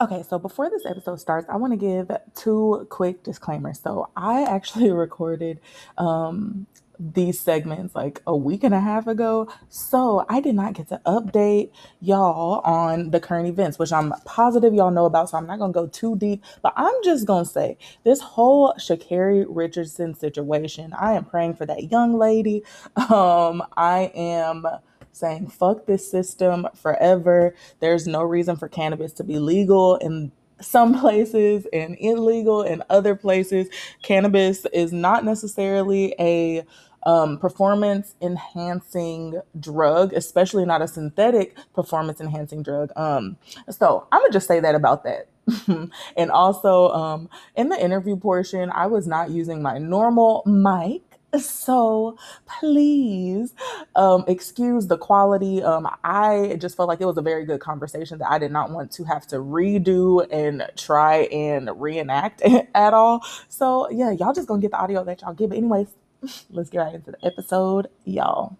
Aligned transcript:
Okay, 0.00 0.22
so 0.26 0.38
before 0.38 0.70
this 0.70 0.86
episode 0.86 1.20
starts, 1.20 1.46
I 1.50 1.56
want 1.56 1.74
to 1.74 1.76
give 1.76 2.10
two 2.34 2.86
quick 2.88 3.22
disclaimers. 3.22 3.80
So, 3.80 4.08
I 4.16 4.44
actually 4.44 4.90
recorded 4.92 5.60
um, 5.98 6.66
these 6.98 7.38
segments 7.38 7.94
like 7.94 8.22
a 8.26 8.34
week 8.34 8.64
and 8.64 8.72
a 8.74 8.80
half 8.80 9.06
ago. 9.06 9.52
So, 9.68 10.24
I 10.30 10.40
did 10.40 10.54
not 10.54 10.72
get 10.72 10.88
to 10.88 11.02
update 11.04 11.72
y'all 12.00 12.60
on 12.60 13.10
the 13.10 13.20
current 13.20 13.46
events, 13.48 13.78
which 13.78 13.92
I'm 13.92 14.14
positive 14.24 14.72
y'all 14.72 14.90
know 14.90 15.04
about. 15.04 15.28
So, 15.28 15.36
I'm 15.36 15.46
not 15.46 15.58
going 15.58 15.72
to 15.72 15.78
go 15.78 15.86
too 15.88 16.16
deep, 16.16 16.42
but 16.62 16.72
I'm 16.76 16.94
just 17.04 17.26
going 17.26 17.44
to 17.44 17.50
say 17.50 17.76
this 18.02 18.20
whole 18.20 18.72
Sha'Carri 18.78 19.44
Richardson 19.50 20.14
situation, 20.14 20.94
I 20.98 21.12
am 21.12 21.26
praying 21.26 21.56
for 21.56 21.66
that 21.66 21.90
young 21.90 22.18
lady. 22.18 22.64
Um, 23.10 23.62
I 23.76 24.12
am 24.14 24.66
saying 25.12 25.48
fuck 25.48 25.86
this 25.86 26.10
system 26.10 26.68
forever. 26.74 27.54
There's 27.80 28.06
no 28.06 28.22
reason 28.22 28.56
for 28.56 28.68
cannabis 28.68 29.12
to 29.14 29.24
be 29.24 29.38
legal 29.38 29.96
in 29.96 30.32
some 30.60 30.98
places 31.00 31.66
and 31.72 31.96
illegal 32.00 32.62
in 32.62 32.82
other 32.90 33.14
places. 33.14 33.68
Cannabis 34.02 34.66
is 34.72 34.92
not 34.92 35.24
necessarily 35.24 36.14
a 36.18 36.64
um, 37.04 37.38
performance 37.38 38.14
enhancing 38.20 39.40
drug, 39.58 40.12
especially 40.12 40.64
not 40.66 40.82
a 40.82 40.88
synthetic 40.88 41.56
performance 41.74 42.20
enhancing 42.20 42.62
drug. 42.62 42.90
Um, 42.96 43.36
so 43.70 44.06
I'm 44.12 44.20
gonna 44.20 44.32
just 44.32 44.46
say 44.46 44.60
that 44.60 44.74
about 44.74 45.04
that. 45.04 45.28
and 46.16 46.30
also, 46.30 46.90
um, 46.90 47.28
in 47.56 47.70
the 47.70 47.82
interview 47.82 48.16
portion, 48.16 48.70
I 48.70 48.86
was 48.86 49.06
not 49.06 49.30
using 49.30 49.62
my 49.62 49.78
normal 49.78 50.42
mic. 50.46 51.02
So 51.38 52.18
please 52.46 53.54
um, 53.94 54.24
excuse 54.26 54.86
the 54.86 54.98
quality. 54.98 55.62
Um, 55.62 55.88
I 56.02 56.56
just 56.60 56.76
felt 56.76 56.88
like 56.88 57.00
it 57.00 57.06
was 57.06 57.16
a 57.18 57.22
very 57.22 57.44
good 57.44 57.60
conversation 57.60 58.18
that 58.18 58.30
I 58.30 58.38
did 58.38 58.50
not 58.50 58.70
want 58.70 58.90
to 58.92 59.04
have 59.04 59.26
to 59.28 59.36
redo 59.36 60.26
and 60.30 60.68
try 60.76 61.28
and 61.32 61.70
reenact 61.80 62.42
at 62.74 62.94
all. 62.94 63.24
So 63.48 63.88
yeah, 63.90 64.10
y'all 64.10 64.32
just 64.32 64.48
gonna 64.48 64.60
get 64.60 64.72
the 64.72 64.78
audio 64.78 65.04
that 65.04 65.22
y'all 65.22 65.34
get. 65.34 65.50
But 65.50 65.58
anyways, 65.58 65.88
let's 66.50 66.70
get 66.70 66.78
right 66.78 66.94
into 66.94 67.12
the 67.12 67.24
episode, 67.24 67.88
y'all. 68.04 68.58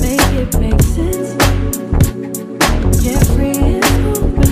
Make 0.00 0.20
it 0.32 0.60
make 0.60 0.82
sense. 0.82 1.36
Tell 3.02 4.45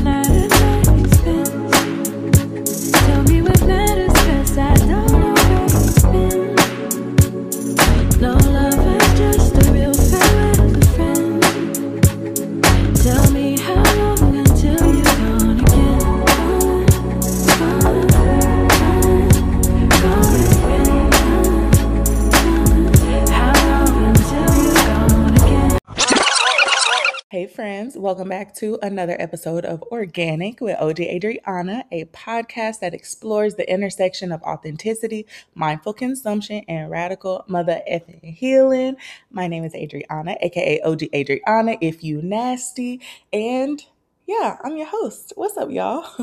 Hey, 27.34 27.48
friends, 27.48 27.98
welcome 27.98 28.28
back 28.28 28.54
to 28.58 28.78
another 28.80 29.16
episode 29.18 29.64
of 29.64 29.82
Organic 29.90 30.60
with 30.60 30.78
OG 30.78 31.00
Adriana, 31.00 31.84
a 31.90 32.04
podcast 32.04 32.78
that 32.78 32.94
explores 32.94 33.56
the 33.56 33.68
intersection 33.68 34.30
of 34.30 34.40
authenticity, 34.42 35.26
mindful 35.52 35.94
consumption, 35.94 36.62
and 36.68 36.92
radical 36.92 37.44
mother 37.48 37.80
effing 37.90 38.22
healing. 38.36 38.94
My 39.32 39.48
name 39.48 39.64
is 39.64 39.74
Adriana, 39.74 40.36
aka 40.42 40.80
OG 40.82 41.12
Adriana, 41.12 41.76
if 41.80 42.04
you 42.04 42.22
nasty. 42.22 43.00
And 43.32 43.82
yeah, 44.28 44.58
I'm 44.62 44.76
your 44.76 44.86
host. 44.86 45.32
What's 45.34 45.56
up, 45.56 45.72
y'all? 45.72 46.06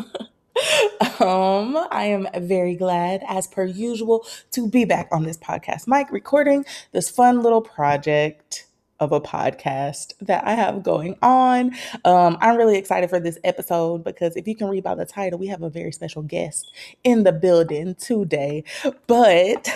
um, 1.19 1.87
I 1.91 2.05
am 2.05 2.25
very 2.47 2.77
glad, 2.77 3.21
as 3.27 3.47
per 3.47 3.65
usual, 3.65 4.25
to 4.51 4.65
be 4.69 4.85
back 4.85 5.09
on 5.11 5.23
this 5.23 5.37
podcast 5.37 5.87
mic 5.87 6.09
recording 6.09 6.63
this 6.93 7.09
fun 7.09 7.43
little 7.43 7.61
project 7.61 8.65
of 9.01 9.11
a 9.11 9.19
podcast 9.19 10.13
that 10.21 10.47
I 10.47 10.53
have 10.53 10.83
going 10.83 11.17
on. 11.21 11.75
Um, 12.05 12.37
I'm 12.39 12.55
really 12.55 12.77
excited 12.77 13.09
for 13.09 13.19
this 13.19 13.39
episode 13.43 14.03
because 14.03 14.37
if 14.37 14.47
you 14.47 14.55
can 14.55 14.69
read 14.69 14.83
by 14.83 14.95
the 14.95 15.05
title, 15.05 15.39
we 15.39 15.47
have 15.47 15.63
a 15.63 15.69
very 15.69 15.91
special 15.91 16.21
guest 16.21 16.71
in 17.03 17.23
the 17.23 17.31
building 17.33 17.95
today. 17.95 18.63
But 19.07 19.69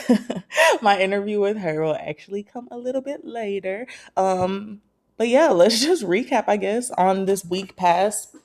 my 0.82 1.02
interview 1.02 1.42
with 1.42 1.58
her 1.58 1.82
will 1.82 1.96
actually 1.96 2.44
come 2.44 2.68
a 2.72 2.78
little 2.78 3.02
bit 3.02 3.26
later. 3.26 3.88
Um, 4.16 4.82
but 5.18 5.28
yeah, 5.28 5.50
let's 5.50 5.82
just 5.82 6.04
recap, 6.04 6.46
I 6.48 6.58
guess, 6.58 6.92
on 6.92 7.26
this 7.26 7.44
week 7.44 7.76
past 7.76 8.36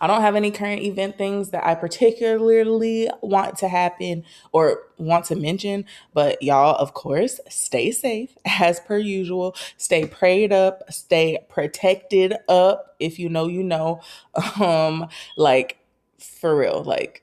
I 0.00 0.06
don't 0.06 0.22
have 0.22 0.36
any 0.36 0.50
current 0.50 0.82
event 0.82 1.18
things 1.18 1.50
that 1.50 1.66
I 1.66 1.74
particularly 1.74 3.08
want 3.22 3.56
to 3.58 3.68
happen 3.68 4.24
or 4.52 4.80
want 4.98 5.26
to 5.26 5.36
mention, 5.36 5.84
but 6.14 6.42
y'all, 6.42 6.76
of 6.76 6.94
course, 6.94 7.40
stay 7.48 7.90
safe 7.90 8.36
as 8.44 8.80
per 8.80 8.98
usual. 8.98 9.56
Stay 9.76 10.06
prayed 10.06 10.52
up, 10.52 10.82
stay 10.92 11.38
protected 11.48 12.34
up. 12.48 12.96
If 13.00 13.18
you 13.18 13.28
know, 13.28 13.46
you 13.48 13.62
know. 13.62 14.00
Um, 14.60 15.08
like 15.36 15.78
for 16.18 16.56
real, 16.56 16.82
like 16.84 17.22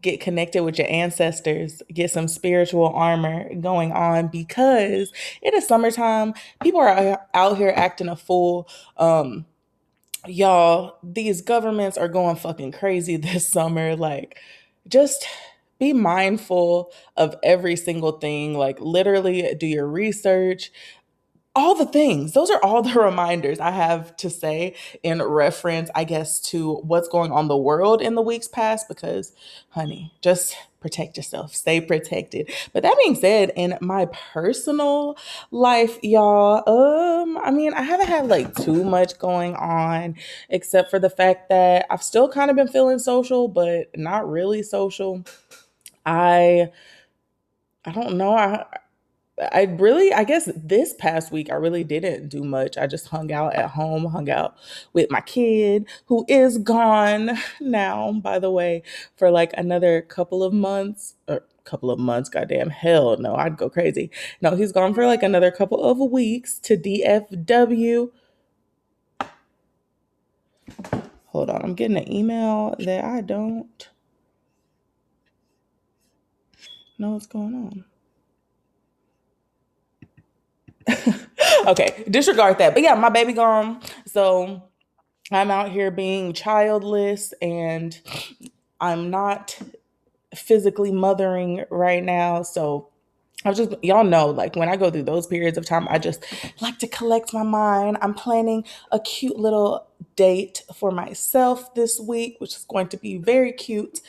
get 0.00 0.20
connected 0.20 0.62
with 0.62 0.78
your 0.78 0.88
ancestors, 0.88 1.82
get 1.92 2.10
some 2.10 2.28
spiritual 2.28 2.88
armor 2.88 3.52
going 3.56 3.92
on 3.92 4.28
because 4.28 5.12
it 5.42 5.54
is 5.54 5.66
summertime. 5.66 6.34
People 6.62 6.80
are 6.80 7.20
out 7.34 7.56
here 7.56 7.72
acting 7.74 8.08
a 8.08 8.16
fool. 8.16 8.68
Um, 8.96 9.46
y'all, 10.26 10.98
these 11.02 11.42
governments 11.42 11.96
are 11.96 12.08
going 12.08 12.36
fucking 12.36 12.72
crazy 12.72 13.16
this 13.18 13.48
summer. 13.48 13.96
Like, 13.96 14.38
just 14.88 15.26
be 15.78 15.92
mindful 15.92 16.92
of 17.16 17.36
every 17.42 17.76
single 17.76 18.12
thing. 18.12 18.54
Like, 18.54 18.80
literally, 18.80 19.54
do 19.58 19.66
your 19.66 19.86
research. 19.86 20.70
All 21.56 21.74
the 21.74 21.86
things. 21.86 22.32
Those 22.32 22.50
are 22.50 22.62
all 22.62 22.82
the 22.84 22.98
reminders 22.98 23.60
I 23.60 23.70
have 23.70 24.16
to 24.18 24.30
say 24.30 24.76
in 25.02 25.22
reference, 25.22 25.90
I 25.94 26.04
guess, 26.04 26.40
to 26.50 26.76
what's 26.76 27.08
going 27.08 27.32
on 27.32 27.48
the 27.48 27.56
world 27.56 28.00
in 28.02 28.14
the 28.14 28.22
weeks 28.22 28.48
past. 28.48 28.88
Because, 28.88 29.32
honey, 29.70 30.12
just 30.22 30.56
protect 30.80 31.16
yourself, 31.16 31.54
stay 31.54 31.80
protected. 31.80 32.50
But 32.72 32.82
that 32.82 32.96
being 33.02 33.14
said, 33.14 33.52
in 33.56 33.76
my 33.80 34.06
personal 34.06 35.16
life, 35.50 35.98
y'all, 36.02 36.62
um, 36.68 37.38
I 37.38 37.50
mean, 37.50 37.74
I 37.74 37.82
haven't 37.82 38.08
had 38.08 38.28
like 38.28 38.54
too 38.54 38.84
much 38.84 39.18
going 39.18 39.54
on 39.56 40.16
except 40.48 40.90
for 40.90 40.98
the 40.98 41.10
fact 41.10 41.48
that 41.50 41.86
I've 41.90 42.02
still 42.02 42.28
kind 42.28 42.50
of 42.50 42.56
been 42.56 42.68
feeling 42.68 42.98
social, 42.98 43.48
but 43.48 43.88
not 43.96 44.28
really 44.30 44.62
social. 44.62 45.24
I 46.06 46.70
I 47.84 47.92
don't 47.92 48.16
know. 48.16 48.36
I 48.36 48.64
I 49.40 49.62
really, 49.78 50.12
I 50.12 50.24
guess 50.24 50.48
this 50.56 50.94
past 50.94 51.32
week, 51.32 51.50
I 51.50 51.56
really 51.56 51.84
didn't 51.84 52.28
do 52.28 52.44
much. 52.44 52.78
I 52.78 52.86
just 52.86 53.08
hung 53.08 53.32
out 53.32 53.54
at 53.54 53.70
home, 53.70 54.06
hung 54.06 54.30
out 54.30 54.56
with 54.92 55.10
my 55.10 55.20
kid, 55.22 55.86
who 56.06 56.24
is 56.28 56.58
gone 56.58 57.38
now, 57.60 58.12
by 58.12 58.38
the 58.38 58.50
way, 58.50 58.82
for 59.16 59.30
like 59.30 59.52
another 59.56 60.02
couple 60.02 60.42
of 60.44 60.52
months 60.52 61.16
or 61.28 61.44
couple 61.64 61.90
of 61.90 61.98
months. 62.00 62.28
Goddamn 62.30 62.70
hell 62.70 63.16
no, 63.18 63.36
I'd 63.36 63.56
go 63.58 63.70
crazy. 63.70 64.10
No, 64.42 64.56
he's 64.56 64.72
gone 64.72 64.94
for 64.94 65.06
like 65.06 65.22
another 65.22 65.50
couple 65.50 65.82
of 65.84 65.98
weeks 65.98 66.58
to 66.60 66.76
DFW. 66.76 68.10
Hold 71.26 71.50
on, 71.50 71.62
I'm 71.62 71.74
getting 71.74 71.98
an 71.98 72.12
email 72.12 72.74
that 72.80 73.04
I 73.04 73.20
don't 73.22 73.88
know 76.98 77.12
what's 77.12 77.26
going 77.26 77.54
on. 77.54 77.84
okay, 81.66 82.04
disregard 82.10 82.58
that. 82.58 82.74
But 82.74 82.82
yeah, 82.82 82.94
my 82.94 83.10
baby 83.10 83.32
gone. 83.32 83.80
So 84.06 84.62
I'm 85.32 85.50
out 85.50 85.70
here 85.70 85.90
being 85.90 86.32
childless 86.32 87.34
and 87.42 87.98
I'm 88.80 89.10
not 89.10 89.58
physically 90.34 90.92
mothering 90.92 91.64
right 91.70 92.04
now. 92.04 92.42
So 92.42 92.88
I 93.44 93.52
just, 93.54 93.72
y'all 93.82 94.04
know, 94.04 94.28
like 94.28 94.56
when 94.56 94.68
I 94.70 94.76
go 94.76 94.90
through 94.90 95.04
those 95.04 95.26
periods 95.26 95.58
of 95.58 95.66
time, 95.66 95.88
I 95.90 95.98
just 95.98 96.24
like 96.60 96.78
to 96.80 96.88
collect 96.88 97.34
my 97.34 97.44
mind. 97.44 97.98
I'm 98.02 98.14
planning 98.14 98.64
a 98.92 99.00
cute 99.00 99.38
little 99.38 99.86
date 100.16 100.62
for 100.74 100.90
myself 100.90 101.74
this 101.74 102.00
week, 102.00 102.36
which 102.38 102.54
is 102.54 102.64
going 102.68 102.88
to 102.88 102.96
be 102.96 103.18
very 103.18 103.52
cute. 103.52 104.00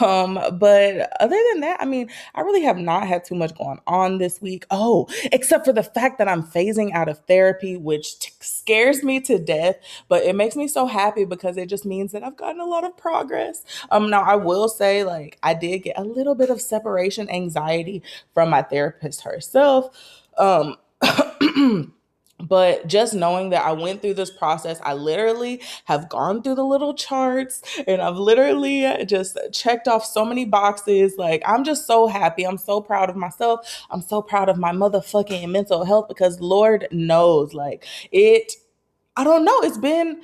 Um, 0.00 0.34
but 0.58 1.12
other 1.20 1.40
than 1.52 1.60
that, 1.60 1.80
I 1.80 1.84
mean, 1.84 2.10
I 2.34 2.42
really 2.42 2.62
have 2.62 2.78
not 2.78 3.06
had 3.06 3.24
too 3.24 3.34
much 3.34 3.56
going 3.56 3.80
on 3.86 4.18
this 4.18 4.40
week. 4.42 4.66
Oh, 4.70 5.08
except 5.32 5.64
for 5.64 5.72
the 5.72 5.82
fact 5.82 6.18
that 6.18 6.28
I'm 6.28 6.42
phasing 6.42 6.92
out 6.92 7.08
of 7.08 7.18
therapy, 7.26 7.76
which 7.76 8.18
t- 8.18 8.32
scares 8.40 9.02
me 9.02 9.20
to 9.20 9.38
death, 9.38 9.76
but 10.08 10.22
it 10.24 10.36
makes 10.36 10.56
me 10.56 10.68
so 10.68 10.86
happy 10.86 11.24
because 11.24 11.56
it 11.56 11.68
just 11.68 11.84
means 11.86 12.12
that 12.12 12.22
I've 12.22 12.36
gotten 12.36 12.60
a 12.60 12.66
lot 12.66 12.84
of 12.84 12.96
progress. 12.96 13.64
Um, 13.90 14.10
now 14.10 14.22
I 14.22 14.36
will 14.36 14.68
say, 14.68 15.04
like, 15.04 15.38
I 15.42 15.54
did 15.54 15.78
get 15.80 15.98
a 15.98 16.04
little 16.04 16.34
bit 16.34 16.50
of 16.50 16.60
separation 16.60 17.30
anxiety 17.30 18.02
from 18.32 18.50
my 18.50 18.62
therapist 18.62 19.22
herself. 19.22 19.96
Um, 20.36 20.76
but 22.48 22.86
just 22.86 23.14
knowing 23.14 23.50
that 23.50 23.64
I 23.64 23.72
went 23.72 24.02
through 24.02 24.14
this 24.14 24.30
process, 24.30 24.80
I 24.82 24.94
literally 24.94 25.62
have 25.84 26.08
gone 26.08 26.42
through 26.42 26.56
the 26.56 26.64
little 26.64 26.94
charts 26.94 27.62
and 27.86 28.00
I've 28.02 28.16
literally 28.16 29.04
just 29.06 29.38
checked 29.52 29.88
off 29.88 30.04
so 30.04 30.24
many 30.24 30.44
boxes. 30.44 31.14
Like, 31.18 31.42
I'm 31.46 31.64
just 31.64 31.86
so 31.86 32.06
happy. 32.06 32.44
I'm 32.44 32.58
so 32.58 32.80
proud 32.80 33.10
of 33.10 33.16
myself. 33.16 33.86
I'm 33.90 34.02
so 34.02 34.22
proud 34.22 34.48
of 34.48 34.56
my 34.58 34.72
motherfucking 34.72 35.50
mental 35.50 35.84
health 35.84 36.08
because 36.08 36.40
Lord 36.40 36.88
knows, 36.90 37.54
like, 37.54 37.86
it, 38.12 38.52
I 39.16 39.24
don't 39.24 39.44
know, 39.44 39.60
it's 39.60 39.78
been 39.78 40.22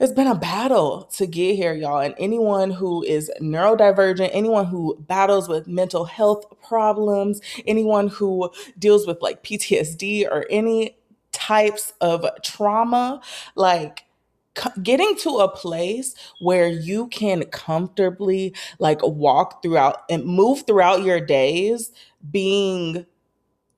it's 0.00 0.12
been 0.12 0.28
a 0.28 0.34
battle 0.34 1.10
to 1.16 1.26
get 1.26 1.56
here, 1.56 1.74
y'all. 1.74 1.98
And 1.98 2.14
anyone 2.18 2.70
who 2.70 3.02
is 3.02 3.32
neurodivergent, 3.40 4.30
anyone 4.32 4.66
who 4.66 4.96
battles 5.00 5.48
with 5.48 5.66
mental 5.66 6.04
health 6.04 6.44
problems, 6.62 7.40
anyone 7.66 8.06
who 8.06 8.50
deals 8.78 9.08
with 9.08 9.20
like 9.22 9.42
PTSD 9.42 10.26
or 10.30 10.46
any 10.50 10.96
types 11.48 11.92
of 12.00 12.26
trauma, 12.42 13.20
like 13.56 14.04
getting 14.82 15.16
to 15.16 15.38
a 15.38 15.48
place 15.48 16.14
where 16.40 16.68
you 16.68 17.08
can 17.08 17.44
comfortably 17.46 18.54
like 18.78 18.98
walk 19.02 19.62
throughout 19.62 20.02
and 20.10 20.24
move 20.24 20.64
throughout 20.66 21.02
your 21.04 21.20
days 21.20 21.92
being 22.30 23.06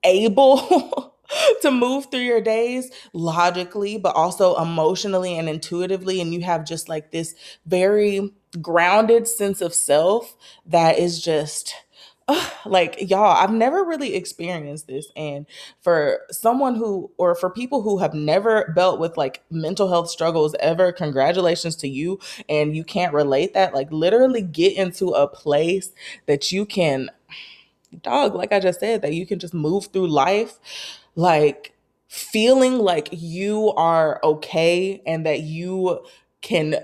able 0.03 1.13
to 1.61 1.71
move 1.71 2.07
through 2.11 2.21
your 2.21 2.41
days 2.41 2.91
logically 3.13 3.97
but 3.97 4.15
also 4.15 4.55
emotionally 4.61 5.37
and 5.37 5.47
intuitively 5.49 6.21
and 6.21 6.33
you 6.33 6.41
have 6.41 6.65
just 6.65 6.89
like 6.89 7.11
this 7.11 7.35
very 7.65 8.31
grounded 8.61 9.27
sense 9.27 9.61
of 9.61 9.73
self 9.73 10.35
that 10.65 10.99
is 10.99 11.21
just 11.21 11.75
like 12.65 13.09
y'all 13.09 13.37
i've 13.37 13.51
never 13.51 13.83
really 13.83 14.15
experienced 14.15 14.87
this 14.87 15.07
and 15.15 15.45
for 15.81 16.19
someone 16.31 16.75
who 16.75 17.11
or 17.17 17.35
for 17.35 17.49
people 17.49 17.81
who 17.81 17.97
have 17.97 18.13
never 18.13 18.71
dealt 18.75 18.99
with 18.99 19.17
like 19.17 19.43
mental 19.49 19.89
health 19.89 20.09
struggles 20.09 20.55
ever 20.59 20.91
congratulations 20.91 21.75
to 21.75 21.87
you 21.87 22.19
and 22.49 22.75
you 22.75 22.83
can't 22.83 23.13
relate 23.13 23.53
that 23.53 23.73
like 23.73 23.91
literally 23.91 24.41
get 24.41 24.75
into 24.75 25.09
a 25.09 25.27
place 25.27 25.91
that 26.27 26.51
you 26.51 26.65
can 26.65 27.09
dog 28.01 28.35
like 28.35 28.51
i 28.53 28.59
just 28.59 28.79
said 28.79 29.01
that 29.01 29.13
you 29.13 29.25
can 29.25 29.39
just 29.39 29.53
move 29.53 29.87
through 29.87 30.07
life 30.07 30.59
like 31.15 31.73
feeling 32.07 32.77
like 32.77 33.09
you 33.11 33.71
are 33.73 34.19
okay 34.23 35.01
and 35.05 35.25
that 35.25 35.41
you 35.41 35.99
can 36.41 36.75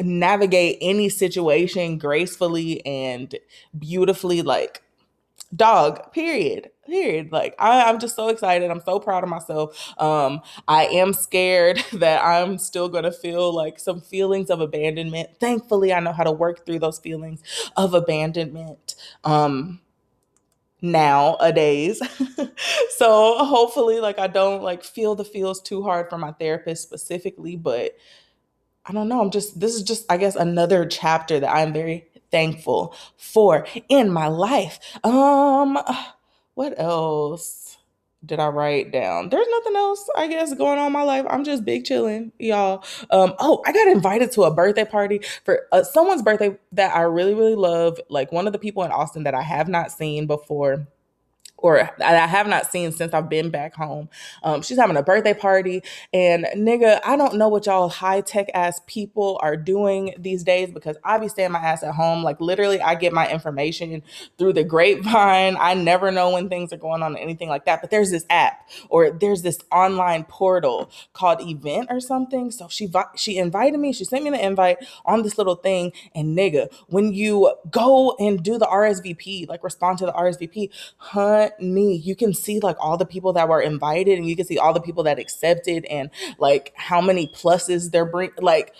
navigate 0.00 0.78
any 0.80 1.08
situation 1.08 1.98
gracefully 1.98 2.84
and 2.86 3.34
beautifully 3.78 4.42
like 4.42 4.82
dog 5.54 6.12
period 6.12 6.70
period. 6.86 7.30
Like 7.32 7.54
I, 7.58 7.84
i'm 7.84 7.98
just 8.00 8.16
so 8.16 8.28
excited. 8.28 8.70
I'm 8.70 8.80
so 8.82 8.98
proud 8.98 9.22
of 9.22 9.30
myself. 9.30 9.92
Um 10.00 10.40
i 10.68 10.86
am 10.86 11.12
scared 11.12 11.84
that 11.94 12.24
i'm 12.24 12.58
still 12.58 12.88
gonna 12.88 13.12
feel 13.12 13.54
like 13.54 13.78
some 13.78 14.00
feelings 14.00 14.50
of 14.50 14.60
abandonment. 14.60 15.30
Thankfully 15.40 15.92
i 15.92 16.00
know 16.00 16.12
how 16.12 16.24
to 16.24 16.32
work 16.32 16.66
through 16.66 16.80
those 16.80 16.98
feelings 16.98 17.42
of 17.76 17.94
abandonment 17.94 18.94
um 19.24 19.80
nowadays. 20.80 22.00
So 22.96 23.34
hopefully 23.44 23.98
like 24.00 24.18
i 24.20 24.28
don't 24.28 24.62
like 24.62 24.84
feel 24.84 25.14
the 25.16 25.24
feels 25.24 25.60
too 25.60 25.82
hard 25.82 26.08
for 26.08 26.18
my 26.18 26.30
therapist 26.32 26.84
specifically 26.84 27.56
but 27.56 27.96
i 28.86 28.92
don't 28.92 29.08
know 29.08 29.20
i'm 29.20 29.30
just 29.30 29.58
this 29.60 29.74
is 29.74 29.82
just 29.82 30.04
i 30.10 30.16
guess 30.16 30.36
another 30.36 30.86
chapter 30.86 31.40
that 31.40 31.54
i'm 31.54 31.72
very 31.72 32.06
thankful 32.32 32.96
for 33.16 33.64
in 33.88 34.10
my 34.10 34.26
life. 34.26 34.80
Um, 35.04 35.78
what 36.54 36.74
else 36.80 37.76
did 38.24 38.40
I 38.40 38.48
write 38.48 38.92
down? 38.92 39.28
There's 39.28 39.46
nothing 39.48 39.76
else, 39.76 40.08
I 40.16 40.26
guess, 40.28 40.54
going 40.54 40.78
on 40.78 40.92
my 40.92 41.02
life. 41.02 41.26
I'm 41.28 41.44
just 41.44 41.64
big 41.64 41.84
chilling, 41.84 42.32
y'all. 42.38 42.84
Um, 43.10 43.34
oh, 43.38 43.62
I 43.66 43.72
got 43.72 43.88
invited 43.88 44.32
to 44.32 44.44
a 44.44 44.54
birthday 44.54 44.84
party 44.84 45.20
for 45.44 45.66
uh, 45.72 45.82
someone's 45.84 46.22
birthday 46.22 46.56
that 46.72 46.96
I 46.96 47.02
really, 47.02 47.34
really 47.34 47.54
love. 47.54 48.00
Like 48.08 48.32
one 48.32 48.46
of 48.46 48.52
the 48.52 48.58
people 48.58 48.82
in 48.84 48.90
Austin 48.90 49.24
that 49.24 49.34
I 49.34 49.42
have 49.42 49.68
not 49.68 49.92
seen 49.92 50.26
before 50.26 50.86
or 51.62 51.90
I 52.02 52.26
have 52.26 52.48
not 52.48 52.66
seen 52.66 52.92
since 52.92 53.14
I've 53.14 53.30
been 53.30 53.50
back 53.50 53.74
home. 53.74 54.10
Um, 54.44 54.62
she's 54.62 54.78
having 54.78 54.96
a 54.98 55.04
birthday 55.04 55.34
party, 55.34 55.82
and 56.14 56.46
nigga, 56.56 57.00
I 57.04 57.16
don't 57.16 57.36
know 57.36 57.48
what 57.48 57.66
y'all 57.66 57.90
high 57.90 58.22
tech 58.22 58.48
ass 58.54 58.80
people 58.86 59.38
are 59.42 59.56
doing 59.56 60.14
these 60.18 60.44
days 60.44 60.70
because 60.72 60.96
I 61.04 61.18
be 61.18 61.28
staying 61.28 61.52
my 61.52 61.60
ass 61.60 61.84
at 61.84 61.94
home. 61.94 62.24
Like 62.24 62.40
literally, 62.40 62.80
I 62.80 62.96
get 62.96 63.14
my 63.14 63.30
information 63.30 64.02
through 64.38 64.54
the 64.54 64.64
grapevine. 64.64 65.56
I 65.60 65.74
never 65.74 66.12
know 66.12 66.30
when 66.32 66.48
things 66.50 66.72
are 66.72 66.78
going 66.78 67.02
on, 67.02 67.16
anything 67.16 67.48
like 67.50 67.66
that. 67.66 67.80
But 67.80 67.90
there's 67.90 68.10
this 68.10 68.26
app 68.30 68.68
or 68.90 69.10
there's 69.10 69.42
this 69.42 69.60
online 69.72 70.24
portal 70.24 70.90
called 71.14 71.40
Event 71.42 71.88
or 71.90 72.00
something. 72.00 72.50
So 72.52 72.68
she 72.68 72.88
she 73.16 73.38
invited 73.38 73.78
me. 73.78 73.92
She 73.92 74.04
sent 74.04 74.24
me 74.24 74.30
the 74.30 74.44
invite 74.44 74.78
on 75.06 75.22
this 75.22 75.38
little 75.38 75.56
thing, 75.56 75.92
and 76.14 76.36
nigga, 76.36 76.72
when 76.88 77.12
you 77.14 77.54
go 77.70 78.16
and 78.18 78.42
do 78.42 78.58
the 78.58 78.66
RSVP, 78.66 79.48
like 79.48 79.64
respond 79.64 79.98
to 79.98 80.06
the 80.06 80.12
RSVP, 80.12 80.70
hunt 80.98 81.51
me 81.60 81.94
you 81.94 82.14
can 82.14 82.32
see 82.32 82.60
like 82.60 82.76
all 82.80 82.96
the 82.96 83.06
people 83.06 83.32
that 83.32 83.48
were 83.48 83.60
invited 83.60 84.18
and 84.18 84.26
you 84.28 84.36
can 84.36 84.46
see 84.46 84.58
all 84.58 84.72
the 84.72 84.80
people 84.80 85.02
that 85.02 85.18
accepted 85.18 85.84
and 85.86 86.10
like 86.38 86.72
how 86.76 87.00
many 87.00 87.26
pluses 87.28 87.90
they're 87.90 88.04
bring 88.04 88.30
like 88.38 88.74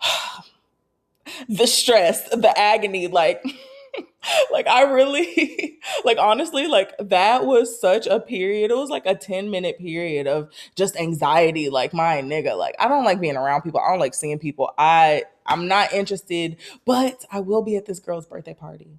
the 1.48 1.66
stress 1.66 2.28
the 2.30 2.52
agony 2.58 3.06
like 3.06 3.42
like 4.52 4.66
I 4.66 4.82
really 4.82 5.78
like 6.04 6.18
honestly 6.18 6.66
like 6.66 6.92
that 6.98 7.44
was 7.46 7.80
such 7.80 8.06
a 8.06 8.20
period. 8.20 8.70
It 8.70 8.76
was 8.76 8.90
like 8.90 9.06
a 9.06 9.14
10 9.14 9.50
minute 9.50 9.78
period 9.78 10.26
of 10.26 10.50
just 10.74 10.96
anxiety 10.96 11.70
like 11.70 11.92
my 11.92 12.20
nigga. 12.22 12.56
Like 12.56 12.74
I 12.78 12.88
don't 12.88 13.04
like 13.04 13.20
being 13.20 13.36
around 13.36 13.62
people. 13.62 13.80
I 13.80 13.90
don't 13.90 14.00
like 14.00 14.14
seeing 14.14 14.38
people. 14.38 14.72
I 14.78 15.24
I'm 15.46 15.68
not 15.68 15.92
interested, 15.92 16.56
but 16.84 17.24
I 17.30 17.40
will 17.40 17.62
be 17.62 17.76
at 17.76 17.86
this 17.86 18.00
girl's 18.00 18.26
birthday 18.26 18.54
party. 18.54 18.98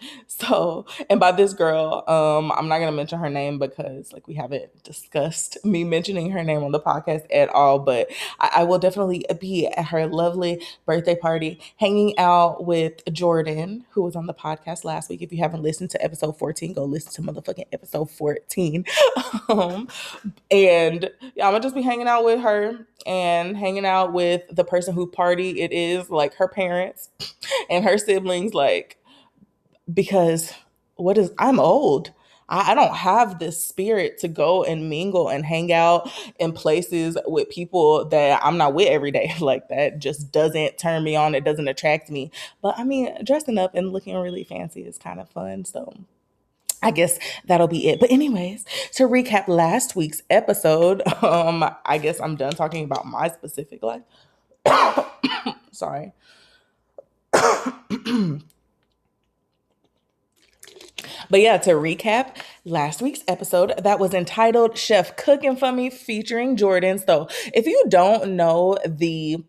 So, 0.26 0.84
and 1.08 1.20
by 1.20 1.32
this 1.32 1.54
girl, 1.54 2.02
um, 2.08 2.50
I'm 2.52 2.68
not 2.68 2.78
gonna 2.78 2.92
mention 2.92 3.18
her 3.20 3.30
name 3.30 3.58
because 3.58 4.12
like 4.12 4.26
we 4.26 4.34
haven't 4.34 4.82
discussed 4.82 5.64
me 5.64 5.84
mentioning 5.84 6.30
her 6.32 6.42
name 6.42 6.64
on 6.64 6.72
the 6.72 6.80
podcast 6.80 7.24
at 7.32 7.48
all. 7.50 7.78
But 7.78 8.10
I, 8.40 8.50
I 8.56 8.64
will 8.64 8.78
definitely 8.78 9.24
be 9.40 9.68
at 9.68 9.86
her 9.86 10.06
lovely 10.06 10.60
birthday 10.86 11.14
party, 11.14 11.60
hanging 11.76 12.18
out 12.18 12.64
with 12.64 13.04
Jordan, 13.12 13.86
who 13.90 14.02
was 14.02 14.16
on 14.16 14.26
the 14.26 14.34
podcast 14.34 14.84
last 14.84 15.08
week. 15.08 15.22
If 15.22 15.32
you 15.32 15.38
haven't 15.38 15.62
listened 15.62 15.90
to 15.90 16.04
episode 16.04 16.36
14, 16.36 16.72
go 16.72 16.84
listen 16.84 17.24
to 17.24 17.32
motherfucking 17.32 17.66
episode 17.72 18.10
14. 18.10 18.84
um, 19.48 19.88
and 20.50 21.10
yeah, 21.34 21.46
I'm 21.46 21.52
gonna 21.52 21.62
just 21.62 21.76
be 21.76 21.82
hanging 21.82 22.08
out 22.08 22.24
with 22.24 22.40
her 22.40 22.86
and 23.06 23.56
hanging 23.56 23.86
out 23.86 24.12
with 24.12 24.42
the 24.50 24.64
person 24.64 24.94
who 24.94 25.06
party 25.06 25.60
it 25.60 25.72
is, 25.72 26.10
like 26.10 26.34
her 26.34 26.48
parents 26.48 27.08
and 27.70 27.84
her 27.84 27.98
siblings, 27.98 28.52
like 28.52 28.98
because 29.92 30.52
what 30.96 31.18
is 31.18 31.30
I'm 31.38 31.60
old. 31.60 32.12
I, 32.46 32.74
don't 32.74 32.94
have 32.94 33.38
this 33.38 33.64
spirit 33.64 34.18
to 34.18 34.28
go 34.28 34.64
and 34.64 34.90
mingle 34.90 35.28
and 35.28 35.46
hang 35.46 35.72
out 35.72 36.10
in 36.38 36.52
places 36.52 37.16
with 37.26 37.48
people 37.48 38.04
that 38.10 38.40
I'm 38.44 38.58
not 38.58 38.74
with 38.74 38.88
every 38.88 39.10
day. 39.10 39.32
Like 39.40 39.68
that 39.68 39.98
just 39.98 40.30
doesn't 40.30 40.78
turn 40.78 41.04
me 41.04 41.16
on. 41.16 41.34
It 41.34 41.44
doesn't 41.44 41.68
attract 41.68 42.10
me. 42.10 42.30
But 42.62 42.78
I 42.78 42.84
mean, 42.84 43.16
dressing 43.24 43.58
up 43.58 43.74
and 43.74 43.92
looking 43.92 44.14
really 44.16 44.44
fancy 44.44 44.82
is 44.82 44.98
kind 44.98 45.20
of 45.20 45.28
fun. 45.30 45.64
So 45.64 45.92
I 46.82 46.90
guess 46.90 47.18
that'll 47.46 47.68
be 47.68 47.88
it. 47.88 47.98
But 47.98 48.10
anyways, 48.10 48.64
to 48.92 49.04
recap 49.04 49.48
last 49.48 49.96
week's 49.96 50.22
episode, 50.30 51.02
um, 51.22 51.64
I 51.84 51.98
guess 51.98 52.20
I'm 52.20 52.36
done 52.36 52.52
talking 52.52 52.84
about 52.84 53.06
my 53.06 53.28
specific 53.28 53.82
life. 53.82 54.02
Sorry. 55.72 56.12
But 61.30 61.40
yeah, 61.40 61.58
to 61.58 61.72
recap 61.72 62.36
last 62.64 63.02
week's 63.02 63.24
episode 63.28 63.74
that 63.82 63.98
was 63.98 64.14
entitled 64.14 64.78
Chef 64.78 65.16
Cooking 65.16 65.56
for 65.56 65.72
Me 65.72 65.90
featuring 65.90 66.56
Jordan. 66.56 66.98
So 66.98 67.28
if 67.52 67.66
you 67.66 67.84
don't 67.88 68.36
know 68.36 68.78
the 68.86 69.44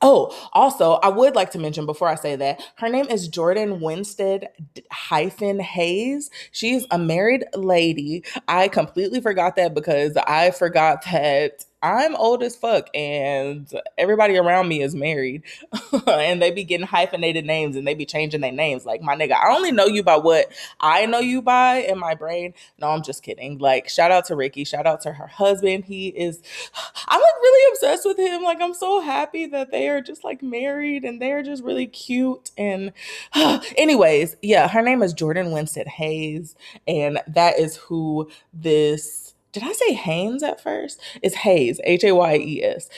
Oh, 0.00 0.32
also, 0.52 0.92
I 0.92 1.08
would 1.08 1.34
like 1.34 1.50
to 1.52 1.58
mention 1.58 1.84
before 1.84 2.06
I 2.06 2.14
say 2.14 2.36
that 2.36 2.62
her 2.76 2.88
name 2.88 3.06
is 3.06 3.26
Jordan 3.26 3.80
Winstead 3.80 4.48
hyphen 4.92 5.58
Hayes. 5.58 6.30
She's 6.52 6.86
a 6.92 6.98
married 6.98 7.44
lady. 7.54 8.22
I 8.46 8.68
completely 8.68 9.20
forgot 9.20 9.56
that 9.56 9.74
because 9.74 10.16
I 10.16 10.52
forgot 10.52 11.02
that 11.10 11.64
I'm 11.82 12.16
old 12.16 12.42
as 12.42 12.56
fuck 12.56 12.88
and 12.92 13.72
everybody 13.96 14.36
around 14.36 14.66
me 14.68 14.82
is 14.82 14.96
married 14.96 15.42
and 16.08 16.42
they 16.42 16.50
be 16.50 16.64
getting 16.64 16.86
hyphenated 16.86 17.44
names 17.44 17.76
and 17.76 17.86
they 17.86 17.94
be 17.94 18.04
changing 18.04 18.40
their 18.40 18.52
names. 18.52 18.84
Like, 18.84 19.00
my 19.00 19.14
nigga, 19.14 19.32
I 19.32 19.54
only 19.54 19.70
know 19.70 19.86
you 19.86 20.02
by 20.02 20.16
what 20.16 20.50
I 20.80 21.06
know 21.06 21.20
you 21.20 21.40
by 21.40 21.76
in 21.76 21.98
my 21.98 22.14
brain. 22.14 22.54
No, 22.80 22.88
I'm 22.88 23.02
just 23.02 23.22
kidding. 23.22 23.58
Like, 23.58 23.88
shout 23.88 24.10
out 24.10 24.24
to 24.26 24.36
Ricky. 24.36 24.64
Shout 24.64 24.86
out 24.86 25.02
to 25.02 25.12
her 25.12 25.28
husband. 25.28 25.84
He 25.84 26.08
is, 26.08 26.42
I'm 27.08 27.20
like 27.20 27.34
really 27.42 27.72
obsessed 27.72 28.04
with 28.04 28.18
him. 28.18 28.42
Like, 28.42 28.60
I'm 28.60 28.74
so 28.74 29.00
happy 29.00 29.46
that 29.46 29.70
they 29.70 29.88
are 29.88 30.00
just 30.00 30.24
like 30.24 30.42
married 30.42 31.04
and 31.04 31.22
they're 31.22 31.44
just 31.44 31.62
really 31.62 31.86
cute. 31.86 32.50
And, 32.58 32.92
anyways, 33.76 34.36
yeah, 34.42 34.66
her 34.66 34.82
name 34.82 35.02
is 35.02 35.12
Jordan 35.12 35.52
Winstead 35.52 35.86
Hayes. 35.86 36.56
And 36.88 37.20
that 37.28 37.60
is 37.60 37.76
who 37.76 38.28
this 38.52 39.27
did 39.58 39.68
I 39.68 39.72
say 39.72 39.92
Haynes 39.94 40.42
at 40.42 40.60
first? 40.60 41.00
It's 41.22 41.36
Hayes, 41.36 41.80
H 41.84 42.04
A 42.04 42.12
Y 42.14 42.36
E 42.36 42.64
S 42.64 42.88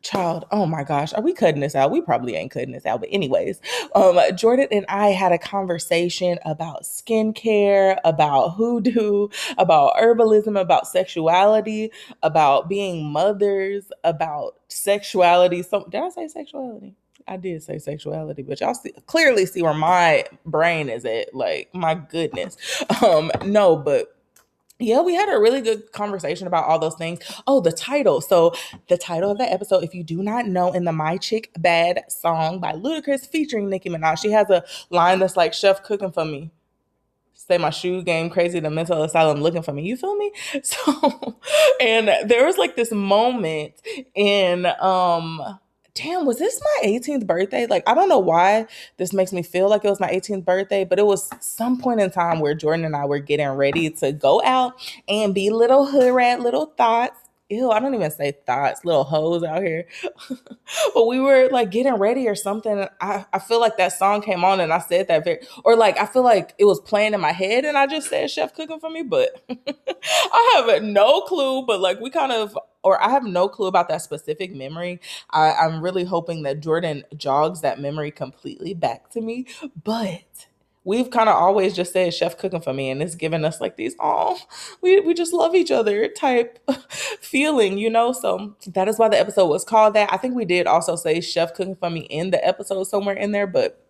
child 0.00 0.44
oh 0.52 0.64
my 0.64 0.84
gosh 0.84 1.12
are 1.14 1.22
we 1.22 1.32
cutting 1.32 1.60
this 1.60 1.74
out 1.74 1.90
we 1.90 2.00
probably 2.00 2.36
ain't 2.36 2.52
cutting 2.52 2.70
this 2.70 2.86
out 2.86 3.00
but 3.00 3.08
anyways 3.10 3.60
um 3.96 4.18
jordan 4.36 4.68
and 4.70 4.86
i 4.88 5.08
had 5.08 5.32
a 5.32 5.38
conversation 5.38 6.38
about 6.44 6.84
skincare 6.84 7.98
about 8.04 8.50
hoodoo 8.50 9.26
about 9.58 9.94
herbalism 9.96 10.58
about 10.58 10.86
sexuality 10.86 11.90
about 12.22 12.68
being 12.68 13.10
mothers 13.10 13.90
about 14.04 14.54
sexuality 14.68 15.62
so 15.62 15.84
did 15.90 16.00
i 16.00 16.08
say 16.08 16.28
sexuality 16.28 16.94
I 17.26 17.36
did 17.36 17.62
say 17.62 17.78
sexuality, 17.78 18.42
but 18.42 18.58
y'all 18.58 18.72
see, 18.72 18.92
clearly 19.04 19.44
see 19.44 19.60
where 19.60 19.74
my 19.74 20.24
brain 20.46 20.88
is 20.88 21.04
at. 21.04 21.34
Like, 21.34 21.68
my 21.74 21.94
goodness. 21.94 22.56
Um, 23.04 23.30
no, 23.44 23.76
but 23.76 24.17
yeah, 24.78 25.00
we 25.00 25.14
had 25.14 25.28
a 25.28 25.38
really 25.40 25.60
good 25.60 25.90
conversation 25.92 26.46
about 26.46 26.64
all 26.64 26.78
those 26.78 26.94
things. 26.94 27.20
Oh, 27.46 27.60
the 27.60 27.72
title. 27.72 28.20
So, 28.20 28.54
the 28.88 28.96
title 28.96 29.30
of 29.30 29.38
the 29.38 29.50
episode, 29.50 29.82
if 29.82 29.94
you 29.94 30.04
do 30.04 30.22
not 30.22 30.46
know, 30.46 30.72
in 30.72 30.84
the 30.84 30.92
My 30.92 31.16
Chick 31.16 31.50
Bad 31.58 32.04
song 32.08 32.60
by 32.60 32.72
Ludacris 32.72 33.26
featuring 33.26 33.68
Nicki 33.68 33.90
Minaj, 33.90 34.20
she 34.20 34.30
has 34.30 34.48
a 34.50 34.64
line 34.90 35.18
that's 35.18 35.36
like, 35.36 35.52
Chef 35.52 35.82
cooking 35.82 36.12
for 36.12 36.24
me. 36.24 36.50
Say 37.34 37.58
my 37.58 37.70
shoe 37.70 38.02
game 38.02 38.30
crazy, 38.30 38.60
the 38.60 38.70
mental 38.70 39.02
asylum 39.02 39.40
looking 39.40 39.62
for 39.62 39.72
me. 39.72 39.82
You 39.82 39.96
feel 39.96 40.16
me? 40.16 40.32
So, 40.62 41.38
and 41.80 42.08
there 42.28 42.44
was 42.44 42.58
like 42.58 42.76
this 42.76 42.92
moment 42.92 43.74
in, 44.14 44.66
um, 44.80 45.58
damn, 45.98 46.24
was 46.24 46.38
this 46.38 46.60
my 46.60 46.88
18th 46.88 47.26
birthday? 47.26 47.66
Like, 47.66 47.82
I 47.88 47.94
don't 47.94 48.08
know 48.08 48.20
why 48.20 48.66
this 48.98 49.12
makes 49.12 49.32
me 49.32 49.42
feel 49.42 49.68
like 49.68 49.84
it 49.84 49.90
was 49.90 49.98
my 50.00 50.08
18th 50.08 50.44
birthday, 50.44 50.84
but 50.84 50.98
it 50.98 51.06
was 51.06 51.28
some 51.40 51.78
point 51.78 52.00
in 52.00 52.10
time 52.10 52.38
where 52.38 52.54
Jordan 52.54 52.84
and 52.84 52.94
I 52.94 53.04
were 53.04 53.18
getting 53.18 53.48
ready 53.48 53.90
to 53.90 54.12
go 54.12 54.40
out 54.44 54.74
and 55.08 55.34
be 55.34 55.50
little 55.50 55.86
hood 55.86 56.14
rat, 56.14 56.40
little 56.40 56.66
thoughts 56.66 57.18
ew, 57.50 57.70
I 57.70 57.80
don't 57.80 57.94
even 57.94 58.10
say 58.10 58.32
thoughts, 58.46 58.84
little 58.84 59.04
hoes 59.04 59.44
out 59.44 59.62
here. 59.62 59.86
but 60.94 61.06
we 61.06 61.20
were 61.20 61.48
like 61.50 61.70
getting 61.70 61.94
ready 61.94 62.28
or 62.28 62.34
something. 62.34 62.86
I, 63.00 63.26
I 63.32 63.38
feel 63.38 63.60
like 63.60 63.78
that 63.78 63.92
song 63.94 64.22
came 64.22 64.44
on 64.44 64.60
and 64.60 64.72
I 64.72 64.80
said 64.80 65.08
that 65.08 65.24
very, 65.24 65.40
or 65.64 65.76
like 65.76 65.98
I 65.98 66.06
feel 66.06 66.24
like 66.24 66.54
it 66.58 66.66
was 66.66 66.80
playing 66.80 67.14
in 67.14 67.20
my 67.20 67.32
head 67.32 67.64
and 67.64 67.78
I 67.78 67.86
just 67.86 68.10
said 68.10 68.30
chef 68.30 68.54
cooking 68.54 68.80
for 68.80 68.90
me, 68.90 69.02
but 69.02 69.42
I 70.08 70.64
have 70.68 70.82
no 70.82 71.22
clue. 71.22 71.64
But 71.66 71.80
like 71.80 72.00
we 72.00 72.10
kind 72.10 72.32
of, 72.32 72.58
or 72.82 73.02
I 73.02 73.10
have 73.10 73.24
no 73.24 73.48
clue 73.48 73.66
about 73.68 73.88
that 73.90 74.02
specific 74.02 74.54
memory. 74.54 75.00
I, 75.30 75.52
I'm 75.52 75.82
really 75.82 76.04
hoping 76.04 76.44
that 76.44 76.60
Jordan 76.60 77.04
jogs 77.16 77.62
that 77.62 77.80
memory 77.80 78.10
completely 78.10 78.74
back 78.74 79.10
to 79.12 79.20
me. 79.20 79.46
But 79.84 80.47
we've 80.88 81.10
kind 81.10 81.28
of 81.28 81.36
always 81.36 81.76
just 81.76 81.92
said 81.92 82.14
chef 82.14 82.38
cooking 82.38 82.62
for 82.62 82.72
me 82.72 82.90
and 82.90 83.02
it's 83.02 83.14
given 83.14 83.44
us 83.44 83.60
like 83.60 83.76
these 83.76 83.94
oh 84.00 84.38
we, 84.80 84.98
we 85.00 85.12
just 85.12 85.34
love 85.34 85.54
each 85.54 85.70
other 85.70 86.08
type 86.08 86.58
feeling 87.20 87.76
you 87.76 87.90
know 87.90 88.10
so 88.10 88.56
that 88.66 88.88
is 88.88 88.98
why 88.98 89.06
the 89.06 89.20
episode 89.20 89.48
was 89.48 89.64
called 89.64 89.94
that 89.94 90.10
i 90.10 90.16
think 90.16 90.34
we 90.34 90.46
did 90.46 90.66
also 90.66 90.96
say 90.96 91.20
chef 91.20 91.52
cooking 91.52 91.76
for 91.76 91.90
me 91.90 92.00
in 92.00 92.30
the 92.30 92.46
episode 92.46 92.84
somewhere 92.84 93.14
in 93.14 93.32
there 93.32 93.46
but 93.46 93.84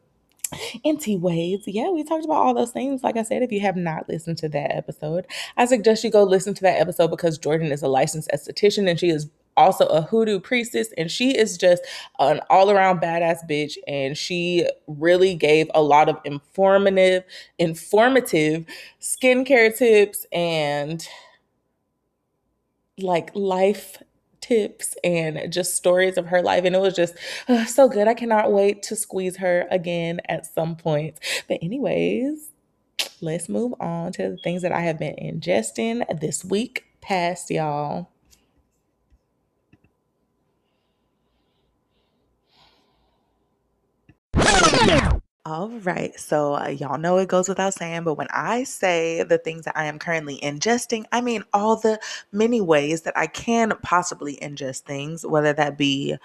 Anyways, 0.83 1.65
yeah, 1.67 1.91
we 1.91 2.03
talked 2.05 2.25
about 2.25 2.39
all 2.39 2.55
those 2.55 2.71
things. 2.71 3.03
Like 3.03 3.19
I 3.19 3.23
said, 3.23 3.43
if 3.43 3.53
you 3.53 3.61
have 3.61 3.77
not 3.77 4.09
listened 4.09 4.39
to 4.39 4.49
that 4.49 4.75
episode, 4.75 5.27
I 5.59 5.67
suggest 5.67 6.05
you 6.05 6.11
go 6.11 6.23
listen 6.23 6.55
to 6.55 6.63
that 6.63 6.81
episode 6.81 7.09
because 7.09 7.37
Jordan 7.37 7.71
is 7.71 7.83
a 7.83 7.89
licensed 7.89 8.31
esthetician 8.33 8.89
and 8.89 8.99
she 8.99 9.11
is 9.11 9.29
also 9.59 9.87
a 9.87 10.01
hoodoo 10.01 10.41
priestess 10.41 10.89
and 10.97 11.11
she 11.11 11.37
is 11.37 11.59
just 11.59 11.83
an 12.19 12.41
all-around 12.49 13.01
badass 13.01 13.39
bitch 13.49 13.77
and 13.87 14.17
she 14.17 14.67
really 14.87 15.35
gave 15.35 15.71
a 15.75 15.83
lot 15.83 16.09
of 16.09 16.17
informative 16.25 17.25
informative 17.59 18.65
skincare 19.01 19.77
tips 19.77 20.25
and 20.33 21.07
like 22.99 23.31
life 23.35 24.03
tips 24.41 24.95
and 25.05 25.53
just 25.53 25.75
stories 25.75 26.17
of 26.17 26.27
her 26.27 26.41
life 26.41 26.65
and 26.65 26.75
it 26.75 26.81
was 26.81 26.95
just 26.95 27.15
so 27.67 27.89
good. 27.89 28.09
I 28.09 28.15
cannot 28.15 28.53
wait 28.53 28.83
to 28.85 28.97
squeeze 28.97 29.37
her 29.37 29.67
again 29.71 30.21
at 30.29 30.47
some 30.47 30.77
point. 30.77 31.19
But 31.49 31.59
anyways 31.61 32.51
let's 33.21 33.49
move 33.49 33.75
on 33.81 34.13
to 34.13 34.31
the 34.31 34.37
things 34.39 34.63
that 34.63 34.73
i 34.73 34.81
have 34.81 34.99
been 34.99 35.15
ingesting 35.17 36.05
this 36.21 36.45
week 36.45 36.85
past 37.01 37.51
y'all 37.51 38.09
All 45.49 45.71
right. 45.71 46.15
So, 46.21 46.57
uh, 46.57 46.69
y'all 46.69 46.99
know 46.99 47.17
it 47.17 47.29
goes 47.29 47.49
without 47.49 47.73
saying, 47.73 48.05
but 48.05 48.15
when 48.15 48.27
I 48.31 48.65
say 48.65 49.23
the 49.23 49.39
things 49.39 49.65
that 49.65 49.79
I 49.79 49.87
am 49.87 49.99
currently 49.99 50.39
ingesting, 50.41 51.07
I 51.11 51.23
mean 51.23 51.43
all 51.55 51.77
the 51.77 51.99
many 52.33 52.61
ways 52.61 53.03
that 53.03 53.17
I 53.17 53.29
can 53.29 53.73
possibly 53.83 54.37
ingest 54.43 54.81
things, 54.81 55.25
whether 55.25 55.55
that 55.55 55.79
be 55.79 56.17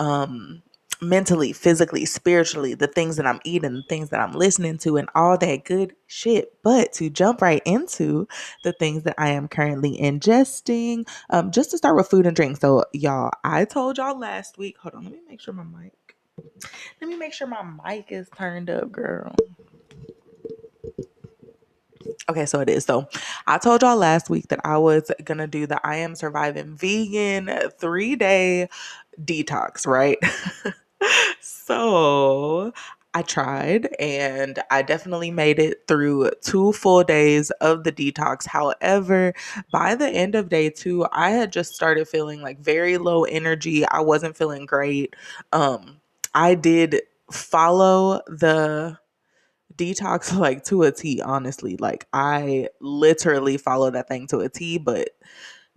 um, 0.00 0.62
mentally, 1.00 1.52
physically, 1.52 2.04
spiritually, 2.04 2.74
the 2.74 2.88
things 2.88 3.16
that 3.16 3.26
I'm 3.26 3.40
eating, 3.44 3.74
the 3.74 3.84
things 3.88 4.10
that 4.10 4.20
I'm 4.20 4.32
listening 4.32 4.78
to, 4.78 4.96
and 4.96 5.08
all 5.14 5.38
that 5.38 5.64
good 5.64 5.94
shit. 6.08 6.54
But 6.64 6.92
to 6.94 7.10
jump 7.10 7.42
right 7.42 7.62
into 7.64 8.26
the 8.64 8.72
things 8.72 9.04
that 9.04 9.14
I 9.18 9.30
am 9.30 9.46
currently 9.46 9.96
ingesting, 9.98 11.08
um, 11.30 11.52
just 11.52 11.70
to 11.70 11.78
start 11.78 11.94
with 11.94 12.08
food 12.08 12.26
and 12.26 12.34
drink. 12.34 12.56
So, 12.56 12.86
y'all, 12.92 13.30
I 13.44 13.66
told 13.66 13.98
y'all 13.98 14.18
last 14.18 14.58
week, 14.58 14.78
hold 14.78 14.94
on, 14.96 15.04
let 15.04 15.12
me 15.12 15.20
make 15.28 15.40
sure 15.40 15.54
my 15.54 15.62
mic. 15.62 16.03
Let 17.00 17.08
me 17.08 17.16
make 17.16 17.32
sure 17.32 17.46
my 17.46 17.64
mic 17.84 18.06
is 18.10 18.28
turned 18.36 18.70
up, 18.70 18.90
girl. 18.90 19.34
Okay, 22.28 22.46
so 22.46 22.60
it 22.60 22.68
is. 22.70 22.84
So 22.84 23.06
I 23.46 23.58
told 23.58 23.82
y'all 23.82 23.96
last 23.96 24.30
week 24.30 24.48
that 24.48 24.60
I 24.64 24.78
was 24.78 25.10
gonna 25.24 25.46
do 25.46 25.66
the 25.66 25.80
I 25.86 25.96
am 25.96 26.14
surviving 26.14 26.76
vegan 26.76 27.50
three 27.78 28.16
day 28.16 28.68
detox, 29.22 29.86
right? 29.86 30.18
so 31.40 32.72
I 33.16 33.22
tried 33.22 33.88
and 34.00 34.58
I 34.70 34.82
definitely 34.82 35.30
made 35.30 35.58
it 35.58 35.86
through 35.86 36.30
two 36.42 36.72
full 36.72 37.04
days 37.04 37.50
of 37.60 37.84
the 37.84 37.92
detox. 37.92 38.46
However, 38.46 39.34
by 39.70 39.94
the 39.94 40.08
end 40.08 40.34
of 40.34 40.48
day 40.48 40.70
two, 40.70 41.06
I 41.12 41.30
had 41.30 41.52
just 41.52 41.74
started 41.74 42.08
feeling 42.08 42.42
like 42.42 42.58
very 42.58 42.98
low 42.98 43.24
energy. 43.24 43.86
I 43.86 44.00
wasn't 44.00 44.36
feeling 44.36 44.66
great. 44.66 45.14
Um, 45.52 46.00
I 46.34 46.54
did 46.54 47.02
follow 47.30 48.20
the 48.26 48.98
detox 49.76 50.36
like 50.38 50.64
to 50.66 50.82
a 50.84 50.92
T, 50.92 51.20
honestly. 51.22 51.76
Like 51.78 52.06
I 52.12 52.68
literally 52.80 53.56
followed 53.58 53.94
that 53.94 54.08
thing 54.08 54.26
to 54.28 54.40
a 54.40 54.48
T, 54.48 54.78
but 54.78 55.10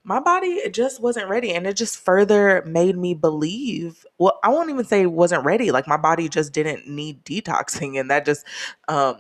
my 0.04 0.20
body 0.22 0.70
just 0.72 1.02
wasn't 1.02 1.30
ready 1.30 1.54
and 1.54 1.68
it 1.68 1.76
just 1.76 1.98
further 1.98 2.64
made 2.66 2.98
me 2.98 3.14
believe 3.14 4.06
well 4.18 4.40
i 4.44 4.50
won't 4.50 4.70
even 4.70 4.86
say 4.86 5.06
wasn't 5.06 5.44
ready 5.44 5.70
like 5.72 5.88
my 5.88 5.98
body 5.98 6.30
just 6.30 6.54
didn't 6.54 6.88
need 6.88 7.24
detoxing 7.26 8.00
and 8.00 8.10
that 8.10 8.26
just 8.26 8.46
um 8.88 9.18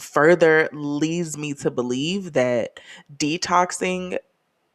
further 0.00 0.68
leads 0.72 1.36
me 1.36 1.52
to 1.54 1.70
believe 1.70 2.32
that 2.32 2.80
detoxing 3.16 4.18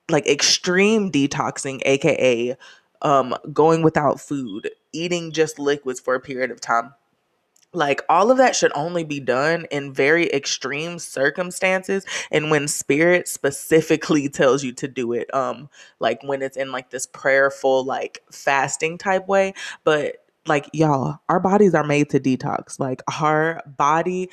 like 0.10 0.27
extreme 0.27 1.12
detoxing 1.12 1.82
aka 1.86 2.56
um 3.01 3.36
going 3.53 3.82
without 3.82 4.20
food 4.20 4.70
eating 4.91 5.32
just 5.32 5.60
liquids 5.60 6.00
for 6.00 6.15
a 6.15 6.20
period 6.20 6.51
of 6.51 6.62
time. 6.62 6.94
Like 7.72 8.01
all 8.10 8.32
of 8.32 8.38
that 8.38 8.56
should 8.56 8.72
only 8.74 9.03
be 9.03 9.20
done 9.20 9.68
in 9.70 9.94
very 9.94 10.27
extreme 10.32 10.98
circumstances 10.98 12.03
and 12.32 12.50
when 12.50 12.68
spirit 12.68 13.27
specifically 13.27 14.27
tells 14.29 14.63
you 14.63 14.74
to 14.74 14.88
do 14.88 15.13
it. 15.13 15.34
Um 15.34 15.70
like 16.00 16.22
when 16.24 16.41
it's 16.41 16.58
in 16.58 16.72
like 16.72 16.89
this 16.89 17.06
prayerful 17.06 17.84
like 17.84 18.24
fasting 18.32 18.98
type 18.98 19.27
way, 19.27 19.53
but 19.84 20.18
like 20.48 20.70
y'all, 20.74 21.20
our 21.29 21.39
bodies 21.39 21.75
are 21.75 21.84
made 21.86 22.10
to 22.10 22.20
detox. 22.20 22.79
Like 22.79 23.01
our 23.22 23.62
body 23.65 24.29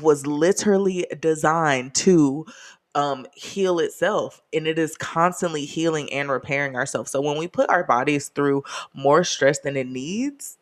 was 0.00 0.26
literally 0.26 1.06
designed 1.20 1.94
to 1.94 2.46
um 2.94 3.26
heal 3.34 3.78
itself 3.78 4.42
and 4.52 4.66
it 4.66 4.78
is 4.78 4.96
constantly 4.96 5.64
healing 5.64 6.12
and 6.12 6.30
repairing 6.30 6.76
ourselves. 6.76 7.10
So 7.10 7.20
when 7.20 7.38
we 7.38 7.48
put 7.48 7.70
our 7.70 7.84
bodies 7.84 8.28
through 8.28 8.64
more 8.94 9.24
stress 9.24 9.58
than 9.60 9.76
it 9.76 9.86
needs 9.86 10.58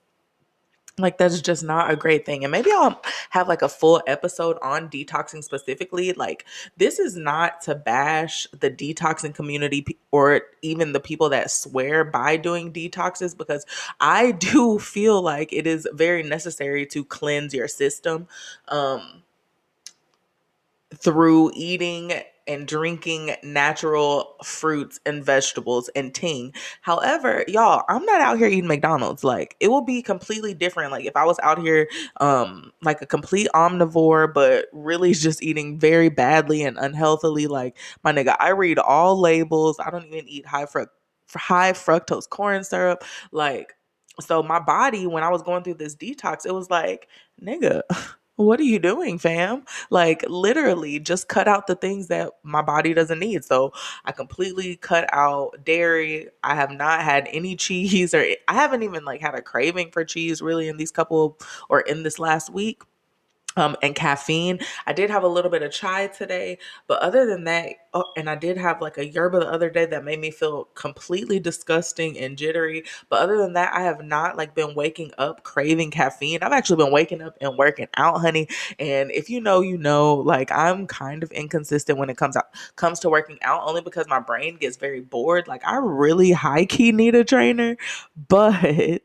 like 0.99 1.19
that's 1.19 1.41
just 1.41 1.63
not 1.63 1.91
a 1.91 1.97
great 1.97 2.27
thing. 2.27 2.45
And 2.45 2.53
maybe 2.53 2.71
i'll 2.73 3.01
have 3.31 3.49
like 3.49 3.63
a 3.63 3.69
full 3.69 4.03
episode 4.07 4.59
on 4.63 4.89
detoxing 4.89 5.43
specifically 5.43 6.13
like 6.13 6.45
this 6.77 6.99
is 6.99 7.17
not 7.17 7.61
to 7.63 7.75
bash 7.75 8.47
the 8.59 8.71
detoxing 8.71 9.35
community 9.35 9.85
or 10.11 10.43
even 10.63 10.93
the 10.93 11.01
people 11.01 11.29
that 11.31 11.51
swear 11.51 12.05
by 12.05 12.37
doing 12.37 12.73
detoxes 12.73 13.37
because 13.37 13.65
i 14.01 14.31
do 14.39 14.79
feel 14.79 15.23
like 15.23 15.53
it 15.53 15.67
is 15.67 15.87
very 15.93 16.23
necessary 16.23 16.87
to 16.87 17.05
cleanse 17.05 17.55
your 17.55 17.69
system 17.69 18.27
um 18.69 19.23
through 20.95 21.53
eating 21.55 22.13
and 22.51 22.67
drinking 22.67 23.33
natural 23.45 24.35
fruits 24.43 24.99
and 25.07 25.25
vegetables 25.25 25.89
and 25.95 26.13
ting. 26.13 26.53
However, 26.81 27.45
y'all, 27.47 27.85
I'm 27.89 28.05
not 28.05 28.21
out 28.21 28.39
here 28.39 28.49
eating 28.49 28.67
McDonald's. 28.67 29.23
Like 29.23 29.57
it 29.61 29.69
will 29.69 29.83
be 29.85 30.03
completely 30.03 30.53
different. 30.53 30.91
Like 30.91 31.05
if 31.05 31.17
I 31.17 31.25
was 31.25 31.39
out 31.45 31.61
here 31.61 31.89
um 32.21 32.73
like 32.83 33.01
a 33.03 33.07
complete 33.07 33.49
omnivore, 33.55 34.33
but 34.35 34.67
really 34.73 35.13
just 35.15 35.43
eating 35.43 35.79
very 35.79 36.09
badly 36.09 36.65
and 36.65 36.77
unhealthily, 36.77 37.47
like 37.47 37.77
my 38.03 38.13
nigga, 38.13 38.35
I 38.41 38.51
read 38.51 38.79
all 38.79 39.19
labels. 39.19 39.79
I 39.79 39.91
don't 39.91 40.07
even 40.07 40.29
eat 40.29 40.47
high 40.47 40.67
fruct 40.67 40.91
high 41.33 41.73
fructose 41.73 42.29
corn 42.29 42.65
syrup. 42.65 43.05
Like 43.31 43.75
so 44.21 44.43
my 44.43 44.59
body 44.59 45.07
when 45.07 45.23
I 45.23 45.29
was 45.29 45.43
going 45.43 45.63
through 45.63 45.75
this 45.75 45.95
detox, 45.95 46.45
it 46.45 46.53
was 46.53 46.69
like, 46.71 47.09
nigga, 47.43 47.83
what 48.41 48.61
are 48.61 48.65
you 48.65 48.79
doing, 48.81 49.19
fam? 49.19 49.65
Like, 49.91 50.25
literally, 50.29 51.01
just 51.01 51.29
cut 51.29 51.49
out 51.49 51.67
the 51.69 51.77
things 51.77 52.09
that 52.09 52.33
my 52.45 52.63
body 52.63 52.95
doesn't 52.95 53.21
need. 53.21 53.45
So, 53.45 53.73
I 54.05 54.13
completely 54.13 54.77
cut 54.77 55.09
out 55.13 55.65
dairy. 55.65 56.29
I 56.45 56.55
have 56.57 56.71
not 56.73 57.03
had 57.03 57.29
any 57.33 57.57
cheese, 57.59 58.15
or 58.15 58.25
I 58.49 58.55
haven't 58.55 58.83
even 58.85 59.05
like 59.05 59.21
had 59.23 59.35
a 59.37 59.43
craving 59.43 59.93
for 59.93 60.05
cheese 60.05 60.43
really 60.43 60.69
in 60.69 60.79
these 60.79 60.93
couple 60.93 61.39
or 61.71 61.81
in 61.83 62.03
this 62.05 62.19
last 62.19 62.51
week 62.53 62.83
um, 63.57 63.77
and 63.83 63.95
caffeine. 63.95 64.61
I 64.87 64.93
did 64.93 65.11
have 65.11 65.25
a 65.25 65.29
little 65.29 65.51
bit 65.51 65.63
of 65.63 65.73
chai 65.73 66.07
today, 66.09 66.59
but 66.87 67.03
other 67.03 67.27
than 67.27 67.45
that, 67.45 67.75
oh, 67.93 68.05
and 68.17 68.31
I 68.31 68.37
did 68.37 68.57
have 68.57 68.81
like 68.81 68.97
a 68.99 69.07
yerba 69.07 69.41
the 69.41 69.49
other 69.49 69.71
day 69.71 69.87
that 69.87 70.05
made 70.05 70.21
me 70.21 70.31
feel 70.31 70.65
completely 70.75 71.41
disgusting 71.41 72.19
and 72.19 72.39
jittery. 72.39 72.85
But 73.09 73.23
other 73.23 73.39
than 73.39 73.55
that, 73.55 73.75
I 73.75 73.83
have 73.83 74.05
not 74.05 74.37
like 74.37 74.55
been 74.55 74.75
waking 74.75 75.11
up 75.19 75.43
craving 75.43 75.91
caffeine. 75.91 76.43
I've 76.43 76.53
actually 76.53 76.85
been 76.85 76.93
waking 76.93 77.23
up 77.23 77.37
and 77.41 77.59
working 77.59 77.89
out, 77.97 78.21
honey. 78.21 78.49
And 78.79 79.11
if 79.11 79.29
you 79.29 79.41
know, 79.41 79.61
you 79.61 79.77
know, 79.79 80.15
like 80.15 80.53
I'm 80.53 80.87
kind 80.87 81.23
of 81.23 81.33
inconsistent 81.33 81.99
when 81.99 82.11
it 82.11 82.17
comes 82.17 82.37
out 82.37 82.47
comes 82.77 83.01
to 83.01 83.11
working 83.11 83.39
out, 83.43 83.63
only 83.67 83.83
because 83.83 84.07
my 84.09 84.21
brain 84.21 84.57
gets 84.57 84.77
very 84.77 85.01
bored. 85.01 85.49
Like 85.49 85.67
I 85.67 85.77
really 85.77 86.31
high 86.33 86.67
key 86.67 86.93
need 86.93 87.15
a 87.15 87.25
trainer, 87.25 87.77
but 88.29 89.03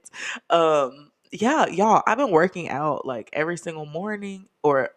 um 0.50 1.12
yeah, 1.42 1.68
y'all, 1.68 2.04
I've 2.08 2.18
been 2.18 2.32
working 2.32 2.70
out 2.70 3.06
like 3.06 3.30
every 3.34 3.58
single 3.58 3.86
morning, 3.86 4.48
or 4.64 4.92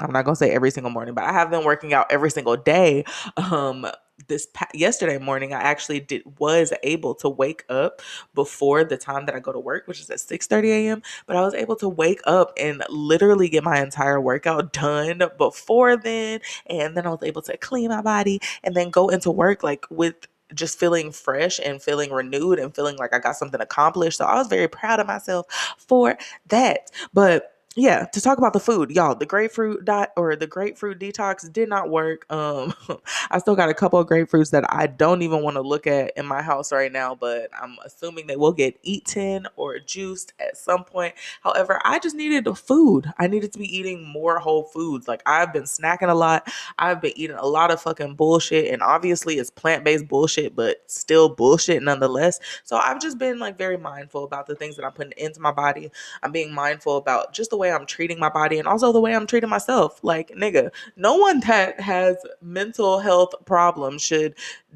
I'm 0.00 0.12
not 0.12 0.24
gonna 0.24 0.36
say 0.36 0.50
every 0.50 0.70
single 0.72 0.90
morning, 0.92 1.14
but 1.14 1.24
I 1.24 1.32
have 1.32 1.50
been 1.50 1.64
working 1.64 1.94
out 1.94 2.08
every 2.10 2.30
single 2.30 2.56
day. 2.56 3.04
Um, 3.38 3.86
this 4.28 4.46
pa- 4.54 4.68
yesterday 4.74 5.18
morning, 5.18 5.54
I 5.54 5.60
actually 5.62 6.00
did 6.00 6.22
was 6.38 6.72
able 6.84 7.14
to 7.16 7.28
wake 7.28 7.64
up 7.68 8.02
before 8.34 8.84
the 8.84 8.96
time 8.96 9.26
that 9.26 9.34
I 9.34 9.40
go 9.40 9.52
to 9.52 9.58
work, 9.60 9.88
which 9.88 10.00
is 10.00 10.10
at 10.10 10.20
6 10.20 10.46
30 10.46 10.70
a.m. 10.72 11.02
But 11.26 11.36
I 11.36 11.42
was 11.42 11.54
able 11.54 11.76
to 11.76 11.88
wake 11.88 12.20
up 12.24 12.52
and 12.58 12.82
literally 12.90 13.48
get 13.48 13.64
my 13.64 13.80
entire 13.82 14.20
workout 14.20 14.72
done 14.72 15.22
before 15.38 15.96
then, 15.96 16.40
and 16.66 16.96
then 16.96 17.06
I 17.06 17.10
was 17.10 17.22
able 17.22 17.42
to 17.42 17.56
clean 17.58 17.90
my 17.90 18.02
body 18.02 18.40
and 18.64 18.74
then 18.74 18.90
go 18.90 19.08
into 19.08 19.30
work 19.30 19.62
like 19.62 19.86
with 19.90 20.16
just 20.54 20.78
feeling 20.78 21.12
fresh 21.12 21.60
and 21.64 21.82
feeling 21.82 22.10
renewed 22.10 22.58
and 22.58 22.74
feeling 22.74 22.96
like 22.96 23.14
I 23.14 23.18
got 23.18 23.36
something 23.36 23.60
accomplished. 23.60 24.18
So 24.18 24.24
I 24.24 24.36
was 24.36 24.48
very 24.48 24.68
proud 24.68 25.00
of 25.00 25.06
myself 25.06 25.46
for 25.78 26.16
that. 26.48 26.90
But 27.12 27.53
yeah, 27.76 28.04
to 28.06 28.20
talk 28.20 28.38
about 28.38 28.52
the 28.52 28.60
food, 28.60 28.90
y'all, 28.92 29.16
the 29.16 29.26
grapefruit 29.26 29.84
dot 29.84 30.12
or 30.16 30.36
the 30.36 30.46
grapefruit 30.46 31.00
detox 31.00 31.50
did 31.52 31.68
not 31.68 31.90
work. 31.90 32.24
Um, 32.32 32.72
I 33.30 33.38
still 33.38 33.56
got 33.56 33.68
a 33.68 33.74
couple 33.74 33.98
of 33.98 34.06
grapefruits 34.06 34.52
that 34.52 34.64
I 34.72 34.86
don't 34.86 35.22
even 35.22 35.42
want 35.42 35.56
to 35.56 35.60
look 35.60 35.86
at 35.88 36.12
in 36.16 36.24
my 36.24 36.40
house 36.40 36.70
right 36.70 36.92
now, 36.92 37.16
but 37.16 37.50
I'm 37.60 37.76
assuming 37.84 38.28
they 38.28 38.36
will 38.36 38.52
get 38.52 38.78
eaten 38.84 39.48
or 39.56 39.80
juiced 39.80 40.34
at 40.38 40.56
some 40.56 40.84
point. 40.84 41.14
However, 41.42 41.80
I 41.84 41.98
just 41.98 42.14
needed 42.14 42.44
the 42.44 42.54
food. 42.54 43.12
I 43.18 43.26
needed 43.26 43.52
to 43.54 43.58
be 43.58 43.76
eating 43.76 44.06
more 44.06 44.38
whole 44.38 44.64
foods. 44.64 45.08
Like 45.08 45.22
I've 45.26 45.52
been 45.52 45.64
snacking 45.64 46.10
a 46.10 46.14
lot. 46.14 46.48
I've 46.78 47.00
been 47.00 47.16
eating 47.16 47.36
a 47.36 47.46
lot 47.46 47.72
of 47.72 47.82
fucking 47.82 48.14
bullshit, 48.14 48.72
and 48.72 48.82
obviously 48.82 49.38
it's 49.38 49.50
plant 49.50 49.82
based 49.82 50.06
bullshit, 50.06 50.54
but 50.54 50.82
still 50.86 51.28
bullshit 51.28 51.82
nonetheless. 51.82 52.38
So 52.62 52.76
I've 52.76 53.00
just 53.00 53.18
been 53.18 53.40
like 53.40 53.58
very 53.58 53.78
mindful 53.78 54.22
about 54.22 54.46
the 54.46 54.54
things 54.54 54.76
that 54.76 54.84
I'm 54.84 54.92
putting 54.92 55.14
into 55.16 55.40
my 55.40 55.52
body. 55.52 55.90
I'm 56.22 56.30
being 56.30 56.54
mindful 56.54 56.96
about 56.98 57.32
just 57.32 57.50
the 57.50 57.56
way 57.56 57.63
way 57.64 57.72
I'm 57.72 57.86
treating 57.86 58.18
my 58.18 58.28
body 58.28 58.58
and 58.58 58.68
also 58.68 58.92
the 58.92 59.00
way 59.00 59.14
I'm 59.14 59.26
treating 59.26 59.50
myself. 59.50 59.98
Like, 60.02 60.28
nigga, 60.30 60.70
no 60.96 61.16
one 61.16 61.40
that 61.40 61.80
has 61.80 62.16
mental 62.40 63.00
health 63.00 63.32
problems 63.46 64.02
should 64.02 64.34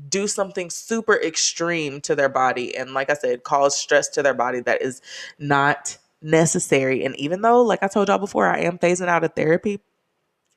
do 0.08 0.26
something 0.26 0.70
super 0.70 1.14
extreme 1.14 2.00
to 2.02 2.16
their 2.16 2.28
body 2.28 2.76
and, 2.76 2.94
like 2.94 3.10
I 3.10 3.14
said, 3.14 3.44
cause 3.44 3.76
stress 3.76 4.08
to 4.10 4.22
their 4.22 4.34
body 4.34 4.60
that 4.60 4.82
is 4.82 5.02
not 5.38 5.98
necessary. 6.22 7.04
And 7.04 7.14
even 7.16 7.42
though, 7.42 7.62
like 7.62 7.82
I 7.82 7.88
told 7.88 8.08
y'all 8.08 8.18
before, 8.18 8.46
I 8.46 8.60
am 8.60 8.78
phasing 8.78 9.08
out 9.08 9.24
of 9.24 9.34
therapy, 9.34 9.80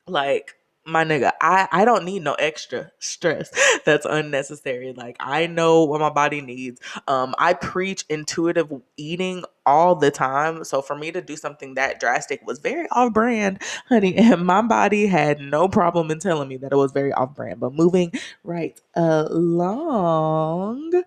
like, 0.06 0.56
my 0.84 1.04
nigga, 1.04 1.30
I, 1.40 1.68
I 1.70 1.84
don't 1.84 2.04
need 2.04 2.24
no 2.24 2.34
extra 2.34 2.90
stress 2.98 3.52
that's 3.84 4.04
unnecessary. 4.04 4.92
Like 4.92 5.16
I 5.20 5.46
know 5.46 5.84
what 5.84 6.00
my 6.00 6.10
body 6.10 6.40
needs. 6.40 6.80
Um, 7.06 7.34
I 7.38 7.54
preach 7.54 8.04
intuitive 8.08 8.70
eating 8.96 9.44
all 9.64 9.94
the 9.94 10.10
time. 10.10 10.64
So 10.64 10.82
for 10.82 10.96
me 10.96 11.12
to 11.12 11.20
do 11.20 11.36
something 11.36 11.74
that 11.74 12.00
drastic 12.00 12.44
was 12.46 12.58
very 12.58 12.88
off 12.90 13.12
brand, 13.12 13.62
honey. 13.88 14.16
And 14.16 14.44
my 14.44 14.62
body 14.62 15.06
had 15.06 15.40
no 15.40 15.68
problem 15.68 16.10
in 16.10 16.18
telling 16.18 16.48
me 16.48 16.56
that 16.58 16.72
it 16.72 16.76
was 16.76 16.92
very 16.92 17.12
off 17.12 17.34
brand. 17.34 17.60
But 17.60 17.74
moving 17.74 18.12
right 18.42 18.80
along. 18.94 21.02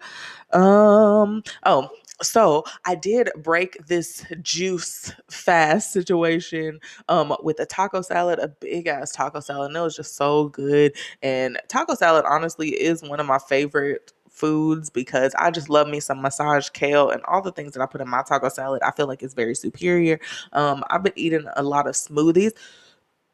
Um, 0.52 1.44
oh, 1.64 1.90
so 2.22 2.64
I 2.86 2.96
did 2.96 3.30
break 3.38 3.86
this 3.88 4.26
juice 4.42 5.12
fast 5.30 5.92
situation 5.92 6.80
um 7.10 7.36
with 7.44 7.60
a 7.60 7.66
taco 7.66 8.02
salad, 8.02 8.40
a 8.40 8.48
big 8.48 8.88
ass 8.88 9.12
taco 9.12 9.40
salad, 9.40 9.70
and 9.70 9.78
it 9.78 9.82
was 9.82 9.96
just 9.96 10.16
so 10.16 10.50
good. 10.50 10.96
And 11.22 11.60
taco 11.68 11.96
salad 11.96 12.26
honestly 12.28 12.70
is 12.70 13.04
one 13.04 13.20
of 13.20 13.26
my 13.26 13.40
favorite 13.40 14.14
foods 14.30 14.90
because 14.90 15.34
I 15.36 15.50
just 15.50 15.70
love 15.70 15.88
me 15.88 16.00
some 16.00 16.22
massage 16.22 16.70
kale 16.70 17.10
and 17.10 17.24
all 17.24 17.42
the 17.42 17.52
things 17.52 17.74
that 17.74 17.82
I 17.82 17.86
put 17.86 18.02
in 18.02 18.10
my 18.10 18.22
taco 18.24 18.50
salad. 18.50 18.82
I 18.84 18.92
feel 18.92 19.08
like 19.08 19.24
it's 19.24 19.34
very 19.34 19.56
superior. 19.56 20.20
Um, 20.54 20.84
I've 20.90 21.04
been 21.04 21.14
eating 21.16 21.46
a 21.56 21.64
lot 21.64 21.88
of 21.88 21.96
smoothies. 21.96 22.52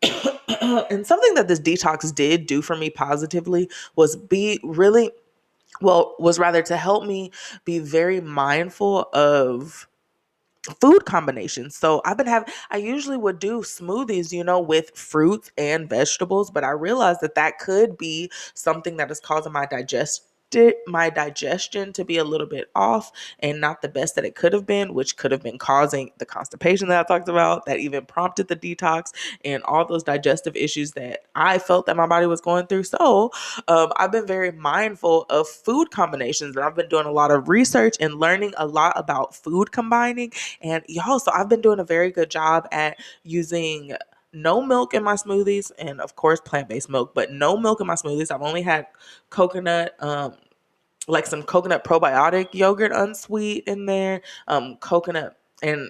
and 0.89 1.05
something 1.05 1.33
that 1.35 1.47
this 1.47 1.59
detox 1.59 2.13
did 2.13 2.47
do 2.47 2.61
for 2.61 2.75
me 2.75 2.89
positively 2.89 3.69
was 3.95 4.15
be 4.15 4.59
really 4.63 5.11
well 5.81 6.15
was 6.19 6.39
rather 6.39 6.61
to 6.63 6.77
help 6.77 7.05
me 7.05 7.31
be 7.65 7.79
very 7.79 8.21
mindful 8.21 9.07
of 9.13 9.87
food 10.79 11.05
combinations. 11.05 11.75
So 11.75 12.01
I've 12.05 12.17
been 12.17 12.27
having 12.27 12.53
I 12.69 12.77
usually 12.77 13.17
would 13.17 13.39
do 13.39 13.61
smoothies, 13.61 14.31
you 14.31 14.43
know, 14.43 14.59
with 14.59 14.91
fruits 14.95 15.51
and 15.57 15.89
vegetables, 15.89 16.51
but 16.51 16.63
I 16.63 16.71
realized 16.71 17.21
that 17.21 17.35
that 17.35 17.57
could 17.59 17.97
be 17.97 18.31
something 18.53 18.97
that 18.97 19.09
is 19.11 19.19
causing 19.19 19.53
my 19.53 19.65
digest 19.65 20.27
my 20.87 21.09
digestion 21.09 21.93
to 21.93 22.05
be 22.05 22.17
a 22.17 22.23
little 22.23 22.47
bit 22.47 22.69
off 22.75 23.11
and 23.39 23.61
not 23.61 23.81
the 23.81 23.89
best 23.89 24.15
that 24.15 24.25
it 24.25 24.35
could 24.35 24.53
have 24.53 24.65
been, 24.65 24.93
which 24.93 25.17
could 25.17 25.31
have 25.31 25.43
been 25.43 25.57
causing 25.57 26.11
the 26.17 26.25
constipation 26.25 26.87
that 26.89 26.99
I 26.99 27.03
talked 27.03 27.29
about, 27.29 27.65
that 27.65 27.79
even 27.79 28.05
prompted 28.05 28.47
the 28.47 28.55
detox 28.55 29.11
and 29.45 29.63
all 29.63 29.85
those 29.85 30.03
digestive 30.03 30.55
issues 30.55 30.91
that 30.93 31.21
I 31.35 31.59
felt 31.59 31.85
that 31.87 31.97
my 31.97 32.07
body 32.07 32.25
was 32.25 32.41
going 32.41 32.67
through. 32.67 32.83
So 32.83 33.31
um, 33.67 33.91
I've 33.97 34.11
been 34.11 34.27
very 34.27 34.51
mindful 34.51 35.25
of 35.29 35.47
food 35.47 35.91
combinations 35.91 36.55
and 36.55 36.65
I've 36.65 36.75
been 36.75 36.89
doing 36.89 37.05
a 37.05 37.11
lot 37.11 37.31
of 37.31 37.49
research 37.49 37.95
and 37.99 38.15
learning 38.15 38.53
a 38.57 38.67
lot 38.67 38.93
about 38.95 39.35
food 39.35 39.71
combining. 39.71 40.33
And 40.61 40.83
y'all, 40.87 41.19
so 41.19 41.31
I've 41.33 41.49
been 41.49 41.61
doing 41.61 41.79
a 41.79 41.85
very 41.85 42.11
good 42.11 42.29
job 42.29 42.67
at 42.71 42.97
using 43.23 43.93
no 44.33 44.61
milk 44.61 44.93
in 44.93 45.03
my 45.03 45.15
smoothies 45.15 45.71
and 45.77 45.99
of 46.01 46.15
course 46.15 46.39
plant-based 46.41 46.89
milk 46.89 47.13
but 47.13 47.31
no 47.31 47.57
milk 47.57 47.81
in 47.81 47.87
my 47.87 47.95
smoothies. 47.95 48.31
I've 48.31 48.41
only 48.41 48.61
had 48.61 48.87
coconut 49.29 49.95
um 49.99 50.35
like 51.07 51.25
some 51.25 51.43
coconut 51.43 51.83
probiotic 51.83 52.53
yogurt 52.53 52.91
unsweet 52.93 53.63
in 53.67 53.85
there 53.85 54.21
um 54.47 54.77
coconut 54.77 55.37
and 55.63 55.89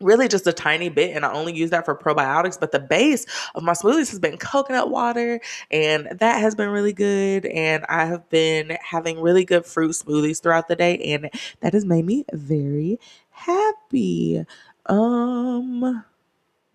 really 0.00 0.28
just 0.28 0.46
a 0.46 0.52
tiny 0.52 0.90
bit 0.90 1.16
and 1.16 1.24
I 1.24 1.32
only 1.32 1.54
use 1.54 1.70
that 1.70 1.86
for 1.86 1.96
probiotics 1.96 2.60
but 2.60 2.70
the 2.70 2.78
base 2.78 3.24
of 3.54 3.62
my 3.62 3.72
smoothies 3.72 4.10
has 4.10 4.18
been 4.18 4.36
coconut 4.36 4.90
water 4.90 5.40
and 5.70 6.06
that 6.18 6.40
has 6.40 6.54
been 6.54 6.68
really 6.68 6.92
good 6.92 7.46
and 7.46 7.84
I 7.88 8.04
have 8.04 8.28
been 8.28 8.76
having 8.82 9.20
really 9.20 9.44
good 9.44 9.64
fruit 9.64 9.92
smoothies 9.92 10.42
throughout 10.42 10.68
the 10.68 10.76
day 10.76 10.98
and 10.98 11.30
that 11.60 11.72
has 11.72 11.86
made 11.86 12.04
me 12.04 12.26
very 12.32 13.00
happy. 13.30 14.44
Um 14.84 16.04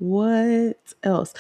what 0.02 0.96
else? 1.04 1.32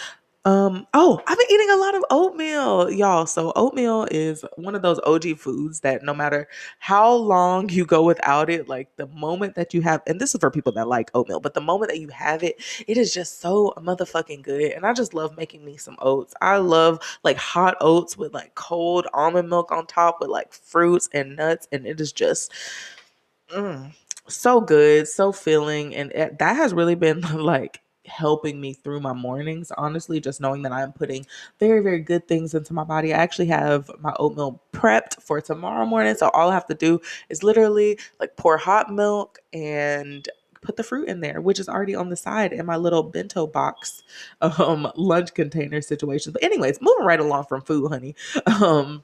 Um, 0.45 0.85
oh, 0.93 1.19
I've 1.25 1.37
been 1.37 1.47
eating 1.51 1.69
a 1.71 1.77
lot 1.77 1.95
of 1.95 2.03
oatmeal, 2.11 2.91
y'all. 2.91 3.25
So 3.25 3.51
oatmeal 3.55 4.07
is 4.11 4.45
one 4.55 4.75
of 4.75 4.83
those 4.83 4.99
OG 5.03 5.37
foods 5.39 5.79
that 5.79 6.03
no 6.03 6.13
matter 6.13 6.47
how 6.77 7.11
long 7.11 7.69
you 7.69 7.85
go 7.85 8.03
without 8.03 8.51
it, 8.51 8.69
like 8.69 8.95
the 8.97 9.07
moment 9.07 9.55
that 9.55 9.73
you 9.73 9.81
have, 9.81 10.03
and 10.05 10.21
this 10.21 10.35
is 10.35 10.39
for 10.39 10.51
people 10.51 10.71
that 10.73 10.87
like 10.87 11.09
oatmeal, 11.15 11.39
but 11.39 11.55
the 11.55 11.61
moment 11.61 11.89
that 11.91 11.99
you 11.99 12.09
have 12.09 12.43
it, 12.43 12.61
it 12.87 12.97
is 12.97 13.11
just 13.11 13.39
so 13.41 13.73
motherfucking 13.77 14.43
good. 14.43 14.71
And 14.73 14.85
I 14.85 14.93
just 14.93 15.15
love 15.15 15.35
making 15.37 15.65
me 15.65 15.77
some 15.77 15.97
oats. 15.99 16.35
I 16.39 16.57
love 16.57 16.99
like 17.23 17.37
hot 17.37 17.77
oats 17.81 18.15
with 18.15 18.31
like 18.31 18.53
cold 18.53 19.07
almond 19.13 19.49
milk 19.49 19.71
on 19.71 19.87
top 19.87 20.17
with 20.19 20.29
like 20.29 20.53
fruits 20.53 21.09
and 21.13 21.35
nuts, 21.35 21.67
and 21.71 21.87
it 21.87 21.99
is 21.99 22.11
just 22.11 22.51
mm, 23.51 23.91
so 24.27 24.61
good, 24.61 25.07
so 25.07 25.31
filling, 25.31 25.95
and 25.95 26.11
it, 26.11 26.37
that 26.37 26.55
has 26.55 26.75
really 26.75 26.95
been 26.95 27.21
like 27.33 27.81
helping 28.05 28.59
me 28.59 28.73
through 28.73 28.99
my 28.99 29.13
mornings 29.13 29.71
honestly 29.77 30.19
just 30.19 30.41
knowing 30.41 30.63
that 30.63 30.71
i'm 30.71 30.91
putting 30.91 31.25
very 31.59 31.81
very 31.81 31.99
good 31.99 32.27
things 32.27 32.53
into 32.53 32.73
my 32.73 32.83
body. 32.83 33.13
I 33.13 33.17
actually 33.17 33.47
have 33.47 33.91
my 33.99 34.13
oatmeal 34.17 34.59
prepped 34.73 35.21
for 35.21 35.39
tomorrow 35.39 35.85
morning 35.85 36.15
so 36.15 36.29
all 36.29 36.49
i 36.49 36.53
have 36.53 36.67
to 36.67 36.73
do 36.73 36.99
is 37.29 37.43
literally 37.43 37.99
like 38.19 38.35
pour 38.37 38.57
hot 38.57 38.91
milk 38.91 39.39
and 39.53 40.27
put 40.61 40.77
the 40.77 40.83
fruit 40.83 41.07
in 41.07 41.21
there 41.21 41.41
which 41.41 41.59
is 41.59 41.67
already 41.67 41.95
on 41.95 42.09
the 42.09 42.15
side 42.15 42.53
in 42.53 42.65
my 42.65 42.75
little 42.75 43.03
bento 43.03 43.47
box 43.47 44.03
um 44.41 44.91
lunch 44.95 45.33
container 45.33 45.81
situation. 45.81 46.31
But 46.31 46.43
anyways 46.43 46.79
moving 46.81 47.05
right 47.05 47.19
along 47.19 47.45
from 47.45 47.61
food 47.61 47.89
honey 47.89 48.15
um 48.61 49.03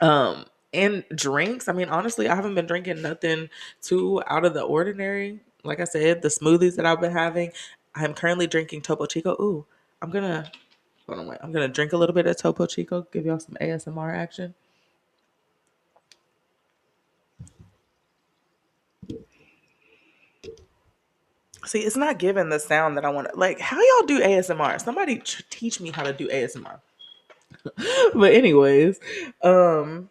um 0.00 0.44
and 0.74 1.04
drinks 1.14 1.68
i 1.68 1.72
mean 1.72 1.88
honestly 1.88 2.28
i 2.28 2.34
haven't 2.34 2.54
been 2.54 2.66
drinking 2.66 3.02
nothing 3.02 3.48
too 3.82 4.22
out 4.26 4.44
of 4.44 4.54
the 4.54 4.62
ordinary. 4.62 5.40
Like 5.64 5.80
i 5.80 5.84
said 5.84 6.22
the 6.22 6.28
smoothies 6.28 6.76
that 6.76 6.86
i've 6.86 7.00
been 7.00 7.12
having 7.12 7.52
I'm 7.94 8.14
currently 8.14 8.46
drinking 8.46 8.82
Topo 8.82 9.06
Chico. 9.06 9.32
Ooh, 9.40 9.66
I'm 10.02 10.10
gonna 10.10 10.50
hold 11.06 11.20
on, 11.20 11.26
wait. 11.28 11.38
I'm 11.42 11.52
gonna 11.52 11.68
drink 11.68 11.92
a 11.92 11.96
little 11.98 12.14
bit 12.14 12.26
of 12.26 12.36
Topo 12.38 12.66
Chico. 12.66 13.06
Give 13.12 13.26
y'all 13.26 13.40
some 13.40 13.56
ASMR 13.60 14.14
action. 14.16 14.54
See, 21.66 21.80
it's 21.80 21.96
not 21.96 22.18
giving 22.18 22.48
the 22.50 22.60
sound 22.60 22.96
that 22.96 23.04
I 23.04 23.10
want. 23.10 23.38
Like, 23.38 23.60
how 23.60 23.78
y'all 23.78 24.06
do 24.06 24.20
ASMR? 24.20 24.80
Somebody 24.80 25.18
ch- 25.20 25.44
teach 25.50 25.80
me 25.80 25.90
how 25.90 26.04
to 26.04 26.12
do 26.12 26.28
ASMR. 26.28 26.80
but 28.14 28.32
anyways, 28.34 29.00
um, 29.42 30.10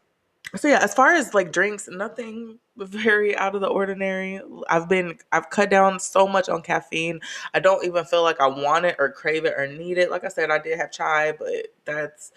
so 0.56 0.68
yeah, 0.68 0.80
as 0.82 0.94
far 0.94 1.14
as 1.14 1.34
like 1.34 1.52
drinks, 1.52 1.88
nothing 1.90 2.60
very 2.78 3.36
out 3.38 3.56
of 3.56 3.62
the 3.62 3.68
ordinary. 3.68 4.42
I've 4.70 4.90
been 4.90 5.18
I've 5.32 5.50
cut 5.50 5.70
down 5.70 6.00
so 6.00 6.28
much 6.28 6.50
on 6.50 6.62
caffeine. 6.62 7.22
I 7.54 7.60
don't 7.60 7.86
even 7.86 8.06
feel 8.06 8.24
like 8.24 8.40
I 8.42 8.48
want 8.48 8.86
it 8.86 8.96
or 9.00 9.12
crave 9.12 9.46
it 9.46 9.54
or 9.58 9.68
need 9.68 9.98
it. 9.98 10.12
Like 10.12 10.24
I 10.26 10.30
said, 10.30 10.52
I 10.52 10.60
did 10.60 10.78
have 10.78 10.92
chai, 10.92 11.34
but 11.34 11.68
that's 11.86 12.32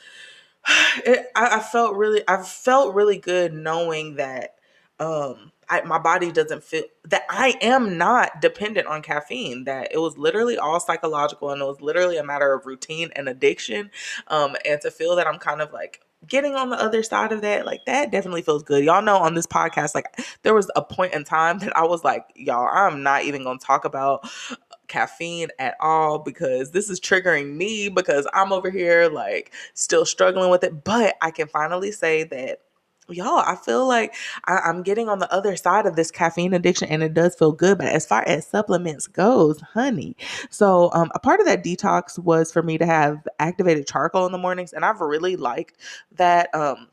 it, 1.07 1.27
I, 1.37 1.59
I 1.59 1.61
felt 1.61 1.97
really 1.97 2.23
I 2.29 2.43
felt 2.43 2.95
really 2.95 3.19
good 3.19 3.53
knowing 3.53 4.17
that 4.17 4.57
um 5.01 5.53
I, 5.71 5.81
my 5.83 5.99
body 5.99 6.31
doesn't 6.31 6.63
feel 6.63 6.85
that 7.07 7.25
I 7.31 7.57
am 7.63 7.97
not 7.97 8.43
dependent 8.43 8.87
on 8.87 9.03
caffeine. 9.03 9.65
That 9.65 9.89
it 9.93 9.99
was 9.99 10.19
literally 10.19 10.59
all 10.59 10.79
psychological 10.79 11.51
and 11.51 11.63
it 11.63 11.65
was 11.65 11.81
literally 11.81 12.19
a 12.19 12.25
matter 12.25 12.53
of 12.53 12.67
routine 12.67 13.11
and 13.17 13.29
addiction. 13.29 13.91
Um, 14.29 14.57
and 14.67 14.81
to 14.83 14.91
feel 14.91 15.17
that 15.17 15.27
I'm 15.27 15.39
kind 15.39 15.63
of 15.63 15.73
like 15.73 16.03
getting 16.27 16.55
on 16.55 16.71
the 16.71 16.77
other 16.77 17.03
side 17.03 17.33
of 17.33 17.41
that, 17.43 17.67
like 17.67 17.85
that 17.87 18.11
definitely 18.11 18.43
feels 18.43 18.63
good. 18.63 18.85
Y'all 18.85 19.03
know 19.03 19.17
on 19.17 19.35
this 19.35 19.47
podcast, 19.47 19.95
like 19.95 20.07
there 20.43 20.55
was 20.55 20.71
a 20.77 20.83
point 20.83 21.15
in 21.15 21.25
time 21.25 21.59
that 21.61 21.77
I 21.77 21.85
was 21.85 22.05
like, 22.05 22.25
y'all, 22.35 22.69
I'm 22.73 23.03
not 23.03 23.25
even 23.25 23.45
gonna 23.45 23.59
talk 23.59 23.85
about 23.85 24.29
uh, 24.51 24.57
caffeine 24.89 25.49
at 25.59 25.77
all 25.81 26.19
because 26.19 26.71
this 26.71 26.91
is 26.91 27.01
triggering 27.01 27.55
me 27.57 27.89
because 27.89 28.27
I'm 28.35 28.53
over 28.53 28.71
here 28.71 29.09
like 29.09 29.53
still 29.75 30.05
struggling 30.05 30.51
with 30.51 30.65
it. 30.65 30.85
But 30.85 31.17
I 31.21 31.31
can 31.31 31.49
finally 31.49 31.93
say 31.93 32.25
that 32.25 32.61
y'all 33.09 33.43
i 33.47 33.55
feel 33.55 33.87
like 33.87 34.15
I, 34.47 34.69
am 34.69 34.83
getting 34.83 35.09
on 35.09 35.19
the 35.19 35.33
other 35.33 35.57
side 35.57 35.87
of 35.87 35.97
this 35.97 36.11
caffeine 36.11 36.55
addiction 36.55 36.89
and 36.89 37.03
it 37.03 37.15
does 37.15 37.35
feel 37.35 37.53
good 37.53 37.79
but 37.79 37.89
as 37.89 38.07
far 38.07 38.23
as 38.27 38.47
supplements 38.47 39.07
goes 39.07 39.61
honey. 39.61 40.17
So 40.51 40.91
um, 40.93 41.11
a 41.15 41.19
part 41.19 41.41
of 41.41 41.47
that 41.47 41.65
detox 41.65 42.19
was 42.19 42.51
for 42.53 42.63
me 42.63 42.79
to 42.79 42.87
have 42.87 43.27
activated 43.39 43.87
charcoal 43.87 44.27
in 44.27 44.33
the 44.33 44.39
mornings 44.39 44.73
and 44.73 44.85
i've 44.85 45.01
really 45.01 45.37
liked 45.37 45.79
that 46.13 46.55
um, 46.55 46.89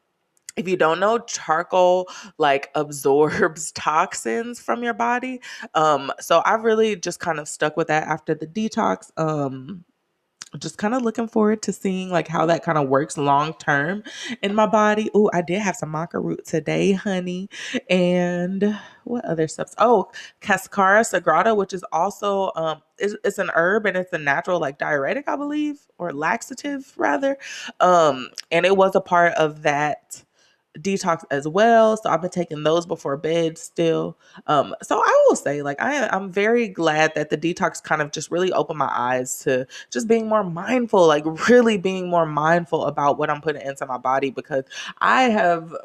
if 0.58 0.68
you 0.68 0.76
don't 0.76 1.00
know 1.00 1.20
charcoal 1.20 2.08
like 2.38 2.70
absorbs 2.76 3.72
toxins 3.74 4.60
from 4.60 4.84
your 4.84 4.94
body. 4.94 5.40
Um 5.74 6.12
so 6.20 6.42
i've 6.46 6.64
really 6.64 6.96
just 6.96 7.20
kind 7.20 7.40
of 7.40 7.48
stuck 7.48 7.78
with 7.78 7.88
that 7.88 8.08
after 8.08 8.36
the 8.36 8.48
detox 8.48 9.12
um 9.18 9.84
just 10.60 10.78
kind 10.78 10.94
of 10.94 11.02
looking 11.02 11.28
forward 11.28 11.62
to 11.64 11.74
seeing 11.74 12.10
like 12.10 12.28
how 12.28 12.46
that 12.46 12.64
kind 12.64 12.78
of 12.78 12.90
works 12.90 13.18
long 13.18 13.54
term 13.56 14.04
in 14.42 14.56
my 14.56 14.68
body. 14.68 15.10
Oh, 15.14 15.30
I 15.34 15.42
did 15.42 15.62
have 15.62 15.76
some 15.76 15.94
maca 15.94 16.24
root 16.24 16.46
today, 16.46 16.94
honey. 16.94 17.50
And 17.90 18.78
what 19.06 19.26
other 19.26 19.48
stuff? 19.48 19.74
Oh, 19.78 20.12
Cascara 20.42 21.02
sagrada, 21.02 21.56
which 21.56 21.74
is 21.74 21.84
also 21.92 22.52
um 22.56 22.82
it's, 22.98 23.16
it's 23.24 23.40
an 23.40 23.50
herb 23.56 23.86
and 23.86 23.98
it's 23.98 24.14
a 24.14 24.18
natural 24.18 24.60
like 24.60 24.78
diuretic, 24.78 25.28
I 25.28 25.36
believe, 25.36 25.80
or 25.98 26.12
laxative 26.14 26.94
rather. 26.98 27.38
Um, 27.80 28.30
and 28.52 28.66
it 28.66 28.78
was 28.78 28.96
a 28.96 29.02
part 29.02 29.34
of 29.34 29.64
that 29.64 30.24
detox 30.80 31.24
as 31.32 31.48
well. 31.48 31.98
So 31.98 32.10
I've 32.10 32.22
been 32.22 32.30
taking 32.30 32.64
those 32.64 32.86
before 32.86 33.18
bed 33.18 33.58
still. 33.58 34.18
Um, 34.48 34.76
so 34.82 34.98
I 35.00 35.26
will 35.28 35.36
say, 35.36 35.62
like, 35.62 35.82
I 35.82 36.08
I'm 36.08 36.32
very 36.32 36.68
glad 36.68 37.14
that 37.16 37.30
the 37.30 37.38
detox 37.38 37.84
kind 37.84 38.02
of 38.02 38.12
just 38.12 38.32
really 38.32 38.52
opened 38.54 38.80
my 38.80 38.92
eyes 38.92 39.40
to 39.40 39.68
just 39.90 40.08
being 40.08 40.28
more 40.28 40.44
mindful, 40.44 41.08
like 41.08 41.26
really 41.50 41.78
being 41.78 42.10
more 42.10 42.26
mindful 42.26 42.86
about 42.86 43.18
what 43.18 43.30
I'm 43.30 43.42
putting 43.42 43.62
into 43.62 43.86
my 43.86 43.98
body 43.98 44.30
because 44.30 44.64
I 45.00 45.24
have 45.24 45.76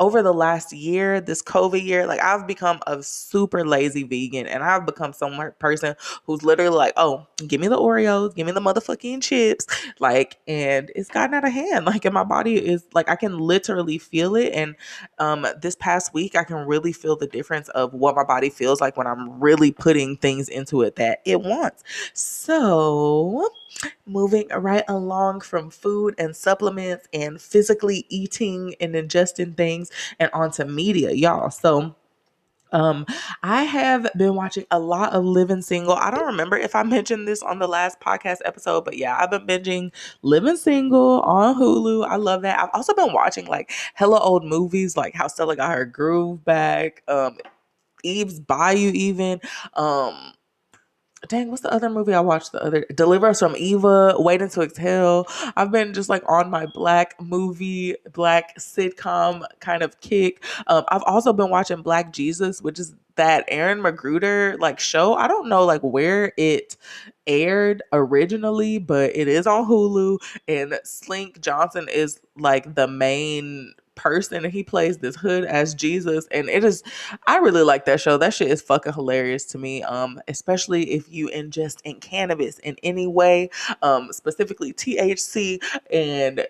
over 0.00 0.22
the 0.22 0.32
last 0.32 0.72
year, 0.72 1.20
this 1.20 1.42
COVID 1.42 1.84
year, 1.84 2.06
like 2.06 2.20
I've 2.22 2.46
become 2.46 2.80
a 2.86 3.02
super 3.02 3.66
lazy 3.66 4.02
vegan 4.02 4.46
and 4.46 4.64
I've 4.64 4.86
become 4.86 5.12
some 5.12 5.38
person 5.58 5.94
who's 6.24 6.42
literally 6.42 6.74
like, 6.74 6.94
oh, 6.96 7.26
give 7.46 7.60
me 7.60 7.68
the 7.68 7.78
Oreos, 7.78 8.34
give 8.34 8.46
me 8.46 8.52
the 8.52 8.60
motherfucking 8.60 9.22
chips. 9.22 9.66
Like, 10.00 10.38
and 10.48 10.90
it's 10.96 11.10
gotten 11.10 11.34
out 11.34 11.44
of 11.44 11.52
hand. 11.52 11.86
Like, 11.90 12.04
and 12.04 12.14
my 12.14 12.22
body 12.24 12.54
is 12.54 12.84
like, 12.94 13.10
I 13.10 13.16
can 13.16 13.36
literally 13.38 13.98
feel 13.98 14.36
it. 14.36 14.52
And 14.54 14.76
um, 15.18 15.44
this 15.60 15.74
past 15.74 16.14
week, 16.14 16.36
I 16.36 16.44
can 16.44 16.58
really 16.66 16.92
feel 16.92 17.16
the 17.16 17.26
difference 17.26 17.68
of 17.70 17.92
what 17.92 18.14
my 18.14 18.22
body 18.22 18.48
feels 18.48 18.80
like 18.80 18.96
when 18.96 19.08
I'm 19.08 19.40
really 19.40 19.72
putting 19.72 20.16
things 20.16 20.48
into 20.48 20.82
it 20.82 20.94
that 20.96 21.18
it 21.24 21.40
wants. 21.40 21.82
So, 22.14 23.48
moving 24.06 24.48
right 24.48 24.84
along 24.88 25.40
from 25.40 25.70
food 25.70 26.14
and 26.18 26.36
supplements 26.36 27.06
and 27.12 27.40
physically 27.40 28.06
eating 28.08 28.74
and 28.80 28.94
ingesting 28.94 29.56
things 29.56 29.90
and 30.18 30.30
onto 30.32 30.64
media, 30.64 31.12
y'all. 31.12 31.50
So, 31.50 31.94
um, 32.72 33.06
I 33.42 33.64
have 33.64 34.06
been 34.16 34.34
watching 34.34 34.64
a 34.70 34.78
lot 34.78 35.12
of 35.12 35.24
Living 35.24 35.62
Single. 35.62 35.94
I 35.94 36.10
don't 36.10 36.26
remember 36.26 36.56
if 36.56 36.74
I 36.74 36.82
mentioned 36.84 37.26
this 37.26 37.42
on 37.42 37.58
the 37.58 37.68
last 37.68 38.00
podcast 38.00 38.38
episode, 38.44 38.84
but 38.84 38.96
yeah, 38.96 39.16
I've 39.18 39.30
been 39.30 39.46
binging 39.46 39.92
Living 40.22 40.56
Single 40.56 41.20
on 41.22 41.56
Hulu. 41.56 42.06
I 42.06 42.16
love 42.16 42.42
that. 42.42 42.60
I've 42.60 42.70
also 42.72 42.94
been 42.94 43.12
watching 43.12 43.46
like 43.46 43.72
hella 43.94 44.20
old 44.20 44.44
movies, 44.44 44.96
like 44.96 45.14
how 45.14 45.26
Stella 45.26 45.56
got 45.56 45.74
her 45.74 45.84
groove 45.84 46.44
back, 46.44 47.02
um, 47.08 47.36
Eve's 48.02 48.40
Bayou, 48.40 48.92
even. 48.94 49.40
Um, 49.74 50.32
dang, 51.28 51.50
what's 51.50 51.62
the 51.62 51.72
other 51.72 51.90
movie 51.90 52.14
I 52.14 52.20
watched 52.20 52.52
the 52.52 52.62
other 52.62 52.86
Deliver 52.94 53.28
Us 53.28 53.40
from 53.40 53.54
Eva, 53.56 54.14
Waiting 54.18 54.48
to 54.50 54.62
Exhale. 54.62 55.26
I've 55.56 55.70
been 55.70 55.92
just 55.92 56.08
like 56.08 56.22
on 56.26 56.50
my 56.50 56.66
black 56.66 57.20
movie, 57.20 57.96
black 58.12 58.56
sitcom 58.58 59.44
kind 59.60 59.82
of 59.82 60.00
kick. 60.00 60.42
Um, 60.66 60.84
I've 60.88 61.02
also 61.04 61.32
been 61.32 61.50
watching 61.50 61.82
Black 61.82 62.12
Jesus, 62.12 62.62
which 62.62 62.78
is 62.78 62.94
that 63.16 63.44
Aaron 63.48 63.80
McGruder 63.80 64.58
like 64.58 64.80
show. 64.80 65.14
I 65.14 65.28
don't 65.28 65.48
know 65.48 65.64
like 65.64 65.82
where 65.82 66.32
it 66.36 66.76
aired 67.26 67.82
originally, 67.92 68.78
but 68.78 69.14
it 69.14 69.28
is 69.28 69.46
on 69.46 69.66
Hulu 69.66 70.18
and 70.48 70.80
Slink 70.84 71.40
Johnson 71.40 71.88
is 71.92 72.18
like 72.36 72.74
the 72.74 72.88
main 72.88 73.74
person 74.00 74.44
and 74.44 74.52
he 74.52 74.62
plays 74.62 74.98
this 74.98 75.14
hood 75.14 75.44
as 75.44 75.74
Jesus 75.74 76.26
and 76.30 76.48
it 76.48 76.64
is 76.64 76.82
I 77.26 77.36
really 77.38 77.62
like 77.62 77.84
that 77.84 78.00
show. 78.00 78.16
That 78.16 78.32
shit 78.32 78.48
is 78.48 78.62
fucking 78.62 78.94
hilarious 78.94 79.44
to 79.46 79.58
me. 79.58 79.82
Um 79.82 80.20
especially 80.26 80.90
if 80.92 81.10
you 81.12 81.28
ingest 81.28 81.82
in 81.84 82.00
cannabis 82.00 82.58
in 82.60 82.76
any 82.82 83.06
way, 83.06 83.50
um 83.82 84.12
specifically 84.12 84.72
THC 84.72 85.60
and 85.92 86.46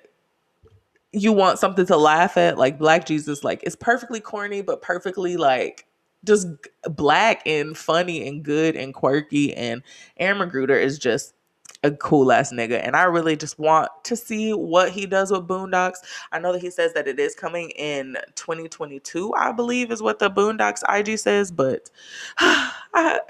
you 1.13 1.33
want 1.33 1.59
something 1.59 1.87
to 1.87 1.97
laugh 1.97 2.37
at 2.37 2.57
like 2.57 2.79
Black 2.79 3.05
Jesus 3.05 3.43
like 3.43 3.63
it's 3.65 3.77
perfectly 3.77 4.21
corny 4.21 4.63
but 4.63 4.81
perfectly 4.81 5.37
like 5.37 5.87
just 6.25 6.47
black 6.85 7.43
and 7.47 7.77
funny 7.77 8.29
and 8.29 8.45
good 8.45 8.77
and 8.77 8.95
quirky 8.95 9.55
and 9.55 9.83
Aaron 10.19 10.39
McGruder 10.39 10.81
is 10.81 10.99
just 10.99 11.35
a 11.83 11.91
cool 11.93 12.31
ass 12.31 12.53
nigga. 12.53 12.81
And 12.85 12.95
I 12.95 13.05
really 13.05 13.37
just 13.37 13.59
want 13.59 13.91
to 14.05 14.17
see 14.17 14.53
what 14.53 14.91
he 14.91 15.07
does 15.07 15.31
with 15.31 15.49
Boondocks. 15.49 15.97
I 16.33 16.39
know 16.39 16.53
that 16.53 16.61
he 16.61 16.71
says 16.71 16.93
that 16.93 17.09
it 17.09 17.19
is 17.19 17.35
coming 17.35 17.71
in 17.71 18.17
2022, 18.35 19.33
I 19.35 19.53
believe, 19.53 19.91
is 19.91 20.03
what 20.03 20.19
the 20.19 20.31
Boondocks 20.31 20.83
IG 20.89 21.19
says, 21.19 21.51
but 21.51 21.91
I, 22.39 23.21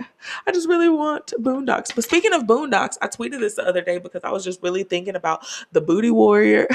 I 0.47 0.53
just 0.53 0.69
really 0.69 0.89
want 0.89 1.33
Boondocks. 1.39 1.95
But 1.95 2.05
speaking 2.05 2.33
of 2.33 2.43
Boondocks, 2.43 2.97
I 3.01 3.07
tweeted 3.07 3.41
this 3.41 3.55
the 3.55 3.67
other 3.67 3.83
day 3.83 3.99
because 3.99 4.25
I 4.25 4.31
was 4.31 4.45
just 4.45 4.63
really 4.63 4.83
thinking 4.83 5.15
about 5.15 5.45
the 5.73 5.81
Booty 5.81 6.11
Warrior. 6.11 6.67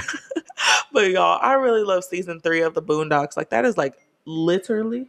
but 0.93 1.11
y'all, 1.11 1.39
I 1.41 1.53
really 1.53 1.83
love 1.83 2.03
season 2.03 2.39
three 2.39 2.61
of 2.61 2.73
the 2.73 2.81
Boondocks. 2.81 3.35
Like, 3.35 3.49
that 3.49 3.65
is 3.65 3.77
like 3.77 3.95
literally 4.25 5.07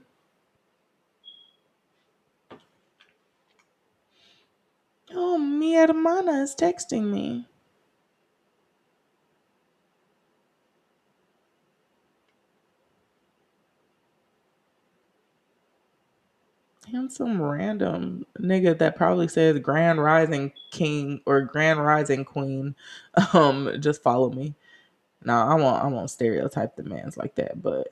Oh, 5.17 5.39
mi 5.39 5.75
hermana 5.75 6.43
is 6.43 6.57
texting 6.57 7.05
me. 7.13 7.47
Man. 16.93 17.11
Some 17.11 17.43
random 17.43 18.27
nigga 18.41 18.79
that 18.79 18.97
probably 18.97 19.29
says 19.29 19.59
Grand 19.61 20.03
Rising 20.03 20.53
King 20.73 21.21
or 21.27 21.43
Grand 21.43 21.85
Rising 21.85 22.25
Queen. 22.25 22.77
Um, 23.35 23.73
just 23.81 24.03
follow 24.03 24.31
me. 24.31 24.55
Now 25.25 25.49
I 25.49 25.55
won't 25.57 25.85
I 25.85 25.89
won't 25.89 26.11
stereotype 26.11 26.77
the 26.77 26.85
man's 26.85 27.17
like 27.17 27.37
that, 27.37 27.63
but 27.63 27.89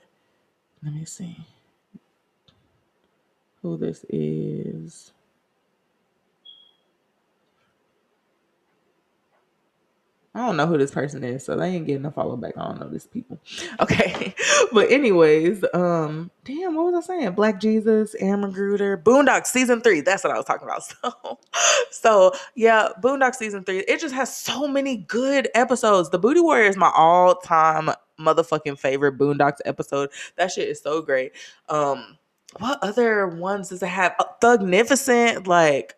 let 0.83 0.93
me 0.93 1.05
see 1.05 1.37
who 3.61 3.77
this 3.77 4.05
is. 4.09 5.13
I 10.35 10.39
don't 10.39 10.57
know 10.57 10.67
who 10.67 10.77
this 10.77 10.91
person 10.91 11.23
is, 11.23 11.45
so 11.45 11.55
they 11.55 11.69
ain't 11.69 11.87
getting 11.87 12.05
a 12.05 12.11
follow 12.11 12.35
back. 12.35 12.57
I 12.57 12.65
don't 12.65 12.79
know 12.79 12.89
these 12.89 13.07
people. 13.07 13.39
Okay. 13.79 14.33
but 14.73 14.89
anyways, 14.91 15.63
um, 15.73 16.31
damn, 16.43 16.75
what 16.75 16.91
was 16.91 17.03
I 17.03 17.07
saying? 17.07 17.31
Black 17.33 17.59
Jesus, 17.59 18.15
Aaron 18.15 18.41
McGruder, 18.41 19.01
Boondock 19.01 19.45
season 19.45 19.81
three. 19.81 20.01
That's 20.01 20.23
what 20.23 20.33
I 20.33 20.37
was 20.37 20.45
talking 20.45 20.67
about. 20.67 20.83
So 21.03 21.39
so 21.91 22.33
yeah, 22.55 22.89
Boondock 23.01 23.35
season 23.35 23.63
three. 23.63 23.79
It 23.79 23.99
just 23.99 24.13
has 24.13 24.35
so 24.35 24.67
many 24.67 24.97
good 24.97 25.49
episodes. 25.55 26.09
The 26.09 26.19
Booty 26.19 26.41
Warrior 26.41 26.69
is 26.69 26.77
my 26.77 26.91
all-time 26.93 27.89
motherfucking 28.19 28.79
favorite 28.79 29.17
Boondocks 29.17 29.59
episode. 29.65 30.09
That 30.37 30.51
shit 30.51 30.69
is 30.69 30.81
so 30.81 31.01
great. 31.01 31.31
Um, 31.69 32.17
what 32.59 32.79
other 32.81 33.27
ones 33.27 33.69
does 33.69 33.83
it 33.83 33.87
have? 33.87 34.15
Thugnificent, 34.41 35.47
like, 35.47 35.95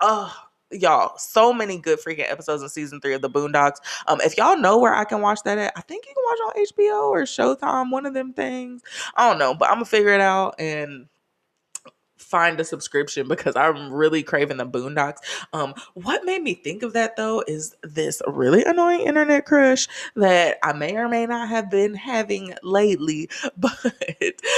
oh 0.00 0.34
y'all 0.70 1.16
so 1.16 1.52
many 1.52 1.78
good 1.78 1.98
freaking 1.98 2.30
episodes 2.30 2.62
in 2.62 2.68
season 2.68 3.00
three 3.00 3.14
of 3.14 3.22
the 3.22 3.30
boondocks 3.30 3.76
um 4.06 4.20
if 4.22 4.36
y'all 4.36 4.58
know 4.58 4.78
where 4.78 4.94
i 4.94 5.04
can 5.04 5.20
watch 5.20 5.42
that 5.44 5.56
at 5.56 5.72
i 5.76 5.80
think 5.80 6.04
you 6.06 6.14
can 6.14 6.24
watch 6.26 6.56
on 6.56 6.64
hbo 6.64 7.10
or 7.10 7.22
showtime 7.22 7.90
one 7.90 8.04
of 8.04 8.12
them 8.12 8.32
things 8.32 8.82
i 9.16 9.28
don't 9.28 9.38
know 9.38 9.54
but 9.54 9.68
i'm 9.70 9.76
gonna 9.76 9.86
figure 9.86 10.12
it 10.12 10.20
out 10.20 10.54
and 10.58 11.06
find 12.18 12.60
a 12.60 12.64
subscription 12.64 13.26
because 13.26 13.56
I'm 13.56 13.92
really 13.92 14.22
craving 14.22 14.58
the 14.58 14.66
Boondocks. 14.66 15.18
Um, 15.52 15.74
what 15.94 16.24
made 16.24 16.42
me 16.42 16.54
think 16.54 16.82
of 16.82 16.92
that 16.92 17.16
though 17.16 17.42
is 17.46 17.74
this 17.82 18.20
really 18.26 18.64
annoying 18.64 19.06
internet 19.06 19.46
crush 19.46 19.88
that 20.16 20.58
I 20.62 20.72
may 20.72 20.96
or 20.96 21.08
may 21.08 21.26
not 21.26 21.48
have 21.48 21.70
been 21.70 21.94
having 21.94 22.54
lately, 22.62 23.30
but 23.56 23.72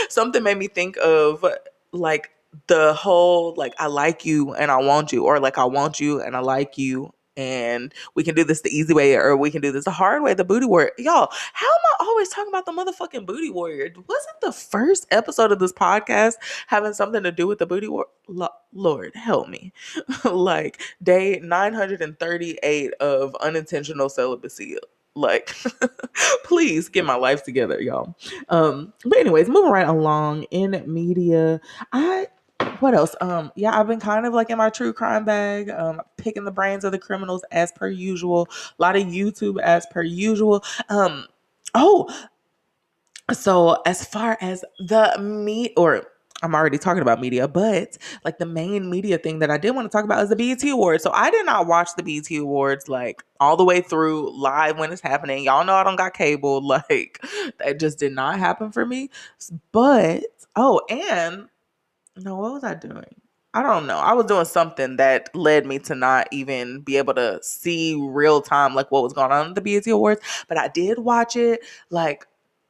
something 0.08 0.42
made 0.42 0.58
me 0.58 0.68
think 0.68 0.96
of 0.98 1.44
like 1.92 2.30
the 2.66 2.94
whole 2.94 3.54
like 3.56 3.74
I 3.78 3.86
like 3.86 4.24
you 4.24 4.54
and 4.54 4.70
I 4.70 4.76
want 4.78 5.12
you, 5.12 5.24
or 5.24 5.40
like 5.40 5.58
I 5.58 5.64
want 5.64 6.00
you 6.00 6.20
and 6.20 6.36
I 6.36 6.40
like 6.40 6.78
you 6.78 7.12
and 7.36 7.94
we 8.14 8.22
can 8.22 8.34
do 8.34 8.44
this 8.44 8.60
the 8.60 8.70
easy 8.70 8.92
way 8.92 9.14
or 9.14 9.36
we 9.36 9.50
can 9.50 9.62
do 9.62 9.72
this 9.72 9.84
the 9.84 9.90
hard 9.90 10.22
way 10.22 10.34
the 10.34 10.44
booty 10.44 10.66
warrior. 10.66 10.90
Y'all 10.98 11.30
how 11.52 11.66
am 11.66 11.80
i 12.00 12.04
always 12.04 12.28
talking 12.28 12.50
about 12.50 12.66
the 12.66 12.72
motherfucking 12.72 13.24
booty 13.26 13.50
warrior? 13.50 13.88
Wasn't 13.96 14.40
the 14.42 14.52
first 14.52 15.06
episode 15.10 15.52
of 15.52 15.58
this 15.58 15.72
podcast 15.72 16.34
having 16.66 16.92
something 16.92 17.22
to 17.22 17.32
do 17.32 17.46
with 17.46 17.58
the 17.58 17.66
booty 17.66 17.88
warrior 17.88 18.08
lord 18.72 19.14
help 19.14 19.48
me. 19.48 19.72
Like 20.24 20.80
day 21.02 21.40
938 21.42 22.92
of 22.94 23.34
unintentional 23.40 24.08
celibacy. 24.08 24.76
Like 25.14 25.54
please 26.44 26.88
get 26.88 27.04
my 27.04 27.14
life 27.16 27.42
together 27.42 27.80
y'all. 27.80 28.16
Um 28.48 28.92
but 29.04 29.18
anyways 29.18 29.48
moving 29.48 29.72
right 29.72 29.88
along 29.88 30.44
in 30.50 30.82
media 30.86 31.60
i 31.92 32.26
what 32.80 32.94
else? 32.94 33.14
Um, 33.20 33.52
yeah, 33.56 33.78
I've 33.78 33.86
been 33.86 34.00
kind 34.00 34.26
of 34.26 34.32
like 34.34 34.50
in 34.50 34.58
my 34.58 34.70
true 34.70 34.92
crime 34.92 35.24
bag, 35.24 35.70
um, 35.70 36.00
picking 36.16 36.44
the 36.44 36.50
brains 36.50 36.84
of 36.84 36.92
the 36.92 36.98
criminals 36.98 37.44
as 37.50 37.72
per 37.72 37.88
usual. 37.88 38.48
A 38.78 38.82
lot 38.82 38.96
of 38.96 39.04
YouTube 39.04 39.60
as 39.60 39.86
per 39.90 40.02
usual. 40.02 40.64
Um, 40.88 41.26
oh, 41.74 42.08
so 43.32 43.80
as 43.86 44.04
far 44.04 44.36
as 44.40 44.64
the 44.78 45.16
meat 45.20 45.72
or 45.76 46.06
I'm 46.42 46.54
already 46.54 46.78
talking 46.78 47.02
about 47.02 47.20
media, 47.20 47.46
but 47.46 47.98
like 48.24 48.38
the 48.38 48.46
main 48.46 48.88
media 48.88 49.18
thing 49.18 49.40
that 49.40 49.50
I 49.50 49.58
did 49.58 49.72
want 49.72 49.90
to 49.90 49.94
talk 49.94 50.04
about 50.04 50.22
is 50.22 50.30
the 50.30 50.36
BET 50.36 50.62
Awards. 50.70 51.02
So 51.02 51.10
I 51.12 51.30
did 51.30 51.44
not 51.44 51.66
watch 51.66 51.90
the 51.96 52.02
BET 52.02 52.30
Awards 52.38 52.88
like 52.88 53.22
all 53.40 53.56
the 53.56 53.64
way 53.64 53.82
through 53.82 54.30
live 54.40 54.78
when 54.78 54.90
it's 54.90 55.02
happening. 55.02 55.44
Y'all 55.44 55.64
know 55.64 55.74
I 55.74 55.84
don't 55.84 55.96
got 55.96 56.14
cable. 56.14 56.60
Like 56.90 57.22
that 57.58 57.78
just 57.78 57.98
did 57.98 58.12
not 58.12 58.38
happen 58.38 58.72
for 58.72 58.86
me. 58.86 59.10
But 59.70 60.24
oh, 60.56 60.80
and 60.88 61.48
no, 62.16 62.36
what 62.36 62.52
was 62.52 62.64
I 62.64 62.74
doing? 62.74 63.04
I 63.52 63.62
don't 63.62 63.86
know. 63.86 63.98
I 63.98 64.12
was 64.12 64.26
doing 64.26 64.44
something 64.44 64.96
that 64.96 65.34
led 65.34 65.66
me 65.66 65.80
to 65.80 65.94
not 65.96 66.28
even 66.30 66.82
be 66.82 66.96
able 66.98 67.14
to 67.14 67.40
see 67.42 67.96
real 68.00 68.40
time 68.40 68.74
like 68.76 68.90
what 68.92 69.02
was 69.02 69.12
going 69.12 69.32
on 69.32 69.48
at 69.48 69.54
the 69.56 69.60
BET 69.60 69.86
Awards, 69.88 70.20
but 70.48 70.56
I 70.56 70.68
did 70.68 71.00
watch 71.00 71.34
it 71.34 71.60
like 71.90 72.26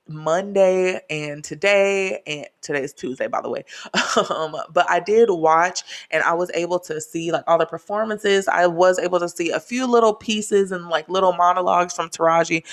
Monday 0.09 1.00
and 1.11 1.44
today 1.44 2.22
and 2.26 2.46
today's 2.62 2.94
Tuesday 2.94 3.26
by 3.26 3.40
the 3.40 3.50
way. 3.50 3.64
Um, 4.31 4.57
but 4.72 4.88
I 4.90 5.00
did 5.00 5.31
watch 5.31 5.83
and 6.11 6.22
I 6.22 6.33
was 6.35 6.50
able 6.55 6.79
to 6.81 7.00
see 7.00 7.31
like 7.31 7.44
all 7.46 7.59
the 7.59 7.66
performances. 7.66 8.48
I 8.48 8.66
was 8.66 8.98
able 8.98 9.20
to 9.20 9.29
see 9.29 9.50
a 9.50 9.61
few 9.61 9.87
little 9.87 10.14
pieces 10.14 10.72
and 10.72 10.88
like 10.88 11.09
little 11.09 11.33
monologues 11.33 11.94
from 11.94 12.09
Taraji. 12.09 12.64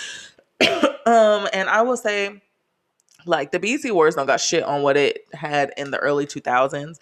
um 1.06 1.48
and 1.54 1.70
I 1.70 1.82
will 1.84 1.98
say 1.98 2.42
like 3.28 3.52
the 3.52 3.60
BET 3.60 3.86
Awards 3.86 4.16
don't 4.16 4.28
got 4.28 4.42
shit 4.42 4.64
on 4.64 4.82
what 4.82 4.98
it 4.98 5.26
had 5.34 5.74
in 5.78 5.92
the 5.92 5.98
early 6.00 6.26
2000s. 6.26 6.98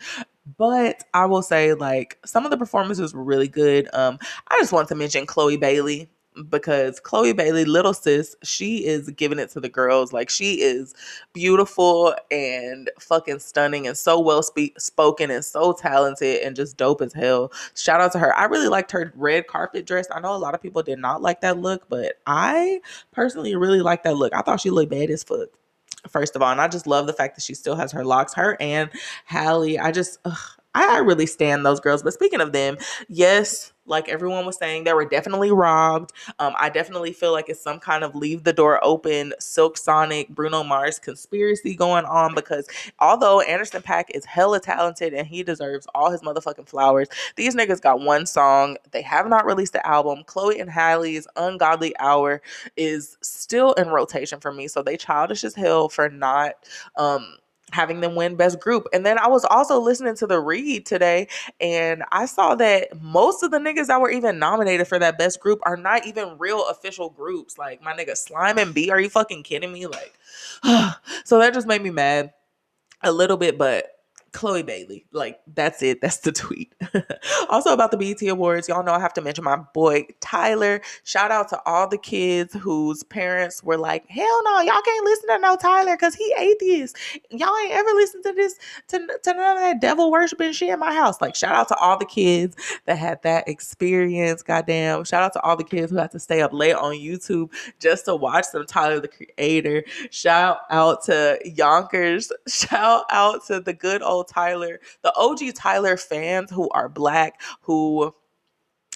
But 0.58 1.04
I 1.14 1.26
will 1.26 1.42
say, 1.42 1.74
like, 1.74 2.20
some 2.26 2.46
of 2.46 2.52
the 2.52 2.58
performances 2.58 3.14
were 3.14 3.24
really 3.24 3.48
good. 3.48 3.90
Um, 3.94 4.20
I 4.48 4.58
just 4.60 4.72
want 4.72 4.88
to 4.90 4.96
mention 4.96 5.26
Chloe 5.26 5.58
Bailey 5.58 6.10
because 6.50 7.00
Chloe 7.00 7.34
Bailey, 7.34 7.66
little 7.66 7.94
sis, 7.94 8.36
she 8.44 8.86
is 8.86 9.10
giving 9.12 9.40
it 9.40 9.50
to 9.52 9.60
the 9.60 9.70
girls. 9.70 10.14
Like 10.14 10.30
she 10.30 10.62
is 10.62 10.94
beautiful 11.34 12.16
and 12.32 12.90
fucking 13.00 13.40
stunning 13.40 13.88
and 13.88 13.98
so 13.98 14.20
well 14.20 14.44
speak 14.44 14.80
spoken 14.80 15.32
and 15.32 15.44
so 15.44 15.74
talented 15.74 16.42
and 16.42 16.56
just 16.56 16.78
dope 16.78 17.02
as 17.02 17.14
hell. 17.14 17.52
Shout 17.76 18.02
out 18.02 18.12
to 18.14 18.20
her. 18.20 18.36
I 18.36 18.46
really 18.46 18.68
liked 18.68 18.92
her 18.92 19.14
red 19.16 19.48
carpet 19.48 19.86
dress. 19.86 20.08
I 20.12 20.20
know 20.20 20.36
a 20.36 20.38
lot 20.38 20.56
of 20.56 20.62
people 20.62 20.84
did 20.84 21.00
not 21.00 21.22
like 21.22 21.42
that 21.42 21.58
look, 21.58 21.88
but 21.90 22.16
I 22.28 22.82
personally 23.12 23.56
really 23.56 23.82
like 23.82 24.04
that 24.04 24.18
look. 24.18 24.34
I 24.34 24.42
thought 24.42 24.62
she 24.62 24.70
looked 24.70 24.92
bad 24.92 25.10
as 25.10 25.24
fuck 25.24 25.50
first 26.10 26.36
of 26.36 26.42
all. 26.42 26.52
And 26.52 26.62
I 26.62 26.68
just 26.68 26.88
love 26.88 27.08
the 27.08 27.14
fact 27.14 27.36
that 27.36 27.44
she 27.44 27.54
still 27.54 27.76
has 27.76 27.92
her 27.92 28.06
locks. 28.06 28.34
Her 28.34 28.58
and 28.60 28.90
Halle, 29.26 29.78
I 29.78 29.92
just, 29.92 30.20
ugh, 30.26 30.38
I, 30.76 30.98
really 31.00 31.26
stand 31.26 31.66
those 31.66 31.80
girls. 31.80 32.04
But 32.04 32.14
speaking 32.14 32.42
of 32.42 32.52
them, 32.52 32.78
yes, 33.08 33.72
like 33.86 34.10
everyone 34.10 34.46
was 34.46 34.58
saying, 34.58 34.84
they 34.84 34.94
were 34.94 35.06
definitely 35.06 35.52
robbed. 35.52 36.12
Um, 36.40 36.54
I 36.58 36.70
definitely 36.70 37.14
feel 37.14 37.32
like 37.32 37.50
it's 37.50 37.62
some 37.62 37.80
kind 37.80 38.04
of 38.04 38.16
leave 38.16 38.44
the 38.44 38.52
door 38.52 38.84
open, 38.84 39.34
Silk 39.40 39.78
Sonic, 39.78 40.30
Bruno 40.30 40.64
Mars 40.64 41.00
conspiracy 41.00 41.76
going 41.76 42.06
on 42.06 42.34
because 42.34 42.68
although 43.00 43.42
Anderson 43.42 43.82
.Paak 43.82 44.06
is 44.10 44.26
hella 44.26 44.60
talented 44.60 45.14
and 45.14 45.28
he 45.28 45.44
deserves 45.44 45.88
all 45.94 46.12
his 46.12 46.22
motherfucking 46.22 46.68
flowers, 46.68 47.08
these 47.36 47.56
niggas 47.56 47.82
got 47.82 48.02
one 48.02 48.26
song. 48.26 48.78
They 48.92 49.04
have 49.04 49.28
not 49.28 49.46
released 49.46 49.74
the 49.74 49.88
album. 49.88 50.24
Chloe 50.26 50.60
and 50.60 50.70
Halle's 50.70 51.28
Ungodly 51.36 51.96
Hour 52.00 52.42
is 52.76 53.18
still 53.22 53.74
in 53.74 53.90
rotation 53.90 54.40
for 54.40 54.52
me. 54.52 54.68
So 54.68 54.82
they 54.82 54.98
childish 54.98 55.44
as 55.44 55.56
hell 55.56 55.90
for 55.90 56.10
not 56.10 56.54
um 56.98 57.38
having 57.72 58.00
them 58.02 58.16
win 58.16 58.36
best 58.36 58.60
group. 58.60 58.88
And 58.94 59.06
then 59.06 59.18
I 59.18 59.28
was 59.28 59.44
also 59.46 59.80
listening 59.80 60.16
to 60.18 60.28
the 60.28 60.40
read 60.40 60.86
today 60.86 61.28
and 61.60 62.04
I 62.12 62.26
saw 62.26 62.56
that 62.56 63.02
most 63.02 63.44
of 63.44 63.52
the 63.52 63.58
niggas 63.58 63.88
that 63.88 64.00
were 64.00 64.12
even 64.12 64.40
nominated 64.40 64.88
for 64.88 65.00
that 65.00 65.18
best 65.18 65.40
group 65.40 65.60
are 65.64 65.78
not 65.78 66.06
even 66.06 66.38
real 66.38 66.68
official 66.68 67.10
groups. 67.10 67.58
Like 67.58 67.82
my 67.82 67.94
nigga 67.94 68.16
Slime 68.16 68.58
and 68.60 68.74
B, 68.74 68.90
are 68.92 69.00
you 69.00 69.10
fucking 69.10 69.44
kidding 69.44 69.74
me? 69.74 69.88
Like 69.88 70.14
so 71.26 71.40
that 71.40 71.54
just 71.54 71.68
made 71.68 71.82
me 71.82 71.90
mad 71.90 72.34
a 73.02 73.12
little 73.12 73.38
bit, 73.38 73.58
but 73.58 73.95
Chloe 74.36 74.64
Bailey. 74.64 75.06
Like, 75.14 75.40
that's 75.56 75.82
it. 75.82 76.02
That's 76.02 76.18
the 76.18 76.34
tweet. 76.34 76.76
also, 77.50 77.72
about 77.72 77.92
the 77.92 77.98
BET 77.98 78.22
Awards, 78.28 78.68
y'all 78.68 78.84
know 78.84 78.92
I 78.92 79.00
have 79.00 79.14
to 79.14 79.22
mention 79.22 79.46
my 79.46 79.56
boy 79.56 80.08
Tyler. 80.20 80.82
Shout 81.06 81.32
out 81.32 81.48
to 81.50 81.62
all 81.66 81.88
the 81.88 81.98
kids 81.98 82.54
whose 82.54 83.02
parents 83.04 83.64
were 83.64 83.78
like, 83.78 84.06
hell 84.10 84.44
no, 84.44 84.60
y'all 84.60 84.82
can't 84.84 85.06
listen 85.06 85.30
to 85.30 85.40
no 85.40 85.56
Tyler 85.56 85.96
because 85.96 86.16
he 86.16 86.36
atheist. 86.38 86.98
Y'all 87.32 87.56
ain't 87.64 87.72
ever 87.72 87.90
listened 87.92 88.26
to 88.26 88.34
this, 88.34 88.60
to, 88.90 89.08
to 89.24 89.34
none 89.34 89.58
of 89.58 89.64
that 89.64 89.80
devil 89.80 90.12
worshiping 90.12 90.52
shit 90.52 90.70
in 90.70 90.80
my 90.80 90.94
house. 90.94 91.22
Like, 91.22 91.34
shout 91.34 91.56
out 91.56 91.70
to 91.70 91.76
all 91.78 91.98
the 91.98 92.06
kids 92.06 92.58
that 92.86 92.98
had 92.98 93.24
that 93.24 93.48
experience. 93.48 94.44
Goddamn. 94.44 95.06
Shout 95.06 95.24
out 95.24 95.32
to 95.34 95.42
all 95.44 95.56
the 95.56 95.64
kids 95.64 95.92
who 95.92 95.98
had 95.98 96.12
to 96.12 96.20
stay 96.20 96.42
up 96.42 96.52
late 96.52 96.76
on 96.76 96.96
YouTube 96.96 97.54
just 97.80 98.04
to 98.06 98.16
watch 98.16 98.46
some 98.46 98.66
Tyler 98.66 99.00
the 99.00 99.08
Creator. 99.08 99.86
Shout 100.12 100.60
out 100.70 101.06
to 101.06 101.40
Yonkers. 101.46 102.34
Shout 102.50 103.06
out 103.10 103.46
to 103.48 103.62
the 103.62 103.74
good 103.74 104.02
old 104.02 104.25
Tyler, 104.28 104.80
the 105.02 105.14
OG 105.16 105.54
Tyler 105.56 105.98
fans 105.98 106.52
who 106.52 106.70
are 106.70 106.90
black, 106.90 107.42
who 107.62 108.14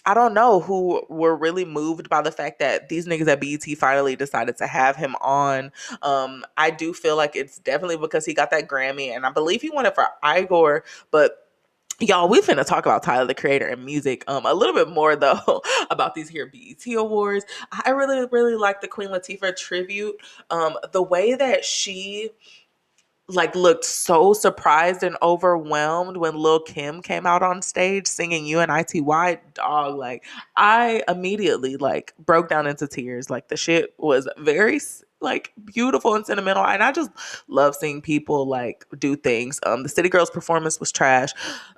I 0.05 0.13
don't 0.13 0.33
know, 0.33 0.59
who 0.59 1.03
were 1.09 1.35
really 1.35 1.65
moved 1.65 2.09
by 2.09 2.21
the 2.21 2.31
fact 2.31 2.59
that 2.59 2.89
these 2.89 3.05
niggas 3.05 3.27
at 3.27 3.41
BET 3.41 3.77
finally 3.77 4.15
decided 4.15 4.57
to 4.57 4.65
have 4.65 4.95
him 4.95 5.15
on. 5.21 5.71
Um, 6.01 6.45
I 6.57 6.71
do 6.71 6.93
feel 6.93 7.17
like 7.17 7.35
it's 7.35 7.59
definitely 7.59 7.97
because 7.97 8.25
he 8.25 8.33
got 8.33 8.49
that 8.51 8.67
Grammy, 8.67 9.15
and 9.15 9.25
I 9.25 9.31
believe 9.31 9.61
he 9.61 9.69
won 9.69 9.85
it 9.85 9.95
for 9.95 10.07
Igor, 10.25 10.83
but 11.11 11.49
y'all 11.99 12.29
we 12.29 12.39
finna 12.39 12.65
talk 12.65 12.85
about 12.85 13.03
tyler 13.03 13.25
the 13.25 13.35
creator 13.35 13.67
and 13.67 13.83
music 13.83 14.23
um 14.29 14.45
a 14.45 14.53
little 14.53 14.73
bit 14.73 14.87
more 14.87 15.17
though 15.17 15.61
about 15.91 16.15
these 16.15 16.29
here 16.29 16.45
bet 16.45 16.95
awards 16.95 17.45
i 17.85 17.89
really 17.89 18.25
really 18.31 18.55
like 18.55 18.79
the 18.79 18.87
queen 18.87 19.09
latifah 19.09 19.53
tribute 19.57 20.15
um 20.49 20.77
the 20.93 21.03
way 21.03 21.35
that 21.35 21.65
she 21.65 22.29
like 23.29 23.55
looked 23.55 23.85
so 23.85 24.33
surprised 24.33 25.03
and 25.03 25.15
overwhelmed 25.21 26.17
when 26.17 26.35
Lil 26.35 26.61
Kim 26.61 27.01
came 27.01 27.25
out 27.25 27.43
on 27.43 27.61
stage 27.61 28.07
singing 28.07 28.45
UNITY 28.45 29.01
dog 29.53 29.95
like 29.95 30.25
I 30.55 31.03
immediately 31.07 31.77
like 31.77 32.13
broke 32.17 32.49
down 32.49 32.67
into 32.67 32.87
tears. 32.87 33.29
Like 33.29 33.47
the 33.49 33.57
shit 33.57 33.93
was 33.97 34.27
very 34.37 34.79
like 35.21 35.53
beautiful 35.65 36.15
and 36.15 36.25
sentimental 36.25 36.65
and 36.65 36.83
I 36.83 36.91
just 36.91 37.11
love 37.47 37.75
seeing 37.75 38.01
people 38.01 38.47
like 38.47 38.85
do 38.99 39.15
things 39.15 39.59
um 39.65 39.83
the 39.83 39.89
City 39.89 40.09
Girls 40.09 40.29
performance 40.29 40.79
was 40.79 40.91
trash 40.91 41.31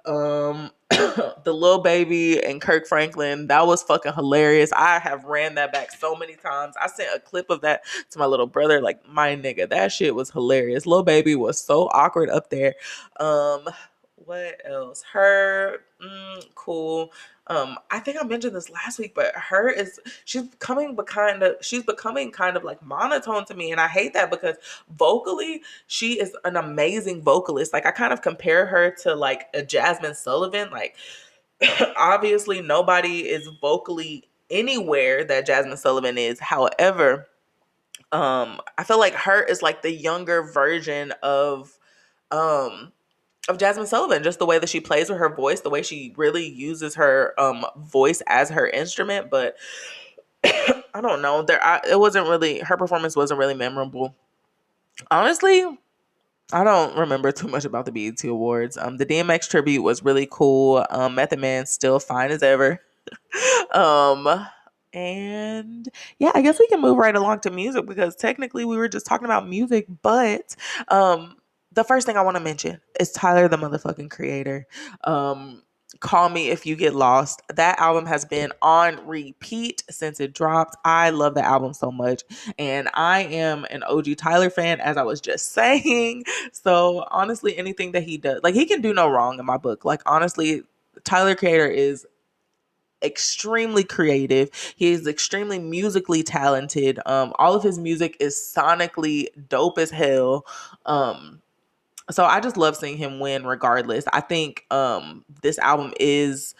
um 0.06 0.72
the 1.46 1.54
Lil 1.54 1.80
Baby 1.80 2.44
and 2.44 2.62
Kirk 2.62 2.86
Franklin, 2.86 3.48
that 3.48 3.66
was 3.66 3.82
fucking 3.84 4.14
hilarious. 4.14 4.72
I 4.74 5.00
have 5.00 5.24
ran 5.24 5.56
that 5.56 5.72
back 5.72 5.92
so 5.92 6.16
many 6.16 6.36
times. 6.36 6.76
I 6.82 6.88
sent 6.88 7.16
a 7.16 7.20
clip 7.20 7.50
of 7.50 7.62
that 7.62 7.84
to 8.12 8.20
my 8.20 8.26
little 8.26 8.48
brother, 8.48 8.82
like 8.82 9.08
my 9.08 9.36
nigga. 9.36 9.70
That 9.70 9.92
shit 9.94 10.14
was 10.14 10.32
hilarious. 10.32 10.86
Lil 10.86 11.04
Baby 11.04 11.36
was 11.36 11.60
so 11.62 11.84
awkward 11.94 12.30
up 12.30 12.50
there. 12.50 12.76
Um, 13.20 13.70
what 14.16 14.62
else? 14.66 15.04
Her, 15.14 15.80
mm, 16.04 16.44
cool. 16.56 17.14
Um, 17.52 17.78
I 17.90 18.00
think 18.00 18.18
I 18.18 18.24
mentioned 18.26 18.56
this 18.56 18.70
last 18.70 18.98
week, 18.98 19.14
but 19.14 19.34
H.E.R. 19.36 19.70
is 19.70 20.00
she's 20.24 20.44
becoming 20.44 20.96
kind 20.96 21.44
of 21.44 21.58
she's 21.60 21.84
becoming 21.84 22.32
kind 22.32 22.56
of 22.56 22.64
like 22.64 22.82
monotone 22.82 23.44
to 23.46 23.54
me, 23.54 23.74
and 23.74 23.82
I 23.82 23.90
hate 23.90 24.14
that 24.14 24.32
because 24.32 24.56
vocally 24.90 25.62
she 25.86 26.14
is 26.14 26.34
an 26.46 26.56
amazing 26.56 27.22
vocalist. 27.22 27.74
Like 27.74 27.86
I 27.86 27.92
kind 27.92 28.14
of 28.14 28.22
compare 28.22 28.68
her 28.68 28.92
to 29.02 29.16
like 29.16 29.48
a 29.54 29.64
Jazmine 29.64 30.16
Sullivan. 30.16 30.70
Like 30.72 30.96
obviously 31.98 32.62
nobody 32.62 33.28
is 33.28 33.50
vocally 33.60 34.30
anywhere 34.50 35.26
that 35.26 35.46
Jazmine 35.46 35.78
Sullivan 35.78 36.18
is. 36.18 36.40
However, 36.40 37.28
um, 38.14 38.62
I 38.78 38.86
feel 38.86 38.98
like 39.00 39.14
H.E.R. 39.14 39.44
is 39.44 39.62
like 39.62 39.82
the 39.82 39.92
younger 39.92 40.42
version 40.42 41.12
of 41.22 41.78
um 42.32 42.94
of 43.50 43.58
Jazmine 43.58 43.88
Sullivan, 43.88 44.24
just 44.24 44.40
the 44.40 44.46
way 44.46 44.60
that 44.60 44.70
she 44.70 44.80
plays 44.80 45.10
with 45.10 45.20
her 45.20 45.34
voice, 45.34 45.62
the 45.62 45.70
way 45.70 45.82
she 45.82 46.14
really 46.18 46.48
uses 46.48 46.96
her 46.96 47.34
um 47.40 47.66
voice 47.78 48.22
as 48.28 48.50
her 48.50 48.68
instrument. 48.68 49.30
But 49.30 49.56
I 50.44 51.02
don't 51.02 51.22
know, 51.22 51.42
there 51.42 51.64
I, 51.64 51.82
it 51.90 52.00
wasn't 52.00 52.28
really 52.28 52.60
her 52.60 52.78
performance 52.78 53.16
wasn't 53.16 53.40
really 53.40 53.56
memorable. 53.56 54.16
Honestly, 55.10 55.66
I 56.54 56.64
don't 56.64 56.98
remember 56.98 57.32
too 57.32 57.48
much 57.48 57.66
about 57.66 57.86
the 57.86 57.92
BET 57.92 58.24
Awards. 58.26 58.78
Um, 58.78 58.98
the 58.98 59.06
DMX 59.06 59.50
tribute 59.50 59.82
was 59.82 60.04
really 60.04 60.28
cool. 60.30 60.86
Um, 60.90 61.16
Method 61.16 61.40
Man 61.40 61.66
still 61.66 62.00
fine 62.00 62.32
as 62.32 62.44
ever. 62.44 62.82
um, 63.74 64.48
and 64.94 65.88
yeah, 66.20 66.32
I 66.36 66.42
guess 66.42 66.60
we 66.60 66.68
can 66.68 66.82
move 66.82 66.98
right 66.98 67.16
along 67.16 67.40
to 67.42 67.52
music 67.52 67.86
because 67.86 68.16
technically 68.16 68.66
we 68.66 68.76
were 68.78 68.90
just 68.90 69.06
talking 69.06 69.26
about 69.26 69.48
music, 69.48 69.88
but 70.02 70.56
um 70.90 71.38
the 71.72 71.84
first 71.84 72.06
thing 72.06 72.18
I 72.18 72.22
want 72.22 72.38
to 72.38 72.44
mention 72.44 72.82
is 73.00 73.12
Tyler 73.12 73.48
the 73.48 73.58
motherfucking 73.58 74.12
creator. 74.12 74.68
Um 75.04 75.64
Call 76.00 76.30
Me 76.30 76.50
If 76.50 76.66
You 76.66 76.76
Get 76.76 76.96
Lost. 76.96 77.42
That 77.54 77.78
album 77.80 78.06
has 78.06 78.24
been 78.26 78.52
on 78.62 79.06
repeat 79.06 79.84
since 79.90 80.20
it 80.20 80.34
dropped. 80.34 80.76
I 80.86 81.10
love 81.10 81.36
the 81.36 81.46
album 81.46 81.74
so 81.74 81.92
much. 81.92 82.24
And 82.58 82.90
I 82.94 83.24
am 83.24 83.66
an 83.70 83.84
OG 83.84 84.16
Tyler 84.18 84.50
fan, 84.50 84.80
as 84.80 84.98
I 84.98 85.04
was 85.04 85.20
just 85.20 85.52
saying. 85.52 86.24
So 86.54 87.06
honestly, 87.12 87.58
anything 87.58 87.92
that 87.92 88.04
he 88.04 88.18
does, 88.18 88.40
like 88.44 88.56
he 88.56 88.66
can 88.66 88.82
do 88.82 88.94
no 88.94 89.10
wrong 89.10 89.38
in 89.38 89.46
my 89.46 89.58
book. 89.58 89.84
Like 89.86 90.02
honestly, 90.06 90.64
Tyler 91.04 91.36
Creator 91.36 91.68
is 91.68 92.08
extremely 93.04 93.84
creative. 93.84 94.50
He 94.76 94.92
is 94.92 95.08
extremely 95.08 95.60
musically 95.60 96.24
talented. 96.24 97.00
Um, 97.06 97.34
all 97.38 97.56
of 97.56 97.64
his 97.64 97.80
music 97.80 98.16
is 98.20 98.36
sonically 98.36 99.28
dope 99.50 99.78
as 99.78 99.92
hell. 99.92 100.46
Um, 100.86 101.42
so 102.10 102.26
I 102.26 102.40
just 102.40 102.58
love 102.58 102.76
seeing 102.76 102.98
him 102.98 103.20
win 103.20 103.46
regardless. 103.46 104.06
I 104.12 104.22
think 104.22 104.66
um 104.72 105.26
this 105.42 105.60
album 105.60 105.94
is 106.00 106.56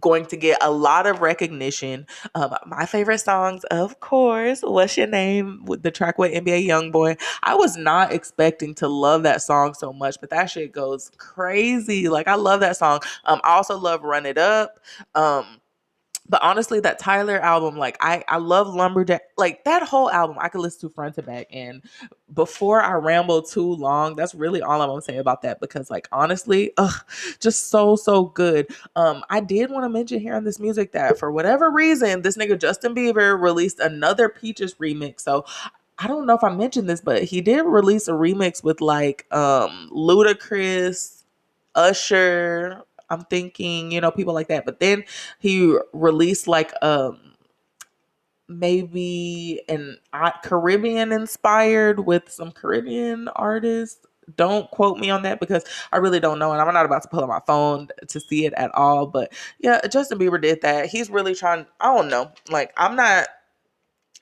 going 0.00 0.26
to 0.26 0.36
get 0.36 0.58
a 0.62 0.70
lot 0.70 1.06
of 1.06 1.20
recognition. 1.20 2.06
Um, 2.34 2.54
my 2.66 2.86
favorite 2.86 3.18
songs, 3.18 3.64
of 3.64 4.00
course, 4.00 4.60
What's 4.62 4.96
Your 4.96 5.06
Name 5.06 5.64
with 5.64 5.82
the 5.82 5.90
track 5.90 6.18
with 6.18 6.32
NBA 6.32 6.66
Youngboy. 6.66 7.20
I 7.42 7.54
was 7.54 7.76
not 7.76 8.12
expecting 8.12 8.74
to 8.76 8.88
love 8.88 9.22
that 9.22 9.42
song 9.42 9.74
so 9.74 9.92
much, 9.92 10.16
but 10.20 10.30
that 10.30 10.46
shit 10.46 10.72
goes 10.72 11.10
crazy. 11.18 12.08
Like 12.08 12.28
I 12.28 12.34
love 12.34 12.60
that 12.60 12.76
song. 12.76 13.00
Um, 13.24 13.40
I 13.44 13.54
also 13.54 13.78
love 13.78 14.02
Run 14.02 14.26
It 14.26 14.38
Up. 14.38 14.80
Um, 15.14 15.60
but 16.28 16.42
honestly, 16.42 16.80
that 16.80 16.98
Tyler 16.98 17.38
album, 17.38 17.76
like 17.76 17.96
I, 18.00 18.24
I 18.28 18.38
love 18.38 18.72
Lumberjack. 18.74 19.22
Like 19.36 19.64
that 19.64 19.82
whole 19.82 20.10
album, 20.10 20.36
I 20.40 20.48
could 20.48 20.60
listen 20.60 20.88
to 20.88 20.94
front 20.94 21.14
to 21.16 21.22
back. 21.22 21.46
And 21.50 21.82
before 22.34 22.80
I 22.82 22.92
ramble 22.94 23.42
too 23.42 23.74
long, 23.74 24.16
that's 24.16 24.34
really 24.34 24.62
all 24.62 24.82
I'm 24.82 24.88
gonna 24.88 25.02
say 25.02 25.18
about 25.18 25.42
that. 25.42 25.60
Because 25.60 25.90
like 25.90 26.08
honestly, 26.12 26.72
ugh, 26.76 26.94
just 27.40 27.68
so 27.68 27.96
so 27.96 28.24
good. 28.24 28.68
Um, 28.96 29.24
I 29.30 29.40
did 29.40 29.70
want 29.70 29.84
to 29.84 29.88
mention 29.88 30.20
here 30.20 30.34
on 30.34 30.44
this 30.44 30.58
music 30.58 30.92
that 30.92 31.18
for 31.18 31.30
whatever 31.30 31.70
reason, 31.70 32.22
this 32.22 32.36
nigga 32.36 32.58
Justin 32.58 32.94
Bieber 32.94 33.40
released 33.40 33.78
another 33.80 34.28
Peaches 34.28 34.74
remix. 34.74 35.20
So 35.20 35.44
I 35.98 36.08
don't 36.08 36.26
know 36.26 36.34
if 36.34 36.44
I 36.44 36.54
mentioned 36.54 36.88
this, 36.88 37.00
but 37.00 37.22
he 37.24 37.40
did 37.40 37.62
release 37.62 38.08
a 38.08 38.12
remix 38.12 38.64
with 38.64 38.80
like 38.80 39.26
um 39.32 39.90
Ludacris, 39.92 41.22
Usher, 41.74 42.82
I'm 43.10 43.24
thinking, 43.24 43.92
you 43.92 44.00
know, 44.00 44.10
people 44.10 44.34
like 44.34 44.48
that. 44.48 44.64
But 44.64 44.80
then 44.80 45.04
he 45.38 45.76
released 45.92 46.48
like 46.48 46.72
um 46.82 47.20
maybe 48.48 49.60
an 49.68 49.98
Caribbean 50.42 51.12
inspired 51.12 52.00
with 52.00 52.30
some 52.30 52.52
Caribbean 52.52 53.28
artists. 53.28 54.06
Don't 54.36 54.68
quote 54.72 54.98
me 54.98 55.08
on 55.08 55.22
that 55.22 55.38
because 55.38 55.64
I 55.92 55.98
really 55.98 56.18
don't 56.18 56.40
know, 56.40 56.50
and 56.50 56.60
I'm 56.60 56.74
not 56.74 56.84
about 56.84 57.02
to 57.02 57.08
pull 57.08 57.22
out 57.22 57.28
my 57.28 57.40
phone 57.46 57.88
to 58.08 58.20
see 58.20 58.44
it 58.44 58.52
at 58.54 58.74
all. 58.74 59.06
But 59.06 59.32
yeah, 59.60 59.80
Justin 59.86 60.18
Bieber 60.18 60.40
did 60.40 60.62
that. 60.62 60.86
He's 60.86 61.10
really 61.10 61.34
trying. 61.34 61.66
I 61.80 61.94
don't 61.94 62.08
know. 62.08 62.32
Like 62.50 62.72
I'm 62.76 62.96
not. 62.96 63.28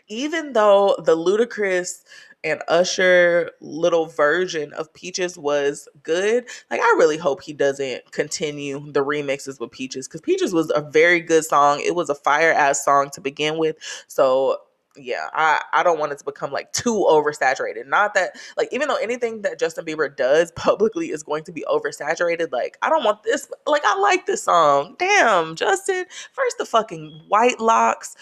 Even 0.08 0.52
though 0.52 0.96
the 0.98 1.16
Ludacris 1.16 2.02
and 2.44 2.62
Usher 2.68 3.50
little 3.60 4.06
version 4.06 4.72
of 4.74 4.92
Peaches 4.92 5.38
was 5.38 5.88
good. 6.02 6.44
Like 6.70 6.80
I 6.80 6.94
really 6.98 7.16
hope 7.16 7.42
he 7.42 7.54
doesn't 7.54 8.12
continue 8.12 8.92
the 8.92 9.04
remixes 9.04 9.58
with 9.58 9.70
Peaches 9.70 10.06
because 10.06 10.20
Peaches 10.20 10.52
was 10.52 10.70
a 10.74 10.82
very 10.82 11.20
good 11.20 11.44
song. 11.44 11.80
It 11.80 11.94
was 11.94 12.10
a 12.10 12.14
fire 12.14 12.52
ass 12.52 12.84
song 12.84 13.10
to 13.14 13.20
begin 13.20 13.58
with. 13.58 13.76
So 14.06 14.58
yeah, 14.96 15.28
I 15.32 15.62
I 15.72 15.82
don't 15.82 15.98
want 15.98 16.12
it 16.12 16.18
to 16.18 16.24
become 16.24 16.52
like 16.52 16.72
too 16.72 17.06
oversaturated. 17.08 17.86
Not 17.86 18.14
that 18.14 18.36
like 18.56 18.68
even 18.72 18.88
though 18.88 18.96
anything 18.96 19.42
that 19.42 19.58
Justin 19.58 19.84
Bieber 19.84 20.14
does 20.14 20.52
publicly 20.52 21.10
is 21.10 21.22
going 21.22 21.44
to 21.44 21.52
be 21.52 21.64
oversaturated, 21.68 22.52
like 22.52 22.78
I 22.82 22.90
don't 22.90 23.04
want 23.04 23.22
this 23.22 23.50
like 23.66 23.82
I 23.84 23.98
like 23.98 24.26
this 24.26 24.44
song. 24.44 24.96
Damn, 24.98 25.56
Justin, 25.56 26.04
first 26.32 26.58
the 26.58 26.64
fucking 26.64 27.22
white 27.28 27.60
locks, 27.60 28.16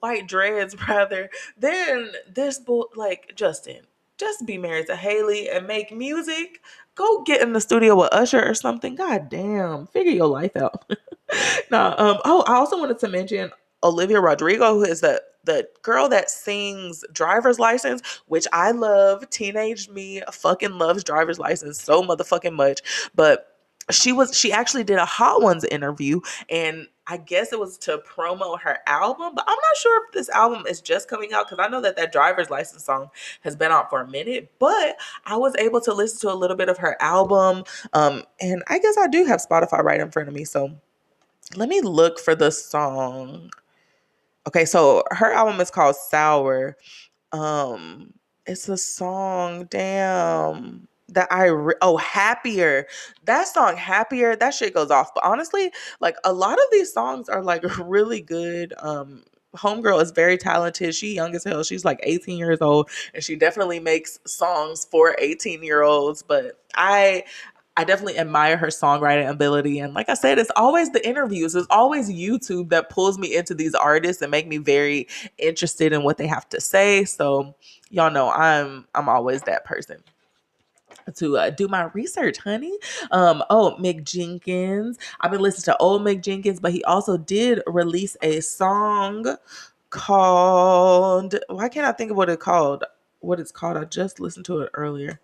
white 0.00 0.28
dreads 0.28 0.76
rather. 0.88 1.30
Then 1.56 2.12
this 2.32 2.58
bull 2.58 2.88
like 2.94 3.32
Justin, 3.34 3.80
just 4.18 4.46
be 4.46 4.58
married 4.58 4.86
to 4.86 4.96
Hailey 4.96 5.50
and 5.50 5.66
make 5.66 5.92
music. 5.92 6.60
Go 6.94 7.22
get 7.22 7.40
in 7.40 7.52
the 7.52 7.60
studio 7.60 7.96
with 7.96 8.12
Usher 8.12 8.44
or 8.44 8.54
something. 8.54 8.94
God 8.94 9.28
damn, 9.28 9.86
figure 9.88 10.12
your 10.12 10.28
life 10.28 10.56
out. 10.56 10.84
nah, 11.70 11.94
um, 11.96 12.18
oh, 12.24 12.44
I 12.46 12.54
also 12.54 12.78
wanted 12.78 12.98
to 13.00 13.08
mention 13.08 13.50
Olivia 13.82 14.20
Rodrigo, 14.20 14.74
who 14.74 14.84
is 14.84 15.00
the 15.00 15.22
the 15.44 15.68
girl 15.82 16.08
that 16.08 16.30
sings 16.30 17.04
driver's 17.12 17.58
license, 17.58 18.02
which 18.26 18.46
I 18.52 18.70
love. 18.72 19.28
Teenage 19.30 19.88
me 19.88 20.22
fucking 20.30 20.78
loves 20.78 21.04
driver's 21.04 21.38
license 21.38 21.80
so 21.80 22.02
motherfucking 22.02 22.54
much. 22.54 22.80
But 23.14 23.48
she 23.90 24.12
was 24.12 24.36
she 24.36 24.52
actually 24.52 24.84
did 24.84 24.98
a 24.98 25.04
Hot 25.04 25.42
Ones 25.42 25.64
interview 25.64 26.20
and 26.48 26.86
I 27.08 27.16
guess 27.16 27.52
it 27.52 27.58
was 27.58 27.78
to 27.78 27.98
promo 27.98 28.58
her 28.60 28.78
album, 28.86 29.34
but 29.34 29.44
I'm 29.46 29.56
not 29.56 29.76
sure 29.76 30.04
if 30.04 30.12
this 30.12 30.28
album 30.28 30.66
is 30.68 30.80
just 30.80 31.08
coming 31.08 31.32
out 31.32 31.48
because 31.48 31.64
I 31.64 31.68
know 31.68 31.80
that 31.80 31.96
that 31.96 32.12
driver's 32.12 32.48
license 32.48 32.84
song 32.84 33.10
has 33.40 33.56
been 33.56 33.72
out 33.72 33.90
for 33.90 34.00
a 34.00 34.08
minute. 34.08 34.52
But 34.60 34.96
I 35.26 35.36
was 35.36 35.56
able 35.56 35.80
to 35.82 35.92
listen 35.92 36.20
to 36.20 36.34
a 36.34 36.36
little 36.36 36.56
bit 36.56 36.68
of 36.68 36.78
her 36.78 36.96
album, 37.00 37.64
um, 37.92 38.22
and 38.40 38.62
I 38.68 38.78
guess 38.78 38.96
I 38.96 39.08
do 39.08 39.24
have 39.24 39.40
Spotify 39.40 39.82
right 39.82 40.00
in 40.00 40.12
front 40.12 40.28
of 40.28 40.34
me. 40.34 40.44
So 40.44 40.70
let 41.56 41.68
me 41.68 41.80
look 41.80 42.20
for 42.20 42.36
the 42.36 42.52
song. 42.52 43.50
Okay, 44.46 44.64
so 44.64 45.04
her 45.10 45.32
album 45.32 45.60
is 45.60 45.70
called 45.70 45.96
Sour. 45.96 46.76
Um, 47.32 48.12
it's 48.46 48.68
a 48.68 48.76
song. 48.76 49.66
Damn 49.70 50.88
that 51.08 51.28
I 51.30 51.46
re- 51.46 51.74
oh 51.82 51.96
happier 51.96 52.86
that 53.24 53.46
song 53.48 53.76
happier 53.76 54.36
that 54.36 54.54
shit 54.54 54.74
goes 54.74 54.90
off 54.90 55.12
but 55.14 55.24
honestly 55.24 55.70
like 56.00 56.16
a 56.24 56.32
lot 56.32 56.54
of 56.54 56.64
these 56.70 56.92
songs 56.92 57.28
are 57.28 57.42
like 57.42 57.62
really 57.78 58.20
good 58.20 58.74
um 58.78 59.22
homegirl 59.54 60.00
is 60.02 60.10
very 60.10 60.38
talented 60.38 60.94
she 60.94 61.14
young 61.14 61.34
as 61.34 61.44
hell 61.44 61.62
she's 61.62 61.84
like 61.84 62.00
18 62.04 62.38
years 62.38 62.62
old 62.62 62.88
and 63.12 63.22
she 63.22 63.36
definitely 63.36 63.78
makes 63.78 64.18
songs 64.26 64.86
for 64.90 65.14
18 65.18 65.62
year 65.62 65.82
olds 65.82 66.22
but 66.22 66.58
i 66.74 67.22
I 67.76 67.84
definitely 67.84 68.18
admire 68.18 68.56
her 68.58 68.68
songwriting 68.68 69.28
ability. 69.30 69.80
And 69.80 69.94
like 69.94 70.08
I 70.10 70.14
said, 70.14 70.38
it's 70.38 70.50
always 70.56 70.90
the 70.92 71.06
interviews. 71.08 71.54
It's 71.54 71.66
always 71.70 72.10
YouTube 72.10 72.70
that 72.70 72.90
pulls 72.90 73.18
me 73.18 73.36
into 73.36 73.54
these 73.54 73.74
artists 73.74 74.22
and 74.22 74.30
make 74.30 74.48
me 74.48 74.58
very 74.58 75.08
interested 75.38 75.92
in 75.92 76.04
what 76.04 76.18
they 76.18 76.26
have 76.28 76.48
to 76.50 76.60
say. 76.60 77.04
So 77.04 77.54
y'all 77.90 78.10
know 78.12 78.30
I'm 78.30 78.86
I'm 78.94 79.08
always 79.08 79.42
that 79.44 79.64
person. 79.64 79.98
to 81.16 81.38
uh, 81.38 81.50
do 81.50 81.68
my 81.68 81.84
research, 81.94 82.38
honey. 82.38 82.72
Um, 83.10 83.44
oh, 83.50 83.76
Mick 83.80 84.04
Jenkins. 84.04 84.98
I've 85.20 85.30
been 85.30 85.40
listening 85.42 85.74
to 85.74 85.78
old 85.78 86.02
Mick 86.02 86.22
Jenkins, 86.22 86.60
but 86.60 86.72
he 86.72 86.84
also 86.84 87.16
did 87.16 87.62
release 87.66 88.16
a 88.22 88.40
song 88.40 89.36
called. 89.90 91.36
Why 91.48 91.68
can't 91.68 91.86
I 91.86 91.92
think 91.92 92.10
of 92.12 92.16
what 92.16 92.30
it 92.30 92.40
called? 92.40 92.84
What 93.20 93.40
it's 93.40 93.52
called? 93.52 93.76
I 93.76 93.84
just 93.84 94.20
listened 94.20 94.46
to 94.46 94.60
it 94.60 94.70
earlier. 94.74 95.20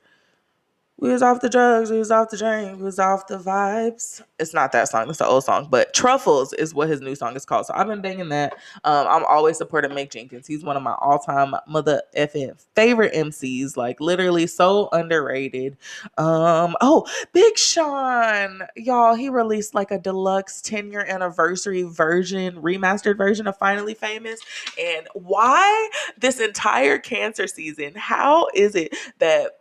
We 1.01 1.11
was 1.11 1.23
off 1.23 1.41
the 1.41 1.49
drugs, 1.49 1.93
we 1.93 1.99
was 1.99 2.11
off 2.11 2.31
the 2.31 2.37
drink, 2.37 2.77
we 2.77 2.83
was 2.83 2.99
off 2.99 3.29
the 3.29 3.39
vibes. 3.39 4.21
It's 4.41 4.53
not 4.53 4.73
that 4.73 4.89
song, 4.89 5.09
it's 5.09 5.19
the 5.19 5.27
old 5.27 5.45
song, 5.45 5.69
but 5.71 5.95
Truffles 5.95 6.53
is 6.55 6.75
what 6.75 6.89
his 6.89 7.01
new 7.01 7.15
song 7.15 7.37
is 7.37 7.45
called. 7.45 7.67
So 7.67 7.75
I've 7.77 7.87
been 7.87 8.01
banging 8.01 8.31
that. 8.31 8.55
Um, 8.83 9.07
I'm 9.09 9.25
always 9.27 9.59
supporting 9.59 9.93
Mick 9.93 10.11
Jenkins. 10.11 10.49
He's 10.49 10.65
one 10.65 10.77
of 10.77 10.83
my 10.83 10.97
all-time 11.01 11.55
mother 11.69 12.03
effing 12.17 12.61
favorite 12.75 13.15
MCs, 13.15 13.77
like 13.77 14.01
literally 14.01 14.49
so 14.49 14.89
underrated. 14.91 15.77
Um, 16.17 16.75
oh, 16.81 17.07
Big 17.33 17.57
Sean, 17.57 18.63
y'all, 18.75 19.15
he 19.15 19.29
released 19.29 19.77
like 19.77 19.93
a 19.93 20.01
deluxe 20.01 20.61
10 20.63 20.91
year 20.91 21.07
anniversary 21.09 21.85
version, 21.85 22.61
remastered 22.61 23.17
version 23.17 23.47
of 23.47 23.57
Finally 23.57 23.95
Famous. 23.95 24.41
And 24.77 25.07
why 25.15 25.91
this 26.19 26.41
entire 26.41 26.99
cancer 26.99 27.47
season? 27.47 27.93
How 27.95 28.49
is 28.53 28.75
it 28.75 28.97
that 29.21 29.53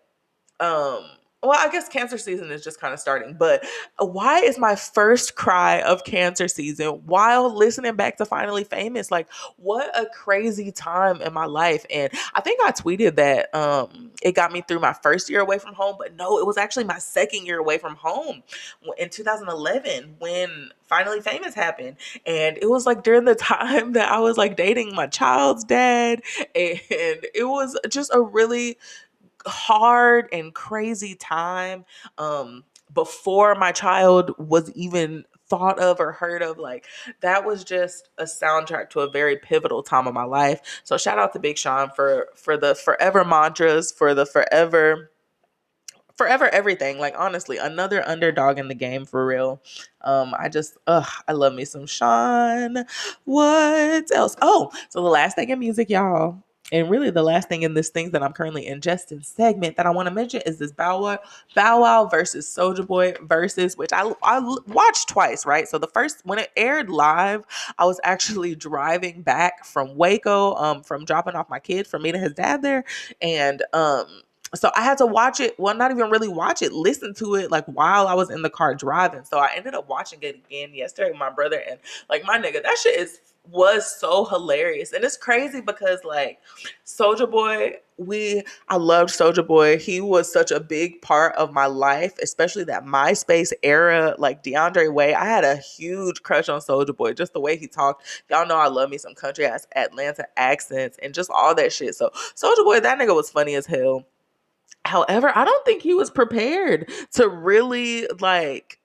um 0.60 1.08
well, 1.44 1.58
I 1.58 1.70
guess 1.72 1.88
cancer 1.88 2.18
season 2.18 2.52
is 2.52 2.64
just 2.64 2.82
kind 2.82 2.96
of 2.96 3.00
starting, 3.00 3.36
but 3.36 3.64
why 4.00 4.40
is 4.40 4.58
my 4.58 4.76
first 4.76 5.36
cry 5.36 5.82
of 5.82 6.04
cancer 6.04 6.48
season 6.48 7.04
while 7.06 7.56
listening 7.56 7.96
back 7.96 8.18
to 8.18 8.26
Finally 8.26 8.64
Famous? 8.64 9.12
Like, 9.12 9.28
what 9.58 9.96
a 9.96 10.08
crazy 10.08 10.72
time 10.72 11.22
in 11.22 11.34
my 11.34 11.46
life. 11.46 11.86
And 11.92 12.12
I 12.34 12.42
think 12.42 12.60
I 12.64 12.72
tweeted 12.72 13.18
that 13.18 13.54
um, 13.54 14.12
it 14.24 14.34
got 14.34 14.52
me 14.52 14.64
through 14.68 14.80
my 14.80 14.94
first 14.94 15.30
year 15.30 15.42
away 15.42 15.60
from 15.60 15.76
home, 15.76 15.96
but 16.00 16.16
no, 16.16 16.40
it 16.40 16.48
was 16.48 16.58
actually 16.58 16.86
my 16.86 16.98
second 16.98 17.46
year 17.46 17.60
away 17.60 17.78
from 17.78 17.96
home 17.96 18.42
in 18.98 19.10
2011 19.10 20.16
when 20.18 20.72
Finally 20.88 21.22
Famous 21.22 21.54
happened. 21.54 21.98
And 22.26 22.58
it 22.58 22.68
was 22.68 22.88
like 22.88 23.04
during 23.04 23.26
the 23.26 23.36
time 23.36 23.94
that 23.94 24.12
I 24.12 24.20
was 24.20 24.38
like 24.38 24.56
dating 24.58 24.96
my 24.96 25.06
child's 25.06 25.64
dad. 25.64 26.24
And 26.56 27.26
it 27.36 27.48
was 27.48 27.78
just 27.90 28.10
a 28.12 28.22
really 28.22 28.78
hard 29.48 30.30
and 30.32 30.54
crazy 30.54 31.16
time 31.16 31.86
um 32.18 32.64
before 32.94 33.56
my 33.56 33.72
child 33.72 34.34
was 34.38 34.72
even 34.72 35.26
thought 35.50 35.80
of 35.80 36.00
or 36.00 36.12
heard 36.12 36.42
of 36.42 36.58
like 36.58 36.86
that 37.22 37.46
was 37.46 37.64
just 37.64 38.10
a 38.18 38.24
soundtrack 38.24 38.90
to 38.90 39.02
a 39.02 39.10
very 39.10 39.38
pivotal 39.38 39.82
time 39.84 40.08
of 40.08 40.14
my 40.14 40.24
life. 40.24 40.82
So 40.84 40.98
shout 40.98 41.20
out 41.20 41.34
to 41.34 41.40
big 41.40 41.58
sean 41.58 41.90
for 41.96 42.28
for 42.36 42.58
the 42.58 42.76
forever 42.76 43.24
mantras 43.24 43.92
for 43.92 44.14
the 44.14 44.26
forever 44.26 45.12
forever 46.18 46.50
everything. 46.50 47.00
Like 47.00 47.16
honestly 47.18 47.58
another 47.58 48.08
underdog 48.08 48.60
in 48.60 48.68
the 48.68 48.76
game 48.76 49.06
for 49.06 49.26
real. 49.26 49.62
Um 50.02 50.36
i 50.40 50.50
just 50.50 50.78
ugh 50.88 51.08
i 51.28 51.34
love 51.34 51.54
me 51.54 51.66
some 51.66 51.88
sean. 51.88 52.86
What 53.26 54.12
else? 54.14 54.36
Oh 54.42 54.72
so 54.90 55.02
the 55.02 55.10
last 55.10 55.36
thing 55.36 55.50
in 55.50 55.60
music 55.60 55.90
y'all 55.90 56.44
and 56.72 56.90
really, 56.90 57.10
the 57.12 57.24
last 57.24 57.48
thing 57.48 57.62
in 57.62 57.74
this 57.74 57.90
thing 57.90 58.12
that 58.12 58.22
I'm 58.22 58.34
currently 58.34 58.66
ingesting 58.66 59.26
segment 59.26 59.78
that 59.78 59.86
I 59.86 59.90
want 59.90 60.08
to 60.08 60.14
mention 60.14 60.42
is 60.46 60.60
this 60.60 60.72
Bow 60.72 61.02
Wow, 61.02 61.20
Bow 61.56 61.82
Wow 61.82 62.06
versus 62.08 62.46
Soulja 62.46 62.86
Boy 62.86 63.14
versus, 63.22 63.78
which 63.78 63.94
I 63.94 64.12
I 64.22 64.40
watched 64.68 65.08
twice, 65.08 65.46
right? 65.46 65.68
So 65.68 65.78
the 65.78 65.88
first 65.88 66.22
when 66.26 66.40
it 66.40 66.52
aired 66.58 66.90
live, 66.90 67.46
I 67.78 67.86
was 67.86 68.00
actually 68.04 68.56
driving 68.56 69.22
back 69.22 69.64
from 69.64 69.96
Waco, 69.96 70.56
um, 70.56 70.84
from 70.84 71.06
dropping 71.06 71.36
off 71.36 71.50
my 71.50 71.60
kid 71.60 71.88
from 71.88 72.02
meeting 72.02 72.22
his 72.22 72.34
dad 72.34 72.62
there, 72.62 72.84
and 73.22 73.64
um, 73.72 74.06
so 74.54 74.70
I 74.76 74.82
had 74.82 74.98
to 75.00 75.06
watch 75.06 75.40
it. 75.40 75.58
Well, 75.58 75.76
not 75.76 75.92
even 75.92 76.10
really 76.10 76.28
watch 76.28 76.62
it, 76.62 76.74
listen 76.74 77.14
to 77.16 77.36
it 77.36 77.50
like 77.50 77.66
while 77.66 78.08
I 78.08 78.14
was 78.14 78.30
in 78.30 78.42
the 78.42 78.50
car 78.50 78.76
driving. 78.76 79.24
So 79.24 79.40
I 79.40 79.52
ended 79.56 79.74
up 79.74 79.88
watching 79.88 80.20
it 80.22 80.42
again 80.48 80.74
yesterday 80.74 81.12
with 81.12 81.20
my 81.20 81.30
brother, 81.30 81.62
and 81.70 81.80
like 82.10 82.26
my 82.26 82.38
nigga, 82.38 82.62
that 82.62 82.78
shit 82.78 83.00
is 83.00 83.22
was 83.50 84.00
so 84.00 84.26
hilarious. 84.26 84.94
And 84.94 85.04
it's 85.04 85.18
crazy 85.18 85.62
because 85.62 86.04
like 86.04 86.40
Soulja 86.86 87.30
Boy, 87.30 87.76
we 87.98 88.44
I 88.70 88.78
loved 88.78 89.12
Soulja 89.12 89.46
Boy. 89.46 89.78
He 89.78 90.02
was 90.02 90.32
such 90.32 90.52
a 90.52 90.60
big 90.60 91.02
part 91.02 91.36
of 91.36 91.54
my 91.54 91.66
life, 91.66 92.14
especially 92.22 92.64
that 92.66 92.86
MySpace 92.86 93.54
era, 93.64 94.16
like 94.18 94.44
DeAndre 94.44 94.94
Way. 94.94 95.14
I 95.14 95.26
had 95.26 95.44
a 95.44 95.58
huge 95.58 96.24
crush 96.24 96.50
on 96.50 96.60
Soulja 96.62 96.96
Boy, 96.96 97.14
just 97.14 97.34
the 97.34 97.40
way 97.40 97.58
he 97.58 97.68
talked. 97.68 98.06
Y'all 98.30 98.48
know 98.48 98.58
I 98.58 98.68
love 98.68 98.90
me 98.90 98.98
some 98.98 99.16
country 99.16 99.46
ass 99.46 99.68
Atlanta 99.76 100.26
accents 100.38 100.98
and 101.02 101.14
just 101.14 101.30
all 101.30 101.56
that 101.56 101.74
shit. 101.74 101.96
So 101.96 102.12
Soulja 102.36 102.64
Boy, 102.64 102.80
that 102.80 103.00
nigga 103.00 103.16
was 103.16 103.30
funny 103.30 103.56
as 103.56 103.66
hell. 103.66 104.06
However, 104.86 105.32
I 105.36 105.44
don't 105.44 105.66
think 105.66 105.82
he 105.82 105.94
was 105.94 106.10
prepared 106.10 106.90
to 107.14 107.28
really 107.28 108.08
like 108.20 108.80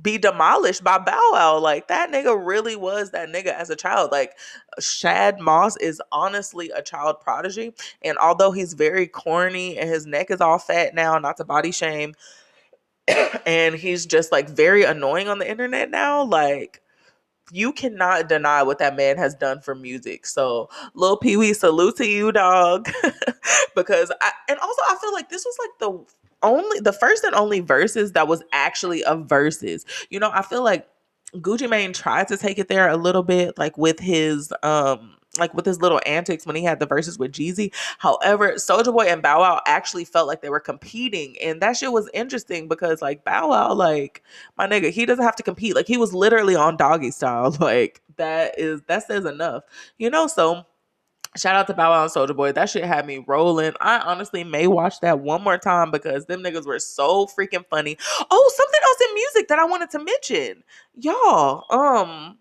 be 0.00 0.18
demolished 0.18 0.82
by 0.82 0.98
Bow 0.98 1.30
Wow. 1.32 1.58
Like 1.58 1.88
that 1.88 2.10
nigga 2.10 2.40
really 2.44 2.76
was 2.76 3.10
that 3.10 3.28
nigga 3.28 3.54
as 3.54 3.70
a 3.70 3.76
child. 3.76 4.10
Like 4.12 4.32
Shad 4.80 5.40
Moss 5.40 5.76
is 5.76 6.00
honestly 6.12 6.70
a 6.74 6.82
child 6.82 7.20
prodigy. 7.20 7.74
And 8.02 8.18
although 8.18 8.50
he's 8.52 8.74
very 8.74 9.06
corny 9.06 9.78
and 9.78 9.88
his 9.88 10.06
neck 10.06 10.30
is 10.30 10.40
all 10.40 10.58
fat 10.58 10.94
now, 10.94 11.18
not 11.18 11.36
to 11.38 11.44
body 11.44 11.72
shame, 11.72 12.14
and 13.46 13.74
he's 13.74 14.06
just 14.06 14.32
like 14.32 14.48
very 14.48 14.84
annoying 14.84 15.28
on 15.28 15.38
the 15.38 15.48
internet 15.48 15.90
now, 15.90 16.24
like 16.24 16.80
you 17.52 17.72
cannot 17.72 18.28
deny 18.28 18.62
what 18.62 18.78
that 18.78 18.96
man 18.96 19.18
has 19.18 19.34
done 19.34 19.60
for 19.60 19.74
music. 19.74 20.26
So, 20.26 20.70
Lil 20.94 21.18
Pee 21.18 21.36
Wee, 21.36 21.52
salute 21.52 21.96
to 21.96 22.06
you, 22.06 22.32
dog. 22.32 22.88
because 23.76 24.10
I, 24.20 24.32
and 24.48 24.58
also 24.58 24.82
I 24.88 24.96
feel 25.00 25.12
like 25.12 25.28
this 25.28 25.44
was 25.44 25.56
like 25.60 25.78
the 25.78 26.23
only 26.44 26.80
the 26.80 26.92
first 26.92 27.24
and 27.24 27.34
only 27.34 27.60
verses 27.60 28.12
that 28.12 28.28
was 28.28 28.42
actually 28.52 29.02
a 29.02 29.16
verses. 29.16 29.84
You 30.10 30.20
know, 30.20 30.30
I 30.32 30.42
feel 30.42 30.62
like 30.62 30.86
Gucci 31.36 31.68
Mane 31.68 31.92
tried 31.92 32.28
to 32.28 32.36
take 32.36 32.58
it 32.58 32.68
there 32.68 32.88
a 32.88 32.96
little 32.96 33.22
bit, 33.22 33.58
like 33.58 33.76
with 33.76 33.98
his 33.98 34.52
um 34.62 35.16
like 35.38 35.52
with 35.54 35.66
his 35.66 35.80
little 35.80 36.00
antics 36.06 36.46
when 36.46 36.56
he 36.56 36.62
had 36.62 36.78
the 36.78 36.86
verses 36.86 37.18
with 37.18 37.32
Jeezy. 37.32 37.72
However, 37.98 38.52
Soulja 38.52 38.92
Boy 38.92 39.06
and 39.06 39.22
Bow 39.22 39.40
Wow 39.40 39.60
actually 39.66 40.04
felt 40.04 40.28
like 40.28 40.42
they 40.42 40.48
were 40.50 40.60
competing. 40.60 41.36
And 41.42 41.60
that 41.60 41.76
shit 41.76 41.92
was 41.92 42.08
interesting 42.14 42.68
because 42.68 43.02
like 43.02 43.24
Bow 43.24 43.48
Wow, 43.48 43.74
like 43.74 44.22
my 44.56 44.66
nigga, 44.66 44.90
he 44.90 45.06
doesn't 45.06 45.24
have 45.24 45.36
to 45.36 45.42
compete. 45.42 45.74
Like 45.74 45.88
he 45.88 45.96
was 45.96 46.14
literally 46.14 46.54
on 46.54 46.76
doggy 46.76 47.10
style. 47.10 47.56
Like 47.64 48.02
that 48.16 48.58
is 48.58 48.82
that 48.88 49.06
says 49.06 49.24
enough. 49.24 49.64
You 49.98 50.10
know, 50.10 50.26
so 50.26 50.66
Shout 51.36 51.56
out 51.56 51.66
to 51.66 51.74
Bow 51.74 51.90
Wow 51.90 52.02
and 52.04 52.12
Soulja 52.12 52.36
Boy. 52.36 52.52
That 52.52 52.70
shit 52.70 52.84
had 52.84 53.06
me 53.06 53.24
rolling. 53.26 53.72
I 53.80 53.98
honestly 53.98 54.44
may 54.44 54.68
watch 54.68 55.00
that 55.00 55.18
one 55.18 55.42
more 55.42 55.58
time 55.58 55.90
because 55.90 56.26
them 56.26 56.42
niggas 56.42 56.64
were 56.64 56.78
so 56.78 57.26
freaking 57.26 57.66
funny. 57.68 57.96
Oh, 58.30 58.52
something 58.56 58.80
else 58.84 59.08
in 59.08 59.14
music 59.14 59.48
that 59.48 59.58
I 59.58 59.64
wanted 59.64 59.90
to 59.90 59.98
mention. 59.98 60.62
Y'all, 60.94 61.64
um, 61.70 62.38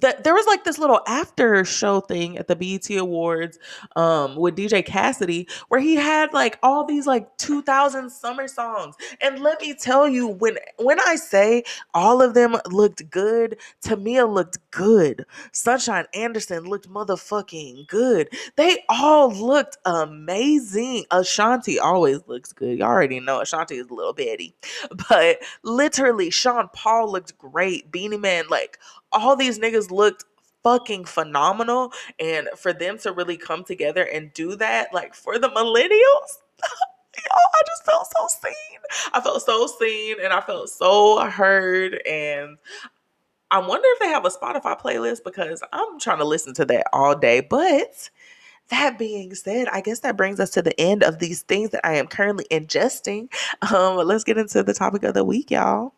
that 0.00 0.24
there 0.24 0.34
was 0.34 0.46
like 0.46 0.64
this 0.64 0.78
little 0.78 1.00
after 1.06 1.64
show 1.64 2.00
thing 2.00 2.38
at 2.38 2.48
the 2.48 2.56
BET 2.56 2.90
Awards 2.98 3.58
um 3.96 4.36
with 4.36 4.56
DJ 4.56 4.84
Cassidy 4.84 5.48
where 5.68 5.80
he 5.80 5.96
had 5.96 6.32
like 6.32 6.58
all 6.62 6.84
these 6.84 7.06
like 7.06 7.36
2000 7.38 8.10
summer 8.10 8.48
songs. 8.48 8.96
And 9.20 9.40
let 9.40 9.60
me 9.60 9.74
tell 9.74 10.08
you 10.08 10.28
when 10.28 10.58
when 10.78 11.00
I 11.00 11.16
say 11.16 11.64
all 11.94 12.22
of 12.22 12.34
them 12.34 12.56
looked 12.70 13.08
good 13.10 13.58
Tamia 13.84 14.32
looked 14.32 14.58
good. 14.70 15.26
Sunshine 15.52 16.06
Anderson 16.14 16.64
looked 16.64 16.88
motherfucking 16.88 17.88
good. 17.88 18.28
They 18.56 18.84
all 18.88 19.32
looked 19.32 19.78
amazing. 19.84 21.04
Ashanti 21.10 21.78
always 21.78 22.20
looks 22.26 22.52
good. 22.52 22.78
Y'all 22.78 22.88
already 22.88 23.20
know 23.20 23.40
Ashanti 23.40 23.76
is 23.76 23.88
a 23.88 23.94
little 23.94 24.12
bitty 24.12 24.54
but 25.08 25.38
literally 25.62 26.30
Sean 26.30 26.68
Paul 26.72 27.12
looked 27.12 27.36
great. 27.38 27.90
Beenie 27.90 28.18
Man 28.18 28.46
like 28.50 28.78
all 29.12 29.36
these 29.36 29.58
niggas 29.58 29.90
looked 29.90 30.24
fucking 30.62 31.04
phenomenal. 31.04 31.92
And 32.18 32.48
for 32.56 32.72
them 32.72 32.98
to 32.98 33.12
really 33.12 33.36
come 33.36 33.64
together 33.64 34.02
and 34.02 34.32
do 34.34 34.56
that, 34.56 34.92
like 34.92 35.14
for 35.14 35.38
the 35.38 35.48
millennials, 35.48 36.42
I 37.16 37.62
just 37.66 37.84
felt 37.84 38.08
so 38.16 38.26
seen. 38.28 38.80
I 39.12 39.20
felt 39.20 39.42
so 39.42 39.66
seen 39.66 40.16
and 40.22 40.32
I 40.32 40.40
felt 40.40 40.68
so 40.68 41.20
heard. 41.20 42.00
And 42.06 42.58
I 43.50 43.58
wonder 43.58 43.86
if 43.92 44.00
they 44.00 44.08
have 44.08 44.24
a 44.24 44.30
Spotify 44.30 44.78
playlist 44.78 45.24
because 45.24 45.62
I'm 45.72 46.00
trying 46.00 46.18
to 46.18 46.24
listen 46.24 46.52
to 46.54 46.64
that 46.66 46.88
all 46.92 47.16
day. 47.16 47.40
But 47.40 48.10
that 48.70 48.98
being 48.98 49.34
said, 49.34 49.68
I 49.68 49.80
guess 49.80 50.00
that 50.00 50.16
brings 50.16 50.40
us 50.40 50.50
to 50.50 50.62
the 50.62 50.78
end 50.80 51.04
of 51.04 51.20
these 51.20 51.42
things 51.42 51.70
that 51.70 51.86
I 51.86 51.94
am 51.94 52.06
currently 52.08 52.46
ingesting. 52.50 53.28
Um, 53.72 53.96
let's 54.06 54.24
get 54.24 54.38
into 54.38 54.62
the 54.62 54.74
topic 54.74 55.02
of 55.02 55.14
the 55.14 55.24
week, 55.24 55.50
y'all. 55.50 55.92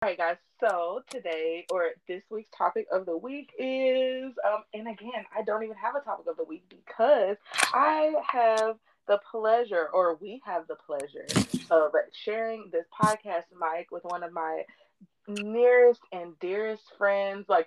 All 0.00 0.08
right, 0.08 0.16
guys. 0.16 0.36
So 0.60 1.02
today 1.10 1.66
or 1.72 1.86
this 2.06 2.22
week's 2.30 2.56
topic 2.56 2.86
of 2.92 3.04
the 3.04 3.16
week 3.16 3.50
is, 3.58 4.32
um, 4.46 4.62
and 4.72 4.86
again, 4.86 5.24
I 5.36 5.42
don't 5.42 5.64
even 5.64 5.74
have 5.76 5.96
a 5.96 6.00
topic 6.00 6.26
of 6.28 6.36
the 6.36 6.44
week 6.44 6.62
because 6.68 7.36
I 7.74 8.12
have 8.30 8.76
the 9.08 9.18
pleasure, 9.28 9.88
or 9.92 10.14
we 10.20 10.40
have 10.44 10.68
the 10.68 10.76
pleasure, 10.76 11.26
of 11.72 11.90
sharing 12.12 12.70
this 12.70 12.84
podcast 12.96 13.46
mic 13.60 13.90
with 13.90 14.04
one 14.04 14.22
of 14.22 14.32
my 14.32 14.62
nearest 15.26 16.02
and 16.12 16.38
dearest 16.38 16.84
friends. 16.96 17.46
Like 17.48 17.66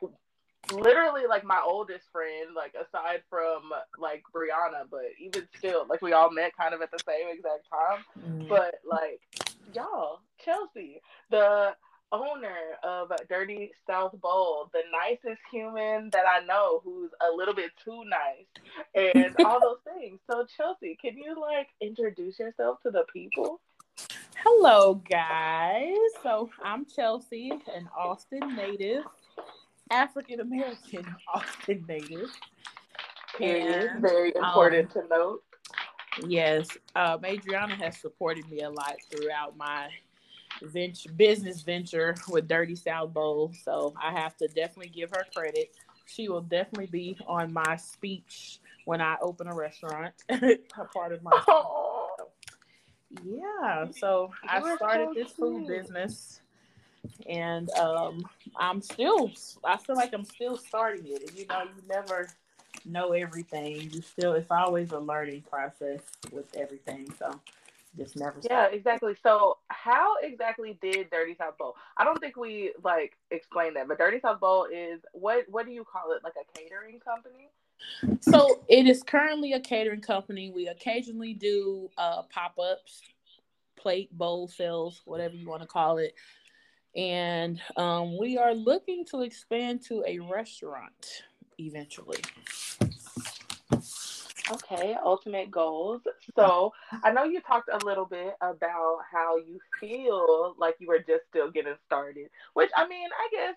literally 0.71 1.23
like 1.27 1.43
my 1.43 1.61
oldest 1.65 2.05
friend, 2.13 2.55
like 2.55 2.75
aside 2.75 3.23
from 3.29 3.63
like 3.99 4.23
Brianna, 4.33 4.85
but 4.89 5.01
even 5.19 5.49
still, 5.57 5.85
like 5.89 6.01
we 6.01 6.13
all 6.13 6.31
met 6.31 6.55
kind 6.55 6.73
of 6.73 6.81
at 6.81 6.91
the 6.91 7.03
same 7.05 7.27
exact 7.29 7.67
time. 7.69 8.05
Mm-hmm. 8.17 8.47
But 8.47 8.75
like 8.89 9.19
y'all, 9.73 10.21
Chelsea, 10.39 11.01
the 11.29 11.75
owner 12.11 12.77
of 12.83 13.11
Dirty 13.29 13.71
South 13.87 14.19
Bowl, 14.21 14.69
the 14.73 14.81
nicest 14.91 15.41
human 15.51 16.09
that 16.11 16.25
I 16.27 16.45
know 16.45 16.81
who's 16.83 17.11
a 17.21 17.35
little 17.35 17.53
bit 17.53 17.71
too 17.83 18.03
nice 18.05 19.15
and 19.15 19.35
all 19.45 19.59
those 19.61 19.95
things. 19.95 20.19
So 20.29 20.45
Chelsea, 20.57 20.97
can 21.01 21.17
you 21.17 21.39
like 21.39 21.67
introduce 21.79 22.39
yourself 22.39 22.81
to 22.83 22.91
the 22.91 23.05
people? 23.11 23.61
Hello 24.37 24.95
guys. 24.95 25.95
So 26.23 26.49
I'm 26.63 26.85
Chelsea, 26.85 27.51
an 27.51 27.87
Austin 27.97 28.55
native, 28.55 29.03
African 29.91 30.39
American 30.39 31.05
Austin 31.33 31.85
native. 31.87 32.29
And, 33.39 34.01
Very 34.01 34.33
important 34.35 34.95
um, 34.95 35.03
to 35.03 35.07
note. 35.07 35.43
Yes, 36.27 36.67
um, 36.95 37.23
Adriana 37.23 37.75
has 37.75 37.97
supported 37.97 38.49
me 38.49 38.61
a 38.61 38.69
lot 38.69 38.95
throughout 39.09 39.55
my 39.55 39.89
venture, 40.61 41.11
business 41.11 41.61
venture 41.61 42.15
with 42.29 42.47
Dirty 42.47 42.75
South 42.75 43.13
Bowl. 43.13 43.51
So 43.63 43.93
I 44.01 44.11
have 44.11 44.35
to 44.37 44.47
definitely 44.47 44.89
give 44.89 45.11
her 45.11 45.25
credit. 45.35 45.75
She 46.05 46.29
will 46.29 46.41
definitely 46.41 46.87
be 46.87 47.17
on 47.27 47.53
my 47.53 47.77
speech 47.77 48.59
when 48.85 49.01
I 49.01 49.17
open 49.21 49.47
a 49.47 49.55
restaurant. 49.55 50.13
a 50.29 50.57
part 50.93 51.13
of 51.13 51.23
my. 51.23 51.31
Oh. 51.47 52.07
Yeah. 53.25 53.87
So 53.91 54.31
you 54.43 54.49
I 54.49 54.75
started 54.75 55.09
so 55.09 55.13
this 55.13 55.31
food 55.33 55.67
business, 55.67 56.39
and 57.27 57.69
um, 57.71 58.25
I'm 58.57 58.81
still. 58.81 59.31
I 59.63 59.77
feel 59.77 59.95
like 59.97 60.13
I'm 60.13 60.23
still 60.23 60.55
starting 60.57 61.07
it. 61.07 61.31
You 61.35 61.45
know, 61.47 61.63
you 61.63 61.83
never 61.89 62.29
know 62.85 63.11
everything. 63.11 63.89
You 63.91 64.01
still. 64.01 64.33
It's 64.33 64.49
always 64.49 64.91
a 64.91 64.99
learning 64.99 65.43
process 65.49 66.01
with 66.31 66.45
everything. 66.55 67.13
So 67.19 67.37
just 67.97 68.15
never. 68.15 68.39
Yeah, 68.41 68.67
exactly. 68.67 69.15
So, 69.21 69.57
how 69.67 70.15
exactly 70.21 70.77
did 70.81 71.09
Dirty 71.09 71.35
South 71.37 71.57
Bowl? 71.57 71.75
I 71.97 72.03
don't 72.03 72.19
think 72.19 72.37
we 72.37 72.73
like 72.83 73.17
explained 73.31 73.75
that, 73.75 73.87
but 73.87 73.97
Dirty 73.97 74.19
South 74.19 74.39
Bowl 74.39 74.67
is 74.71 75.01
what? 75.13 75.45
What 75.49 75.65
do 75.65 75.71
you 75.71 75.83
call 75.83 76.11
it? 76.13 76.23
Like 76.23 76.33
a 76.41 76.57
catering 76.57 76.99
company? 76.99 77.49
So 78.21 78.61
it 78.69 78.85
is 78.85 79.01
currently 79.03 79.53
a 79.53 79.59
catering 79.59 80.01
company. 80.01 80.51
We 80.53 80.67
occasionally 80.67 81.33
do 81.33 81.89
uh, 81.97 82.23
pop 82.23 82.57
ups, 82.59 83.01
plate 83.75 84.15
bowl 84.15 84.47
sales, 84.47 85.01
whatever 85.05 85.35
you 85.35 85.49
want 85.49 85.63
to 85.63 85.67
call 85.67 85.97
it, 85.97 86.13
and 86.95 87.59
um, 87.77 88.17
we 88.19 88.37
are 88.37 88.53
looking 88.53 89.05
to 89.05 89.21
expand 89.21 89.83
to 89.85 90.03
a 90.07 90.19
restaurant 90.19 91.23
eventually. 91.57 92.19
Okay, 94.51 94.95
ultimate 95.03 95.49
goals. 95.49 96.01
So 96.35 96.73
I 97.03 97.11
know 97.11 97.23
you 97.23 97.41
talked 97.41 97.69
a 97.71 97.85
little 97.85 98.05
bit 98.05 98.35
about 98.41 98.99
how 99.11 99.37
you 99.37 99.59
feel 99.79 100.55
like 100.57 100.75
you 100.79 100.87
were 100.87 100.99
just 100.99 101.23
still 101.29 101.49
getting 101.49 101.75
started, 101.85 102.29
which 102.53 102.69
I 102.75 102.87
mean, 102.87 103.07
I 103.17 103.29
guess 103.31 103.55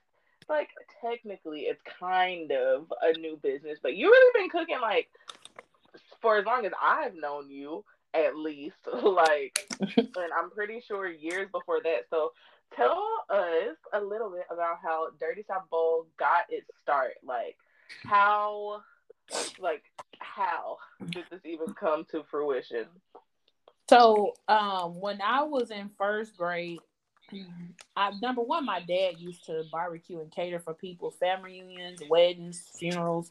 like 0.48 0.70
technically 1.00 1.62
it's 1.62 1.80
kind 1.98 2.52
of 2.52 2.92
a 3.02 3.18
new 3.18 3.38
business, 3.42 3.78
but 3.82 3.96
you 3.96 4.08
really 4.08 4.40
been 4.40 4.50
cooking 4.50 4.80
like 4.80 5.08
for 6.20 6.38
as 6.38 6.46
long 6.46 6.64
as 6.64 6.72
I've 6.80 7.14
known 7.14 7.50
you, 7.50 7.84
at 8.12 8.36
least. 8.36 8.76
like, 9.02 9.58
and 9.96 10.32
I'm 10.38 10.50
pretty 10.50 10.80
sure 10.86 11.10
years 11.10 11.48
before 11.50 11.80
that. 11.82 12.06
So 12.10 12.32
tell 12.76 13.04
us 13.30 13.76
a 13.92 14.00
little 14.00 14.30
bit 14.30 14.46
about 14.50 14.78
how 14.82 15.08
Dirty 15.18 15.44
South 15.46 15.68
Bowl 15.70 16.06
got 16.18 16.44
its 16.48 16.70
start. 16.82 17.14
Like, 17.24 17.56
how 18.04 18.82
like 19.58 19.82
how 20.18 20.78
did 21.10 21.24
this 21.30 21.40
even 21.44 21.74
come 21.74 22.04
to 22.10 22.24
fruition? 22.30 22.86
So, 23.88 24.34
um, 24.48 25.00
when 25.00 25.20
I 25.20 25.42
was 25.42 25.70
in 25.70 25.90
first 25.98 26.36
grade, 26.36 26.78
I 27.96 28.12
number 28.22 28.42
one, 28.42 28.64
my 28.64 28.80
dad 28.80 29.18
used 29.18 29.44
to 29.46 29.64
barbecue 29.70 30.20
and 30.20 30.30
cater 30.30 30.58
for 30.58 30.74
people, 30.74 31.10
family 31.10 31.62
reunions, 31.62 32.00
weddings, 32.08 32.62
funerals. 32.78 33.30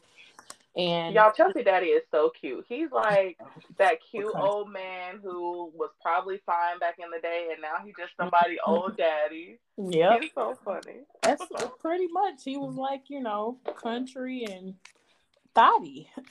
And 0.76 1.14
y'all, 1.14 1.30
Chelsea 1.30 1.62
Daddy 1.62 1.86
is 1.86 2.02
so 2.10 2.30
cute. 2.30 2.64
He's 2.68 2.90
like 2.90 3.38
that 3.78 3.98
cute 4.10 4.26
okay. 4.26 4.38
old 4.40 4.72
man 4.72 5.20
who 5.22 5.70
was 5.72 5.90
probably 6.02 6.40
fine 6.44 6.80
back 6.80 6.96
in 6.98 7.10
the 7.14 7.20
day, 7.20 7.48
and 7.52 7.62
now 7.62 7.74
he's 7.84 7.94
just 7.96 8.12
somebody 8.16 8.56
old 8.66 8.96
daddy. 8.96 9.60
Yeah, 9.76 10.18
he's 10.20 10.32
so 10.34 10.58
funny. 10.64 11.02
That's 11.22 11.44
pretty 11.80 12.08
much. 12.08 12.42
He 12.44 12.56
was 12.56 12.74
like 12.74 13.02
you 13.08 13.20
know 13.20 13.58
country 13.80 14.44
and 14.44 14.74
thotty 15.54 16.08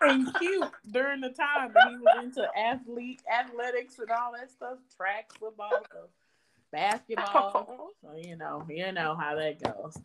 and 0.00 0.34
cute 0.38 0.70
during 0.90 1.20
the 1.20 1.30
time 1.30 1.72
that 1.74 1.88
he 1.88 1.96
was 1.96 2.24
into 2.24 2.46
athlete 2.56 3.22
athletics 3.32 3.98
and 3.98 4.10
all 4.10 4.32
that 4.32 4.50
stuff, 4.50 4.78
track, 4.96 5.30
football, 5.38 5.70
so 5.90 6.08
basketball. 6.74 7.90
So 8.02 8.14
you 8.20 8.36
know, 8.36 8.62
you 8.68 8.92
know 8.92 9.16
how 9.18 9.34
that 9.36 9.62
goes. 9.62 9.96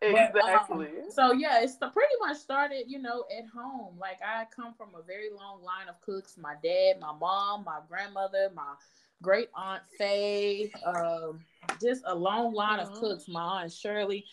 Exactly. 0.00 0.40
But, 0.40 1.04
um, 1.04 1.10
so 1.10 1.32
yeah, 1.32 1.60
it's 1.60 1.76
the, 1.76 1.88
pretty 1.88 2.14
much 2.18 2.38
started, 2.38 2.84
you 2.86 2.98
know, 2.98 3.24
at 3.36 3.44
home. 3.46 3.98
Like 3.98 4.18
I 4.26 4.46
come 4.54 4.72
from 4.72 4.88
a 4.98 5.02
very 5.02 5.28
long 5.30 5.62
line 5.62 5.90
of 5.90 6.00
cooks. 6.00 6.36
My 6.40 6.54
dad, 6.62 7.00
my 7.00 7.12
mom, 7.12 7.64
my 7.64 7.80
grandmother, 7.86 8.50
my 8.54 8.74
great 9.20 9.50
aunt 9.54 9.82
Faye, 9.98 10.72
um, 10.86 11.40
just 11.82 12.02
a 12.06 12.14
long 12.14 12.54
line 12.54 12.78
mm-hmm. 12.78 12.92
of 12.94 12.98
cooks. 12.98 13.28
My 13.28 13.62
aunt 13.62 13.72
Shirley. 13.72 14.24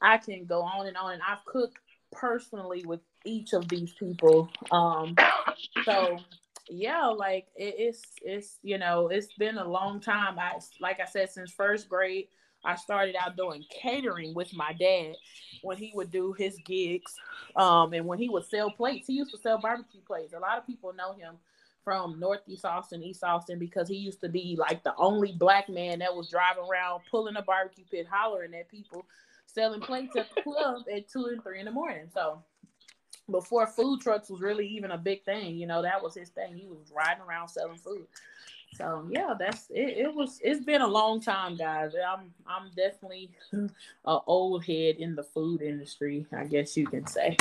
I 0.00 0.18
can 0.18 0.44
go 0.44 0.62
on 0.62 0.86
and 0.86 0.96
on. 0.96 1.14
And 1.14 1.22
I've 1.26 1.44
cooked 1.44 1.78
personally 2.12 2.84
with 2.84 3.00
each 3.24 3.52
of 3.52 3.68
these 3.68 3.92
people. 3.92 4.50
Um, 4.70 5.16
so 5.84 6.18
yeah, 6.70 7.06
like 7.06 7.46
it, 7.56 7.74
it's 7.78 8.02
it's 8.22 8.58
you 8.62 8.78
know 8.78 9.08
it's 9.08 9.32
been 9.34 9.58
a 9.58 9.68
long 9.68 10.00
time. 10.00 10.38
I 10.38 10.58
like 10.80 11.00
I 11.00 11.06
said 11.06 11.30
since 11.30 11.52
first 11.52 11.88
grade. 11.88 12.28
I 12.64 12.74
started 12.74 13.14
out 13.14 13.36
doing 13.36 13.64
catering 13.70 14.34
with 14.34 14.52
my 14.52 14.72
dad 14.72 15.14
when 15.62 15.76
he 15.76 15.92
would 15.94 16.10
do 16.10 16.32
his 16.32 16.58
gigs, 16.66 17.14
um, 17.54 17.92
and 17.92 18.04
when 18.04 18.18
he 18.18 18.28
would 18.28 18.46
sell 18.46 18.70
plates. 18.70 19.06
He 19.06 19.14
used 19.14 19.30
to 19.30 19.38
sell 19.38 19.58
barbecue 19.58 20.00
plates. 20.00 20.32
A 20.32 20.40
lot 20.40 20.58
of 20.58 20.66
people 20.66 20.92
know 20.92 21.12
him 21.12 21.36
from 21.84 22.18
Northeast 22.18 22.64
Austin, 22.64 23.02
East 23.02 23.22
Austin, 23.22 23.60
because 23.60 23.88
he 23.88 23.94
used 23.94 24.20
to 24.20 24.28
be 24.28 24.56
like 24.58 24.82
the 24.82 24.94
only 24.96 25.32
black 25.32 25.68
man 25.68 26.00
that 26.00 26.14
was 26.14 26.28
driving 26.30 26.64
around 26.64 27.00
pulling 27.10 27.36
a 27.36 27.42
barbecue 27.42 27.84
pit, 27.90 28.06
hollering 28.10 28.54
at 28.54 28.68
people 28.68 29.06
selling 29.58 29.80
plates 29.80 30.14
at 30.16 30.28
the 30.34 30.42
club 30.42 30.84
at 30.92 31.08
two 31.08 31.26
and 31.26 31.42
three 31.42 31.58
in 31.58 31.64
the 31.64 31.72
morning. 31.72 32.08
So 32.14 32.40
before 33.28 33.66
food 33.66 34.00
trucks 34.00 34.30
was 34.30 34.40
really 34.40 34.68
even 34.68 34.92
a 34.92 34.98
big 34.98 35.24
thing, 35.24 35.56
you 35.56 35.66
know, 35.66 35.82
that 35.82 36.00
was 36.02 36.14
his 36.14 36.28
thing. 36.28 36.54
He 36.54 36.68
was 36.68 36.92
riding 36.94 37.22
around 37.22 37.48
selling 37.48 37.76
food. 37.76 38.06
So 38.76 39.08
yeah, 39.10 39.34
that's 39.36 39.66
it. 39.70 39.98
It 39.98 40.14
was. 40.14 40.38
It's 40.44 40.64
been 40.64 40.82
a 40.82 40.86
long 40.86 41.20
time, 41.20 41.56
guys. 41.56 41.92
I'm. 41.94 42.32
I'm 42.46 42.70
definitely 42.76 43.30
a 44.04 44.18
old 44.26 44.64
head 44.64 44.96
in 44.96 45.16
the 45.16 45.22
food 45.24 45.62
industry. 45.62 46.26
I 46.36 46.44
guess 46.44 46.76
you 46.76 46.86
can 46.86 47.06
say. 47.06 47.36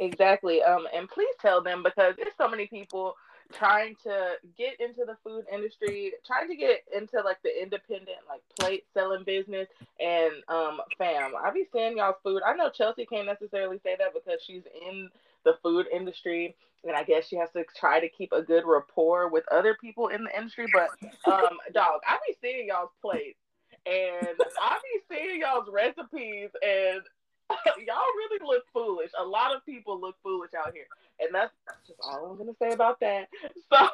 Exactly. 0.00 0.62
Um, 0.62 0.86
and 0.94 1.08
please 1.08 1.34
tell 1.40 1.62
them 1.62 1.82
because 1.82 2.14
there's 2.16 2.34
so 2.36 2.48
many 2.48 2.66
people 2.66 3.14
trying 3.52 3.96
to 4.04 4.34
get 4.56 4.80
into 4.80 5.04
the 5.04 5.16
food 5.22 5.44
industry, 5.52 6.12
trying 6.26 6.48
to 6.48 6.56
get 6.56 6.84
into 6.94 7.20
like 7.22 7.42
the 7.42 7.62
independent 7.62 8.18
like 8.28 8.42
plate 8.58 8.84
selling 8.94 9.24
business. 9.24 9.68
And 10.00 10.32
um, 10.48 10.80
fam, 10.98 11.32
I 11.42 11.50
be 11.50 11.66
seeing 11.72 11.98
y'all 11.98 12.16
food. 12.22 12.42
I 12.46 12.54
know 12.54 12.70
Chelsea 12.70 13.06
can't 13.06 13.26
necessarily 13.26 13.78
say 13.82 13.96
that 13.98 14.14
because 14.14 14.40
she's 14.44 14.62
in 14.88 15.08
the 15.44 15.56
food 15.62 15.86
industry, 15.92 16.56
and 16.84 16.96
I 16.96 17.04
guess 17.04 17.28
she 17.28 17.36
has 17.36 17.50
to 17.52 17.64
try 17.76 18.00
to 18.00 18.08
keep 18.08 18.32
a 18.32 18.42
good 18.42 18.64
rapport 18.66 19.28
with 19.28 19.44
other 19.52 19.76
people 19.80 20.08
in 20.08 20.24
the 20.24 20.36
industry. 20.36 20.66
But 20.72 20.88
um, 21.30 21.58
dog, 21.72 22.00
I 22.08 22.18
be 22.26 22.36
seeing 22.40 22.68
y'all's 22.68 22.90
plates, 23.00 23.38
and 23.86 24.38
I 24.62 24.78
be 24.82 25.14
seeing 25.14 25.40
y'all's 25.40 25.68
recipes, 25.70 26.50
and 26.62 27.02
y'all 27.86 28.14
really 28.16 28.46
look 28.46 28.64
foolish. 28.72 29.10
A 29.18 29.24
lot 29.24 29.54
of 29.54 29.64
people 29.64 30.00
look 30.00 30.16
foolish 30.22 30.50
out 30.54 30.72
here. 30.72 30.86
And 31.20 31.28
that's 31.32 31.52
just 31.86 32.00
all 32.02 32.26
I'm 32.26 32.38
gonna 32.38 32.52
say 32.60 32.72
about 32.72 33.00
that. 33.00 33.28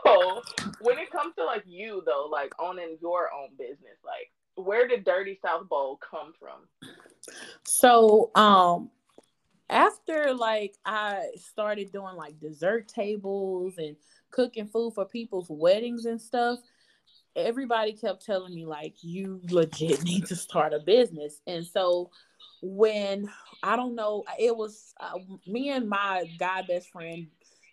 So 0.04 0.42
when 0.80 0.98
it 0.98 1.10
comes 1.10 1.34
to 1.36 1.44
like 1.44 1.64
you 1.66 2.02
though, 2.04 2.28
like 2.30 2.52
owning 2.58 2.98
your 3.00 3.30
own 3.32 3.50
business, 3.58 3.96
like 4.04 4.30
where 4.54 4.86
did 4.88 5.04
Dirty 5.04 5.38
South 5.42 5.68
Bowl 5.68 5.98
come 5.98 6.32
from? 6.38 6.92
So 7.64 8.30
um 8.34 8.90
after 9.68 10.34
like 10.34 10.74
I 10.84 11.28
started 11.36 11.92
doing 11.92 12.16
like 12.16 12.40
dessert 12.40 12.88
tables 12.88 13.74
and 13.78 13.96
cooking 14.30 14.66
food 14.66 14.94
for 14.94 15.04
people's 15.04 15.48
weddings 15.48 16.04
and 16.04 16.20
stuff, 16.20 16.58
everybody 17.36 17.92
kept 17.92 18.24
telling 18.24 18.54
me 18.54 18.66
like 18.66 18.94
you 19.02 19.40
legit 19.44 20.02
need 20.04 20.26
to 20.26 20.36
start 20.36 20.74
a 20.74 20.80
business. 20.80 21.40
And 21.46 21.64
so 21.64 22.10
when 22.62 23.30
I 23.62 23.76
don't 23.76 23.94
know, 23.94 24.24
it 24.38 24.56
was 24.56 24.94
uh, 25.00 25.18
me 25.46 25.70
and 25.70 25.88
my 25.88 26.30
guy 26.38 26.62
best 26.62 26.90
friend 26.90 27.26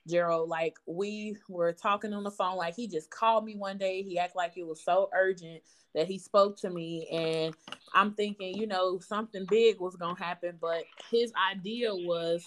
Gerald, 0.08 0.50
like 0.50 0.78
we 0.86 1.36
were 1.50 1.74
talking 1.74 2.14
on 2.14 2.24
the 2.24 2.32
phone, 2.32 2.58
like 2.58 2.76
he 2.76 2.88
just 2.88 3.10
called 3.10 3.46
me 3.46 3.56
one 3.56 3.78
day. 3.78 4.02
He 4.02 4.18
acted 4.18 4.38
like 4.38 4.54
it 4.56 4.66
was 4.66 4.82
so 4.82 5.10
urgent 5.14 5.62
that 5.94 6.08
he 6.08 6.18
spoke 6.18 6.58
to 6.60 6.70
me, 6.70 7.08
and 7.12 7.54
I'm 7.94 8.14
thinking, 8.14 8.58
you 8.58 8.68
know, 8.68 9.00
something 9.00 9.46
big 9.50 9.80
was 9.80 9.96
gonna 9.96 10.18
happen. 10.18 10.58
But 10.62 10.84
his 11.12 11.34
idea 11.52 11.94
was 11.94 12.46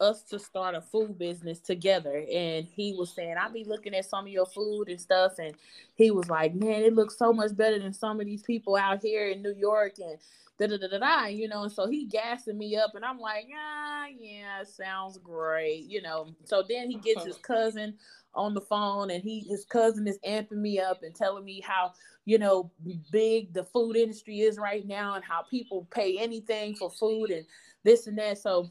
us 0.00 0.22
to 0.22 0.38
start 0.38 0.74
a 0.74 0.80
food 0.80 1.18
business 1.18 1.60
together. 1.60 2.24
And 2.32 2.66
he 2.66 2.94
was 2.98 3.14
saying, 3.14 3.36
I'll 3.40 3.52
be 3.52 3.64
looking 3.64 3.94
at 3.94 4.04
some 4.04 4.26
of 4.26 4.32
your 4.32 4.46
food 4.46 4.88
and 4.88 5.00
stuff. 5.00 5.34
And 5.38 5.54
he 5.94 6.10
was 6.10 6.28
like, 6.28 6.54
Man, 6.54 6.82
it 6.82 6.94
looks 6.94 7.16
so 7.16 7.32
much 7.32 7.56
better 7.56 7.78
than 7.78 7.92
some 7.92 8.20
of 8.20 8.26
these 8.26 8.42
people 8.42 8.76
out 8.76 9.00
here 9.02 9.28
in 9.28 9.42
New 9.42 9.54
York 9.54 9.94
and 9.98 10.18
da 10.58 10.66
da 10.66 10.76
da 10.76 10.88
da 10.88 10.98
da, 10.98 11.26
you 11.26 11.48
know. 11.48 11.62
And 11.62 11.72
so 11.72 11.88
he 11.88 12.06
gassing 12.06 12.58
me 12.58 12.76
up, 12.76 12.94
and 12.94 13.04
I'm 13.04 13.18
like, 13.18 13.46
Ah, 13.56 14.06
yeah, 14.18 14.62
sounds 14.64 15.18
great, 15.18 15.84
you 15.88 16.02
know. 16.02 16.34
So 16.44 16.64
then 16.68 16.90
he 16.90 16.98
gets 16.98 17.24
his 17.24 17.36
cousin 17.38 17.94
on 18.34 18.54
the 18.54 18.60
phone 18.60 19.10
and 19.10 19.22
he 19.22 19.40
his 19.48 19.64
cousin 19.64 20.08
is 20.08 20.18
amping 20.26 20.58
me 20.58 20.80
up 20.80 21.04
and 21.04 21.14
telling 21.14 21.44
me 21.44 21.60
how 21.60 21.92
you 22.24 22.36
know 22.36 22.68
big 23.12 23.52
the 23.52 23.62
food 23.64 23.96
industry 23.96 24.40
is 24.40 24.58
right 24.58 24.88
now 24.88 25.14
and 25.14 25.24
how 25.24 25.42
people 25.42 25.86
pay 25.92 26.18
anything 26.18 26.74
for 26.74 26.90
food 26.90 27.30
and 27.30 27.46
this 27.84 28.08
and 28.08 28.18
that 28.18 28.36
so 28.36 28.68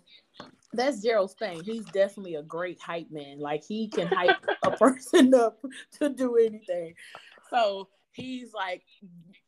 that's 0.73 1.01
Gerald's 1.01 1.35
thing. 1.35 1.63
He's 1.63 1.85
definitely 1.85 2.35
a 2.35 2.43
great 2.43 2.79
hype 2.81 3.11
man. 3.11 3.39
Like 3.39 3.63
he 3.63 3.87
can 3.87 4.07
hype 4.07 4.43
a 4.63 4.71
person 4.71 5.33
up 5.33 5.59
to 5.99 6.09
do 6.09 6.35
anything. 6.35 6.95
So 7.49 7.89
he's 8.13 8.53
like 8.53 8.83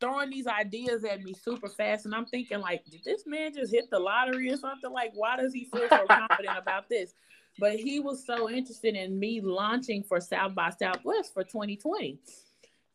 throwing 0.00 0.30
these 0.30 0.46
ideas 0.46 1.04
at 1.04 1.22
me 1.22 1.34
super 1.34 1.68
fast, 1.68 2.06
and 2.06 2.14
I'm 2.14 2.26
thinking 2.26 2.60
like, 2.60 2.84
did 2.84 3.02
this 3.04 3.24
man 3.26 3.54
just 3.54 3.72
hit 3.72 3.90
the 3.90 3.98
lottery 3.98 4.52
or 4.52 4.56
something? 4.56 4.90
Like, 4.90 5.12
why 5.14 5.36
does 5.36 5.52
he 5.52 5.64
feel 5.64 5.88
so 5.88 6.06
confident 6.08 6.58
about 6.58 6.88
this? 6.88 7.14
But 7.58 7.76
he 7.76 8.00
was 8.00 8.26
so 8.26 8.50
interested 8.50 8.94
in 8.94 9.18
me 9.18 9.40
launching 9.40 10.02
for 10.02 10.20
South 10.20 10.54
by 10.54 10.70
Southwest 10.70 11.32
for 11.32 11.42
2020, 11.42 12.18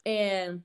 and 0.05 0.63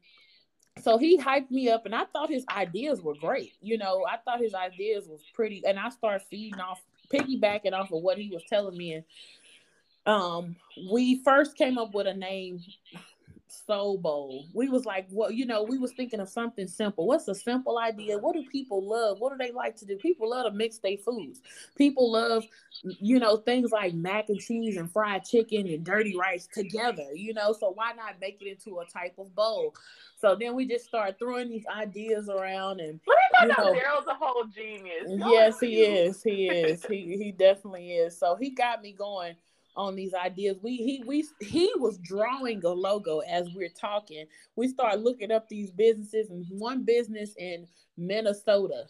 so 0.82 0.98
he 0.98 1.18
hyped 1.18 1.50
me 1.50 1.70
up 1.70 1.86
and 1.86 1.94
I 1.94 2.04
thought 2.04 2.28
his 2.30 2.44
ideas 2.54 3.00
were 3.00 3.14
great. 3.14 3.52
You 3.62 3.78
know, 3.78 4.04
I 4.06 4.18
thought 4.18 4.40
his 4.40 4.54
ideas 4.54 5.08
was 5.08 5.22
pretty 5.34 5.62
and 5.66 5.78
I 5.78 5.88
started 5.88 6.24
feeding 6.30 6.60
off 6.60 6.82
piggybacking 7.12 7.72
off 7.72 7.92
of 7.92 8.02
what 8.02 8.18
he 8.18 8.30
was 8.30 8.42
telling 8.48 8.76
me 8.76 8.94
and 8.94 9.04
um 10.06 10.56
we 10.90 11.22
first 11.22 11.56
came 11.56 11.78
up 11.78 11.94
with 11.94 12.06
a 12.06 12.14
name 12.14 12.60
soul 13.48 13.96
bowl 13.98 14.46
we 14.52 14.68
was 14.68 14.84
like 14.84 15.06
well 15.10 15.30
you 15.30 15.46
know 15.46 15.62
we 15.62 15.78
was 15.78 15.92
thinking 15.92 16.20
of 16.20 16.28
something 16.28 16.66
simple. 16.66 17.06
What's 17.06 17.28
a 17.28 17.34
simple 17.34 17.78
idea? 17.78 18.18
What 18.18 18.34
do 18.34 18.44
people 18.50 18.86
love? 18.86 19.20
What 19.20 19.30
do 19.30 19.38
they 19.38 19.52
like 19.52 19.76
to 19.76 19.84
do? 19.84 19.96
People 19.96 20.30
love 20.30 20.46
to 20.46 20.52
mix 20.52 20.78
their 20.78 20.96
foods. 20.96 21.40
People 21.76 22.10
love 22.12 22.44
you 22.82 23.18
know 23.18 23.36
things 23.36 23.70
like 23.70 23.94
mac 23.94 24.28
and 24.28 24.40
cheese 24.40 24.76
and 24.76 24.90
fried 24.90 25.24
chicken 25.24 25.66
and 25.66 25.84
dirty 25.84 26.16
rice 26.16 26.46
together 26.52 27.06
you 27.14 27.34
know? 27.34 27.52
So 27.52 27.72
why 27.74 27.92
not 27.92 28.20
make 28.20 28.40
it 28.40 28.48
into 28.48 28.78
a 28.80 28.86
type 28.86 29.14
of 29.18 29.34
bowl? 29.34 29.74
So 30.18 30.36
then 30.38 30.54
we 30.54 30.66
just 30.66 30.86
start 30.86 31.18
throwing 31.18 31.50
these 31.50 31.66
ideas 31.66 32.28
around 32.28 32.80
and 32.80 33.00
you 33.40 33.48
know, 33.48 33.54
Daryl's 33.54 34.06
a 34.08 34.14
whole 34.14 34.44
genius. 34.44 35.04
yes, 35.08 35.60
he 35.60 35.82
is. 35.82 36.22
He 36.22 36.48
is. 36.48 36.84
he 36.86 37.16
he 37.16 37.32
definitely 37.32 37.92
is. 37.92 38.18
So 38.18 38.36
he 38.36 38.50
got 38.50 38.82
me 38.82 38.92
going 38.92 39.36
on 39.76 39.94
these 39.94 40.14
ideas. 40.14 40.56
We 40.62 40.76
he 40.76 41.02
we 41.06 41.26
he 41.40 41.72
was 41.76 41.98
drawing 41.98 42.64
a 42.64 42.70
logo 42.70 43.20
as 43.20 43.48
we're 43.54 43.68
talking. 43.68 44.26
We 44.56 44.68
start 44.68 45.00
looking 45.00 45.30
up 45.30 45.48
these 45.48 45.70
businesses 45.70 46.30
and 46.30 46.44
one 46.50 46.84
business 46.84 47.34
in 47.36 47.66
Minnesota, 47.96 48.84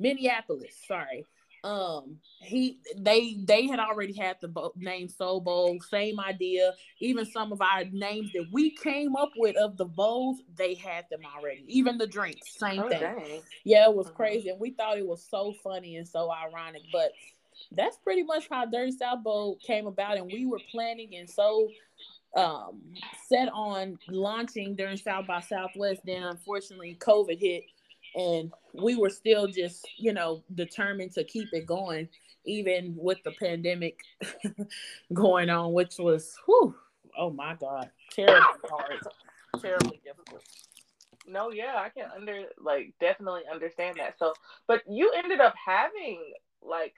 Minneapolis, 0.00 0.74
sorry, 0.86 1.24
um 1.64 2.16
he 2.40 2.78
they 2.96 3.36
they 3.44 3.66
had 3.66 3.80
already 3.80 4.12
had 4.12 4.36
the 4.40 4.46
bo- 4.46 4.72
name 4.76 5.08
soul 5.08 5.40
bowl 5.40 5.76
same 5.90 6.20
idea 6.20 6.72
even 7.00 7.26
some 7.26 7.52
of 7.52 7.60
our 7.60 7.84
names 7.86 8.30
that 8.32 8.46
we 8.52 8.70
came 8.70 9.16
up 9.16 9.30
with 9.36 9.56
of 9.56 9.76
the 9.76 9.84
bowls 9.84 10.38
they 10.56 10.74
had 10.74 11.04
them 11.10 11.20
already 11.36 11.64
even 11.66 11.98
the 11.98 12.06
drinks 12.06 12.56
same 12.56 12.80
oh, 12.80 12.88
thing 12.88 13.00
dang. 13.00 13.40
yeah 13.64 13.88
it 13.88 13.94
was 13.94 14.06
mm-hmm. 14.06 14.16
crazy 14.16 14.48
and 14.50 14.60
we 14.60 14.70
thought 14.70 14.98
it 14.98 15.06
was 15.06 15.26
so 15.28 15.52
funny 15.64 15.96
and 15.96 16.06
so 16.06 16.30
ironic 16.30 16.82
but 16.92 17.10
that's 17.72 17.96
pretty 17.98 18.22
much 18.22 18.48
how 18.50 18.64
dirty 18.64 18.92
south 18.92 19.22
bowl 19.22 19.58
came 19.64 19.86
about 19.86 20.16
and 20.16 20.30
we 20.32 20.46
were 20.46 20.60
planning 20.70 21.16
and 21.16 21.28
so 21.28 21.68
um 22.36 22.80
set 23.26 23.48
on 23.54 23.98
launching 24.08 24.74
during 24.74 24.96
south 24.96 25.26
by 25.26 25.40
southwest. 25.40 26.00
Then 26.04 26.22
unfortunately 26.22 26.96
covid 27.00 27.40
hit 27.40 27.64
and 28.14 28.52
we 28.74 28.96
were 28.96 29.10
still 29.10 29.46
just 29.46 29.86
you 29.96 30.12
know 30.12 30.42
determined 30.54 31.12
to 31.12 31.24
keep 31.24 31.48
it 31.52 31.66
going 31.66 32.08
even 32.44 32.94
with 32.96 33.22
the 33.24 33.32
pandemic 33.32 34.00
going 35.12 35.50
on 35.50 35.72
which 35.72 35.98
was 35.98 36.34
whew, 36.46 36.74
oh 37.18 37.30
my 37.30 37.54
god 37.54 37.90
terribly 38.10 38.40
hard 38.70 39.00
terribly 39.60 40.00
difficult. 40.04 40.42
No 41.26 41.50
yeah 41.50 41.76
i 41.76 41.88
can 41.88 42.10
under 42.14 42.44
like 42.58 42.94
definitely 43.00 43.42
understand 43.50 43.96
that. 43.98 44.18
So 44.18 44.32
but 44.66 44.82
you 44.88 45.12
ended 45.16 45.40
up 45.40 45.54
having 45.64 46.20
like 46.62 46.94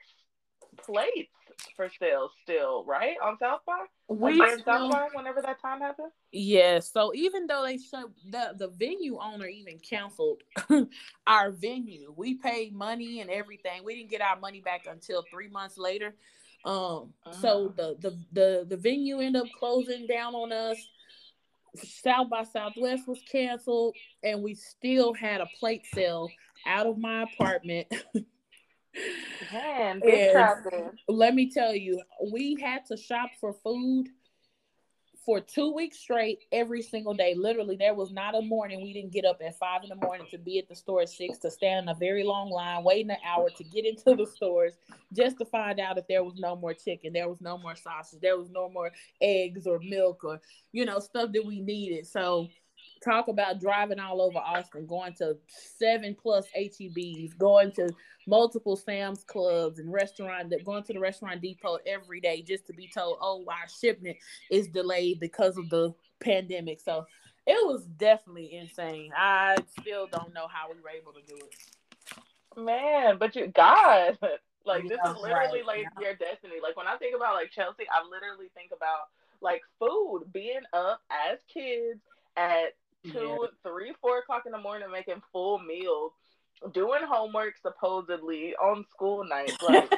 plates 0.85 1.29
for 1.75 1.89
sale 1.99 2.29
still, 2.43 2.83
right? 2.85 3.15
On 3.23 3.37
South 3.39 3.61
by? 3.65 3.85
We 4.07 4.35
like 4.35 4.59
South 4.65 4.91
by 4.91 5.07
whenever 5.13 5.41
that 5.41 5.61
time 5.61 5.79
happened? 5.79 6.11
Yeah. 6.31 6.79
So 6.79 7.13
even 7.13 7.47
though 7.47 7.63
they 7.65 7.77
shut 7.77 8.05
the, 8.29 8.53
the 8.57 8.69
venue 8.69 9.17
owner 9.19 9.47
even 9.47 9.79
canceled 9.79 10.41
our 11.27 11.51
venue, 11.51 12.13
we 12.15 12.35
paid 12.35 12.73
money 12.73 13.21
and 13.21 13.29
everything. 13.29 13.83
We 13.83 13.95
didn't 13.95 14.09
get 14.11 14.21
our 14.21 14.39
money 14.39 14.61
back 14.61 14.85
until 14.89 15.23
three 15.31 15.49
months 15.49 15.77
later. 15.77 16.15
Um, 16.63 17.13
uh-huh. 17.25 17.31
so 17.41 17.73
the, 17.75 17.95
the 17.99 18.19
the 18.33 18.65
the 18.69 18.77
venue 18.77 19.19
ended 19.19 19.41
up 19.41 19.47
closing 19.57 20.05
down 20.05 20.35
on 20.35 20.51
us. 20.51 20.77
South 21.75 22.29
by 22.29 22.43
Southwest 22.43 23.07
was 23.07 23.19
canceled, 23.31 23.95
and 24.23 24.43
we 24.43 24.53
still 24.53 25.13
had 25.13 25.41
a 25.41 25.47
plate 25.59 25.85
sale 25.91 26.29
out 26.67 26.85
of 26.85 26.97
my 26.97 27.23
apartment 27.23 27.87
Man, 29.53 30.01
Let 31.07 31.33
me 31.33 31.49
tell 31.49 31.75
you, 31.75 32.01
we 32.31 32.57
had 32.61 32.85
to 32.87 32.97
shop 32.97 33.31
for 33.39 33.53
food 33.53 34.07
for 35.25 35.39
two 35.39 35.71
weeks 35.71 35.99
straight 35.99 36.39
every 36.51 36.81
single 36.81 37.13
day. 37.13 37.35
Literally, 37.35 37.75
there 37.75 37.93
was 37.93 38.11
not 38.11 38.35
a 38.35 38.41
morning 38.41 38.81
we 38.81 38.93
didn't 38.93 39.11
get 39.11 39.25
up 39.25 39.39
at 39.45 39.57
five 39.57 39.83
in 39.83 39.89
the 39.89 39.95
morning 39.95 40.25
to 40.31 40.37
be 40.37 40.57
at 40.57 40.67
the 40.67 40.75
store 40.75 41.01
at 41.01 41.09
six 41.09 41.37
to 41.39 41.51
stand 41.51 41.83
in 41.83 41.89
a 41.89 41.97
very 41.99 42.23
long 42.23 42.49
line, 42.49 42.83
waiting 42.83 43.11
an 43.11 43.17
hour 43.25 43.49
to 43.49 43.63
get 43.63 43.85
into 43.85 44.15
the 44.15 44.25
stores 44.25 44.73
just 45.13 45.37
to 45.37 45.45
find 45.45 45.79
out 45.79 45.97
if 45.97 46.07
there 46.07 46.23
was 46.23 46.35
no 46.37 46.55
more 46.55 46.73
chicken, 46.73 47.13
there 47.13 47.29
was 47.29 47.41
no 47.41 47.57
more 47.57 47.75
sausage, 47.75 48.19
there 48.19 48.37
was 48.37 48.49
no 48.49 48.69
more 48.69 48.91
eggs 49.21 49.67
or 49.67 49.79
milk 49.79 50.23
or 50.23 50.41
you 50.71 50.85
know 50.85 50.99
stuff 50.99 51.31
that 51.33 51.45
we 51.45 51.61
needed. 51.61 52.07
So 52.07 52.47
talk 53.03 53.27
about 53.27 53.59
driving 53.59 53.99
all 53.99 54.21
over 54.21 54.37
Austin, 54.37 54.85
going 54.85 55.13
to 55.15 55.37
seven 55.47 56.15
plus 56.19 56.45
HEBs, 56.57 57.37
going 57.37 57.71
to 57.73 57.89
multiple 58.27 58.75
Sam's 58.75 59.23
Clubs 59.23 59.79
and 59.79 59.91
restaurant 59.91 60.49
that 60.49 60.63
going 60.63 60.83
to 60.83 60.93
the 60.93 60.99
restaurant 60.99 61.41
depot 61.41 61.79
every 61.85 62.21
day 62.21 62.41
just 62.41 62.67
to 62.67 62.73
be 62.73 62.89
told, 62.93 63.17
oh, 63.21 63.43
our 63.47 63.67
shipment 63.67 64.17
is 64.49 64.67
delayed 64.67 65.19
because 65.19 65.57
of 65.57 65.69
the 65.69 65.93
pandemic. 66.19 66.79
So 66.79 67.05
it 67.47 67.67
was 67.67 67.85
definitely 67.97 68.53
insane. 68.53 69.11
I 69.17 69.57
still 69.79 70.07
don't 70.11 70.33
know 70.33 70.47
how 70.47 70.71
we 70.71 70.79
were 70.81 70.89
able 70.89 71.13
to 71.13 71.21
do 71.27 71.35
it. 71.35 71.55
Man, 72.57 73.17
but 73.17 73.35
you 73.35 73.47
God, 73.47 74.17
like 74.65 74.83
this 74.83 74.99
is 75.05 75.15
literally 75.21 75.59
right. 75.59 75.65
like 75.65 75.85
yeah. 75.99 76.07
your 76.07 76.15
destiny. 76.15 76.55
Like 76.61 76.77
when 76.77 76.87
I 76.87 76.97
think 76.97 77.15
about 77.15 77.35
like 77.35 77.49
Chelsea, 77.51 77.83
I 77.89 78.07
literally 78.07 78.51
think 78.53 78.71
about 78.75 79.09
like 79.41 79.61
food, 79.79 80.25
being 80.31 80.61
up 80.73 81.01
as 81.09 81.39
kids 81.51 82.01
at 82.37 82.75
two, 83.03 83.37
yeah. 83.41 83.47
three, 83.63 83.93
four 84.01 84.19
o'clock 84.19 84.43
in 84.45 84.51
the 84.51 84.57
morning 84.57 84.89
making 84.91 85.21
full 85.31 85.59
meals, 85.59 86.11
doing 86.73 87.01
homework 87.07 87.55
supposedly 87.61 88.55
on 88.55 88.85
school 88.89 89.23
nights, 89.23 89.57
like 89.61 89.91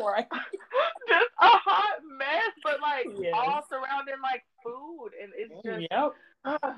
right. 0.00 0.26
just 1.08 1.30
a 1.40 1.48
hot 1.48 1.98
mess, 2.18 2.52
but 2.62 2.80
like 2.80 3.06
yes. 3.18 3.32
all 3.34 3.64
surrounding 3.68 4.20
like 4.22 4.44
food, 4.64 5.10
and 5.22 5.32
it's 5.36 5.54
just 5.64 5.86
yep. 5.90 6.12
uh, 6.44 6.58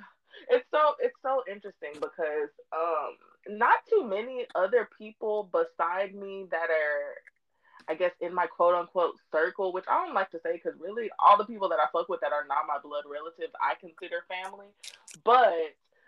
it's 0.51 0.66
so 0.70 0.94
it's 1.01 1.16
so 1.22 1.42
interesting 1.51 1.92
because 1.94 2.51
um 2.72 3.16
not 3.49 3.78
too 3.88 4.05
many 4.05 4.46
other 4.55 4.88
people 4.99 5.49
beside 5.53 6.14
me 6.14 6.46
that 6.51 6.68
are 6.70 7.16
I 7.89 7.95
guess 7.95 8.12
in 8.20 8.34
my 8.34 8.47
quote 8.47 8.74
unquote 8.74 9.16
circle, 9.32 9.72
which 9.72 9.84
I 9.89 10.05
don't 10.05 10.14
like 10.14 10.30
to 10.32 10.41
say 10.45 10.53
because 10.53 10.78
really 10.78 11.11
all 11.18 11.39
the 11.39 11.45
people 11.45 11.68
that 11.70 11.78
I 11.78 11.86
fuck 11.93 12.09
with 12.09 12.20
that 12.20 12.32
are 12.32 12.47
not 12.47 12.66
my 12.68 12.78
blood 12.82 13.05
relatives, 13.11 13.53
I 13.61 13.74
consider 13.80 14.24
family. 14.28 14.66
But 15.24 15.55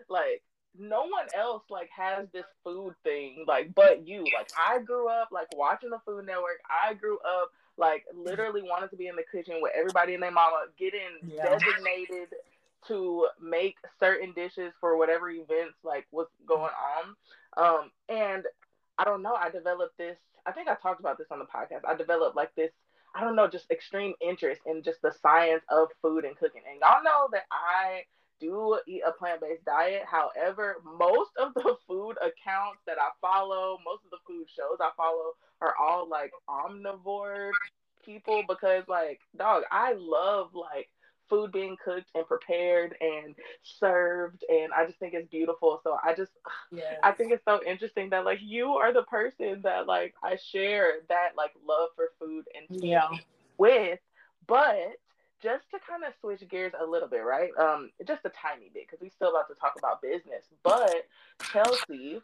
like 0.08 0.42
no 0.78 1.00
one 1.00 1.26
else 1.36 1.62
like 1.68 1.88
has 1.96 2.28
this 2.32 2.44
food 2.62 2.94
thing 3.02 3.44
like 3.46 3.74
but 3.74 4.06
you. 4.06 4.24
Like 4.24 4.50
I 4.58 4.80
grew 4.80 5.08
up 5.08 5.30
like 5.32 5.48
watching 5.56 5.90
the 5.90 6.00
Food 6.04 6.26
Network. 6.26 6.60
I 6.68 6.94
grew 6.94 7.18
up 7.18 7.50
like 7.76 8.04
literally 8.14 8.62
wanting 8.62 8.90
to 8.90 8.96
be 8.96 9.08
in 9.08 9.16
the 9.16 9.24
kitchen 9.32 9.56
with 9.60 9.72
everybody 9.76 10.14
and 10.14 10.22
their 10.22 10.30
mama 10.30 10.66
getting 10.78 11.00
yeah. 11.26 11.58
designated 11.58 12.28
to 12.88 13.26
make 13.40 13.76
certain 13.98 14.32
dishes 14.32 14.72
for 14.80 14.96
whatever 14.96 15.30
events 15.30 15.76
like 15.82 16.06
was 16.12 16.28
going 16.46 16.72
on. 16.72 17.16
Um 17.56 17.90
and 18.08 18.44
I 18.98 19.04
don't 19.04 19.22
know, 19.22 19.34
I 19.34 19.50
developed 19.50 19.96
this 19.96 20.18
I 20.46 20.52
think 20.52 20.68
I 20.68 20.74
talked 20.74 21.00
about 21.00 21.18
this 21.18 21.28
on 21.30 21.38
the 21.38 21.44
podcast. 21.44 21.88
I 21.88 21.94
developed 21.94 22.36
like 22.36 22.54
this 22.54 22.72
I 23.14 23.24
don't 23.24 23.36
know, 23.36 23.48
just 23.48 23.70
extreme 23.70 24.14
interest 24.20 24.60
in 24.66 24.82
just 24.82 25.02
the 25.02 25.12
science 25.20 25.64
of 25.68 25.88
food 26.00 26.24
and 26.24 26.36
cooking. 26.36 26.62
And 26.70 26.80
y'all 26.80 27.02
know 27.02 27.28
that 27.32 27.44
I 27.50 28.02
do 28.40 28.78
eat 28.86 29.02
a 29.06 29.12
plant 29.12 29.40
based 29.40 29.64
diet. 29.64 30.02
However, 30.06 30.76
most 30.98 31.30
of 31.38 31.52
the 31.54 31.76
food 31.88 32.16
accounts 32.22 32.80
that 32.86 32.98
I 33.00 33.10
follow, 33.20 33.78
most 33.84 34.04
of 34.04 34.10
the 34.10 34.18
food 34.26 34.46
shows 34.48 34.78
I 34.80 34.90
follow 34.96 35.32
are 35.60 35.74
all 35.76 36.08
like 36.08 36.32
omnivore 36.48 37.50
people 38.04 38.42
because, 38.48 38.84
like, 38.88 39.20
dog, 39.36 39.64
I 39.70 39.94
love 39.94 40.50
like 40.54 40.88
food 41.30 41.52
being 41.52 41.76
cooked 41.82 42.10
and 42.14 42.26
prepared 42.26 42.94
and 43.00 43.34
served 43.62 44.44
and 44.50 44.72
i 44.72 44.84
just 44.84 44.98
think 44.98 45.14
it's 45.14 45.28
beautiful 45.28 45.80
so 45.82 45.96
i 46.04 46.12
just 46.14 46.32
yeah. 46.70 46.96
i 47.02 47.12
think 47.12 47.32
it's 47.32 47.44
so 47.44 47.60
interesting 47.66 48.10
that 48.10 48.24
like 48.24 48.40
you 48.42 48.72
are 48.72 48.92
the 48.92 49.04
person 49.04 49.60
that 49.62 49.86
like 49.86 50.14
i 50.22 50.36
share 50.36 50.94
that 51.08 51.30
like 51.36 51.52
love 51.66 51.88
for 51.94 52.10
food 52.18 52.44
and 52.54 52.82
yeah. 52.82 53.08
with 53.56 54.00
but 54.46 54.96
just 55.42 55.64
to 55.70 55.78
kind 55.88 56.04
of 56.04 56.12
switch 56.20 56.46
gears 56.50 56.72
a 56.78 56.84
little 56.84 57.08
bit 57.08 57.24
right 57.24 57.50
um 57.58 57.90
just 58.06 58.24
a 58.24 58.30
tiny 58.30 58.70
bit 58.74 58.86
because 58.86 59.00
we 59.00 59.08
still 59.08 59.30
about 59.30 59.48
to 59.48 59.54
talk 59.54 59.74
about 59.78 60.02
business 60.02 60.44
but 60.62 61.06
chelsea 61.52 62.20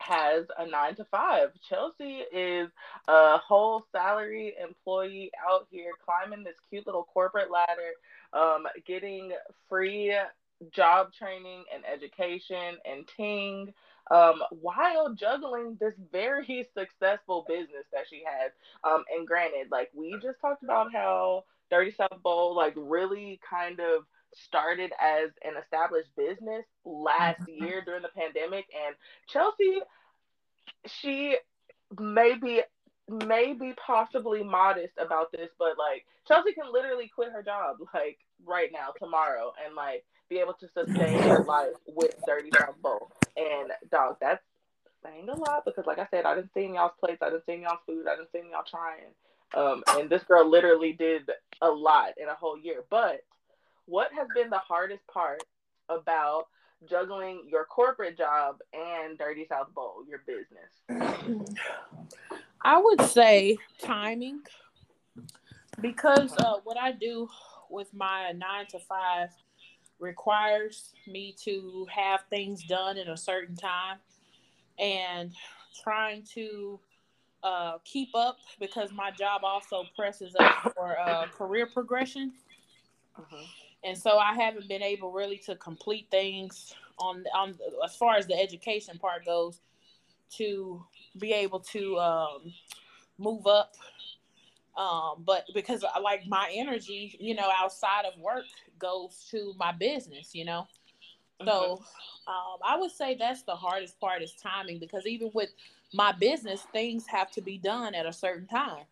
has 0.00 0.46
a 0.58 0.66
nine 0.66 0.96
to 0.96 1.04
five. 1.04 1.50
Chelsea 1.68 2.22
is 2.32 2.68
a 3.06 3.38
whole 3.38 3.84
salary 3.92 4.54
employee 4.62 5.30
out 5.48 5.66
here 5.70 5.92
climbing 6.04 6.44
this 6.44 6.56
cute 6.68 6.86
little 6.86 7.06
corporate 7.12 7.50
ladder, 7.50 7.92
um, 8.32 8.66
getting 8.86 9.32
free 9.68 10.14
job 10.74 11.12
training 11.12 11.64
and 11.74 11.84
education 11.86 12.76
and 12.84 13.08
ting 13.16 13.72
um, 14.10 14.42
while 14.50 15.14
juggling 15.14 15.76
this 15.80 15.94
very 16.12 16.66
successful 16.76 17.44
business 17.46 17.84
that 17.92 18.04
she 18.08 18.22
has. 18.26 18.52
Um, 18.84 19.04
and 19.14 19.26
granted, 19.26 19.68
like 19.70 19.90
we 19.94 20.12
just 20.22 20.40
talked 20.40 20.62
about 20.62 20.92
how 20.92 21.44
Dirty 21.70 21.92
South 21.92 22.22
Bowl 22.22 22.56
like 22.56 22.74
really 22.76 23.40
kind 23.48 23.80
of 23.80 24.04
started 24.34 24.92
as 25.00 25.30
an 25.44 25.54
established 25.62 26.10
business 26.16 26.64
last 26.84 27.40
mm-hmm. 27.40 27.64
year 27.64 27.82
during 27.84 28.02
the 28.02 28.08
pandemic 28.08 28.66
and 28.86 28.94
Chelsea 29.28 29.80
she 30.86 31.36
may 31.98 32.34
maybe 32.40 32.62
maybe 33.26 33.74
possibly 33.84 34.44
modest 34.44 34.92
about 34.98 35.32
this 35.32 35.50
but 35.58 35.76
like 35.78 36.06
Chelsea 36.28 36.52
can 36.52 36.72
literally 36.72 37.10
quit 37.12 37.32
her 37.32 37.42
job 37.42 37.76
like 37.92 38.18
right 38.46 38.70
now 38.72 38.90
tomorrow 38.98 39.52
and 39.64 39.74
like 39.74 40.04
be 40.28 40.38
able 40.38 40.54
to 40.54 40.68
sustain 40.68 41.18
her 41.22 41.42
life 41.48 41.74
with 41.88 42.14
Dirty 42.24 42.50
Bowl 42.80 43.10
and 43.36 43.72
dog 43.90 44.16
that's 44.20 44.42
saying 45.02 45.28
a 45.28 45.34
lot 45.34 45.64
because 45.64 45.86
like 45.86 45.98
I 45.98 46.06
said 46.10 46.24
I 46.24 46.36
didn't 46.36 46.54
see 46.54 46.66
y'all's 46.66 46.92
plates 47.00 47.20
I 47.20 47.30
didn't 47.30 47.46
see 47.46 47.62
y'all's 47.62 47.80
food 47.84 48.06
I 48.06 48.14
didn't 48.14 48.30
see 48.30 48.48
y'all 48.52 48.62
trying 48.68 49.12
um, 49.54 49.82
and 49.88 50.08
this 50.08 50.22
girl 50.24 50.48
literally 50.48 50.92
did 50.92 51.28
a 51.60 51.68
lot 51.68 52.12
in 52.20 52.28
a 52.28 52.34
whole 52.34 52.58
year. 52.58 52.84
But 52.88 53.22
what 53.86 54.12
has 54.12 54.28
been 54.34 54.50
the 54.50 54.58
hardest 54.58 55.06
part 55.06 55.42
about 55.88 56.46
juggling 56.88 57.42
your 57.50 57.64
corporate 57.64 58.16
job 58.16 58.58
and 58.72 59.18
Dirty 59.18 59.46
South 59.48 59.72
Bowl, 59.74 60.04
your 60.08 60.22
business? 60.26 61.44
I 62.62 62.78
would 62.78 63.02
say 63.02 63.56
timing 63.82 64.42
because 65.80 66.36
uh, 66.38 66.56
what 66.64 66.76
I 66.76 66.92
do 66.92 67.28
with 67.70 67.92
my 67.94 68.32
nine 68.32 68.66
to 68.70 68.78
five 68.78 69.30
requires 69.98 70.92
me 71.06 71.34
to 71.44 71.86
have 71.90 72.20
things 72.30 72.64
done 72.64 72.96
in 72.96 73.08
a 73.08 73.16
certain 73.16 73.56
time 73.56 73.98
and 74.78 75.32
trying 75.82 76.22
to 76.34 76.80
uh, 77.42 77.78
keep 77.84 78.14
up 78.14 78.38
because 78.58 78.92
my 78.92 79.10
job 79.10 79.42
also 79.44 79.84
presses 79.96 80.34
up 80.38 80.74
for 80.74 80.98
uh, 80.98 81.26
career 81.26 81.66
progression. 81.66 82.32
Uh-huh. 83.18 83.44
And 83.84 83.96
so 83.96 84.18
I 84.18 84.34
haven't 84.34 84.68
been 84.68 84.82
able 84.82 85.10
really 85.10 85.38
to 85.38 85.56
complete 85.56 86.08
things 86.10 86.74
on 86.98 87.24
on 87.34 87.54
as 87.84 87.96
far 87.96 88.16
as 88.16 88.26
the 88.26 88.38
education 88.38 88.98
part 88.98 89.24
goes 89.24 89.60
to 90.36 90.84
be 91.18 91.32
able 91.32 91.60
to 91.60 91.98
um, 91.98 92.52
move 93.18 93.46
up. 93.46 93.74
Um, 94.76 95.24
but 95.26 95.44
because 95.54 95.84
I 95.84 95.98
like 95.98 96.26
my 96.26 96.50
energy, 96.54 97.16
you 97.18 97.34
know, 97.34 97.50
outside 97.56 98.04
of 98.04 98.18
work 98.20 98.44
goes 98.78 99.26
to 99.30 99.54
my 99.58 99.72
business, 99.72 100.34
you 100.34 100.44
know. 100.44 100.66
So 101.44 101.82
um, 102.26 102.58
I 102.64 102.76
would 102.76 102.90
say 102.90 103.16
that's 103.18 103.42
the 103.42 103.56
hardest 103.56 103.98
part 103.98 104.22
is 104.22 104.34
timing 104.34 104.78
because 104.78 105.06
even 105.06 105.30
with 105.34 105.50
my 105.92 106.12
business, 106.12 106.66
things 106.72 107.06
have 107.06 107.30
to 107.32 107.40
be 107.40 107.58
done 107.58 107.94
at 107.94 108.06
a 108.06 108.12
certain 108.12 108.46
time. 108.46 108.84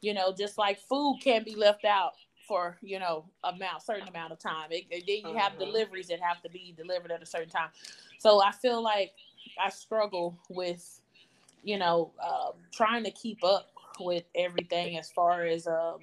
You 0.00 0.12
know, 0.12 0.32
just 0.32 0.58
like 0.58 0.78
food 0.78 1.20
can't 1.22 1.44
be 1.44 1.54
left 1.54 1.84
out 1.84 2.12
for 2.46 2.76
you 2.82 2.98
know 2.98 3.24
amount 3.42 3.82
certain 3.82 4.08
amount 4.08 4.32
of 4.32 4.38
time. 4.38 4.70
It, 4.70 4.84
it, 4.90 5.04
then 5.06 5.32
you 5.32 5.38
have 5.38 5.52
uh-huh. 5.52 5.64
deliveries 5.64 6.08
that 6.08 6.20
have 6.20 6.42
to 6.42 6.48
be 6.48 6.74
delivered 6.76 7.10
at 7.10 7.22
a 7.22 7.26
certain 7.26 7.50
time. 7.50 7.70
So 8.18 8.42
I 8.42 8.52
feel 8.52 8.82
like 8.82 9.12
I 9.62 9.70
struggle 9.70 10.38
with 10.48 11.00
you 11.62 11.78
know 11.78 12.12
uh, 12.22 12.52
trying 12.72 13.04
to 13.04 13.10
keep 13.10 13.44
up 13.44 13.70
with 14.00 14.24
everything 14.34 14.98
as 14.98 15.10
far 15.10 15.44
as 15.44 15.66
um, 15.66 15.98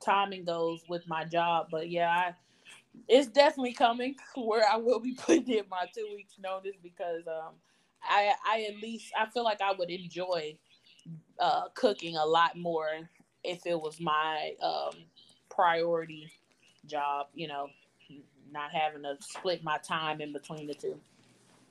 timing 0.00 0.44
goes 0.44 0.82
with 0.88 1.06
my 1.08 1.24
job. 1.24 1.68
But 1.70 1.90
yeah, 1.90 2.08
I 2.08 2.34
it's 3.08 3.28
definitely 3.28 3.72
coming 3.72 4.16
where 4.36 4.64
I 4.70 4.76
will 4.76 5.00
be 5.00 5.14
putting 5.18 5.48
in 5.48 5.64
my 5.70 5.86
two 5.94 6.08
weeks 6.14 6.34
notice 6.42 6.76
because 6.82 7.26
um, 7.26 7.54
I 8.02 8.32
I 8.46 8.66
at 8.70 8.80
least 8.82 9.12
I 9.18 9.26
feel 9.26 9.44
like 9.44 9.60
I 9.60 9.72
would 9.72 9.90
enjoy 9.90 10.56
uh, 11.38 11.68
cooking 11.74 12.16
a 12.16 12.24
lot 12.24 12.56
more 12.56 13.08
if 13.44 13.66
it 13.66 13.80
was 13.80 14.00
my 14.00 14.52
um, 14.62 14.92
priority 15.54 16.30
job. 16.86 17.26
You 17.34 17.48
know, 17.48 17.68
not 18.52 18.70
having 18.72 19.02
to 19.02 19.16
split 19.20 19.64
my 19.64 19.78
time 19.78 20.20
in 20.20 20.32
between 20.32 20.66
the 20.66 20.74
two. 20.74 20.98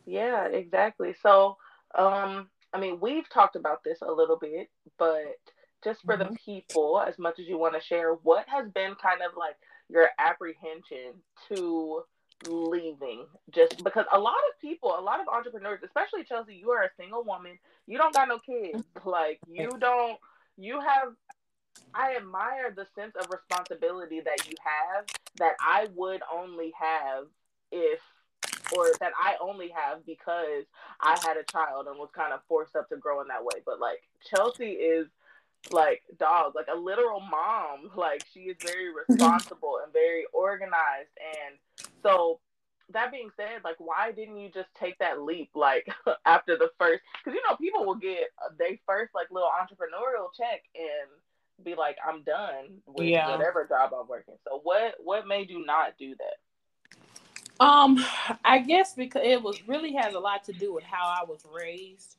Yeah, 0.06 0.48
exactly. 0.48 1.14
So, 1.22 1.58
um, 1.96 2.48
I 2.74 2.80
mean, 2.80 3.00
we've 3.00 3.30
talked 3.30 3.56
about 3.56 3.84
this 3.84 4.00
a 4.02 4.12
little 4.12 4.38
bit, 4.38 4.70
but 4.98 5.38
just 5.84 6.02
for 6.04 6.18
mm-hmm. 6.18 6.34
the 6.34 6.40
people, 6.44 7.04
as 7.06 7.18
much 7.20 7.40
as 7.40 7.48
you 7.48 7.58
want 7.58 7.76
to 7.76 7.82
share, 7.82 8.14
what 8.24 8.48
has 8.48 8.70
been 8.70 8.96
kind 8.96 9.22
of 9.22 9.38
like 9.38 9.56
your 9.90 10.10
apprehension 10.20 11.14
to 11.50 12.04
leaving 12.48 13.26
just 13.52 13.84
because 13.84 14.06
a 14.14 14.20
lot 14.20 14.34
of 14.50 14.60
people 14.60 14.96
a 14.98 15.00
lot 15.00 15.20
of 15.20 15.28
entrepreneurs 15.28 15.80
especially 15.86 16.24
chelsea 16.24 16.56
you 16.56 16.72
are 16.72 16.82
a 16.82 16.90
single 16.98 17.24
woman 17.24 17.52
you 17.86 18.00
don't 18.00 18.16
got 18.16 18.28
no 18.28 18.40
kids 18.40 18.84
like 19.06 19.40
you 19.48 19.70
don't 19.80 20.18
you 20.58 20.80
have 20.80 21.10
i 21.94 22.16
admire 22.16 22.72
the 22.76 22.86
sense 22.96 23.14
of 23.20 23.28
responsibility 23.32 24.22
that 24.22 24.48
you 24.50 24.56
have 24.64 25.06
that 25.38 25.56
i 25.60 25.88
would 25.96 26.22
only 26.34 26.74
have 26.80 27.26
if 27.72 28.00
or 28.76 28.92
that 29.00 29.12
i 29.22 29.36
only 29.42 29.70
have 29.70 30.06
because 30.06 30.64
i 31.00 31.18
had 31.26 31.38
a 31.38 31.44
child 31.52 31.88
and 31.88 31.98
was 31.98 32.10
kind 32.16 32.34
of 32.34 32.40
forced 32.48 32.76
up 32.76 32.88
to 32.90 32.98
grow 32.98 33.22
in 33.22 33.28
that 33.28 33.44
way 33.44 33.62
but 33.66 33.80
like 33.80 34.02
chelsea 34.24 34.72
is 34.72 35.08
like 35.70 36.02
dog, 36.18 36.54
like 36.56 36.68
a 36.74 36.78
literal 36.78 37.20
mom. 37.20 37.92
Like 37.96 38.24
she 38.34 38.42
is 38.42 38.58
very 38.62 38.90
responsible 39.08 39.80
and 39.84 39.94
very 39.94 40.26
organized. 40.34 41.14
And 41.20 41.86
so 42.02 42.40
that 42.90 43.12
being 43.12 43.30
said, 43.38 43.64
like 43.64 43.76
why 43.78 44.12
didn't 44.12 44.38
you 44.38 44.50
just 44.50 44.70
take 44.80 44.98
that 45.00 45.22
leap 45.22 45.52
like 45.54 45.88
after 46.26 46.58
the 46.58 46.72
first 46.80 47.02
because 47.24 47.36
you 47.36 47.50
know 47.50 47.56
people 47.58 47.86
will 47.86 47.96
get 47.96 48.32
uh, 48.44 48.50
they 48.58 48.80
first 48.88 49.14
like 49.14 49.28
little 49.32 49.50
entrepreneurial 49.50 50.30
check 50.36 50.64
and 50.76 51.10
be 51.64 51.76
like, 51.76 51.98
I'm 52.08 52.24
done 52.24 52.82
with 52.88 53.08
yeah. 53.08 53.30
whatever 53.30 53.66
job 53.68 53.92
I'm 54.00 54.08
working. 54.08 54.36
So 54.48 54.60
what 54.64 54.96
what 55.04 55.28
made 55.28 55.50
you 55.50 55.66
not 55.66 55.98
do 55.98 56.16
that? 56.16 57.64
Um, 57.64 58.04
I 58.44 58.60
guess 58.60 58.96
because 58.96 59.22
it 59.24 59.42
was 59.42 59.68
really 59.68 59.94
has 59.94 60.16
a 60.16 60.20
lot 60.20 60.44
to 60.46 60.54
do 60.54 60.74
with 60.74 60.84
how 60.84 61.06
I 61.06 61.24
was 61.24 61.46
raised. 61.54 62.18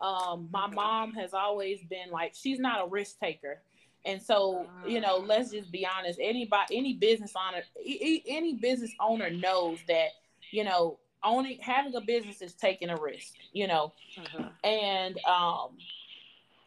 Um, 0.00 0.48
my 0.52 0.66
mom 0.66 1.12
has 1.12 1.34
always 1.34 1.80
been 1.90 2.10
like 2.10 2.34
she's 2.34 2.58
not 2.58 2.84
a 2.84 2.88
risk 2.88 3.18
taker. 3.18 3.60
And 4.04 4.22
so, 4.22 4.66
you 4.86 5.00
know, 5.00 5.16
let's 5.18 5.50
just 5.50 5.70
be 5.70 5.86
honest. 5.86 6.18
Anybody, 6.22 6.78
any 6.78 6.94
business 6.94 7.34
owner, 7.36 7.62
any 7.84 8.54
business 8.54 8.92
owner 9.00 9.28
knows 9.28 9.78
that, 9.88 10.10
you 10.50 10.64
know, 10.64 10.98
owning 11.22 11.58
having 11.60 11.94
a 11.94 12.00
business 12.00 12.40
is 12.40 12.54
taking 12.54 12.88
a 12.88 12.96
risk. 12.96 13.34
You 13.52 13.66
know, 13.66 13.92
uh-huh. 14.16 14.48
and 14.64 15.16
um, 15.26 15.76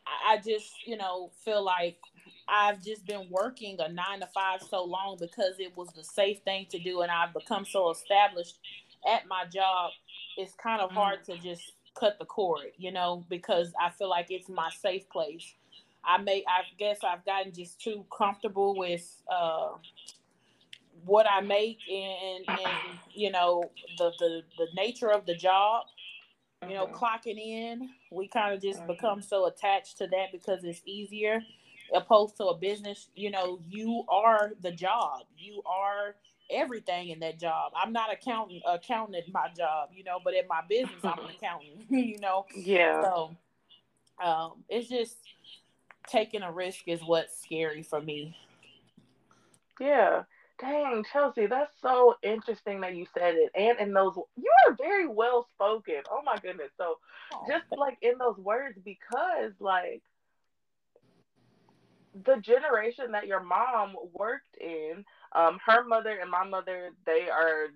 I 0.06 0.38
just, 0.46 0.86
you 0.86 0.98
know, 0.98 1.32
feel 1.44 1.64
like 1.64 1.98
I've 2.52 2.84
just 2.84 3.06
been 3.06 3.28
working 3.30 3.78
a 3.80 3.88
nine 3.88 4.20
to 4.20 4.28
five 4.28 4.62
so 4.62 4.84
long 4.84 5.18
because 5.20 5.56
it 5.60 5.76
was 5.78 5.88
the 5.96 6.04
safe 6.04 6.40
thing 6.40 6.68
to 6.72 6.80
do, 6.80 7.02
and 7.02 7.10
I've 7.10 7.34
become 7.34 7.66
so 7.66 7.92
established 7.92 8.60
at 9.10 9.26
my 9.28 9.46
job. 9.46 9.92
It's 10.36 10.54
kind 10.62 10.82
of 10.82 10.92
hard 10.92 11.22
mm. 11.22 11.26
to 11.28 11.38
just 11.38 11.72
cut 11.98 12.20
the 12.20 12.26
cord, 12.26 12.72
you 12.78 12.92
know, 12.92 13.26
because 13.30 13.72
I 13.82 13.90
feel 13.92 14.10
like 14.10 14.28
it's 14.30 14.50
my 14.50 14.70
safe 14.82 15.10
place. 15.10 15.54
I 16.04 16.18
may, 16.18 16.44
I 16.48 16.64
guess, 16.78 17.00
I've 17.04 17.24
gotten 17.26 17.54
just 17.54 17.80
too 17.80 18.06
comfortable 18.16 18.76
with 18.76 19.22
uh, 19.32 19.70
what 21.06 21.26
I 21.30 21.42
make 21.42 21.80
and, 21.90 22.44
and 22.48 23.00
you 23.14 23.32
know 23.32 23.64
the, 23.98 24.12
the 24.20 24.42
the 24.58 24.68
nature 24.76 25.12
of 25.12 25.26
the 25.26 25.36
job. 25.36 25.86
You 26.68 26.76
know, 26.76 26.86
mm-hmm. 26.86 26.96
clocking 26.96 27.40
in, 27.40 27.90
we 28.12 28.28
kind 28.28 28.54
of 28.54 28.62
just 28.62 28.80
mm-hmm. 28.80 28.92
become 28.92 29.22
so 29.24 29.48
attached 29.48 29.98
to 29.98 30.08
that 30.08 30.28
because 30.32 30.64
it's 30.64 30.82
easier. 30.86 31.42
Opposed 31.94 32.38
to 32.38 32.46
a 32.46 32.58
business, 32.58 33.08
you 33.16 33.32
know, 33.32 33.60
you 33.68 34.04
are 34.10 34.52
the 34.62 34.72
job. 34.72 35.22
You 35.38 35.62
are 35.66 36.16
everything 36.50 37.10
in 37.10 37.20
that 37.20 37.40
job. 37.40 37.72
I'm 37.76 37.94
not 37.94 38.12
accounting 38.12 38.62
accounting 38.68 39.16
at 39.16 39.32
my 39.32 39.48
job, 39.56 39.90
you 39.96 40.04
know, 40.04 40.20
but 40.24 40.34
in 40.34 40.48
my 40.48 40.62
business 40.68 41.04
I'm 41.04 41.20
an 41.20 41.32
accountant, 41.38 41.82
you 41.90 42.20
know. 42.20 42.46
Yeah. 42.56 43.02
So 43.02 43.36
um 44.24 44.64
it's 44.70 44.90
just 44.90 45.18
taking 46.08 46.42
a 46.42 46.52
risk 46.52 46.88
is 46.88 47.02
what's 47.02 47.42
scary 47.42 47.84
for 47.84 48.02
me. 48.02 48.36
Yeah. 49.80 50.24
Dang, 50.60 51.04
Chelsea, 51.12 51.48
that's 51.48 51.74
so 51.82 52.16
interesting 52.22 52.82
that 52.82 52.96
you 52.96 53.08
said 53.18 53.34
it. 53.34 53.52
And 53.56 53.80
in 53.80 53.94
those, 53.94 54.14
you 54.38 54.52
are 54.68 54.76
very 54.76 55.08
well 55.08 55.48
spoken. 55.56 56.02
Oh 56.12 56.22
my 56.24 56.38
goodness. 56.38 56.70
So, 56.78 57.00
just 57.48 57.66
like 57.76 57.98
in 58.04 58.20
those 58.20 58.38
words, 58.38 58.78
because 58.86 59.54
like 59.60 60.04
the 62.26 62.38
generation 62.42 63.12
that 63.12 63.28
your 63.28 63.42
mom 63.42 63.96
worked 64.14 64.58
in, 64.60 65.06
um, 65.34 65.60
her 65.66 65.84
mother 65.84 66.18
and 66.22 66.30
my 66.30 66.44
mother, 66.44 66.92
they 67.06 67.30
are 67.30 67.68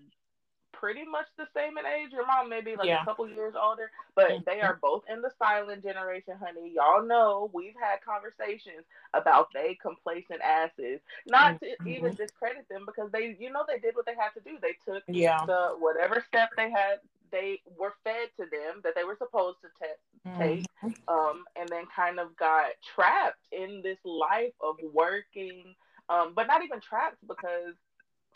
pretty 0.71 1.05
much 1.05 1.25
the 1.37 1.47
same 1.55 1.77
in 1.77 1.85
age. 1.85 2.11
Your 2.11 2.27
mom 2.27 2.49
may 2.49 2.61
be 2.61 2.75
like 2.75 2.87
yeah. 2.87 3.01
a 3.01 3.05
couple 3.05 3.27
years 3.29 3.53
older, 3.59 3.89
but 4.13 4.29
mm-hmm. 4.29 4.43
they 4.45 4.61
are 4.61 4.77
both 4.81 5.03
in 5.11 5.21
the 5.21 5.31
silent 5.39 5.83
generation, 5.83 6.35
honey. 6.37 6.73
Y'all 6.75 7.05
know 7.05 7.49
we've 7.53 7.75
had 7.79 8.03
conversations 8.03 8.83
about 9.13 9.47
they 9.53 9.77
complacent 9.81 10.41
asses. 10.41 10.99
Not 11.27 11.59
to 11.61 11.67
mm-hmm. 11.67 11.87
even 11.87 12.13
discredit 12.13 12.67
them 12.69 12.83
because 12.85 13.09
they, 13.11 13.35
you 13.39 13.51
know, 13.51 13.63
they 13.67 13.79
did 13.79 13.95
what 13.95 14.05
they 14.05 14.15
had 14.15 14.31
to 14.35 14.41
do. 14.41 14.57
They 14.61 14.75
took 14.85 15.03
yeah. 15.07 15.45
the 15.45 15.75
whatever 15.79 16.23
step 16.27 16.49
they 16.57 16.69
had 16.69 16.99
they 17.31 17.61
were 17.77 17.93
fed 18.03 18.29
to 18.39 18.45
them 18.51 18.81
that 18.83 18.93
they 18.95 19.03
were 19.03 19.17
supposed 19.17 19.57
to 19.61 19.67
te- 19.81 20.29
mm-hmm. 20.29 20.41
take 20.41 20.65
um, 21.07 21.43
and 21.55 21.67
then 21.69 21.83
kind 21.95 22.19
of 22.19 22.35
got 22.35 22.71
trapped 22.95 23.41
in 23.51 23.81
this 23.83 23.97
life 24.03 24.53
of 24.61 24.75
working 24.93 25.75
um, 26.09 26.33
but 26.35 26.47
not 26.47 26.63
even 26.63 26.79
trapped 26.79 27.17
because 27.27 27.75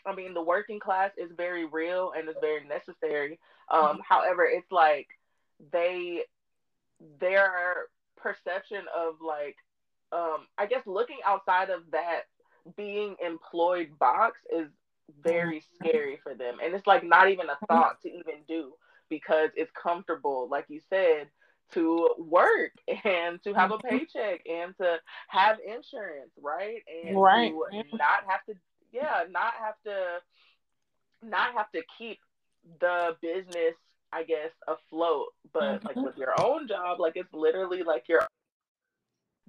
i 0.06 0.14
mean 0.14 0.34
the 0.34 0.42
working 0.42 0.80
class 0.80 1.10
is 1.16 1.30
very 1.36 1.64
real 1.66 2.12
and 2.16 2.28
is 2.28 2.36
very 2.40 2.64
necessary 2.66 3.38
um, 3.70 3.82
mm-hmm. 3.82 4.00
however 4.08 4.44
it's 4.44 4.70
like 4.70 5.08
they 5.72 6.22
their 7.20 7.86
perception 8.16 8.82
of 8.96 9.14
like 9.26 9.56
um, 10.12 10.46
i 10.58 10.66
guess 10.66 10.82
looking 10.86 11.18
outside 11.24 11.70
of 11.70 11.82
that 11.92 12.22
being 12.76 13.16
employed 13.24 13.88
box 13.98 14.38
is 14.54 14.68
very 15.22 15.62
scary 15.74 16.18
for 16.22 16.34
them 16.34 16.56
and 16.62 16.74
it's 16.74 16.86
like 16.86 17.04
not 17.04 17.30
even 17.30 17.46
a 17.48 17.66
thought 17.66 18.00
to 18.02 18.08
even 18.08 18.36
do 18.48 18.72
because 19.10 19.50
it's 19.56 19.72
comfortable, 19.72 20.48
like 20.50 20.64
you 20.68 20.80
said, 20.88 21.28
to 21.72 22.08
work 22.18 22.72
and 23.04 23.42
to 23.42 23.52
have 23.52 23.72
a 23.72 23.76
mm-hmm. 23.76 23.98
paycheck 23.98 24.40
and 24.48 24.74
to 24.78 24.98
have 25.28 25.58
insurance, 25.66 26.32
right? 26.40 26.82
And 27.04 27.20
right. 27.20 27.52
to 27.72 27.96
not 27.96 28.24
have 28.26 28.44
to, 28.48 28.54
yeah, 28.92 29.24
not 29.30 29.52
have 29.60 29.74
to, 29.84 30.18
not 31.22 31.52
have 31.54 31.70
to 31.72 31.82
keep 31.98 32.18
the 32.80 33.16
business, 33.20 33.74
I 34.12 34.22
guess, 34.22 34.50
afloat. 34.66 35.26
But 35.52 35.62
mm-hmm. 35.62 35.86
like 35.88 35.96
with 35.96 36.16
your 36.16 36.40
own 36.40 36.66
job, 36.66 37.00
like 37.00 37.14
it's 37.16 37.34
literally 37.34 37.82
like 37.82 38.04
your 38.08 38.26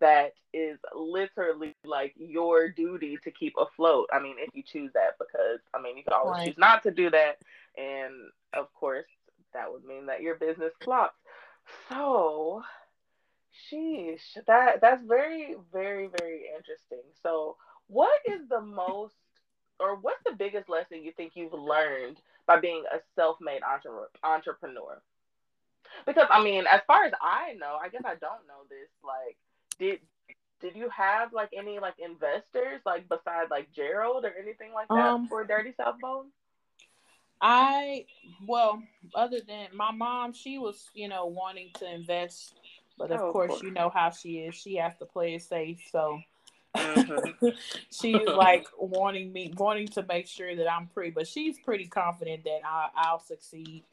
that 0.02 0.34
is 0.54 0.78
literally 0.93 1.76
like 1.86 2.14
your 2.18 2.70
duty 2.70 3.18
to 3.24 3.32
keep 3.32 3.54
afloat. 3.58 4.10
I 4.12 4.20
mean, 4.20 4.36
if 4.38 4.54
you 4.54 4.64
choose 4.64 4.91
that, 4.93 5.18
because 5.18 5.60
I 5.74 5.82
mean, 5.82 5.97
you 5.97 6.04
can 6.04 6.14
always 6.14 6.39
right. 6.39 6.47
choose 6.47 6.58
not 6.58 6.84
to 6.84 6.91
do 6.91 7.10
that. 7.12 7.39
And 7.78 8.14
of 8.54 8.74
course, 8.74 9.06
that 9.54 9.72
would 9.72 9.86
mean 9.86 10.08
that 10.08 10.22
your 10.22 10.36
business 10.36 10.74
flops. 10.84 11.16
So, 11.89 12.64
sheesh, 13.72 14.20
that 14.47 14.82
that's 14.82 15.04
very, 15.04 15.56
very, 15.72 16.10
very 16.20 16.43
interesting. 16.56 17.04
So, 17.24 17.56
what 17.88 18.20
is 18.26 18.41
the 18.49 18.62
most, 18.62 19.16
or 19.80 19.95
what's 19.95 20.24
the 20.26 20.36
biggest 20.36 20.70
lesson 20.70 21.04
you 21.04 21.12
think 21.14 21.34
you've 21.36 21.54
learned 21.54 22.18
by 22.47 22.60
being 22.60 22.84
a 22.91 22.99
self-made 23.16 23.62
entre- 23.64 24.10
entrepreneur? 24.24 25.02
Because 26.06 26.28
I 26.30 26.43
mean, 26.43 26.66
as 26.72 26.82
far 26.88 27.06
as 27.06 27.14
I 27.22 27.54
know, 27.54 27.78
I 27.82 27.89
guess 27.89 28.04
I 28.06 28.16
don't 28.16 28.47
know 28.47 28.64
this. 28.70 28.89
Like, 29.04 29.38
did 29.82 30.00
did 30.62 30.76
you 30.76 30.90
have 30.96 31.34
like 31.34 31.50
any 31.58 31.80
like 31.80 31.96
investors 32.00 32.82
like 32.86 33.10
besides 33.10 33.50
like 33.50 33.74
Gerald 33.74 34.24
or 34.24 34.34
anything 34.40 34.72
like 34.74 34.88
that 34.90 34.96
um, 34.96 35.28
for 35.28 35.44
Dirty 35.44 35.74
South 35.76 36.00
Bowl? 36.00 36.28
I 37.42 38.06
well, 38.48 38.82
other 39.16 39.40
than 39.46 39.68
my 39.74 39.92
mom, 39.92 40.32
she 40.34 40.60
was, 40.60 40.90
you 40.94 41.08
know, 41.08 41.26
wanting 41.26 41.72
to 41.80 41.92
invest, 41.92 42.54
but 42.98 43.12
of, 43.12 43.20
oh, 43.20 43.32
course, 43.32 43.50
course, 43.50 43.64
you 43.64 43.72
know 43.72 43.90
how 43.90 44.12
she 44.12 44.40
is. 44.40 44.54
She 44.54 44.76
has 44.76 44.96
to 44.98 45.06
play 45.06 45.34
it 45.34 45.42
safe, 45.42 45.82
so 45.92 46.20
mm-hmm. 46.78 47.48
she's 47.92 48.28
like 48.28 48.68
wanting 48.78 49.34
me, 49.34 49.52
wanting 49.58 49.88
to 49.90 50.06
make 50.08 50.28
sure 50.28 50.56
that 50.56 50.72
I'm 50.72 50.88
pretty. 50.88 51.10
But 51.10 51.28
she's 51.28 51.58
pretty 51.58 51.88
confident 51.88 52.44
that 52.44 52.60
I, 52.64 52.90
I'll 52.96 53.20
succeed. 53.20 53.84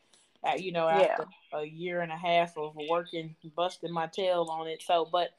At, 0.45 0.63
you 0.63 0.71
know, 0.71 0.87
after 0.87 1.27
yeah. 1.53 1.59
a 1.59 1.65
year 1.65 2.01
and 2.01 2.13
a 2.13 2.17
half 2.17 2.57
of 2.57 2.77
working, 2.89 3.35
busting 3.57 3.93
my 3.93 4.07
tail 4.07 4.47
on 4.49 4.69
it. 4.69 4.81
So, 4.87 5.09
but 5.11 5.31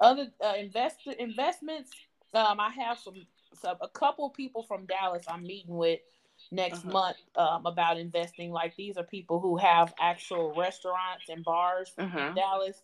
other 0.00 0.28
uh, 0.44 0.54
invest 0.58 1.00
investments, 1.18 1.90
um, 2.34 2.60
I 2.60 2.70
have 2.70 2.98
some, 2.98 3.26
some 3.60 3.76
a 3.80 3.88
couple 3.88 4.28
people 4.30 4.62
from 4.62 4.86
Dallas 4.86 5.24
I'm 5.28 5.42
meeting 5.42 5.76
with 5.76 6.00
next 6.50 6.80
uh-huh. 6.80 6.92
month 6.92 7.16
um, 7.36 7.66
about 7.66 7.98
investing. 7.98 8.50
Like 8.50 8.74
these 8.76 8.96
are 8.96 9.04
people 9.04 9.40
who 9.40 9.56
have 9.56 9.94
actual 10.00 10.54
restaurants 10.56 11.28
and 11.28 11.44
bars 11.44 11.92
uh-huh. 11.98 12.18
in 12.18 12.34
Dallas 12.34 12.82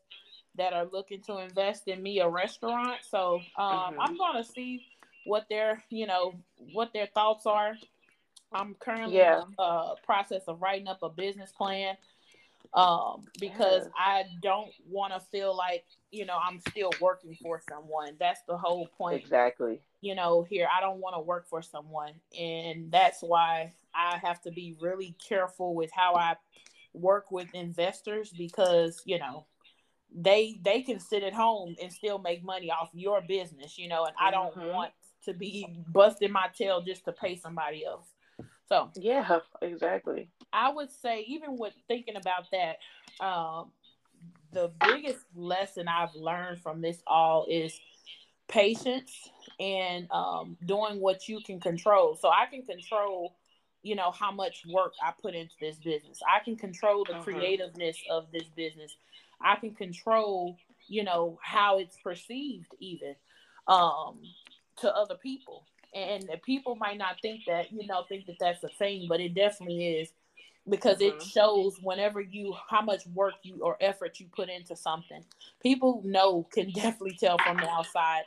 that 0.57 0.73
are 0.73 0.87
looking 0.93 1.21
to 1.23 1.39
invest 1.39 1.89
in 1.89 2.03
me 2.03 2.21
a 2.21 2.29
restaurant. 2.29 2.99
So 3.09 3.37
um, 3.57 3.67
uh-huh. 3.67 3.97
I'm 4.01 4.17
gonna 4.17 4.45
see 4.45 4.87
what 5.25 5.47
their 5.49 5.83
you 5.91 6.07
know 6.07 6.35
what 6.73 6.93
their 6.93 7.07
thoughts 7.07 7.47
are. 7.47 7.75
I'm 8.53 8.75
currently 8.75 9.17
yeah. 9.17 9.43
in 9.43 9.55
the 9.57 9.63
uh, 9.63 9.95
process 10.07 10.43
of 10.49 10.63
writing 10.63 10.89
up 10.89 11.03
a 11.03 11.09
business 11.09 11.53
plan 11.53 11.97
um, 12.75 13.25
because. 13.41 13.89
I 13.97 14.25
don't 14.43 14.71
want 14.89 15.13
to 15.13 15.21
feel 15.21 15.57
like 15.57 15.85
you 16.11 16.25
know 16.25 16.39
I'm 16.43 16.61
still 16.69 16.91
working 17.01 17.37
for 17.41 17.61
someone. 17.69 18.17
That's 18.19 18.41
the 18.49 18.57
whole 18.57 18.87
point. 18.87 19.21
Exactly. 19.21 19.81
You 20.01 20.15
know, 20.15 20.43
here 20.43 20.69
I 20.75 20.81
don't 20.81 21.01
want 21.01 21.17
to 21.17 21.21
work 21.21 21.49
for 21.49 21.63
someone, 21.63 22.15
and 22.39 22.91
that's 22.91 23.21
why 23.21 23.73
I 23.95 24.19
have 24.23 24.41
to 24.43 24.51
be 24.51 24.77
really 24.81 25.17
careful 25.27 25.75
with 25.75 25.91
how 25.93 26.15
I 26.15 26.37
work 26.95 27.31
with 27.31 27.49
investors 27.55 28.33
because 28.37 29.03
you 29.05 29.19
know 29.19 29.47
they 30.15 30.59
they 30.63 30.83
can 30.83 31.01
sit 31.01 31.23
at 31.23 31.35
home 31.35 31.77
and 31.83 31.93
still 31.93 32.19
make 32.19 32.43
money 32.43 32.71
off 32.71 32.91
your 32.93 33.21
business. 33.21 33.79
You 33.79 33.89
know, 33.89 34.05
and 34.05 34.15
I 34.21 34.31
don't 34.31 34.55
mm-hmm. 34.55 34.69
want 34.69 34.93
to 35.25 35.35
be 35.35 35.67
busting 35.89 36.33
my 36.33 36.49
tail 36.57 36.81
just 36.81 37.05
to 37.05 37.13
pay 37.13 37.37
somebody 37.37 37.85
else. 37.85 38.09
So 38.69 38.91
yeah, 38.97 39.39
exactly. 39.63 40.29
I 40.53 40.71
would 40.71 40.91
say 40.91 41.25
even 41.27 41.57
with 41.57 41.75
thinking 41.89 42.17
about 42.17 42.45
that, 42.53 42.77
um, 43.25 43.73
the 44.59 44.73
biggest 44.81 45.25
lesson 45.37 45.87
I've 45.87 46.15
learned 46.15 46.61
from 46.61 46.81
this 46.81 47.01
all 47.07 47.47
is 47.49 47.79
patience 48.49 49.13
and 49.61 50.11
um, 50.11 50.57
doing 50.65 51.01
what 51.01 51.29
you 51.29 51.41
can 51.41 51.61
control. 51.61 52.17
So 52.17 52.29
I 52.29 52.47
can 52.51 52.63
control, 52.63 53.37
you 53.83 53.95
know, 53.95 54.11
how 54.11 54.33
much 54.33 54.63
work 54.69 54.95
I 55.03 55.13
put 55.23 55.35
into 55.35 55.55
this 55.61 55.77
business. 55.77 56.19
I 56.29 56.43
can 56.45 56.57
control 56.57 57.05
the 57.05 57.15
uh-huh. 57.15 57.23
creativeness 57.23 57.97
of 58.11 58.27
this 58.33 58.49
business. 58.57 58.97
I 59.41 59.57
can 59.57 59.75
control, 59.75 60.57
you 60.89 61.05
know, 61.05 61.39
how 61.41 61.79
it's 61.79 61.97
perceived 62.03 62.75
even 62.81 63.15
um, 63.69 64.19
to 64.81 64.93
other 64.93 65.15
people 65.15 65.65
and 65.95 66.29
people 66.45 66.77
might 66.77 66.99
not 66.99 67.17
think 67.23 67.41
that 67.47 67.73
you 67.73 67.87
know 67.87 68.05
think 68.11 68.27
that 68.27 68.37
that's 68.39 68.63
a 68.63 68.69
thing 68.69 69.07
but 69.09 69.21
it 69.21 69.35
definitely 69.35 69.87
is 69.87 70.13
because 70.69 70.99
mm-hmm. 70.99 71.17
it 71.17 71.23
shows 71.23 71.79
whenever 71.83 72.21
you 72.21 72.55
how 72.69 72.83
much 72.83 73.07
work 73.09 73.35
you 73.43 73.61
or 73.63 73.77
effort 73.81 74.21
you 74.21 74.27
put 74.35 74.49
into 74.49 74.77
something. 74.77 75.25
People 75.63 76.03
know 76.05 76.47
can 76.53 76.71
definitely 76.75 77.17
tell 77.19 77.39
from 77.39 77.57
the 77.57 77.69
outside 77.69 78.23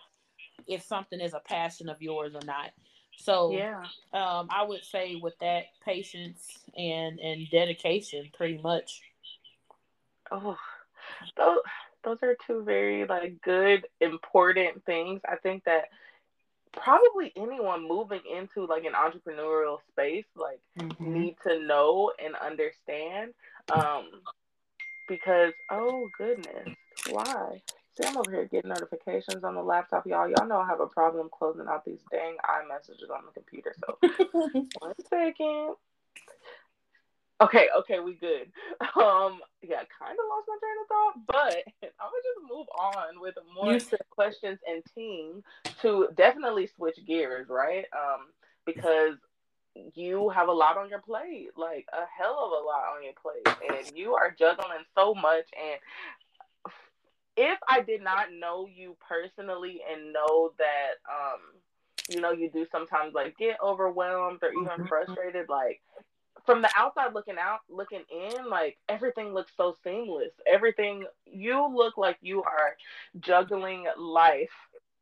if 0.68 0.84
something 0.84 1.20
is 1.20 1.34
a 1.34 1.40
passion 1.40 1.90
of 1.90 2.02
yours 2.02 2.34
or 2.36 2.46
not. 2.46 2.72
So 3.18 3.52
yeah. 3.52 3.84
um, 4.14 4.48
i 4.50 4.64
would 4.64 4.84
say 4.84 5.16
with 5.22 5.38
that 5.42 5.66
patience 5.86 6.58
and 6.78 7.20
and 7.20 7.50
dedication 7.52 8.30
pretty 8.36 8.58
much. 8.62 9.02
Oh 10.32 10.58
those 11.38 11.60
those 12.04 12.18
are 12.24 12.36
two 12.48 12.64
very 12.64 13.06
like 13.06 13.42
good 13.42 13.88
important 14.00 14.84
things. 14.86 15.22
I 15.28 15.36
think 15.36 15.64
that 15.66 15.90
probably 16.74 17.32
anyone 17.36 17.88
moving 17.88 18.22
into 18.32 18.66
like 18.66 18.86
an 18.86 18.94
entrepreneurial 18.94 19.78
space 19.90 20.26
like 20.36 20.60
mm-hmm. 20.80 21.14
need 21.14 21.36
to 21.46 21.60
know 21.66 22.12
and 22.24 22.36
understand 22.36 23.34
um 23.74 24.06
because 25.08 25.54
oh 25.70 26.08
goodness 26.18 26.70
why? 27.10 27.62
See 27.94 28.08
i'm 28.08 28.18
over 28.18 28.32
here 28.32 28.46
getting 28.46 28.70
notifications 28.70 29.44
on 29.44 29.56
the 29.56 29.64
laptop 29.64 30.06
y'all. 30.08 30.30
Y'all 30.30 30.48
know 30.48 30.60
i 30.60 30.68
have 30.68 30.80
a 30.80 30.88
problem 30.88 31.30
closing 31.38 31.68
out 31.68 31.84
these 31.84 32.02
dang 32.10 32.38
iMessages 32.46 33.10
on 33.14 33.24
the 33.26 33.34
computer 33.34 33.74
so 33.80 33.98
one 34.80 34.94
second 35.10 35.76
Okay, 37.42 37.68
okay, 37.80 38.00
we 38.00 38.14
good. 38.14 38.52
Um, 39.02 39.40
yeah, 39.62 39.84
kind 39.98 40.18
of 40.18 40.26
lost 40.30 40.48
my 40.48 40.58
train 40.60 40.78
of 40.82 40.88
thought, 40.88 41.14
but 41.28 41.64
I'm 42.00 42.12
gonna 42.12 42.24
just 42.24 42.52
move 42.52 42.68
on 42.78 43.20
with 43.20 43.36
more 43.56 43.80
questions 44.10 44.60
and 44.68 44.84
team 44.94 45.44
to 45.82 46.10
definitely 46.16 46.68
switch 46.76 46.98
gears, 47.08 47.48
right? 47.50 47.86
Um, 47.94 48.28
because 48.66 49.16
you 49.96 50.30
have 50.30 50.50
a 50.50 50.52
lot 50.52 50.78
on 50.78 50.90
your 50.90 51.02
plate, 51.02 51.50
like 51.58 51.88
a 51.94 52.04
hell 52.18 52.38
of 52.46 52.52
a 52.52 52.66
lot 52.66 52.96
on 52.96 53.04
your 53.04 53.14
plate, 53.22 53.56
and 53.70 53.98
you 53.98 54.14
are 54.14 54.36
juggling 54.38 54.84
so 54.96 55.16
much. 55.16 55.46
And 55.58 55.80
if 57.38 57.60
I 57.68 57.82
did 57.82 58.04
not 58.04 58.28
know 58.38 58.68
you 58.68 58.96
personally 59.08 59.82
and 59.92 60.14
know 60.14 60.52
that, 60.58 61.00
um, 61.10 61.40
you 62.10 62.20
know, 62.20 62.32
you 62.32 62.50
do 62.50 62.66
sometimes 62.72 63.14
like 63.14 63.38
get 63.38 63.58
overwhelmed 63.64 64.40
or 64.44 64.52
even 64.52 64.66
mm-hmm. 64.66 64.86
frustrated, 64.86 65.48
like 65.50 65.82
from 66.46 66.62
the 66.62 66.70
outside 66.76 67.14
looking 67.14 67.38
out, 67.40 67.60
looking 67.70 68.04
in, 68.12 68.50
like 68.50 68.78
everything 68.90 69.34
looks 69.34 69.52
so 69.56 69.76
seamless. 69.84 70.32
Everything 70.52 71.06
you 71.26 71.68
look 71.74 71.98
like 71.98 72.18
you 72.22 72.44
are 72.44 72.76
juggling 73.20 73.86
life 73.98 74.50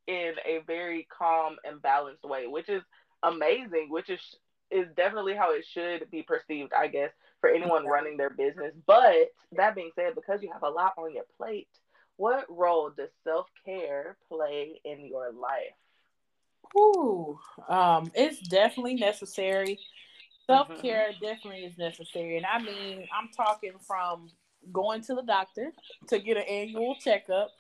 in 0.08 0.34
a 0.46 0.60
very 0.66 1.08
calm 1.16 1.58
and 1.64 1.82
balanced 1.82 2.24
way, 2.24 2.48
which 2.48 2.70
is 2.70 2.84
amazing, 3.24 3.88
which 3.90 4.10
is 4.10 4.20
is 4.72 4.88
definitely 4.96 5.36
how 5.36 5.54
it 5.54 5.66
should 5.66 6.10
be 6.12 6.22
perceived, 6.22 6.74
I 6.78 6.88
guess, 6.88 7.10
for 7.42 7.50
anyone 7.50 7.88
running 7.88 8.18
their 8.18 8.30
business. 8.30 8.74
But 8.86 9.32
that 9.54 9.76
being 9.76 9.92
said, 9.96 10.14
because 10.16 10.44
you 10.44 10.52
have 10.54 10.64
a 10.64 10.70
lot 10.70 10.94
on 10.98 11.14
your 11.14 11.26
plate, 11.38 11.68
what 12.18 12.46
role 12.50 12.92
does 12.96 13.10
self 13.24 13.48
care 13.66 14.18
play 14.28 14.80
in 14.84 15.06
your 15.06 15.32
life? 15.32 15.74
Ooh, 16.78 17.40
um, 17.68 18.12
it's 18.14 18.40
definitely 18.48 18.96
necessary. 18.96 19.80
Self 20.50 20.82
care 20.82 21.10
mm-hmm. 21.12 21.26
definitely 21.26 21.66
is 21.66 21.78
necessary, 21.78 22.38
and 22.38 22.46
I 22.46 22.60
mean, 22.60 23.08
I'm 23.18 23.30
talking 23.36 23.74
from 23.88 24.30
going 24.74 25.02
to 25.04 25.16
the 25.16 25.24
doctor 25.24 25.72
to 26.08 26.20
get 26.20 26.38
an 26.38 26.44
annual 26.44 26.96
checkup 27.00 27.52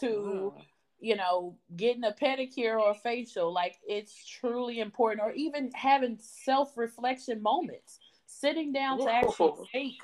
to 0.00 0.06
mm 0.06 0.62
you 1.02 1.16
know, 1.16 1.56
getting 1.76 2.04
a 2.04 2.12
pedicure 2.12 2.80
or 2.80 2.92
a 2.92 2.94
facial, 2.94 3.52
like 3.52 3.74
it's 3.86 4.24
truly 4.24 4.78
important, 4.78 5.20
or 5.20 5.32
even 5.32 5.70
having 5.74 6.16
self 6.20 6.78
reflection 6.78 7.42
moments, 7.42 7.98
sitting 8.26 8.72
down 8.72 8.98
to 9.00 9.12
actually 9.12 9.52
think 9.72 9.94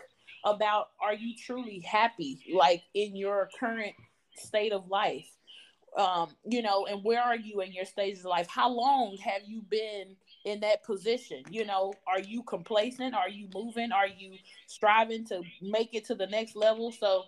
about 0.44 0.88
are 1.00 1.14
you 1.14 1.34
truly 1.46 1.78
happy, 1.80 2.42
like 2.52 2.82
in 2.94 3.14
your 3.14 3.48
current 3.58 3.94
state 4.36 4.72
of 4.72 4.88
life? 4.88 5.30
Um, 5.96 6.30
you 6.44 6.62
know, 6.62 6.86
and 6.86 7.04
where 7.04 7.22
are 7.22 7.36
you 7.36 7.60
in 7.60 7.72
your 7.72 7.84
stages 7.84 8.20
of 8.20 8.30
life? 8.30 8.48
How 8.48 8.68
long 8.68 9.16
have 9.18 9.42
you 9.46 9.62
been 9.62 10.16
in 10.48 10.60
that 10.60 10.84
position? 10.84 11.42
You 11.50 11.64
know, 11.64 11.94
are 12.06 12.20
you 12.20 12.42
complacent? 12.42 13.14
Are 13.14 13.28
you 13.28 13.48
moving? 13.54 13.92
Are 13.92 14.06
you 14.06 14.36
striving 14.66 15.24
to 15.26 15.42
make 15.62 15.94
it 15.94 16.06
to 16.06 16.14
the 16.14 16.26
next 16.26 16.56
level? 16.56 16.92
So, 16.92 17.24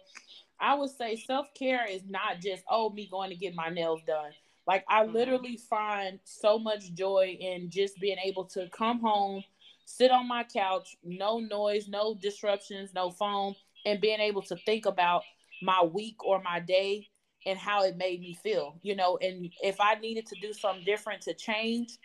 I 0.61 0.75
would 0.75 0.91
say 0.91 1.17
self 1.17 1.53
care 1.55 1.87
is 1.89 2.03
not 2.09 2.41
just, 2.41 2.65
oh, 2.69 2.91
me 2.91 3.09
going 3.11 3.31
to 3.31 3.37
get 3.37 3.55
my 3.55 3.71
nails 3.71 4.03
done. 4.07 4.33
Like, 4.67 4.85
I 4.89 5.05
mm-hmm. 5.05 5.15
literally 5.15 5.57
find 5.57 6.21
so 6.25 6.59
much 6.59 6.93
joy 6.95 7.37
in 7.41 7.71
just 7.71 7.99
being 7.99 8.19
able 8.25 8.45
to 8.47 8.69
come 8.69 9.01
home, 9.01 9.43
sit 9.87 10.11
on 10.11 10.29
my 10.29 10.45
couch, 10.45 10.97
no 11.03 11.39
noise, 11.39 11.89
no 11.89 12.15
disruptions, 12.15 12.95
no 12.95 13.11
phone, 13.11 13.55
and 13.87 14.01
being 14.01 14.21
able 14.21 14.43
to 14.43 14.57
think 14.67 14.87
about 14.87 15.23
my 15.63 15.83
week 15.83 16.25
or 16.25 16.43
my 16.43 16.61
day 16.61 17.09
and 17.47 17.59
how 17.59 17.85
it 17.85 17.97
made 17.97 18.21
me 18.21 18.35
feel, 18.35 18.77
you 18.83 18.95
know. 18.95 19.19
And 19.23 19.51
if 19.63 19.81
I 19.81 19.95
needed 19.95 20.27
to 20.27 20.37
do 20.41 20.53
something 20.53 20.85
different 20.85 21.23
to 21.23 21.35
change, 21.35 21.97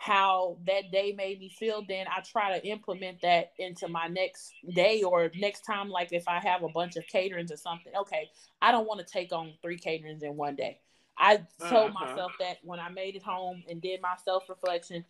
how 0.00 0.56
that 0.66 0.90
day 0.90 1.12
made 1.14 1.38
me 1.38 1.50
feel, 1.50 1.84
then 1.86 2.06
I 2.08 2.22
try 2.22 2.58
to 2.58 2.66
implement 2.66 3.20
that 3.20 3.52
into 3.58 3.86
my 3.86 4.06
next 4.06 4.54
day 4.74 5.02
or 5.02 5.30
next 5.36 5.60
time. 5.60 5.90
Like 5.90 6.08
if 6.10 6.26
I 6.26 6.40
have 6.40 6.62
a 6.62 6.70
bunch 6.70 6.96
of 6.96 7.04
caterings 7.06 7.52
or 7.52 7.58
something, 7.58 7.92
okay, 7.94 8.30
I 8.62 8.72
don't 8.72 8.86
want 8.86 9.06
to 9.06 9.12
take 9.12 9.30
on 9.30 9.52
three 9.60 9.78
caterings 9.78 10.22
in 10.22 10.38
one 10.38 10.56
day. 10.56 10.78
I 11.18 11.42
told 11.68 11.90
uh-huh. 11.90 12.06
myself 12.06 12.32
that 12.40 12.56
when 12.62 12.80
I 12.80 12.88
made 12.88 13.14
it 13.14 13.22
home 13.22 13.62
and 13.68 13.82
did 13.82 14.00
my 14.00 14.14
self 14.24 14.48
reflection 14.48 15.04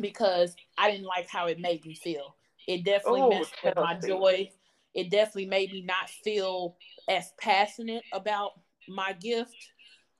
because 0.00 0.56
I 0.78 0.90
didn't 0.90 1.06
like 1.06 1.28
how 1.28 1.48
it 1.48 1.60
made 1.60 1.84
me 1.84 1.94
feel. 1.94 2.34
It 2.66 2.84
definitely 2.84 3.20
Ooh, 3.20 3.28
messed 3.28 3.52
with 3.62 3.76
my 3.76 4.00
joy. 4.00 4.50
It 4.94 5.10
definitely 5.10 5.46
made 5.46 5.70
me 5.70 5.82
not 5.82 6.08
feel 6.08 6.76
as 7.10 7.34
passionate 7.38 8.04
about 8.14 8.52
my 8.88 9.12
gift 9.12 9.54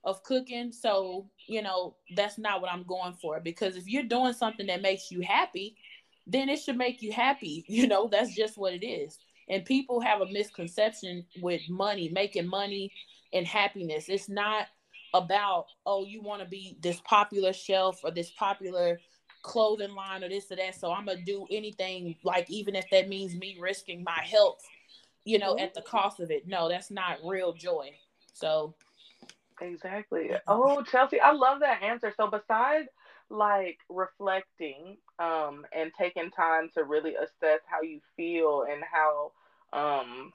of 0.04 0.22
cooking. 0.22 0.72
So, 0.72 1.28
you 1.46 1.62
know, 1.62 1.96
that's 2.16 2.38
not 2.38 2.60
what 2.60 2.72
I'm 2.72 2.84
going 2.84 3.14
for 3.14 3.40
because 3.40 3.76
if 3.76 3.86
you're 3.86 4.02
doing 4.02 4.32
something 4.32 4.66
that 4.66 4.82
makes 4.82 5.10
you 5.10 5.20
happy, 5.20 5.76
then 6.26 6.48
it 6.48 6.58
should 6.60 6.76
make 6.76 7.02
you 7.02 7.12
happy. 7.12 7.64
You 7.68 7.86
know, 7.86 8.08
that's 8.08 8.34
just 8.34 8.58
what 8.58 8.74
it 8.74 8.84
is. 8.84 9.18
And 9.48 9.64
people 9.64 10.00
have 10.00 10.20
a 10.20 10.32
misconception 10.32 11.24
with 11.40 11.62
money, 11.68 12.08
making 12.08 12.46
money 12.46 12.92
and 13.32 13.46
happiness. 13.46 14.08
It's 14.08 14.28
not 14.28 14.66
about, 15.14 15.66
oh, 15.84 16.04
you 16.04 16.22
want 16.22 16.42
to 16.42 16.48
be 16.48 16.76
this 16.80 17.00
popular 17.04 17.52
shelf 17.52 18.00
or 18.04 18.10
this 18.10 18.30
popular 18.30 19.00
clothing 19.42 19.94
line 19.94 20.24
or 20.24 20.28
this 20.28 20.50
or 20.50 20.56
that. 20.56 20.74
So 20.74 20.92
I'm 20.92 21.06
going 21.06 21.18
to 21.18 21.24
do 21.24 21.46
anything, 21.50 22.16
like, 22.24 22.48
even 22.50 22.74
if 22.74 22.88
that 22.90 23.08
means 23.08 23.34
me 23.34 23.58
risking 23.60 24.04
my 24.04 24.20
health, 24.22 24.62
you 25.24 25.38
know, 25.38 25.58
at 25.58 25.74
the 25.74 25.80
mm-hmm. 25.80 25.96
cost 25.96 26.20
of 26.20 26.30
it. 26.30 26.46
No, 26.46 26.68
that's 26.68 26.90
not 26.90 27.18
real 27.24 27.52
joy. 27.52 27.90
So, 28.32 28.74
Exactly. 29.60 30.30
Oh, 30.46 30.82
Chelsea, 30.82 31.20
I 31.20 31.32
love 31.32 31.60
that 31.60 31.82
answer. 31.82 32.12
So 32.16 32.28
besides 32.28 32.88
like 33.30 33.78
reflecting 33.88 34.98
um 35.18 35.64
and 35.72 35.90
taking 35.96 36.30
time 36.30 36.68
to 36.74 36.84
really 36.84 37.14
assess 37.14 37.60
how 37.66 37.80
you 37.80 38.00
feel 38.16 38.64
and 38.70 38.82
how 38.84 39.32
um 39.72 40.32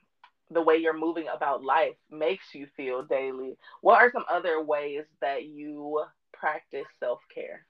the 0.49 0.61
way 0.61 0.77
you're 0.77 0.97
moving 0.97 1.27
about 1.27 1.63
life 1.63 1.95
makes 2.09 2.55
you 2.55 2.65
feel 2.75 3.03
daily. 3.03 3.57
What 3.81 4.01
are 4.01 4.11
some 4.11 4.25
other 4.29 4.63
ways 4.63 5.05
that 5.21 5.45
you 5.45 6.03
practice 6.33 6.87
self-care? 6.99 7.65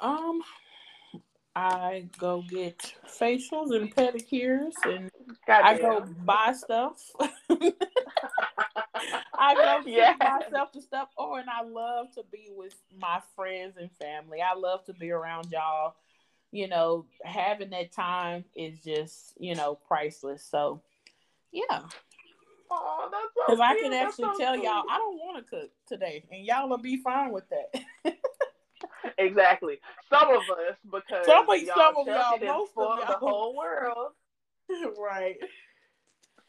Um 0.00 0.40
I 1.56 2.04
go 2.18 2.44
get 2.46 2.92
facials 3.08 3.74
and 3.74 3.92
pedicures 3.94 4.74
and 4.84 5.10
I 5.48 5.78
go 5.78 6.04
buy 6.22 6.52
stuff. 6.52 7.10
I 9.38 9.54
go 9.54 9.80
yeah. 9.86 10.16
myself 10.20 10.72
to 10.72 10.82
stuff. 10.82 11.08
Oh, 11.16 11.36
and 11.36 11.48
I 11.48 11.62
love 11.62 12.12
to 12.16 12.24
be 12.30 12.50
with 12.54 12.74
my 13.00 13.22
friends 13.34 13.78
and 13.78 13.90
family. 13.92 14.40
I 14.42 14.54
love 14.54 14.84
to 14.84 14.92
be 14.92 15.10
around 15.10 15.46
y'all. 15.50 15.94
You 16.52 16.68
know, 16.68 17.06
having 17.24 17.70
that 17.70 17.90
time 17.90 18.44
is 18.54 18.78
just, 18.84 19.32
you 19.38 19.54
know, 19.54 19.78
priceless. 19.88 20.44
So, 20.44 20.82
yeah. 21.52 21.80
Oh, 22.70 23.08
that's 23.10 23.32
Because 23.34 23.58
so 23.58 23.62
I 23.62 23.80
can 23.80 23.92
actually 23.94 24.36
so 24.36 24.38
tell 24.38 24.56
y'all, 24.56 24.84
I 24.90 24.98
don't 24.98 25.16
want 25.16 25.42
to 25.42 25.50
cook 25.50 25.70
today, 25.88 26.22
and 26.30 26.44
y'all 26.44 26.68
will 26.68 26.76
be 26.76 26.98
fine 26.98 27.32
with 27.32 27.44
that. 27.48 27.82
exactly. 29.18 29.78
Some 30.10 30.28
of 30.28 30.42
us, 30.50 30.76
because 30.84 31.26
some 31.26 31.48
of, 31.48 31.62
y'all, 31.62 31.74
some 31.76 31.96
of 31.96 32.06
y'all, 32.06 32.38
most 32.40 32.72
of 32.76 32.98
y'all. 32.98 33.06
the 33.06 33.12
whole 33.14 33.56
world. 33.56 34.12
right. 34.98 35.36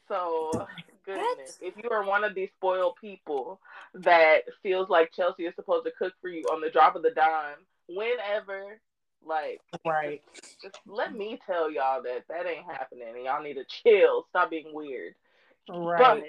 So 0.07 0.67
goodness. 1.05 1.57
If 1.61 1.73
you 1.81 1.89
are 1.89 2.05
one 2.05 2.23
of 2.23 2.35
these 2.35 2.49
spoiled 2.57 2.95
people 2.99 3.59
that 3.93 4.41
feels 4.61 4.89
like 4.89 5.11
Chelsea 5.13 5.45
is 5.45 5.55
supposed 5.55 5.85
to 5.85 5.91
cook 5.97 6.13
for 6.21 6.29
you 6.29 6.43
on 6.45 6.61
the 6.61 6.69
drop 6.69 6.95
of 6.95 7.03
the 7.03 7.11
dime, 7.11 7.55
whenever, 7.87 8.79
like, 9.25 9.61
right. 9.85 10.21
Just, 10.35 10.61
just 10.61 10.79
let 10.85 11.15
me 11.15 11.39
tell 11.45 11.71
y'all 11.71 12.03
that 12.03 12.25
that 12.29 12.45
ain't 12.45 12.65
happening 12.65 13.07
and 13.15 13.23
y'all 13.23 13.41
need 13.41 13.55
to 13.55 13.65
chill. 13.65 14.25
Stop 14.29 14.49
being 14.49 14.73
weird. 14.73 15.15
Right. 15.69 16.23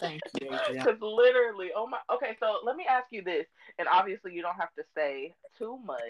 Thank 0.00 0.22
you. 0.40 0.50
Because 0.72 0.98
literally, 1.00 1.70
oh 1.76 1.86
my. 1.86 1.98
Okay, 2.12 2.36
so 2.40 2.58
let 2.64 2.76
me 2.76 2.84
ask 2.88 3.06
you 3.10 3.22
this, 3.22 3.46
and 3.78 3.88
obviously 3.88 4.32
you 4.32 4.42
don't 4.42 4.58
have 4.58 4.74
to 4.76 4.84
say 4.96 5.34
too 5.58 5.78
much, 5.84 6.00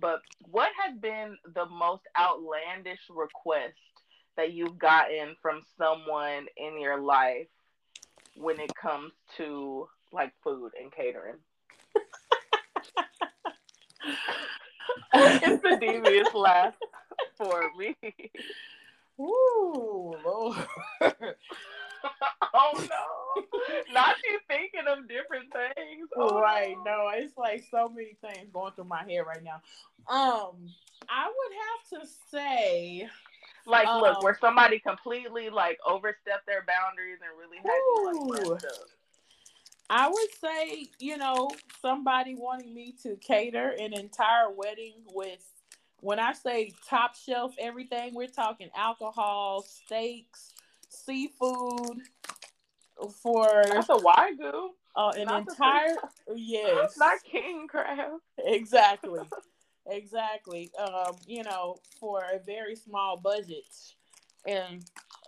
but 0.00 0.20
what 0.50 0.70
has 0.82 0.98
been 0.98 1.36
the 1.54 1.66
most 1.66 2.02
outlandish 2.18 3.00
request 3.10 3.74
that 4.36 4.52
you've 4.52 4.78
gotten 4.78 5.34
from 5.42 5.62
someone 5.76 6.46
in 6.56 6.80
your 6.80 7.00
life 7.00 7.48
when 8.36 8.60
it 8.60 8.72
comes 8.80 9.12
to 9.36 9.88
like 10.12 10.32
food 10.42 10.70
and 10.80 10.92
catering? 10.92 11.36
it's 15.14 15.62
the 15.62 15.76
devious 15.80 16.32
laugh 16.34 16.74
for 17.36 17.70
me. 17.76 17.96
Ooh, 19.20 20.14
Lord. 20.24 20.66
oh 22.54 22.72
no. 22.74 23.42
Not 23.92 24.16
you 24.24 24.38
thinking 24.48 24.88
of 24.88 25.08
different 25.08 25.52
things. 25.52 26.08
Oh, 26.16 26.40
right. 26.40 26.76
No, 26.84 27.10
it's 27.14 27.36
like 27.36 27.64
so 27.70 27.88
many 27.88 28.16
things 28.20 28.48
going 28.52 28.72
through 28.74 28.84
my 28.84 29.04
head 29.04 29.24
right 29.26 29.42
now. 29.42 29.60
Um, 30.08 30.70
I 31.08 31.26
would 31.26 32.00
have 32.00 32.02
to 32.02 32.08
say 32.30 33.08
like, 33.66 33.86
um, 33.86 34.00
look, 34.00 34.22
where 34.22 34.36
somebody 34.40 34.78
completely 34.78 35.50
like 35.50 35.78
overstepped 35.86 36.46
their 36.46 36.64
boundaries 36.66 37.18
and 37.22 37.38
really 37.38 37.58
had 37.58 37.68
to 37.68 38.50
like 38.50 38.62
I 39.90 40.08
would 40.08 40.28
say, 40.40 40.86
you 40.98 41.16
know, 41.16 41.50
somebody 41.80 42.34
wanting 42.34 42.74
me 42.74 42.94
to 43.02 43.16
cater 43.16 43.74
an 43.78 43.94
entire 43.94 44.50
wedding 44.50 44.94
with 45.14 45.44
when 46.00 46.18
I 46.18 46.32
say 46.32 46.72
top 46.88 47.16
shelf 47.16 47.54
everything, 47.58 48.14
we're 48.14 48.26
talking 48.26 48.68
alcohol, 48.76 49.62
steaks, 49.62 50.52
seafood 51.04 52.02
for 53.22 53.62
That's 53.64 53.88
a 53.88 53.94
wagyu. 53.94 54.68
uh, 54.96 55.10
an 55.16 55.26
Not 55.26 55.48
entire 55.48 55.96
yes, 56.34 56.96
Not 56.98 57.18
king 57.24 57.66
crab. 57.68 58.12
exactly, 58.38 59.20
exactly. 59.86 60.70
Um, 60.78 61.16
you 61.26 61.42
know, 61.44 61.76
for 62.00 62.22
a 62.32 62.38
very 62.38 62.74
small 62.76 63.16
budget, 63.16 63.66
and 64.46 64.84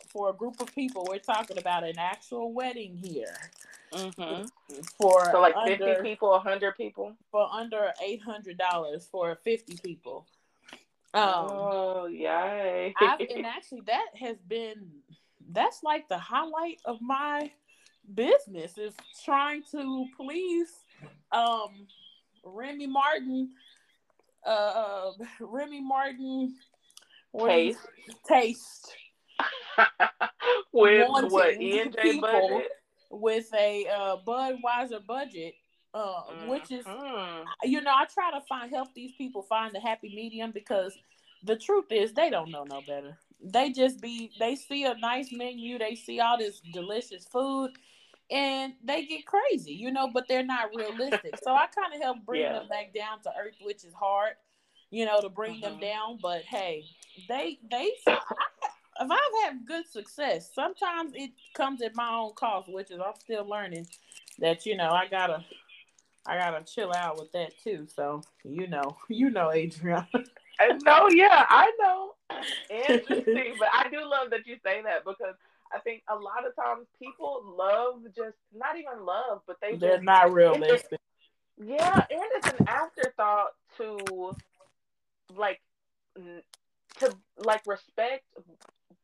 for 0.09 0.31
a 0.31 0.33
group 0.33 0.61
of 0.61 0.75
people, 0.75 1.07
we're 1.09 1.19
talking 1.19 1.59
about 1.59 1.85
an 1.85 1.99
actual 1.99 2.53
wedding 2.53 2.97
here 2.97 3.37
Mm-hmm. 3.93 4.47
for 4.99 5.25
So 5.33 5.41
like 5.41 5.55
under, 5.57 5.77
fifty 5.77 6.03
people, 6.11 6.39
hundred 6.39 6.77
people. 6.77 7.13
for 7.31 7.49
under 7.53 7.93
eight 8.05 8.23
hundred 8.23 8.57
dollars 8.59 9.09
for 9.11 9.37
fifty 9.43 9.77
people. 9.85 10.27
Um, 11.13 11.25
oh 11.25 12.07
yay! 12.07 12.95
I've, 13.01 13.21
and 13.21 13.45
actually, 13.45 13.81
that 13.87 14.07
has 14.21 14.37
been 14.47 14.87
that's 15.49 15.83
like 15.83 16.09
the 16.09 16.19
highlight 16.19 16.79
of 16.85 17.01
my 17.01 17.51
business 18.15 18.79
is 18.79 18.95
trying 19.25 19.63
to 19.71 20.07
please 20.17 20.69
um 21.33 21.87
Remy 22.45 22.87
Martin, 22.87 23.51
uh, 24.47 25.11
Remy 25.41 25.81
Martin 25.81 26.55
Taste. 27.47 27.79
taste 28.27 28.97
With 30.73 31.09
what 31.09 31.55
and 31.55 31.93
J 31.93 31.99
people 32.03 32.21
budget? 32.21 32.71
with 33.11 33.53
a 33.55 33.87
uh, 33.89 34.17
Budweiser 34.27 35.05
budget, 35.07 35.55
uh, 35.95 36.23
which 36.49 36.71
is 36.71 36.87
Mhm. 36.87 37.45
you 37.65 37.81
know, 37.81 37.93
I 37.95 38.07
try 38.07 38.31
to 38.31 38.41
find 38.49 38.71
help 38.73 38.95
these 38.95 39.13
people 39.13 39.43
find 39.43 39.75
the 39.75 39.81
happy 39.81 40.13
medium 40.15 40.51
because 40.53 40.97
the 41.43 41.57
truth 41.57 41.87
is 41.91 42.13
they 42.13 42.31
don't 42.31 42.51
know 42.51 42.65
no 42.65 42.81
better. 42.81 43.19
They 43.43 43.71
just 43.73 44.01
be 44.01 44.33
they 44.39 44.55
see 44.57 44.85
a 44.85 44.95
nice 44.97 45.33
menu, 45.33 45.79
they 45.79 45.95
see 45.95 46.21
all 46.21 46.39
this 46.39 46.61
delicious 46.61 47.27
food, 47.27 47.73
and 48.31 48.75
they 48.85 49.05
get 49.07 49.27
crazy, 49.27 49.73
you 49.73 49.91
know, 49.91 50.09
but 50.13 50.29
they're 50.29 50.45
not 50.45 50.75
realistic. 50.75 51.39
so 51.43 51.53
I 51.55 51.67
kind 51.67 51.95
of 51.95 52.01
help 52.03 52.25
bring 52.27 52.43
Yeah. 52.43 52.53
them 52.61 52.69
back 52.69 52.93
down 52.95 53.23
to 53.23 53.33
earth, 53.39 53.57
which 53.61 53.85
is 53.85 53.95
hard, 53.95 54.33
you 54.91 55.07
know, 55.07 55.21
to 55.21 55.29
bring 55.29 55.61
them 55.61 55.77
Mhm. 55.77 55.81
down. 55.81 56.19
But 56.21 56.43
hey, 56.45 56.87
they 57.29 57.59
they 57.71 57.93
if 59.01 59.11
I've 59.11 59.45
had 59.45 59.67
good 59.67 59.87
success, 59.89 60.53
sometimes 60.55 61.13
it 61.15 61.31
comes 61.55 61.81
at 61.83 61.95
my 61.95 62.09
own 62.11 62.33
cost, 62.35 62.69
which 62.69 62.91
is 62.91 63.01
I'm 63.01 63.15
still 63.19 63.49
learning 63.49 63.87
that 64.39 64.67
you 64.67 64.77
know 64.77 64.91
I 64.91 65.07
gotta 65.07 65.45
I 66.27 66.37
gotta 66.37 66.63
chill 66.65 66.93
out 66.93 67.19
with 67.19 67.33
that 67.33 67.59
too. 67.63 67.87
So 67.95 68.23
you 68.45 68.67
know, 68.67 68.97
you 69.09 69.31
know, 69.31 69.51
Adriana. 69.51 70.09
No, 70.85 71.09
yeah, 71.09 71.45
I 71.49 71.71
know. 71.81 72.13
Interesting, 72.71 73.55
but 73.59 73.69
I 73.73 73.89
do 73.91 73.99
love 74.05 74.31
that 74.31 74.47
you 74.47 74.57
say 74.65 74.83
that 74.83 75.05
because 75.05 75.35
I 75.75 75.79
think 75.81 76.03
a 76.09 76.15
lot 76.15 76.47
of 76.47 76.55
times 76.57 76.87
people 76.99 77.43
love 77.57 78.03
just 78.15 78.37
not 78.57 78.77
even 78.77 79.05
love, 79.05 79.41
but 79.47 79.57
they 79.61 79.77
They're 79.77 79.97
just 79.97 80.05
not 80.05 80.33
realistic. 80.33 80.99
yeah, 81.57 82.03
and 82.11 82.21
it's 82.37 82.47
an 82.47 82.67
afterthought 82.67 83.51
to 83.79 84.37
like 85.37 85.61
to 86.99 87.17
like 87.39 87.63
respect 87.67 88.25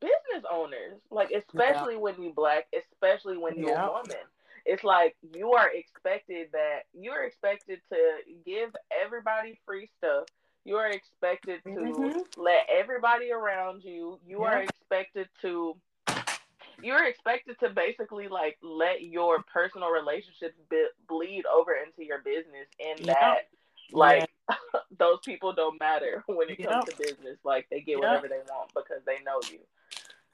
business 0.01 0.45
owners, 0.51 1.01
like 1.11 1.31
especially 1.31 1.97
when 1.97 2.21
you're 2.21 2.33
black, 2.35 2.67
especially 2.77 3.37
when 3.39 3.57
you're 3.57 3.71
Yeah. 3.71 3.87
a 3.89 3.93
woman. 3.93 4.17
It's 4.65 4.83
like 4.85 5.17
you 5.33 5.53
are 5.53 5.71
expected 5.73 6.49
that 6.53 6.81
you 6.93 7.13
are 7.13 7.25
expected 7.25 7.81
to 7.93 7.99
give 8.45 8.75
everybody 8.91 9.59
free 9.65 9.89
stuff. 9.99 10.25
You 10.67 10.77
are 10.79 10.89
expected 10.91 11.63
to 11.63 11.71
Mhm. 11.71 12.27
let 12.37 12.69
everybody 12.69 13.31
around 13.31 13.85
you. 13.85 14.19
You 14.27 14.43
are 14.43 14.63
expected 14.63 15.29
to 15.43 15.81
you're 16.83 17.05
expected 17.07 17.59
to 17.61 17.71
basically 17.71 18.27
like 18.29 18.59
let 18.61 19.01
your 19.03 19.43
personal 19.45 19.91
relationships 19.91 20.59
be- 20.69 20.89
bleed 21.07 21.47
over 21.47 21.73
into 21.75 22.05
your 22.05 22.19
business 22.19 22.69
and 22.81 22.99
Yeah. 23.01 23.15
that 23.15 23.49
like 23.93 24.31
those 24.91 25.21
people 25.21 25.53
don't 25.53 25.79
matter 25.81 26.23
when 26.27 26.51
it 26.51 26.57
comes 26.63 26.85
to 26.87 26.97
business 26.97 27.39
like 27.45 27.69
they 27.71 27.81
get 27.81 27.93
Yeah. 27.93 27.99
whatever 28.01 28.29
they 28.29 28.41
want 28.51 28.75
because 28.75 29.03
they 29.05 29.21
know 29.21 29.41
you 29.51 29.61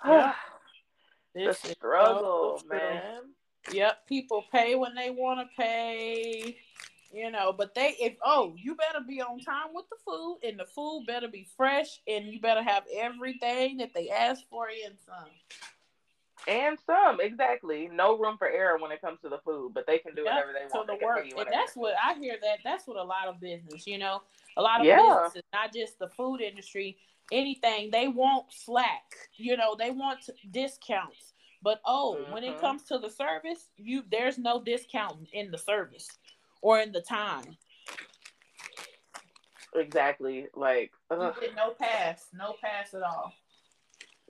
Yeah. 0.05 0.35
the 1.35 1.53
struggle 1.55 2.61
man 2.67 3.35
Yep, 3.71 4.07
people 4.09 4.43
pay 4.51 4.75
when 4.75 4.97
they 4.97 5.11
want 5.11 5.39
to 5.39 5.47
pay, 5.57 6.59
you 7.13 7.31
know, 7.31 7.53
but 7.53 7.75
they 7.75 7.95
if 8.01 8.17
oh, 8.25 8.55
you 8.59 8.75
better 8.75 9.05
be 9.07 9.21
on 9.21 9.41
time 9.41 9.69
with 9.75 9.87
the 9.91 9.97
food 10.05 10.39
and 10.45 10.59
the 10.59 10.65
food 10.67 11.05
better 11.07 11.29
be 11.29 11.47
fresh 11.57 12.01
and 12.07 12.27
you 12.27 12.41
better 12.41 12.63
have 12.63 12.85
everything 12.97 13.79
that 13.79 13.93
they 13.95 14.09
ask 14.09 14.43
for 14.49 14.67
and 14.69 14.95
some. 15.07 15.29
and 16.49 16.79
some 16.87 17.21
exactly 17.21 17.89
no 17.93 18.19
room 18.19 18.37
for 18.39 18.49
error 18.49 18.79
when 18.79 18.91
it 18.91 19.01
comes 19.01 19.21
to 19.21 19.29
the 19.29 19.39
food 19.45 19.73
but 19.75 19.87
they 19.87 19.99
can 19.99 20.15
do 20.15 20.25
Yep, 20.25 20.35
whatever 20.35 20.53
they 20.53 20.65
want 20.75 20.89
So 20.89 20.97
the 20.99 21.05
work, 21.05 21.27
and 21.37 21.47
that's 21.53 21.77
what 21.77 21.95
I 22.03 22.15
hear. 22.15 22.37
That 22.43 22.59
that's 22.65 22.87
what 22.87 22.97
a 22.97 23.03
lot 23.03 23.29
of 23.29 23.41
business, 23.41 23.87
you 23.87 23.99
know, 23.99 24.23
a 24.57 24.63
lot 24.63 24.81
of 24.81 24.87
Yeah. 24.87 24.97
businesses, 24.97 25.43
not 25.53 25.73
just 25.75 25.99
the 25.99 26.09
food 26.09 26.41
industry, 26.41 26.97
anything 27.31 27.91
they 27.91 28.09
want 28.09 28.47
slack, 28.53 29.05
you 29.37 29.57
know, 29.57 29.77
they 29.79 29.91
want 29.91 30.29
discounts. 30.51 31.35
But 31.63 31.81
oh, 31.87 32.25
when 32.31 32.43
it 32.43 32.57
Mhm. 32.57 32.61
comes 32.61 32.83
to 32.85 32.99
the 32.99 33.11
service, 33.11 33.71
you 33.77 34.03
there's 34.11 34.39
no 34.39 34.63
discount 34.63 35.29
in 35.33 35.51
the 35.51 35.59
service 35.59 36.09
or 36.63 36.79
in 36.81 36.93
the 36.93 37.03
time. 37.03 37.57
exactly 39.75 40.47
like 40.55 40.93
You 41.11 41.17
ugh. 41.17 41.35
get 41.41 41.55
no 41.57 41.71
pass, 41.71 42.27
no 42.35 42.55
pass 42.63 42.93
at 42.95 43.03
all. 43.03 43.33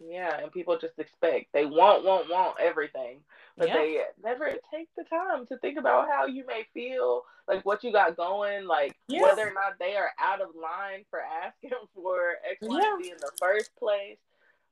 Yeah, 0.05 0.39
and 0.41 0.51
people 0.53 0.79
just 0.79 0.99
expect 0.99 1.53
they 1.53 1.65
want, 1.67 2.05
want, 2.05 2.29
want 2.31 2.59
everything, 2.59 3.21
but 3.57 3.69
Yeah. 3.69 3.75
they 3.75 4.01
never 4.23 4.53
take 4.73 4.89
the 4.97 5.05
time 5.05 5.47
to 5.47 5.59
think 5.59 5.79
about 5.79 6.09
how 6.09 6.27
you 6.27 6.45
may 6.47 6.65
feel, 6.75 7.25
like 7.47 7.65
what 7.65 7.85
you 7.85 7.93
got 7.93 8.17
going, 8.17 8.67
like 8.67 8.97
Yeah. 9.09 9.23
whether 9.23 9.49
or 9.49 9.53
not 9.53 9.79
they 9.79 9.97
are 9.97 10.11
out 10.19 10.41
of 10.41 10.55
line 10.55 11.05
for 11.11 11.21
asking 11.21 11.71
for 11.95 12.37
X, 12.49 12.59
Y, 12.63 12.81
and 12.81 13.05
Z 13.05 13.11
in 13.11 13.19
the 13.19 13.33
first 13.41 13.75
place. 13.77 14.19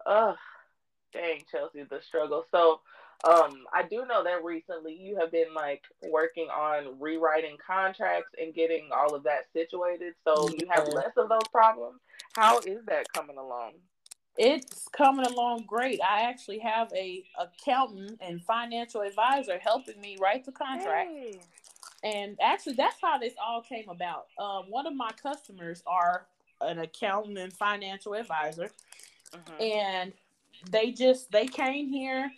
Ugh, 0.07 0.37
dang, 1.13 1.43
Chelsea, 1.51 1.83
the 1.83 2.01
struggle. 2.01 2.45
So, 2.51 2.81
um, 3.25 3.65
I 3.73 3.83
do 3.83 4.07
know 4.07 4.25
that 4.25 4.43
recently 4.45 4.95
you 4.95 5.17
have 5.19 5.31
been 5.31 5.53
like 5.55 5.83
working 6.09 6.49
on 6.49 6.99
rewriting 6.99 7.57
contracts 7.65 8.31
and 8.41 8.55
getting 8.55 8.89
all 8.95 9.15
of 9.15 9.25
that 9.25 9.47
situated, 9.53 10.15
so 10.25 10.49
you 10.49 10.67
have 10.71 10.89
less 10.89 11.13
of 11.17 11.29
those 11.29 11.47
problems. 11.53 12.01
How 12.35 12.59
is 12.61 12.85
that 12.87 13.13
coming 13.13 13.37
along? 13.37 13.73
It's 14.39 14.89
coming 14.89 15.27
along 15.27 15.65
great. 15.67 16.01
I 16.03 16.23
actually 16.23 16.61
have 16.61 16.91
a 16.95 17.25
accountant 17.39 18.19
and 18.23 18.43
financial 18.43 19.03
advisor 19.03 19.59
helping 19.59 20.01
me 20.01 20.17
write 20.21 20.47
the 20.47 20.53
contract. 20.53 21.11
Hey. 21.11 21.41
And 22.03 22.39
actually, 22.41 22.75
that's 22.75 22.97
how 23.03 23.19
this 23.19 23.35
all 23.45 23.61
came 23.61 23.91
about. 23.91 24.29
Um, 24.39 24.71
one 24.71 24.87
of 24.87 24.95
my 24.97 25.11
customers 25.23 25.83
are 25.87 26.27
an 26.63 26.79
accountant 26.79 27.37
and 27.37 27.53
financial 27.53 28.15
advisor, 28.15 28.71
Mhm. 29.33 29.61
and 29.61 30.13
they 30.71 30.91
just 30.93 31.31
they 31.31 31.47
came 31.47 31.89
here 31.89 32.31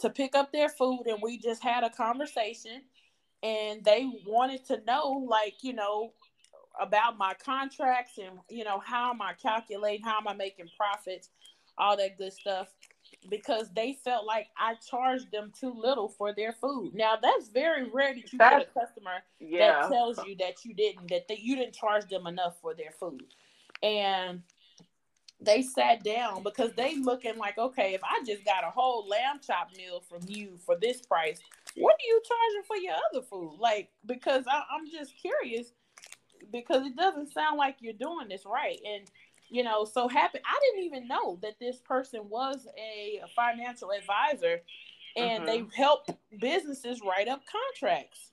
to 0.00 0.10
pick 0.10 0.34
up 0.34 0.52
their 0.52 0.68
food, 0.68 1.04
and 1.06 1.18
we 1.22 1.38
just 1.38 1.62
had 1.62 1.84
a 1.84 1.90
conversation. 1.90 2.82
And 3.42 3.84
they 3.84 4.10
wanted 4.26 4.64
to 4.66 4.80
know, 4.86 5.26
like, 5.28 5.56
you 5.62 5.74
know, 5.74 6.12
about 6.80 7.16
my 7.18 7.34
contracts 7.34 8.18
and 8.18 8.38
you 8.48 8.64
know 8.64 8.80
how 8.80 9.10
am 9.10 9.22
I 9.22 9.32
calculating, 9.34 10.04
how 10.04 10.18
am 10.18 10.28
I 10.28 10.34
making 10.34 10.66
profits, 10.76 11.30
all 11.78 11.96
that 11.96 12.18
good 12.18 12.32
stuff. 12.32 12.68
Because 13.30 13.70
they 13.74 13.96
felt 14.04 14.26
like 14.26 14.48
I 14.58 14.74
charged 14.74 15.30
them 15.30 15.52
too 15.58 15.72
little 15.72 16.08
for 16.08 16.34
their 16.34 16.52
food. 16.52 16.94
Now 16.94 17.16
that's 17.20 17.48
very 17.48 17.88
rare 17.90 18.14
that 18.14 18.32
you 18.32 18.38
get 18.38 18.62
a 18.62 18.80
customer 18.80 19.22
Yeah. 19.38 19.82
that 19.82 19.88
tells 19.88 20.24
you 20.26 20.36
that 20.38 20.64
you 20.64 20.74
didn't 20.74 21.08
that 21.10 21.28
they, 21.28 21.36
you 21.36 21.56
didn't 21.56 21.74
charge 21.74 22.08
them 22.08 22.26
enough 22.26 22.60
for 22.60 22.74
their 22.74 22.90
food 22.90 23.22
and 23.82 24.42
they 25.44 25.62
sat 25.62 26.02
down 26.02 26.42
because 26.42 26.72
they 26.72 26.96
looking 26.96 27.36
like 27.38 27.58
okay 27.58 27.94
if 27.94 28.00
i 28.04 28.22
just 28.26 28.44
got 28.44 28.64
a 28.64 28.70
whole 28.70 29.06
lamb 29.08 29.38
chop 29.44 29.70
meal 29.76 30.02
from 30.08 30.20
you 30.26 30.56
for 30.64 30.76
this 30.76 31.02
price 31.02 31.40
what 31.76 31.94
are 31.94 32.06
you 32.06 32.22
charging 32.26 32.66
for 32.66 32.76
your 32.76 32.94
other 33.10 33.26
food? 33.26 33.58
Like 33.58 33.90
because 34.06 34.44
I, 34.48 34.62
i'm 34.70 34.90
just 34.90 35.14
curious 35.16 35.72
because 36.52 36.86
it 36.86 36.96
doesn't 36.96 37.32
sound 37.32 37.58
like 37.58 37.76
you're 37.80 37.94
doing 37.94 38.28
this 38.28 38.44
right. 38.46 38.78
And 38.86 39.10
you 39.50 39.62
know 39.62 39.84
so 39.84 40.08
happy 40.08 40.38
i 40.46 40.58
didn't 40.62 40.86
even 40.86 41.06
know 41.06 41.38
that 41.42 41.60
this 41.60 41.76
person 41.78 42.22
was 42.30 42.66
a, 42.78 43.20
financial 43.36 43.90
advisor 43.92 44.62
and 45.16 45.46
they 45.46 45.64
help 45.76 46.08
businesses 46.40 47.00
write 47.06 47.28
up 47.28 47.42
contracts. 47.46 48.30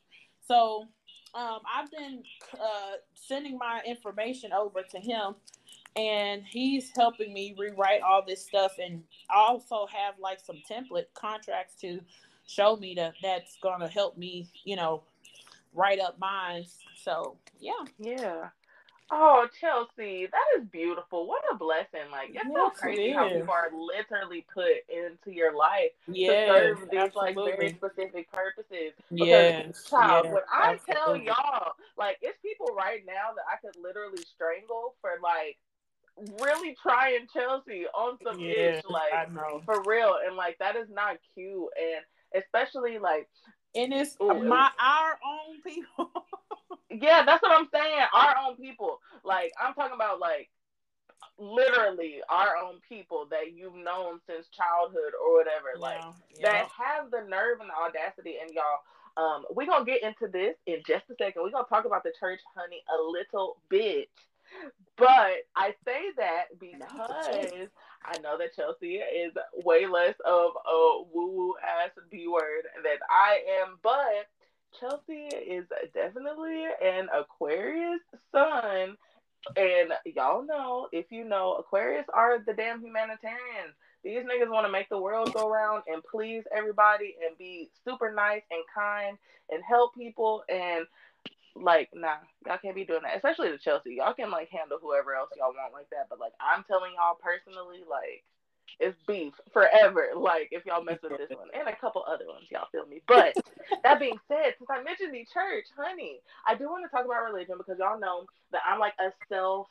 So 0.47 0.87
um, 1.35 1.59
I've 1.71 1.91
been 1.91 2.23
uh, 2.59 2.93
sending 3.13 3.57
my 3.57 3.81
information 3.85 4.51
over 4.51 4.81
to 4.81 4.99
him, 4.99 5.35
and 5.95 6.43
he's 6.43 6.91
helping 6.95 7.33
me 7.33 7.55
rewrite 7.57 8.01
all 8.01 8.23
this 8.25 8.45
stuff, 8.45 8.73
and 8.81 9.03
also 9.29 9.87
have 9.87 10.15
like 10.19 10.39
some 10.39 10.61
template 10.69 11.05
contracts 11.13 11.75
to 11.81 11.99
show 12.47 12.75
me 12.75 12.93
that 12.95 13.13
that's 13.21 13.57
gonna 13.61 13.87
help 13.87 14.17
me, 14.17 14.49
you 14.63 14.75
know, 14.75 15.03
write 15.73 15.99
up 15.99 16.19
mine. 16.19 16.65
So 16.95 17.37
yeah, 17.59 17.73
Yeah. 17.99 18.49
Oh, 19.13 19.45
Chelsea, 19.59 20.27
that 20.31 20.45
is 20.57 20.65
beautiful. 20.71 21.27
What 21.27 21.43
a 21.51 21.55
blessing. 21.55 22.09
Like, 22.11 22.29
it's 22.33 22.45
so 22.45 22.63
Yes, 22.63 22.71
it 22.77 22.79
crazy 22.79 23.11
how 23.11 23.27
people 23.27 23.53
are 23.53 23.69
literally 23.75 24.45
put 24.53 24.87
into 24.87 25.35
your 25.35 25.53
life 25.53 25.91
to 26.07 26.13
Yes, 26.13 26.47
serve 26.47 26.89
these 26.89 27.13
like 27.13 27.35
very 27.35 27.69
specific 27.75 28.31
purposes. 28.31 28.93
Yes, 29.11 29.83
Child, 29.89 30.23
yes, 30.25 30.33
when 30.33 30.43
I 30.49 30.77
tell 30.89 31.17
y'all, 31.17 31.73
like, 31.97 32.19
it's 32.21 32.37
people 32.41 32.73
right 32.73 33.03
now 33.05 33.35
that 33.35 33.43
I 33.51 33.57
could 33.59 33.75
literally 33.81 34.23
strangle 34.33 34.95
for 35.01 35.19
like 35.21 35.57
really 36.41 36.75
trying 36.81 37.27
Chelsea 37.33 37.85
on 37.93 38.17
some 38.23 38.39
Yes, 38.39 38.79
itch, 38.79 38.85
like 38.89 39.31
for 39.65 39.81
real. 39.83 40.15
And 40.25 40.35
like 40.35 40.57
that 40.59 40.75
is 40.75 40.87
not 40.91 41.17
cute. 41.33 41.67
And 41.79 42.43
especially 42.43 42.99
like 42.99 43.27
And 43.75 43.93
it's 43.93 44.15
Ooh, 44.21 44.43
my 44.43 44.69
our 44.79 45.19
own 45.25 45.61
people. 45.65 46.11
Yeah, 46.93 47.23
that's 47.23 47.41
what 47.41 47.57
I'm 47.57 47.69
saying. 47.73 48.05
Our 48.13 48.35
own 48.45 48.57
people. 48.57 48.99
Like 49.23 49.53
I'm 49.61 49.73
talking 49.73 49.95
about 49.95 50.19
like 50.19 50.49
literally 51.39 52.21
our 52.29 52.57
own 52.57 52.79
people 52.87 53.27
that 53.31 53.53
you've 53.55 53.75
known 53.75 54.19
since 54.27 54.47
childhood 54.49 55.13
or 55.15 55.37
whatever. 55.37 55.79
Like 55.79 56.01
Yeah, 56.37 56.51
that 56.51 56.67
have 56.77 57.11
the 57.11 57.21
nerve 57.29 57.61
and 57.61 57.69
the 57.69 57.73
audacity 57.73 58.35
and 58.41 58.51
y'all 58.53 58.83
um 59.17 59.45
we're 59.51 59.67
gonna 59.67 59.85
get 59.85 60.03
into 60.03 60.27
this 60.27 60.55
in 60.67 60.77
just 60.85 61.05
a 61.09 61.15
second. 61.17 61.43
We're 61.43 61.51
gonna 61.51 61.65
talk 61.69 61.85
about 61.85 62.03
the 62.03 62.13
church 62.19 62.41
honey 62.55 62.83
a 62.87 63.01
little 63.01 63.57
bit. 63.69 64.09
But 65.01 65.45
I 65.55 65.73
say 65.85 66.11
that 66.17 66.45
because 66.59 67.67
I 68.05 68.19
know 68.19 68.37
that 68.37 68.55
Chelsea 68.55 68.95
is 68.95 69.33
way 69.65 69.85
less 69.87 70.15
of 70.25 70.51
a 70.65 71.03
woo 71.13 71.31
woo 71.33 71.55
ass 71.61 71.91
B 72.09 72.27
word 72.27 72.63
than 72.83 72.97
I 73.09 73.39
am, 73.61 73.77
but 73.83 74.29
Chelsea 74.79 75.27
is 75.35 75.65
definitely 75.93 76.65
an 76.83 77.09
Aquarius 77.13 78.01
sun. 78.31 78.95
And 79.57 79.91
y'all 80.05 80.45
know, 80.45 80.87
if 80.91 81.07
you 81.09 81.23
know, 81.25 81.53
Aquarius 81.53 82.05
are 82.13 82.39
the 82.39 82.53
damn 82.53 82.79
humanitarians. 82.79 83.73
These 84.03 84.21
niggas 84.21 84.49
want 84.49 84.65
to 84.65 84.71
make 84.71 84.89
the 84.89 84.99
world 84.99 85.33
go 85.33 85.49
round 85.49 85.83
and 85.87 86.03
please 86.03 86.43
everybody 86.55 87.15
and 87.27 87.37
be 87.37 87.69
super 87.85 88.11
nice 88.11 88.41
and 88.49 88.63
kind 88.73 89.17
and 89.49 89.63
help 89.67 89.93
people. 89.95 90.43
And 90.49 90.85
like, 91.55 91.89
nah, 91.93 92.21
y'all 92.45 92.57
can't 92.61 92.75
be 92.75 92.85
doing 92.85 93.01
that. 93.03 93.15
Especially 93.15 93.49
to 93.49 93.57
Chelsea. 93.57 93.95
Y'all 93.97 94.13
can 94.13 94.31
like 94.31 94.49
handle 94.49 94.79
whoever 94.81 95.15
else 95.15 95.29
y'all 95.37 95.53
want 95.53 95.73
like 95.73 95.89
that. 95.91 96.07
But 96.09 96.19
like, 96.19 96.33
I'm 96.39 96.63
telling 96.63 96.93
y'all 96.95 97.17
personally, 97.21 97.83
like, 97.89 98.23
it's 98.79 98.97
beef 99.07 99.33
forever. 99.51 100.09
Like, 100.15 100.49
if 100.51 100.65
y'all 100.65 100.83
mess 100.83 100.99
with 101.03 101.17
this 101.17 101.29
one 101.29 101.49
and 101.53 101.67
a 101.67 101.75
couple 101.75 102.03
other 102.07 102.25
ones, 102.27 102.47
y'all 102.49 102.67
feel 102.71 102.85
me. 102.87 103.01
But 103.07 103.35
that 103.83 103.99
being 103.99 104.19
said, 104.27 104.55
since 104.57 104.69
I 104.69 104.81
mentioned 104.83 105.13
the 105.13 105.27
church, 105.33 105.65
honey, 105.75 106.21
I 106.47 106.55
do 106.55 106.69
want 106.69 106.85
to 106.85 106.89
talk 106.89 107.05
about 107.05 107.25
religion 107.25 107.55
because 107.57 107.77
y'all 107.79 107.99
know 107.99 108.25
that 108.51 108.61
I'm 108.67 108.79
like 108.79 108.95
a 108.99 109.11
self 109.29 109.67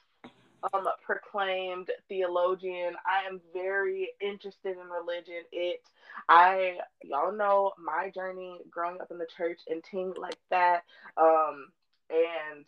um 0.73 0.87
proclaimed 1.05 1.91
theologian. 2.09 2.95
I 3.07 3.27
am 3.29 3.41
very 3.53 4.11
interested 4.21 4.77
in 4.77 4.89
religion. 4.89 5.43
It 5.53 5.81
I 6.29 6.79
y'all 7.03 7.33
know 7.33 7.73
my 7.79 8.11
journey 8.11 8.59
growing 8.71 9.01
up 9.01 9.11
in 9.11 9.19
the 9.19 9.27
church 9.37 9.61
and 9.69 9.83
things 9.85 10.17
like 10.19 10.39
that. 10.51 10.83
Um 11.17 11.69
and 12.11 12.65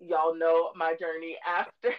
y'all 0.00 0.34
know 0.34 0.70
my 0.74 0.94
journey 0.98 1.36
after 1.46 1.94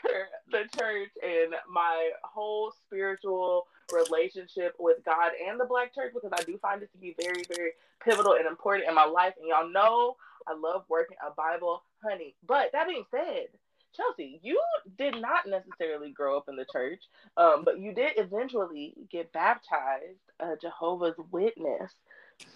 the 0.51 0.63
church 0.77 1.11
and 1.23 1.53
my 1.69 2.09
whole 2.23 2.73
spiritual 2.85 3.67
relationship 3.93 4.73
with 4.79 4.97
God 5.05 5.31
and 5.47 5.59
the 5.59 5.65
black 5.65 5.93
church 5.93 6.13
because 6.13 6.31
I 6.33 6.43
do 6.43 6.57
find 6.57 6.81
it 6.81 6.91
to 6.91 6.97
be 6.97 7.15
very, 7.21 7.43
very 7.55 7.71
pivotal 8.03 8.33
and 8.33 8.47
important 8.47 8.87
in 8.87 8.95
my 8.95 9.05
life. 9.05 9.33
And 9.39 9.47
y'all 9.47 9.69
know 9.69 10.15
I 10.47 10.53
love 10.53 10.85
working 10.89 11.17
a 11.25 11.31
Bible, 11.31 11.83
honey. 12.03 12.35
But 12.45 12.71
that 12.73 12.87
being 12.87 13.05
said, 13.11 13.47
Chelsea, 13.95 14.39
you 14.41 14.59
did 14.97 15.19
not 15.21 15.47
necessarily 15.47 16.11
grow 16.11 16.37
up 16.37 16.49
in 16.49 16.55
the 16.55 16.65
church, 16.71 17.01
um, 17.37 17.63
but 17.63 17.79
you 17.79 17.93
did 17.93 18.13
eventually 18.17 18.93
get 19.09 19.31
baptized 19.33 20.19
a 20.39 20.55
Jehovah's 20.61 21.15
Witness. 21.31 21.91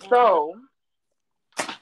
So, 0.10 0.56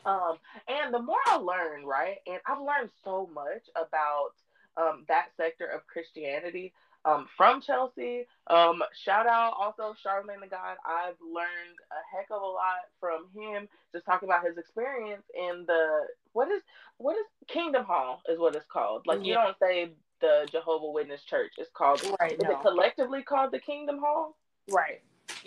um, 0.05 0.38
and 0.67 0.93
the 0.93 1.01
more 1.01 1.17
I 1.27 1.38
learn, 1.38 1.85
right, 1.85 2.17
and 2.27 2.39
I've 2.45 2.59
learned 2.59 2.89
so 3.03 3.30
much 3.34 3.69
about 3.75 4.31
um, 4.75 5.05
that 5.07 5.27
sector 5.38 5.65
of 5.65 5.88
Christianity 5.88 6.73
um, 7.05 7.27
from 7.35 7.61
Chelsea. 7.61 8.25
Um, 8.47 8.81
shout 9.03 9.27
out 9.27 9.53
also 9.59 9.95
Charlemagne 10.01 10.41
the 10.41 10.47
God. 10.47 10.77
I've 10.85 11.17
learned 11.21 11.77
a 11.91 12.15
heck 12.15 12.27
of 12.31 12.41
a 12.41 12.45
lot 12.45 12.88
from 12.99 13.27
him. 13.35 13.67
Just 13.91 14.05
talking 14.05 14.30
about 14.30 14.45
his 14.45 14.57
experience 14.57 15.23
in 15.38 15.65
the 15.67 16.07
what 16.34 16.49
is 16.49 16.61
what 16.97 17.15
is 17.17 17.25
Kingdom 17.47 17.85
Hall 17.85 18.21
is 18.30 18.39
what 18.39 18.55
it's 18.55 18.65
called. 18.71 19.03
Like 19.05 19.25
you 19.25 19.34
don't 19.34 19.57
say 19.61 19.91
the 20.23 20.47
Jehovah 20.51 20.89
Witness 20.89 21.23
Church. 21.23 21.51
It's 21.57 21.69
called. 21.73 22.01
Right, 22.19 22.34
Is 22.34 22.39
no. 22.41 22.51
it 22.51 22.61
collectively 22.61 23.21
called 23.21 23.51
the 23.51 23.59
Kingdom 23.59 23.99
Hall? 23.99 24.38
Right. 24.71 25.01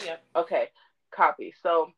Yeah. 0.04 0.16
Okay, 0.36 0.68
copy. 1.10 1.54
So, 1.62 1.92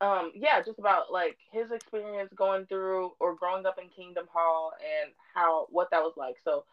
um, 0.00 0.30
yeah, 0.34 0.62
just 0.62 0.78
about 0.78 1.12
like 1.12 1.36
his 1.52 1.72
experience 1.72 2.30
going 2.34 2.66
through 2.66 3.12
or 3.18 3.34
growing 3.34 3.66
up 3.66 3.78
in 3.82 3.88
Kingdom 3.88 4.26
Hall 4.32 4.72
and 4.78 5.12
how 5.34 5.66
what 5.70 5.90
that 5.90 6.02
was 6.02 6.14
like. 6.16 6.36
So, 6.44 6.64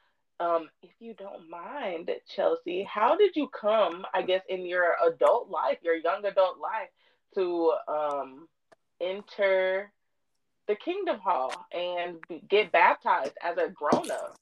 um, 0.41 0.69
if 0.81 0.89
you 0.99 1.13
don't 1.13 1.49
mind, 1.49 2.09
Chelsea, 2.35 2.83
how 2.83 3.15
did 3.15 3.35
you 3.35 3.47
come, 3.47 4.05
I 4.13 4.23
guess, 4.23 4.41
in 4.49 4.65
your 4.65 4.95
adult 5.07 5.49
life, 5.49 5.77
your 5.83 5.95
young 5.95 6.25
adult 6.25 6.57
life, 6.59 6.89
to 7.35 7.71
um 7.87 8.47
enter 8.99 9.91
the 10.67 10.75
Kingdom 10.75 11.19
Hall 11.19 11.53
and 11.71 12.17
get 12.49 12.71
baptized 12.71 13.37
as 13.43 13.57
a 13.57 13.69
grown 13.69 14.09
up? 14.11 14.35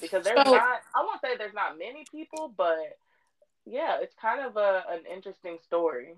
Because 0.00 0.24
there's 0.24 0.44
So- 0.44 0.52
not, 0.54 0.80
I 0.94 1.02
won't 1.02 1.20
say 1.22 1.36
there's 1.36 1.54
not 1.54 1.78
many 1.78 2.04
people, 2.10 2.52
but 2.56 2.98
yeah, 3.64 3.98
it's 4.00 4.14
kind 4.20 4.40
of 4.44 4.56
a 4.56 4.84
an 4.88 5.00
interesting 5.12 5.58
story. 5.64 6.14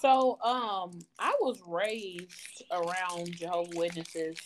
So, 0.00 0.38
um, 0.42 0.98
I 1.18 1.34
was 1.40 1.62
raised 1.66 2.62
around 2.70 3.32
Jehovah 3.36 3.70
Witnesses, 3.78 4.36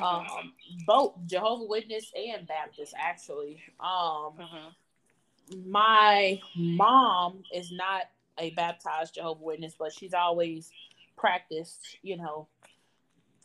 um, 0.00 0.52
both 0.86 1.14
Jehovah 1.26 1.64
Witness 1.64 2.12
and 2.16 2.46
Baptist, 2.46 2.94
actually. 2.98 3.62
Um, 3.80 4.36
Mhm. 4.38 4.74
my 5.66 6.40
mom 6.56 7.44
is 7.52 7.70
not 7.70 8.10
a 8.38 8.50
baptized 8.50 9.14
Jehovah 9.14 9.44
Witness, 9.44 9.74
but 9.78 9.92
she's 9.92 10.14
always 10.14 10.70
practiced, 11.16 11.98
you 12.02 12.16
know, 12.16 12.48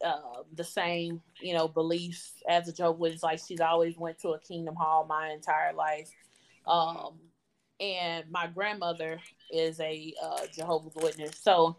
uh, 0.04 0.44
the 0.54 0.64
same, 0.64 1.22
you 1.42 1.54
know, 1.54 1.68
beliefs 1.68 2.42
as 2.48 2.68
a 2.68 2.74
Jehovah 2.74 2.98
Witness. 3.00 3.24
Like 3.24 3.40
she's 3.46 3.60
always 3.62 3.98
went 3.98 4.18
to 4.20 4.30
a 4.30 4.40
Kingdom 4.40 4.76
Hall 4.76 5.06
my 5.06 5.32
entire 5.32 5.74
life. 5.74 6.10
Um, 6.66 7.20
and 7.80 8.30
my 8.32 8.48
grandmother 8.48 9.20
is 9.52 9.80
a 9.80 10.14
uh, 10.22 10.48
Jehovah's 10.54 10.96
Witness, 10.96 11.38
so 11.38 11.78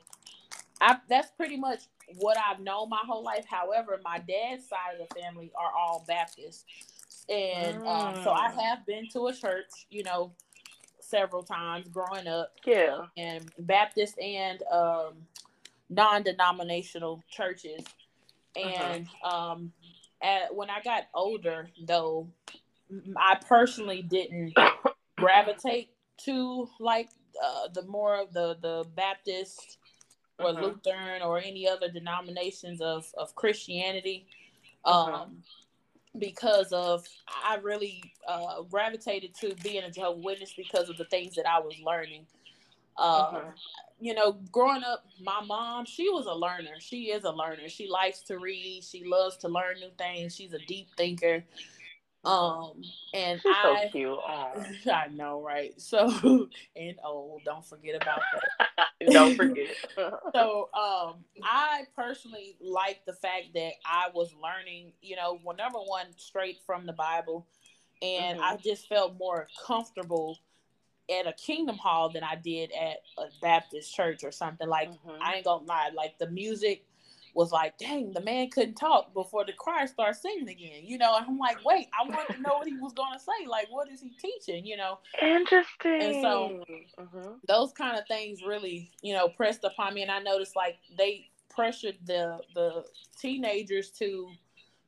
I, 0.80 0.96
that's 1.08 1.30
pretty 1.32 1.56
much 1.56 1.80
what 2.18 2.36
I've 2.38 2.60
known 2.60 2.88
my 2.88 3.00
whole 3.06 3.22
life. 3.22 3.44
However, 3.48 4.00
my 4.04 4.18
dad's 4.18 4.66
side 4.68 5.00
of 5.00 5.08
the 5.08 5.14
family 5.20 5.52
are 5.56 5.70
all 5.76 6.04
Baptists, 6.08 6.64
and 7.28 7.76
um, 7.86 8.14
so 8.22 8.32
I 8.32 8.48
Mm. 8.50 8.60
have 8.62 8.86
been 8.86 9.08
to 9.10 9.26
a 9.28 9.32
church, 9.34 9.86
you 9.90 10.02
know, 10.02 10.32
several 11.00 11.42
times 11.42 11.88
growing 11.88 12.26
up, 12.26 12.52
Yeah. 12.64 13.06
and 13.16 13.50
Baptist 13.58 14.18
and 14.18 14.62
um, 14.72 15.14
non-denominational 15.88 17.22
churches. 17.30 17.84
And 18.56 19.06
um, 19.24 19.72
at, 20.22 20.54
when 20.54 20.70
I 20.70 20.80
got 20.82 21.04
older, 21.14 21.68
though, 21.86 22.28
I 23.16 23.36
personally 23.46 24.02
didn't 24.02 24.54
gravitate 25.16 25.90
to 26.24 26.68
like 26.80 27.08
uh, 27.42 27.68
the 27.72 27.82
more 27.86 28.16
of 28.20 28.32
the 28.32 28.56
the 28.60 28.84
Baptist 28.96 29.78
or 30.42 30.52
Mhm. 30.52 30.62
Lutheran 30.62 31.22
or 31.22 31.38
any 31.38 31.68
other 31.68 31.88
denominations 31.90 32.80
of 32.80 33.12
of 33.16 33.34
Christianity. 33.34 34.26
Um, 34.84 35.06
Mhm. 35.06 35.42
because 36.18 36.72
of 36.72 37.06
I 37.26 37.56
really 37.56 38.12
uh, 38.26 38.62
gravitated 38.62 39.34
to 39.36 39.54
being 39.56 39.84
a 39.84 39.90
Jehovah 39.90 40.20
Witness 40.20 40.52
because 40.54 40.88
of 40.88 40.96
the 40.96 41.04
things 41.04 41.34
that 41.36 41.46
I 41.48 41.58
was 41.60 41.78
learning. 41.80 42.26
Um, 42.96 43.34
Mhm. 43.34 43.54
You 44.02 44.14
know, 44.14 44.32
growing 44.32 44.82
up, 44.82 45.04
my 45.20 45.40
mom 45.42 45.84
she 45.84 46.08
was 46.08 46.24
a 46.26 46.34
learner. 46.34 46.80
She 46.80 47.10
is 47.10 47.24
a 47.24 47.30
learner. 47.30 47.68
She 47.68 47.86
likes 47.86 48.22
to 48.22 48.38
read. 48.38 48.82
She 48.82 49.04
loves 49.04 49.36
to 49.38 49.48
learn 49.48 49.78
new 49.78 49.90
things. 49.90 50.34
She's 50.34 50.54
a 50.54 50.58
deep 50.58 50.88
thinker. 50.96 51.44
Um, 52.24 52.82
and 53.14 53.40
She's 53.40 53.56
so 53.62 53.72
I 53.72 53.88
cute. 53.90 54.08
Aw. 54.28 54.52
I 54.92 55.08
know, 55.08 55.40
right? 55.42 55.72
So 55.80 56.48
and 56.76 56.96
old, 57.04 57.44
don't 57.44 57.64
forget 57.64 58.00
about 58.00 58.20
that. 58.78 58.88
Don't 59.10 59.34
forget. 59.36 59.68
So 59.96 60.68
um 60.74 61.24
I 61.42 61.84
personally 61.96 62.56
like 62.60 63.04
the 63.06 63.14
fact 63.14 63.54
that 63.54 63.72
I 63.86 64.08
was 64.14 64.34
learning, 64.42 64.92
you 65.00 65.16
know, 65.16 65.38
well 65.42 65.56
number 65.56 65.78
one, 65.78 66.06
straight 66.16 66.58
from 66.66 66.86
the 66.86 66.92
Bible. 66.92 67.46
And 68.02 68.38
Mhm. 68.38 68.42
I 68.42 68.56
just 68.56 68.88
felt 68.88 69.18
more 69.18 69.48
comfortable 69.66 70.38
at 71.10 71.26
a 71.26 71.32
kingdom 71.32 71.76
hall 71.76 72.10
than 72.10 72.22
I 72.22 72.36
did 72.36 72.70
at 72.72 72.98
a 73.18 73.24
Baptist 73.40 73.94
church 73.94 74.22
or 74.24 74.30
something. 74.30 74.68
Like 74.68 74.90
Mhm. 74.90 75.18
I 75.20 75.34
ain't 75.36 75.44
gonna 75.44 75.64
lie, 75.64 75.90
like 75.94 76.18
the 76.18 76.28
music 76.28 76.84
was 77.34 77.52
like, 77.52 77.78
dang, 77.78 78.12
the 78.12 78.20
man 78.20 78.50
couldn't 78.50 78.74
talk 78.74 79.12
before 79.14 79.44
the 79.44 79.52
choir 79.52 79.86
starts 79.86 80.22
singing 80.22 80.48
again. 80.48 80.82
You 80.84 80.98
know, 80.98 81.16
and 81.16 81.26
I'm 81.26 81.38
like, 81.38 81.64
wait, 81.64 81.88
I 81.98 82.08
want 82.08 82.28
to 82.30 82.40
know 82.40 82.58
what 82.58 82.66
he 82.66 82.76
was 82.76 82.92
gonna 82.92 83.18
say. 83.18 83.46
Like, 83.46 83.68
what 83.70 83.90
is 83.90 84.00
he 84.00 84.10
teaching? 84.10 84.66
You 84.66 84.76
know? 84.76 84.98
Interesting. 85.20 86.02
And 86.02 86.22
so 86.22 86.64
mm-hmm. 86.98 87.32
those 87.46 87.72
kind 87.72 87.98
of 87.98 88.06
things 88.06 88.42
really, 88.46 88.90
you 89.02 89.14
know, 89.14 89.28
pressed 89.28 89.64
upon 89.64 89.94
me. 89.94 90.02
And 90.02 90.10
I 90.10 90.20
noticed 90.20 90.56
like 90.56 90.78
they 90.96 91.28
pressured 91.48 91.96
the 92.06 92.40
the 92.54 92.84
teenagers 93.18 93.90
to 93.90 94.28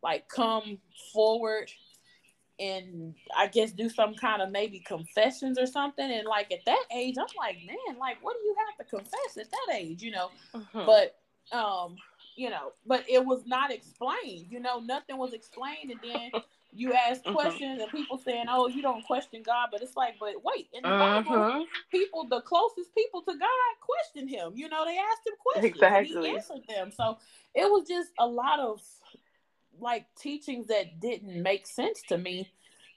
like 0.02 0.28
come 0.28 0.78
forward 1.12 1.70
and 2.58 3.14
I 3.36 3.48
guess 3.48 3.72
do 3.72 3.88
some 3.88 4.14
kind 4.14 4.42
of 4.42 4.50
maybe 4.50 4.80
confessions 4.80 5.58
or 5.58 5.66
something. 5.66 6.10
And 6.10 6.26
like 6.26 6.52
at 6.52 6.64
that 6.66 6.84
age, 6.94 7.16
I'm 7.18 7.26
like, 7.36 7.56
man, 7.66 7.98
like 7.98 8.18
what 8.22 8.36
do 8.38 8.44
you 8.44 8.54
have 8.66 8.86
to 8.86 8.96
confess 8.96 9.36
at 9.38 9.50
that 9.50 9.74
age, 9.74 10.02
you 10.02 10.12
know? 10.12 10.30
Mm-hmm. 10.54 10.86
But 10.86 11.16
um, 11.56 11.96
you 12.36 12.50
know, 12.50 12.72
but 12.86 13.04
it 13.08 13.24
was 13.24 13.46
not 13.46 13.70
explained, 13.70 14.46
you 14.48 14.60
know, 14.60 14.80
nothing 14.80 15.18
was 15.18 15.32
explained, 15.32 15.90
and 15.90 16.00
then 16.02 16.42
you 16.72 16.92
ask 17.08 17.22
mm-hmm. 17.22 17.34
questions 17.34 17.80
and 17.80 17.90
people 17.90 18.18
saying, 18.18 18.46
"Oh, 18.48 18.68
you 18.68 18.82
don't 18.82 19.04
question 19.04 19.42
God," 19.42 19.68
but 19.72 19.82
it's 19.82 19.96
like, 19.96 20.14
but 20.18 20.34
wait, 20.42 20.68
in 20.72 20.82
the 20.82 20.88
Bible, 20.88 21.30
mm-hmm. 21.30 21.62
people, 21.90 22.26
the 22.28 22.40
closest 22.40 22.94
people 22.94 23.22
to 23.22 23.32
God, 23.32 23.48
questioned 23.80 24.30
Him. 24.30 24.52
You 24.54 24.68
know, 24.68 24.84
they 24.84 24.98
asked 24.98 25.26
Him 25.26 25.34
questions, 25.42 25.74
exactly. 25.74 26.16
and 26.16 26.26
He 26.26 26.34
answered 26.34 26.68
them. 26.68 26.92
So 26.92 27.18
it 27.54 27.70
was 27.70 27.86
just 27.88 28.10
a 28.18 28.26
lot 28.26 28.60
of 28.60 28.80
like 29.80 30.06
teachings 30.16 30.68
that 30.68 31.00
didn't 31.00 31.42
make 31.42 31.66
sense 31.66 32.02
to 32.08 32.18
me 32.18 32.48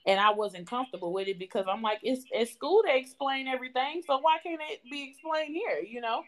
and 0.06 0.20
I 0.20 0.32
wasn't 0.32 0.68
comfortable 0.68 1.12
with 1.12 1.28
it 1.28 1.40
because 1.40 1.66
I'm 1.68 1.82
like, 1.82 2.00
it's 2.04 2.26
at 2.38 2.50
school 2.50 2.84
they 2.86 3.00
explain 3.00 3.48
everything, 3.48 4.04
so 4.06 4.20
why 4.20 4.38
can't 4.44 4.62
it 4.70 4.82
be 4.90 5.10
explained 5.10 5.56
here? 5.56 5.80
You 5.80 6.02
know. 6.02 6.24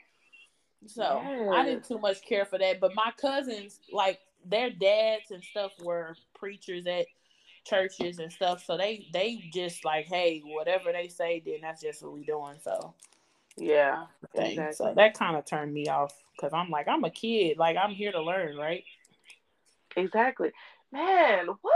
So 0.86 1.22
yes. 1.24 1.50
I 1.54 1.66
didn't 1.66 1.86
too 1.86 1.98
much 1.98 2.24
care 2.24 2.46
for 2.46 2.58
that, 2.60 2.80
but 2.80 2.96
my 2.96 3.12
cousins, 3.20 3.80
like 3.92 4.20
their 4.46 4.70
dads 4.70 5.32
and 5.32 5.44
stuff, 5.44 5.72
were 5.82 6.16
preachers 6.36 6.86
at 6.86 7.08
churches 7.66 8.20
and 8.20 8.32
stuff, 8.32 8.64
so 8.64 8.78
they 8.78 9.08
they 9.12 9.44
just 9.54 9.84
like, 9.84 10.06
hey, 10.06 10.42
whatever 10.46 10.92
they 10.92 11.08
say, 11.08 11.42
then 11.46 11.60
that's 11.62 11.82
just 11.82 12.04
what 12.04 12.14
we 12.14 12.24
doing. 12.24 12.56
So 12.62 12.94
yeah, 13.58 14.06
exactly. 14.34 14.74
so 14.74 14.94
that 14.96 15.18
kind 15.18 15.36
of 15.36 15.46
turned 15.46 15.74
me 15.74 15.88
off 15.88 16.14
because 16.36 16.54
I'm 16.54 16.70
like, 16.70 16.88
I'm 16.88 17.04
a 17.04 17.10
kid, 17.10 17.58
like 17.58 17.76
I'm 17.76 17.92
here 17.92 18.12
to 18.12 18.22
learn, 18.22 18.56
right? 18.56 18.84
Exactly, 19.96 20.52
man. 20.92 21.48
What 21.48 21.74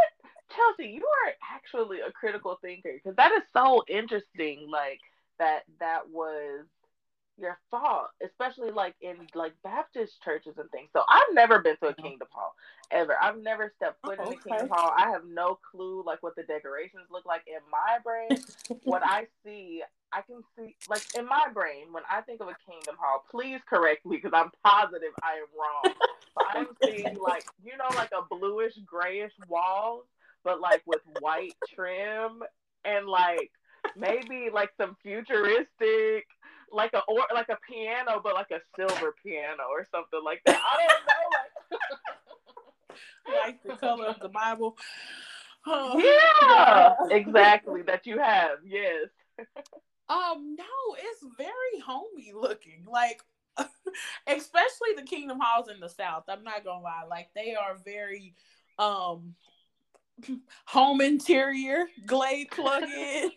Chelsea, 0.56 0.91
you 0.91 1.06
are 1.06 1.34
actually 1.56 2.02
a 2.02 2.11
critical 2.11 2.57
thinker 2.61 2.94
because 2.94 3.15
that 3.15 3.32
is 3.32 3.44
so 3.52 3.84
interesting. 3.88 4.69
Like 4.69 4.99
that 5.40 5.64
that 5.80 6.10
was 6.10 6.65
your 7.41 7.59
fault, 7.69 8.07
especially 8.26 8.72
like 8.72 8.95
in 9.01 9.15
like 9.35 9.53
Baptist 9.63 10.22
churches 10.23 10.53
and 10.57 10.69
things. 10.72 10.89
So 10.93 11.03
I've 11.09 11.34
never 11.34 11.59
been 11.59 11.76
to 11.77 11.88
a 11.88 11.89
uh-huh. 11.89 12.01
Kingdom 12.01 12.27
Hall 12.31 12.53
ever. 12.91 13.15
I've 13.22 13.41
never 13.41 13.73
stepped 13.76 13.99
foot 14.05 14.19
oh, 14.22 14.31
in 14.31 14.38
a 14.38 14.41
Kingdom 14.41 14.69
Hall. 14.72 14.93
I 14.95 15.09
have 15.09 15.23
no 15.26 15.59
clue 15.72 16.03
like 16.05 16.23
what 16.23 16.35
the 16.35 16.43
decorations 16.43 17.07
look 17.11 17.26
like 17.26 17.43
in 17.47 17.59
my 17.72 17.97
brain. 18.03 18.41
what 18.84 19.01
I 19.03 19.26
see, 19.43 19.81
I 20.13 20.22
can 20.22 20.41
see 20.57 20.76
like 20.89 21.03
in 21.18 21.26
my 21.26 21.47
brain 21.53 21.91
when 21.91 22.03
I 22.09 22.22
think 22.22 22.41
of 22.41 22.47
a 22.47 22.55
Kingdom 22.69 22.95
Hall. 22.99 23.23
Please 23.30 23.59
correct 23.68 24.05
me 24.05 24.18
because 24.18 24.31
I'm 24.34 24.51
positive 24.63 25.11
I 25.23 25.34
am 25.34 25.47
wrong. 25.57 25.95
but 26.35 26.45
I'm 26.53 26.68
seeing 26.84 27.18
like 27.18 27.45
you 27.63 27.73
know 27.77 27.95
like 27.95 28.11
a 28.11 28.23
bluish 28.35 28.76
grayish 28.85 29.34
walls 29.49 30.05
but 30.43 30.59
like 30.59 30.81
with 30.85 31.01
white 31.19 31.53
trim 31.73 32.41
and 32.85 33.07
like 33.07 33.51
maybe 33.95 34.49
like 34.53 34.69
some 34.77 34.95
futuristic 35.03 36.26
like 36.72 36.93
a 36.93 37.02
or 37.07 37.22
like 37.34 37.49
a 37.49 37.57
piano 37.69 38.22
but 38.23 38.34
like 38.34 38.52
a 38.52 38.60
silver 38.76 39.15
piano 39.23 39.64
or 39.69 39.85
something 39.91 40.22
like 40.23 40.41
that. 40.45 40.60
I 40.61 40.88
don't 40.88 41.02
know 41.07 41.77
like 43.27 43.45
like 43.45 43.64
the 43.64 43.76
color 43.76 44.07
of 44.07 44.19
the 44.19 44.30
Bible. 44.30 44.77
Oh, 45.65 45.99
yeah, 45.99 47.15
exactly. 47.15 47.84
That 47.84 48.07
you 48.07 48.18
have, 48.18 48.57
yes. 48.65 49.10
um, 50.10 50.56
no, 50.57 50.95
it's 50.98 51.23
very 51.38 51.80
homey 51.85 52.34
looking. 52.34 52.85
Like 52.91 53.22
especially 54.27 54.93
the 54.95 55.03
Kingdom 55.03 55.39
Halls 55.41 55.69
in 55.69 55.80
the 55.80 55.89
South. 55.89 56.23
I'm 56.27 56.43
not 56.43 56.64
gonna 56.64 56.84
lie. 56.84 57.03
Like 57.10 57.30
they 57.35 57.56
are 57.56 57.77
very 57.84 58.35
um 58.80 59.35
home 60.65 61.02
interior, 61.02 61.85
Glade 62.06 62.52
plug-in. 62.52 63.31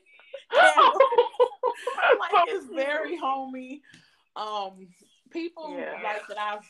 like 0.53 2.45
it's 2.49 2.67
very 2.67 3.17
homey. 3.17 3.83
Um, 4.37 4.89
people 5.31 5.77
yeah. 5.77 5.95
like 6.03 6.27
that 6.29 6.39
I've 6.39 6.65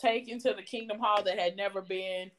taken 0.00 0.38
to 0.40 0.54
the 0.54 0.62
Kingdom 0.62 0.98
Hall 0.98 1.22
that 1.22 1.38
had 1.38 1.56
never 1.56 1.82
been. 1.82 2.30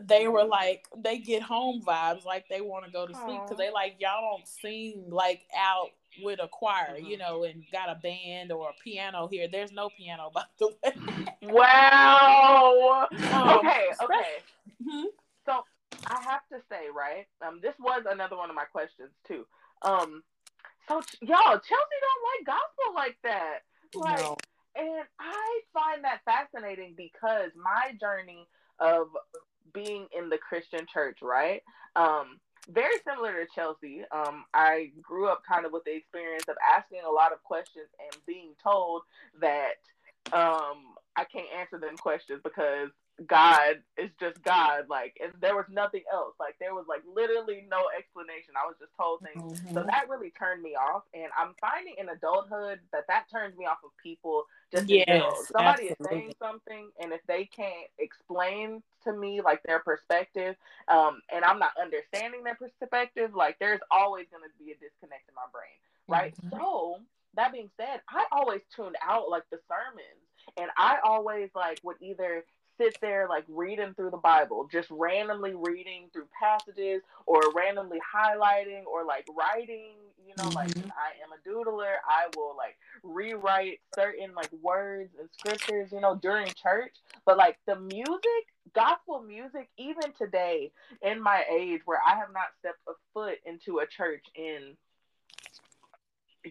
They 0.00 0.26
were 0.26 0.44
like 0.44 0.86
they 0.96 1.18
get 1.18 1.42
home 1.42 1.82
vibes, 1.86 2.24
like 2.24 2.48
they 2.48 2.60
want 2.60 2.84
to 2.84 2.90
go 2.90 3.06
to 3.06 3.14
sleep 3.14 3.40
because 3.44 3.58
they 3.58 3.70
like 3.70 3.94
y'all 4.00 4.36
don't 4.36 4.46
sing 4.46 5.04
like 5.08 5.42
out 5.56 5.90
with 6.22 6.40
a 6.42 6.48
choir, 6.48 6.96
mm-hmm. 6.96 7.06
you 7.06 7.18
know, 7.18 7.44
and 7.44 7.64
got 7.72 7.88
a 7.88 7.94
band 8.02 8.52
or 8.52 8.70
a 8.70 8.82
piano 8.82 9.28
here. 9.30 9.48
There's 9.50 9.72
no 9.72 9.88
piano, 9.96 10.30
by 10.34 10.42
the 10.58 10.68
way. 10.68 11.26
wow. 11.42 13.06
Um, 13.10 13.58
okay. 13.58 13.86
Okay. 14.02 14.42
Mm-hmm. 14.82 15.04
So 15.46 15.64
I 16.06 16.20
have 16.22 16.42
to 16.52 16.60
say, 16.68 16.86
right? 16.94 17.26
Um, 17.46 17.60
this 17.62 17.74
was 17.78 18.02
another 18.08 18.36
one 18.36 18.50
of 18.50 18.56
my 18.56 18.64
questions 18.64 19.10
too. 19.26 19.46
Um, 19.82 20.22
so 20.88 21.02
y'all, 21.20 21.58
Chelsea 21.58 21.98
don't 22.00 22.24
like 22.28 22.46
gospel 22.46 22.94
like 22.94 23.18
that. 23.22 23.58
Like, 23.94 24.20
no. 24.20 24.36
and 24.76 25.04
I 25.18 25.60
find 25.72 26.04
that 26.04 26.20
fascinating 26.24 26.94
because 26.96 27.50
my 27.56 27.92
journey 28.00 28.46
of 28.78 29.08
being 29.72 30.06
in 30.16 30.28
the 30.28 30.38
Christian 30.38 30.86
church, 30.92 31.18
right? 31.22 31.62
Um, 31.96 32.38
very 32.70 32.96
similar 33.06 33.32
to 33.32 33.46
Chelsea. 33.54 34.02
Um, 34.12 34.44
I 34.52 34.90
grew 35.02 35.28
up 35.28 35.42
kind 35.48 35.64
of 35.64 35.72
with 35.72 35.84
the 35.84 35.96
experience 35.96 36.44
of 36.48 36.56
asking 36.76 37.00
a 37.06 37.10
lot 37.10 37.32
of 37.32 37.42
questions 37.42 37.86
and 38.00 38.24
being 38.26 38.50
told 38.62 39.02
that 39.40 39.80
um, 40.32 40.94
I 41.16 41.24
can't 41.24 41.46
answer 41.58 41.78
them 41.78 41.96
questions 41.96 42.40
because 42.44 42.90
God 43.26 43.82
is 43.96 44.10
just 44.20 44.42
God. 44.42 44.84
Like, 44.88 45.18
and 45.22 45.32
there 45.40 45.56
was 45.56 45.66
nothing 45.70 46.02
else. 46.12 46.34
Like, 46.38 46.56
there 46.60 46.74
was 46.74 46.86
like 46.88 47.02
literally 47.12 47.66
no 47.68 47.84
explanation. 47.96 48.54
I 48.56 48.66
was 48.66 48.76
just 48.78 48.92
told 48.96 49.20
things. 49.20 49.60
Mm-hmm. 49.60 49.74
So 49.74 49.82
that 49.82 50.08
really 50.08 50.30
turned 50.30 50.62
me 50.62 50.74
off. 50.76 51.02
And 51.14 51.26
I'm 51.36 51.54
finding 51.60 51.94
in 51.98 52.08
adulthood 52.08 52.80
that 52.92 53.06
that 53.08 53.30
turns 53.30 53.56
me 53.56 53.66
off 53.66 53.78
of 53.84 53.90
people. 54.02 54.44
Just 54.70 54.88
yes, 54.88 55.24
somebody 55.50 55.90
absolutely. 55.90 55.90
is 55.90 56.08
saying 56.10 56.34
something, 56.38 56.90
and 57.00 57.12
if 57.12 57.20
they 57.26 57.46
can't 57.46 57.88
explain 57.98 58.82
to 59.04 59.12
me 59.12 59.40
like 59.40 59.62
their 59.62 59.78
perspective, 59.78 60.56
um, 60.88 61.22
and 61.32 61.42
I'm 61.42 61.58
not 61.58 61.72
understanding 61.80 62.44
their 62.44 62.54
perspective, 62.54 63.34
like 63.34 63.58
there's 63.58 63.80
always 63.90 64.26
going 64.30 64.44
to 64.44 64.52
be 64.62 64.72
a 64.72 64.74
disconnect 64.74 65.28
in 65.28 65.34
my 65.34 65.48
brain, 65.50 65.80
right? 66.06 66.34
Mm-hmm. 66.36 66.58
So 66.58 66.98
that 67.34 67.52
being 67.52 67.70
said, 67.78 68.02
I 68.10 68.26
always 68.30 68.60
tuned 68.76 68.96
out 69.02 69.30
like 69.30 69.44
the 69.50 69.58
sermons 69.68 70.28
and 70.56 70.70
I 70.76 70.98
always 71.04 71.50
like 71.54 71.80
would 71.82 71.96
either 72.00 72.44
sit 72.78 72.96
there 73.00 73.26
like 73.28 73.44
reading 73.48 73.92
through 73.94 74.10
the 74.10 74.16
Bible, 74.16 74.68
just 74.70 74.88
randomly 74.90 75.54
reading 75.54 76.08
through 76.12 76.26
passages 76.40 77.02
or 77.26 77.40
randomly 77.54 77.98
highlighting 77.98 78.84
or 78.86 79.04
like 79.04 79.26
writing, 79.36 79.92
you 80.26 80.34
know, 80.38 80.44
mm-hmm. 80.44 80.54
like 80.54 80.70
I 80.78 81.12
am 81.22 81.32
a 81.32 81.48
doodler. 81.48 81.96
I 82.08 82.28
will 82.36 82.56
like 82.56 82.78
rewrite 83.02 83.80
certain 83.94 84.34
like 84.34 84.52
words 84.62 85.10
and 85.18 85.28
scriptures, 85.32 85.90
you 85.92 86.00
know, 86.00 86.14
during 86.14 86.46
church. 86.62 86.94
But 87.26 87.36
like 87.36 87.58
the 87.66 87.76
music, 87.76 88.44
gospel 88.74 89.22
music, 89.22 89.68
even 89.76 90.12
today 90.16 90.72
in 91.02 91.22
my 91.22 91.44
age 91.50 91.82
where 91.84 92.00
I 92.06 92.16
have 92.16 92.32
not 92.32 92.46
stepped 92.60 92.80
a 92.88 92.92
foot 93.12 93.38
into 93.44 93.80
a 93.80 93.86
church 93.86 94.24
in 94.34 94.76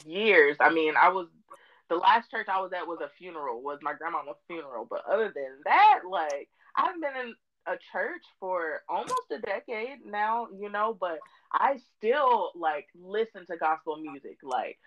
years. 0.05 0.57
I 0.59 0.71
mean, 0.71 0.95
I 0.99 1.09
was 1.09 1.27
the 1.89 1.95
last 1.95 2.29
church 2.29 2.47
I 2.49 2.59
was 2.61 2.71
at 2.73 2.87
was 2.87 2.99
a 3.01 3.09
funeral, 3.17 3.61
was 3.61 3.79
my 3.81 3.93
grandma's 3.93 4.35
funeral. 4.47 4.87
But 4.89 5.03
other 5.09 5.31
than 5.33 5.59
that, 5.65 6.01
like 6.09 6.49
I've 6.75 6.99
been 7.01 7.15
in 7.27 7.35
a 7.67 7.77
church 7.91 8.23
for 8.39 8.81
almost 8.89 9.31
a 9.31 9.39
decade 9.39 10.05
now, 10.05 10.47
you 10.57 10.69
know, 10.69 10.97
but 10.99 11.19
I 11.51 11.79
still 11.97 12.51
like 12.55 12.87
listen 12.99 13.45
to 13.47 13.57
gospel 13.57 13.97
music 13.97 14.37
like 14.43 14.79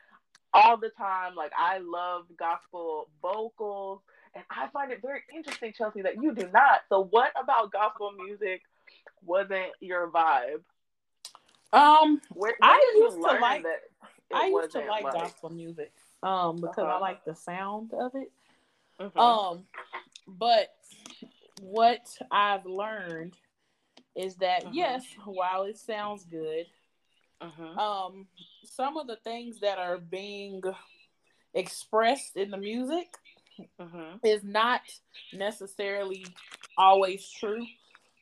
all 0.53 0.77
the 0.77 0.91
time. 0.91 1.35
Like 1.35 1.53
I 1.57 1.79
love 1.79 2.25
gospel 2.39 3.09
vocals 3.23 4.01
and 4.35 4.45
I 4.51 4.69
find 4.69 4.93
it 4.93 5.03
very 5.03 5.23
interesting, 5.35 5.73
Chelsea, 5.77 6.03
that 6.03 6.23
you 6.23 6.35
do 6.35 6.49
not. 6.53 6.83
So 6.89 7.05
what 7.11 7.33
about 7.41 7.73
gospel 7.73 8.13
music 8.13 8.63
wasn't 9.25 9.73
your 9.81 10.11
vibe? 10.11 10.63
Um 11.73 12.21
where, 12.31 12.55
where 12.59 12.71
I 12.71 12.95
used 12.97 13.17
to 13.17 13.23
like 13.23 13.65
I 14.33 14.47
used 14.47 14.73
to 14.73 14.79
like, 14.81 15.05
like 15.05 15.15
gospel 15.15 15.51
music 15.51 15.93
um 16.23 16.57
because 16.57 16.79
uh-huh. 16.79 16.97
I 16.97 16.99
like 16.99 17.25
the 17.25 17.35
sound 17.35 17.93
of 17.93 18.15
it. 18.15 18.31
Mm-hmm. 19.01 19.19
Um, 19.19 19.65
but 20.27 20.69
what 21.63 22.07
I've 22.31 22.67
learned 22.67 23.35
is 24.15 24.37
that 24.37 24.65
mm-hmm. 24.65 24.75
yes, 24.75 25.05
while 25.25 25.65
it 25.65 25.79
sounds 25.79 26.25
good, 26.25 26.67
mm-hmm. 27.43 27.79
um, 27.79 28.27
some 28.65 28.97
of 28.97 29.07
the 29.07 29.17
things 29.17 29.61
that 29.61 29.79
are 29.79 29.99
being 29.99 30.63
expressed 31.55 32.37
in 32.37 32.51
the 32.51 32.57
music 32.57 33.09
is 34.25 34.43
not 34.43 34.81
necessarily 35.33 36.25
always 36.79 37.29
true 37.31 37.65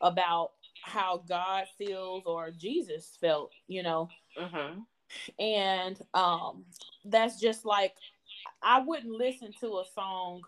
about 0.01 0.53
how 0.83 1.23
God 1.29 1.65
feels 1.77 2.25
or 2.27 2.51
Jesus 2.51 3.17
felt, 3.21 3.53
you 3.67 3.83
know. 3.83 4.09
And 5.39 5.99
um, 6.15 6.65
that's 7.11 7.41
just 7.41 7.65
like 7.65 7.95
I 8.63 8.81
wouldn't 8.81 9.13
listen 9.13 9.53
to 9.61 9.67
a 9.79 9.85
song 9.95 10.43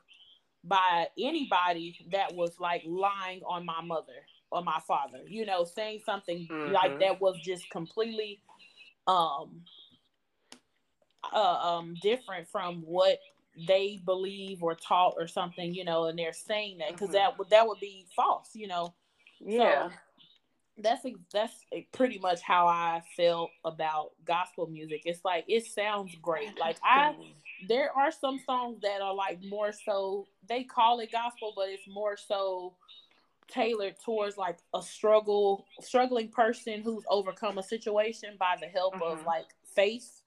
by 0.65 1.07
anybody 1.19 1.97
that 2.13 2.35
was 2.35 2.59
like 2.61 2.83
lying 2.87 3.43
on 3.47 3.65
my 3.65 3.81
mother 3.83 4.27
or 4.51 4.63
my 4.63 4.81
father, 4.87 5.21
you 5.27 5.47
know, 5.47 5.65
saying 5.65 6.01
something 6.05 6.47
mm-hmm. 6.51 6.73
like 6.73 6.99
that 7.01 7.21
was 7.21 7.39
just 7.41 7.69
completely 7.71 8.41
um 9.07 9.63
uh, 11.33 11.77
um 11.77 11.95
different 12.03 12.49
from 12.49 12.83
what 12.83 13.19
they 13.67 14.01
believe 14.05 14.63
or 14.63 14.75
taught 14.75 15.15
or 15.17 15.27
something, 15.27 15.75
you 15.75 15.85
know, 15.85 16.07
and 16.07 16.19
they're 16.19 16.33
saying 16.33 16.79
that 16.79 16.93
because 16.93 17.09
mm-hmm. 17.09 17.17
that 17.17 17.39
would 17.39 17.51
that 17.51 17.67
would 17.67 17.81
be 17.81 18.07
false, 18.15 18.51
you 18.55 18.67
know. 18.67 18.95
Yeah. 19.41 19.89
So 19.89 19.95
that's 20.83 21.05
that's 21.33 21.65
pretty 21.93 22.19
much 22.19 22.41
how 22.41 22.67
I 22.67 23.03
felt 23.17 23.51
about 23.65 24.11
gospel 24.25 24.67
music. 24.67 25.03
It's 25.05 25.25
like 25.25 25.45
it 25.49 25.67
sounds 25.67 26.15
great. 26.21 26.59
Like 26.59 26.77
I 26.85 27.15
there 27.69 27.91
are 27.97 28.11
some 28.11 28.41
songs 28.45 28.81
that 28.83 29.01
are 29.01 29.15
like 29.15 29.43
more 29.45 29.73
so 29.73 30.27
they 30.49 30.65
call 30.65 31.01
it 31.01 31.13
gospel, 31.13 31.53
but 31.55 31.69
it's 31.69 31.89
more 31.89 32.17
so 32.17 32.75
tailored 33.49 33.97
towards 34.05 34.37
like 34.37 34.59
a 34.75 34.83
struggle 34.83 35.67
struggling 35.81 36.29
person 36.29 36.83
who's 36.83 37.05
overcome 37.09 37.59
a 37.59 37.63
situation 37.63 38.37
by 38.39 38.57
the 38.61 38.67
help 38.67 38.95
mm-hmm. 38.95 39.19
of 39.19 39.27
like 39.27 39.47
faith. 39.75 40.23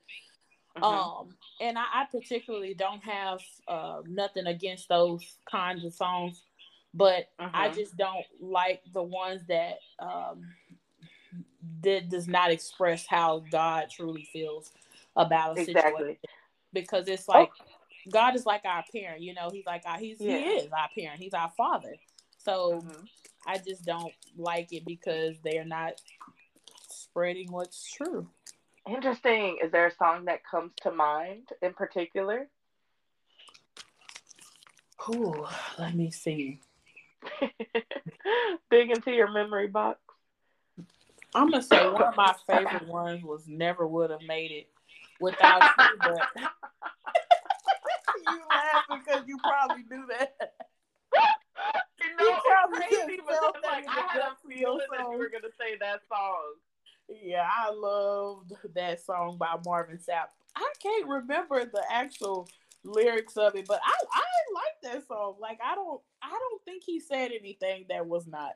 Mm-hmm. 0.77 0.83
Um 0.83 1.29
and 1.61 1.77
I, 1.77 1.83
I, 1.93 2.05
particularly 2.11 2.73
don't 2.73 3.03
have 3.03 3.39
uh, 3.67 4.01
nothing 4.07 4.47
against 4.47 4.89
those 4.89 5.37
kinds 5.49 5.85
of 5.85 5.93
songs, 5.93 6.41
but 6.93 7.29
I 7.39 7.67
mm-hmm. 7.67 7.77
just 7.77 7.97
don't 7.97 8.25
like 8.39 8.81
the 8.93 9.03
ones 9.03 9.41
that 9.47 9.79
um 9.99 10.43
that 11.81 12.09
does 12.09 12.27
not 12.27 12.51
express 12.51 13.05
how 13.07 13.43
God 13.51 13.89
truly 13.89 14.27
feels 14.31 14.71
about 15.15 15.57
a 15.57 15.61
exactly. 15.61 15.91
situation 15.91 16.17
because 16.73 17.07
it's 17.07 17.27
like 17.27 17.49
oh. 17.59 17.65
God 18.11 18.35
is 18.35 18.45
like 18.45 18.65
our 18.65 18.83
parent, 18.91 19.21
you 19.21 19.33
know. 19.33 19.49
He's 19.51 19.65
like 19.65 19.83
our, 19.85 19.97
he's 19.97 20.19
yeah. 20.19 20.37
he 20.37 20.43
is 20.43 20.71
our 20.71 20.89
parent. 20.97 21.21
He's 21.21 21.33
our 21.33 21.51
father. 21.55 21.95
So 22.37 22.81
mm-hmm. 22.83 23.05
I 23.47 23.57
just 23.57 23.85
don't 23.85 24.13
like 24.37 24.73
it 24.73 24.85
because 24.85 25.37
they're 25.43 25.65
not 25.65 25.93
spreading 26.89 27.51
what's 27.51 27.91
true. 27.91 28.27
Interesting. 28.87 29.59
Is 29.63 29.71
there 29.71 29.87
a 29.87 29.95
song 29.95 30.25
that 30.25 30.41
comes 30.45 30.73
to 30.81 30.91
mind 30.91 31.49
in 31.61 31.73
particular? 31.73 32.47
Ooh, 35.09 35.45
let 35.79 35.95
me 35.95 36.11
see. 36.11 36.59
Dig 38.71 38.91
into 38.91 39.11
your 39.11 39.31
memory 39.31 39.67
box. 39.67 39.99
I'm 41.35 41.49
gonna 41.49 41.63
say 41.63 41.89
one 41.89 42.03
of 42.03 42.15
my 42.15 42.33
favorite 42.47 42.87
ones 42.87 43.23
was 43.23 43.47
"Never 43.47 43.87
Would 43.87 44.11
Have 44.11 44.21
Made 44.21 44.51
It 44.51 44.69
Without 45.19 45.61
You," 45.61 45.85
but 45.99 46.19
you 48.27 48.41
laugh 48.49 48.83
because 48.89 49.23
you 49.27 49.37
probably 49.39 49.83
knew 49.89 50.05
that. 50.07 50.53
You 52.01 52.15
know, 52.17 52.25
you 52.25 52.37
probably 52.45 52.79
crazy, 52.87 53.21
but 53.25 53.55
like 53.63 53.85
I 53.87 54.07
had 54.11 54.21
a 54.21 54.35
feeling 54.47 54.79
that 54.91 55.11
you 55.11 55.17
were 55.17 55.29
gonna 55.29 55.53
say 55.57 55.75
that 55.79 56.01
song. 56.07 56.53
Yeah, 57.09 57.47
I 57.49 57.71
loved 57.71 58.53
that 58.75 59.01
song 59.01 59.37
by 59.37 59.55
Marvin 59.65 59.97
Sapp. 59.97 60.27
I 60.55 60.71
can't 60.81 61.07
remember 61.07 61.65
the 61.65 61.83
actual 61.89 62.47
lyrics 62.83 63.37
of 63.37 63.55
it, 63.55 63.65
but 63.67 63.79
I 63.83 63.95
I 64.11 64.23
like 64.53 64.93
that 64.93 65.07
song. 65.07 65.35
Like 65.39 65.59
I 65.63 65.75
don't 65.75 66.01
I 66.21 66.29
don't 66.29 66.63
think 66.65 66.83
he 66.85 66.99
said 66.99 67.31
anything 67.31 67.85
that 67.89 68.05
was 68.05 68.27
not 68.27 68.55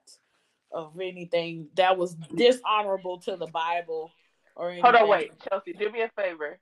of 0.71 0.99
anything 0.99 1.67
that 1.75 1.97
was 1.97 2.15
dishonorable 2.35 3.19
to 3.19 3.35
the 3.35 3.47
Bible 3.47 4.11
or 4.55 4.69
anything. 4.71 4.83
Hold 4.83 4.95
on, 4.95 5.09
wait, 5.09 5.31
Chelsea, 5.49 5.73
do 5.73 5.89
me 5.91 6.01
a 6.01 6.09
favor. 6.09 6.59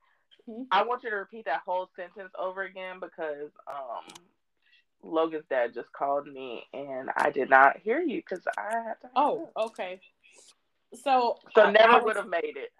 Mm-hmm. 0.48 0.64
I 0.72 0.84
want 0.84 1.04
you 1.04 1.10
to 1.10 1.16
repeat 1.16 1.46
that 1.46 1.62
whole 1.66 1.90
sentence 1.96 2.32
over 2.38 2.64
again 2.64 3.00
because 3.00 3.52
um 3.68 4.04
Logan's 5.02 5.46
dad 5.50 5.74
just 5.74 5.92
called 5.92 6.28
me 6.28 6.64
and 6.74 7.10
I 7.16 7.30
did 7.30 7.50
not 7.50 7.78
hear 7.78 8.00
you 8.02 8.18
because 8.18 8.44
I 8.58 8.74
had 8.74 8.94
to. 9.02 9.10
Oh, 9.16 9.50
okay. 9.58 10.00
So 11.04 11.38
so 11.54 11.64
I, 11.64 11.72
never 11.72 12.04
would 12.04 12.16
have 12.16 12.28
made 12.28 12.58
it. 12.58 12.72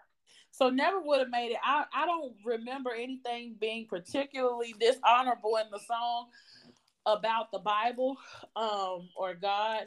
So 0.56 0.70
never 0.70 1.00
would 1.00 1.18
have 1.18 1.28
made 1.28 1.52
it. 1.52 1.58
I, 1.62 1.84
I 1.94 2.06
don't 2.06 2.32
remember 2.44 2.90
anything 2.90 3.56
being 3.60 3.86
particularly 3.86 4.74
dishonorable 4.80 5.56
in 5.56 5.70
the 5.70 5.80
song 5.86 6.28
about 7.04 7.52
the 7.52 7.58
Bible 7.58 8.16
um 8.56 9.08
or 9.16 9.34
God. 9.34 9.86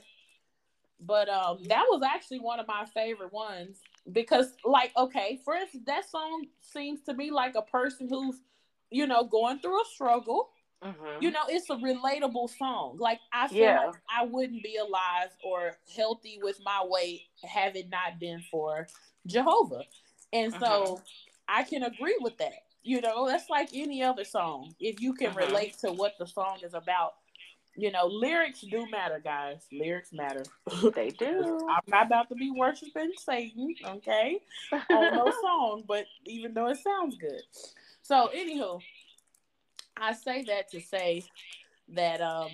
But 0.99 1.27
um 1.27 1.63
that 1.69 1.85
was 1.89 2.01
actually 2.03 2.39
one 2.39 2.59
of 2.59 2.67
my 2.67 2.85
favorite 2.93 3.33
ones 3.33 3.79
because 4.11 4.53
like 4.63 4.91
okay, 4.95 5.39
for 5.43 5.55
instance, 5.55 5.83
that 5.87 6.09
song 6.09 6.45
seems 6.61 7.01
to 7.03 7.13
be 7.15 7.31
like 7.31 7.55
a 7.55 7.63
person 7.63 8.07
who's 8.07 8.35
you 8.91 9.07
know 9.07 9.23
going 9.23 9.59
through 9.59 9.81
a 9.81 9.85
struggle 9.93 10.51
Mm-hmm. 10.83 11.21
You 11.21 11.31
know, 11.31 11.41
it's 11.49 11.69
a 11.69 11.75
relatable 11.75 12.57
song. 12.57 12.97
Like 12.99 13.19
I 13.33 13.49
feel 13.49 13.59
yeah. 13.59 13.87
like 13.87 13.95
I 14.09 14.23
wouldn't 14.23 14.63
be 14.63 14.77
alive 14.77 15.29
or 15.43 15.75
healthy 15.93 16.39
with 16.41 16.59
my 16.63 16.81
weight 16.85 17.23
had 17.43 17.75
it 17.75 17.89
not 17.89 18.17
been 18.19 18.41
for 18.49 18.87
Jehovah. 19.27 19.83
And 20.33 20.53
so 20.53 20.59
mm-hmm. 20.59 21.03
I 21.47 21.63
can 21.63 21.83
agree 21.83 22.17
with 22.21 22.37
that. 22.37 22.53
You 22.83 23.01
know, 23.01 23.27
that's 23.27 23.49
like 23.49 23.69
any 23.73 24.03
other 24.03 24.23
song. 24.23 24.73
If 24.79 25.01
you 25.01 25.13
can 25.13 25.31
mm-hmm. 25.31 25.39
relate 25.39 25.77
to 25.79 25.91
what 25.91 26.13
the 26.17 26.27
song 26.27 26.59
is 26.63 26.73
about, 26.73 27.13
you 27.75 27.91
know, 27.91 28.07
lyrics 28.07 28.61
do 28.61 28.89
matter, 28.89 29.21
guys. 29.23 29.65
Lyrics 29.71 30.11
matter. 30.11 30.43
They 30.95 31.09
do. 31.09 31.67
I'm 31.69 31.81
not 31.87 32.07
about 32.07 32.29
to 32.29 32.35
be 32.35 32.51
worshiping 32.51 33.11
Satan, 33.17 33.75
okay, 33.85 34.39
on 34.71 35.13
no 35.13 35.31
song, 35.41 35.83
but 35.87 36.05
even 36.25 36.53
though 36.53 36.67
it 36.67 36.77
sounds 36.77 37.15
good. 37.17 37.41
So, 38.01 38.29
anywho, 38.35 38.81
I 39.95 40.13
say 40.13 40.43
that 40.43 40.71
to 40.71 40.81
say 40.81 41.23
that 41.89 42.21
um, 42.21 42.49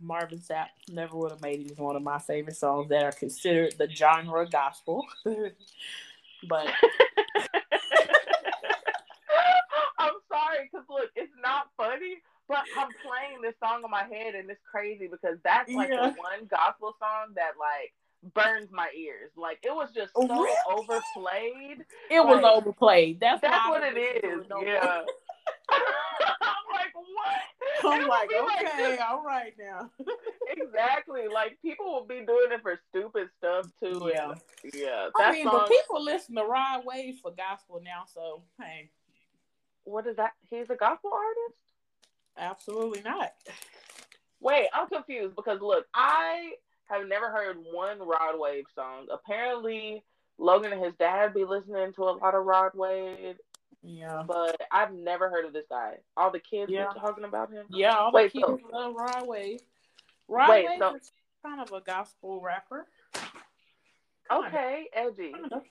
Marvin 0.00 0.38
Sapp 0.38 0.68
never 0.90 1.16
would 1.16 1.30
have 1.32 1.42
made 1.42 1.70
it 1.70 1.78
one 1.78 1.96
of 1.96 2.02
my 2.02 2.18
favorite 2.18 2.56
songs 2.56 2.88
that 2.88 3.04
are 3.04 3.12
considered 3.12 3.74
the 3.78 3.88
genre 3.88 4.46
gospel. 4.48 5.06
but 6.48 6.66
I'm 9.98 10.14
sorry 10.28 10.68
because 10.70 10.86
look, 10.88 11.10
it's 11.16 11.32
not 11.42 11.70
funny, 11.76 12.22
but 12.48 12.64
I'm 12.76 12.88
playing 13.04 13.42
this 13.42 13.54
song 13.62 13.82
in 13.84 13.90
my 13.90 14.04
head 14.04 14.34
and 14.34 14.50
it's 14.50 14.60
crazy 14.70 15.08
because 15.08 15.38
that's 15.44 15.70
like 15.72 15.90
yeah. 15.90 16.10
the 16.10 16.16
one 16.16 16.46
gospel 16.50 16.94
song 16.98 17.34
that 17.34 17.52
like 17.58 17.92
burns 18.34 18.70
my 18.72 18.88
ears. 18.96 19.30
Like 19.36 19.58
it 19.62 19.74
was 19.74 19.90
just 19.94 20.12
so 20.14 20.26
really? 20.26 20.54
overplayed. 20.70 21.84
It 22.10 22.20
like, 22.20 22.28
was 22.28 22.44
overplayed. 22.44 23.20
That's 23.20 23.40
that's 23.40 23.68
what 23.68 23.82
it 23.84 23.96
is. 23.96 24.46
Yeah. 24.64 25.02
I'm 25.70 26.66
like, 26.72 26.94
what? 26.94 27.92
I'm 27.92 28.08
like, 28.08 28.30
okay, 28.32 28.90
like 28.90 29.00
all 29.00 29.22
right 29.24 29.54
now. 29.58 29.90
exactly. 30.62 31.22
Like 31.32 31.58
people 31.62 31.86
will 31.86 32.06
be 32.06 32.24
doing 32.26 32.52
it 32.52 32.62
for 32.62 32.78
stupid 32.90 33.28
stuff 33.38 33.66
too. 33.80 34.10
Yeah. 34.12 34.30
And, 34.30 34.40
yeah. 34.74 35.08
I 35.16 35.32
mean, 35.32 35.44
song... 35.44 35.60
but 35.60 35.68
people 35.68 36.02
listen 36.02 36.34
to 36.36 36.44
Rod 36.44 36.82
Wave 36.84 37.16
for 37.22 37.32
gospel 37.32 37.80
now, 37.84 38.04
so 38.12 38.42
hey. 38.60 38.90
What 39.84 40.06
is 40.06 40.16
that? 40.16 40.32
He's 40.50 40.68
a 40.70 40.76
gospel 40.76 41.10
artist? 41.12 41.62
Absolutely 42.36 43.02
not. 43.02 43.32
Wait, 44.40 44.68
I'm 44.74 44.88
confused 44.88 45.34
because 45.34 45.60
look, 45.60 45.86
I 45.94 46.52
have 46.90 47.08
never 47.08 47.30
heard 47.30 47.56
one 47.72 47.98
Rod 47.98 48.38
Wave 48.38 48.66
song. 48.74 49.06
Apparently, 49.10 50.04
Logan 50.38 50.72
and 50.72 50.84
his 50.84 50.94
dad 50.98 51.34
be 51.34 51.44
listening 51.44 51.92
to 51.94 52.02
a 52.02 52.12
lot 52.12 52.34
of 52.34 52.44
Rod 52.44 52.72
Wave 52.74 53.36
yeah. 53.82 54.22
But 54.26 54.60
I've 54.70 54.92
never 54.92 55.30
heard 55.30 55.44
of 55.44 55.52
this 55.52 55.66
guy. 55.70 55.94
All 56.16 56.30
the 56.30 56.40
kids 56.40 56.70
yeah. 56.70 56.88
talking 56.98 57.24
about 57.24 57.50
him. 57.50 57.66
Yeah, 57.70 57.94
all 57.94 58.12
Wait, 58.12 58.32
the 58.32 58.40
kids 58.40 58.62
so, 58.62 58.76
love 58.76 58.94
Rod 58.94 59.26
Wave. 59.26 59.60
Rod 60.28 60.50
Wait, 60.50 60.66
Wave 60.66 60.78
so, 60.78 60.96
is 60.96 61.10
kind 61.44 61.60
of 61.60 61.72
a 61.72 61.80
gospel 61.80 62.40
rapper. 62.40 62.86
Kind 63.14 64.46
okay, 64.46 64.86
of. 64.94 65.08
edgy. 65.08 65.32
Kind 65.32 65.52
of. 65.52 65.62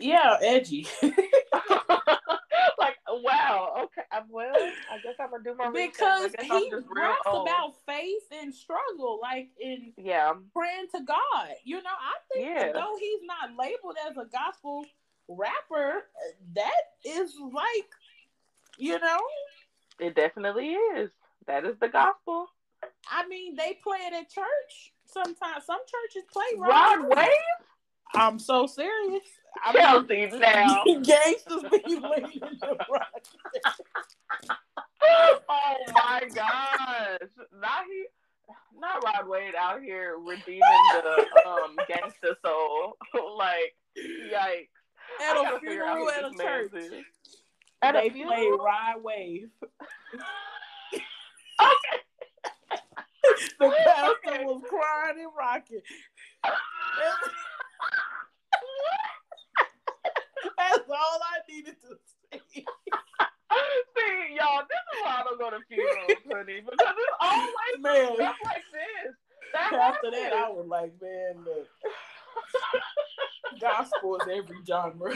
Yeah, 0.00 0.36
edgy. 0.40 0.86
like 1.02 2.96
wow, 3.10 3.74
okay. 3.84 4.02
I'm, 4.10 4.24
Well, 4.30 4.52
I 4.54 4.98
guess 5.02 5.14
I'm 5.20 5.30
gonna 5.30 5.44
do 5.44 5.54
my 5.54 5.70
because 5.70 6.32
he 6.40 6.72
raps 6.94 7.20
about 7.26 7.74
faith 7.86 8.22
and 8.32 8.54
struggle, 8.54 9.18
like 9.20 9.50
in 9.60 9.92
yeah, 9.96 10.32
praying 10.54 10.86
to 10.94 11.02
God. 11.02 11.48
You 11.64 11.76
know, 11.76 11.90
I 11.90 12.14
think 12.32 12.46
yeah. 12.46 12.72
though 12.72 12.96
he's 12.98 13.20
not 13.24 13.50
labeled 13.58 13.96
as 14.08 14.16
a 14.16 14.26
gospel 14.30 14.84
rapper, 15.28 16.04
that 16.54 16.82
is 17.04 17.34
like, 17.40 17.90
you 18.78 18.98
know, 18.98 19.20
it 19.98 20.14
definitely 20.14 20.70
is. 20.70 21.10
That 21.46 21.64
is 21.64 21.76
the 21.80 21.88
gospel. 21.88 22.46
I 23.10 23.26
mean, 23.28 23.56
they 23.56 23.78
play 23.82 23.98
it 24.06 24.12
at 24.12 24.30
church. 24.30 24.92
Sometimes 25.06 25.66
some 25.66 25.80
churches 25.80 26.28
play 26.32 26.44
Rod 26.58 27.06
Wave. 27.08 27.28
I'm 28.14 28.38
so 28.38 28.66
serious. 28.66 29.22
I'm 29.64 29.74
Chelsea 29.74 30.30
mean, 30.30 30.34
now. 30.40 30.84
Gangsters 30.84 31.62
be 31.70 31.96
living 31.96 32.40
the 32.60 32.76
rock. 32.90 33.24
oh 35.48 35.78
my 35.94 36.22
god! 36.34 37.18
Wade 39.28 39.54
out 39.58 39.82
here 39.82 40.16
redeeming 40.18 40.60
the 40.94 41.26
um 41.46 41.76
gangster 41.88 42.36
soul. 42.44 42.96
like, 43.36 43.74
yikes. 43.96 44.68
At 45.22 45.36
a 45.36 45.42
gotta 45.42 45.60
figure 45.60 45.84
out 45.84 45.96
funeral 45.96 46.10
at 46.10 46.24
a 46.24 46.36
church. 46.36 46.70
is. 46.74 47.04
At 47.82 47.94
they 47.94 48.08
a 48.08 48.12
funeral? 48.12 48.58
Rod 48.58 49.02
Wave. 49.02 49.48
Okay. 51.60 52.01
The 53.58 53.68
pastor 53.84 54.44
was 54.44 54.62
crying 54.68 55.18
and 55.20 55.30
rocking. 55.38 55.80
That's 60.58 60.88
all 60.88 61.20
I 61.22 61.38
needed 61.48 61.76
to 61.82 61.96
say. 62.32 62.40
See, 63.96 64.36
y'all, 64.36 64.62
this 64.64 64.82
is 64.92 64.98
why 65.04 65.20
I 65.20 65.22
don't 65.24 65.38
go 65.38 65.50
to 65.50 65.60
funerals, 65.68 66.24
honey, 66.30 66.60
because 66.60 66.78
it's 66.80 67.16
always 67.20 67.78
Man. 67.80 68.14
stuff 68.16 68.36
like 68.44 68.64
this. 68.72 69.14
That 69.52 69.72
After 69.74 70.10
that, 70.10 70.32
I 70.32 70.48
was 70.48 70.66
like, 70.66 70.92
man, 71.00 71.44
look, 71.44 71.68
gospel 73.60 74.16
is 74.16 74.28
every 74.32 74.56
genre. 74.66 75.14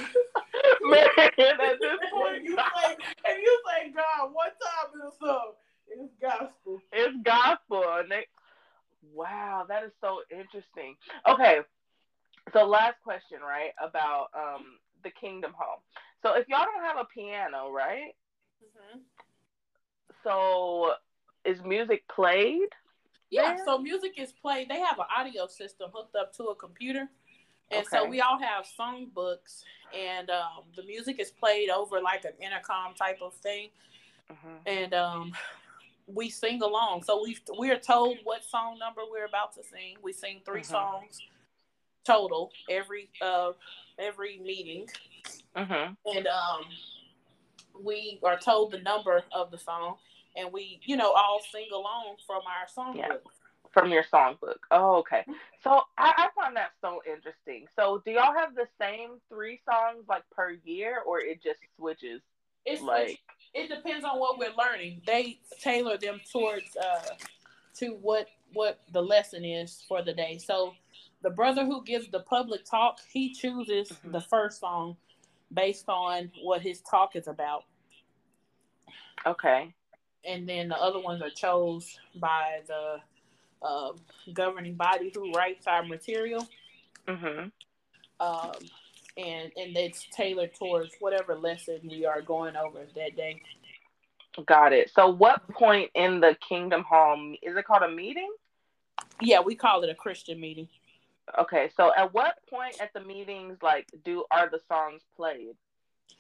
Man, 0.83 1.09
at 1.17 1.81
this 1.81 1.99
point, 2.13 2.45
you 2.45 2.57
say, 2.57 2.97
and 3.25 3.43
you 3.43 3.63
say, 3.67 3.93
God, 3.93 4.31
what 4.33 4.57
time 4.61 4.93
is 4.95 5.15
the 5.21 5.27
uh, 5.27 5.33
song? 5.33 5.53
It's 5.99 6.13
gospel. 6.21 6.81
it's 6.93 7.17
gospel. 7.25 7.85
And 7.99 8.11
they, 8.11 8.27
wow, 9.15 9.65
that 9.69 9.85
is 9.85 9.93
so 10.01 10.21
interesting. 10.31 10.97
Okay, 11.29 11.61
so 12.53 12.65
last 12.65 12.97
question, 13.03 13.39
right, 13.43 13.71
about 13.83 14.29
um 14.35 14.79
the 15.03 15.11
Kingdom 15.11 15.53
Home. 15.57 15.81
So 16.23 16.35
if 16.35 16.49
y'all 16.49 16.65
don't 16.65 16.85
have 16.85 16.99
a 16.99 17.05
piano, 17.05 17.71
right? 17.71 18.13
So 20.23 20.93
is 21.45 21.59
music 21.65 22.03
played? 22.09 22.69
Yeah, 23.31 23.55
there? 23.55 23.65
so 23.65 23.79
music 23.79 24.15
is 24.19 24.33
played. 24.33 24.69
They 24.69 24.81
have 24.81 24.99
an 24.99 25.07
audio 25.17 25.47
system 25.47 25.91
hooked 25.95 26.17
up 26.17 26.35
to 26.37 26.45
a 26.45 26.55
computer. 26.55 27.09
And 27.71 27.85
so 27.87 28.09
we 28.09 28.21
all 28.21 28.39
have 28.39 28.65
song 28.65 29.09
books, 29.13 29.65
and 29.93 30.31
um, 30.31 30.65
the 30.77 30.85
music 30.85 31.19
is 31.19 31.33
played 31.33 31.69
over 31.69 32.01
like 32.01 32.25
an 32.25 32.33
intercom 32.41 32.95
type 32.95 33.19
of 33.21 33.35
thing. 33.35 33.71
Mhm. 34.31 34.59
and 34.67 34.95
um, 34.95 35.33
we 36.07 36.31
sing 36.31 36.63
along. 36.63 37.03
So 37.03 37.23
we 37.23 37.37
we 37.59 37.71
are 37.71 37.79
told 37.79 38.19
what 38.25 38.45
song 38.45 38.79
number 38.79 39.03
we're 39.11 39.25
about 39.27 39.55
to 39.55 39.65
sing. 39.65 39.97
We 40.03 40.13
sing 40.13 40.41
3 40.45 40.63
Mhm. 40.63 40.67
songs 40.67 41.21
total 42.05 42.53
every 42.71 43.11
uh 43.21 43.53
every 43.99 44.39
meeting, 44.39 44.89
Mhm. 45.57 45.97
and 46.05 46.27
um, 46.27 46.65
we 47.83 48.21
are 48.23 48.39
told 48.39 48.73
the 48.73 48.79
number 48.81 49.25
of 49.33 49.51
the 49.51 49.59
song, 49.59 49.99
and 50.37 50.53
we 50.53 50.81
you 50.85 50.97
know 50.97 51.13
all 51.13 51.41
sing 51.41 51.69
along 51.73 52.17
from 52.27 52.43
our 52.47 52.69
song 52.69 52.97
Yeah. 52.97 53.09
book. 53.09 53.33
From 53.73 53.91
your 53.91 54.05
songbook. 54.05 54.59
Oh, 54.71 54.97
okay. 54.97 55.27
So 55.63 55.83
I, 55.99 56.15
I 56.17 56.31
find 56.35 56.57
that 56.57 56.73
so 56.81 57.03
interesting. 57.05 57.69
So 57.77 57.99
do 58.07 58.13
y'all 58.13 58.33
have 58.33 58.55
the 58.55 58.69
same 58.81 59.21
three 59.29 59.61
songs 59.69 60.09
like 60.09 60.23
per 60.31 60.53
year, 60.65 61.01
or 61.01 61.21
it 61.21 61.43
just 61.43 61.61
switches? 61.77 62.23
It's 62.65 62.81
Like, 62.83 63.21
it 63.57 63.69
depends 63.69 64.05
on 64.05 64.19
what 64.21 64.39
we're 64.39 64.55
learning. 64.57 65.01
They 65.07 65.39
tailor 65.61 65.97
them 65.97 66.21
towards 66.31 66.77
uh 66.77 67.15
to 67.77 67.91
what 68.03 68.29
what 68.53 68.81
the 68.93 69.03
lesson 69.03 69.45
is 69.45 69.83
for 69.89 70.03
the 70.03 70.13
day. 70.13 70.39
So 70.39 70.75
the 71.23 71.31
brother 71.31 71.65
who 71.65 71.83
gives 71.83 72.09
the 72.09 72.21
public 72.21 72.65
talk, 72.65 73.01
he 73.13 73.33
chooses 73.33 73.89
Mhm. 73.91 74.13
the 74.13 74.21
first 74.21 74.61
song 74.61 74.97
based 75.53 75.89
on 75.89 76.31
what 76.43 76.61
his 76.63 76.81
talk 76.83 77.17
is 77.17 77.27
about. 77.29 77.65
okay, 79.25 79.75
And 80.25 80.49
then 80.49 80.69
the 80.69 80.77
other 80.81 81.01
ones 81.01 81.23
are 81.23 81.31
chose 81.31 81.99
by 82.15 82.63
the 82.67 83.01
uh, 83.63 83.93
governing 84.33 84.75
body 84.75 85.11
who 85.15 85.33
writes 85.33 85.67
our 85.67 85.83
material. 85.83 86.47
mhm, 87.09 87.51
Um, 88.21 88.53
and 89.17 89.53
and 89.57 89.77
it's 89.77 90.07
tailored 90.15 90.55
towards 90.55 90.95
whatever 91.01 91.35
lesson 91.35 91.81
we 91.89 92.05
are 92.05 92.21
going 92.21 92.57
over 92.57 92.81
that 92.95 93.17
day. 93.17 93.41
got 94.47 94.73
it. 94.73 94.91
So 94.95 95.09
what 95.09 95.49
point 95.49 95.91
in 95.95 96.21
the 96.21 96.37
Kingdom 96.47 96.85
Home 96.89 97.37
is 97.43 97.57
it 97.57 97.65
called 97.65 97.83
a 97.83 97.89
meeting? 97.89 98.31
Yeah, 99.21 99.41
we 99.41 99.55
call 99.55 99.83
it 99.83 99.91
a 99.91 99.95
Christian 99.95 100.41
meeting. 100.41 100.69
Okay, 101.39 101.71
so 101.77 101.93
at 101.97 102.13
what 102.15 102.37
point 102.49 102.81
at 102.81 102.93
the 102.93 103.01
meetings 103.01 103.59
like 103.63 103.87
do 104.05 104.25
are 104.31 104.49
the 104.49 104.61
songs 104.69 105.03
played? 105.17 105.57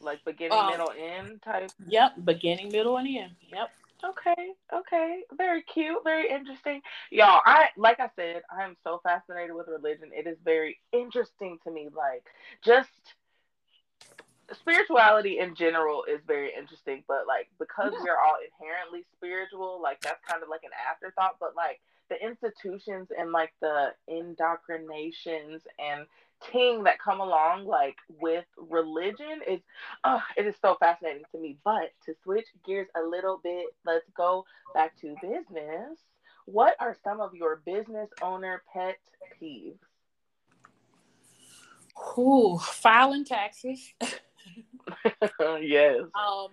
Like 0.00 0.24
beginning, 0.24 0.58
Um, 0.58 0.70
middle, 0.70 0.92
end 0.98 1.42
type? 1.42 1.70
Yep, 1.86 2.24
beginning, 2.24 2.70
middle, 2.70 2.96
and 2.98 3.08
end. 3.08 3.32
Yep. 3.52 3.70
Okay, 4.04 4.52
okay. 4.72 5.22
Very 5.36 5.62
cute, 5.62 6.02
very 6.04 6.30
interesting. 6.30 6.82
Y'all, 7.10 7.40
I 7.44 7.68
like 7.76 8.00
I 8.00 8.10
said, 8.16 8.42
I 8.56 8.64
am 8.64 8.76
so 8.84 9.00
fascinated 9.02 9.54
with 9.54 9.68
religion. 9.68 10.10
It 10.12 10.26
is 10.26 10.38
very 10.44 10.78
interesting 10.92 11.58
to 11.64 11.70
me. 11.70 11.88
Like 11.94 12.24
just 12.62 12.90
spirituality 14.52 15.38
in 15.38 15.54
general 15.54 16.04
is 16.04 16.20
very 16.26 16.52
interesting, 16.56 17.04
but 17.08 17.26
like 17.26 17.48
because 17.58 17.92
Yeah. 17.92 18.04
we're 18.04 18.18
all 18.18 18.36
inherently 18.60 19.04
spiritual, 19.16 19.80
like 19.82 20.00
that's 20.02 20.24
kind 20.28 20.42
of 20.42 20.48
like 20.48 20.64
an 20.64 20.70
afterthought. 20.90 21.36
But 21.40 21.56
like 21.56 21.80
the 22.08 22.22
institutions 22.24 23.08
and 23.18 23.32
like 23.32 23.52
the 23.60 23.94
indoctrinations 24.08 25.62
and 25.78 26.06
ting 26.52 26.84
that 26.84 26.98
come 26.98 27.20
along 27.20 27.66
like 27.66 27.96
with 28.08 28.44
religion 28.56 29.40
is 29.48 29.60
oh 30.04 30.20
it 30.36 30.46
is 30.46 30.54
so 30.60 30.76
fascinating 30.78 31.24
to 31.32 31.38
me. 31.38 31.58
But 31.64 31.92
to 32.04 32.14
switch 32.22 32.46
gears 32.64 32.88
a 32.96 33.02
little 33.02 33.40
bit 33.42 33.66
let's 33.84 34.08
go 34.16 34.44
back 34.74 34.96
to 35.00 35.14
business. 35.22 35.98
What 36.44 36.76
are 36.78 36.96
some 37.02 37.20
of 37.20 37.34
your 37.34 37.62
business 37.64 38.08
owner 38.22 38.62
pet 38.72 38.98
peeves? 39.40 39.78
Ooh, 42.18 42.58
filing 42.58 43.24
taxes. 43.24 43.94
yes. 45.60 46.02
Um, 46.14 46.48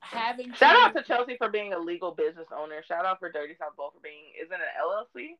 having 0.00 0.52
shout 0.54 0.74
to- 0.74 0.80
out 0.82 0.94
to 0.96 1.02
chelsea 1.02 1.36
for 1.36 1.48
being 1.48 1.72
a 1.74 1.78
legal 1.78 2.12
business 2.12 2.48
owner. 2.56 2.82
Shout 2.86 3.04
out 3.04 3.18
for 3.18 3.30
dirty 3.30 3.54
south 3.58 3.76
bowl 3.76 3.92
for 3.94 4.00
being 4.00 4.24
isn't 4.42 4.52
an 4.52 4.60
llc 4.84 5.36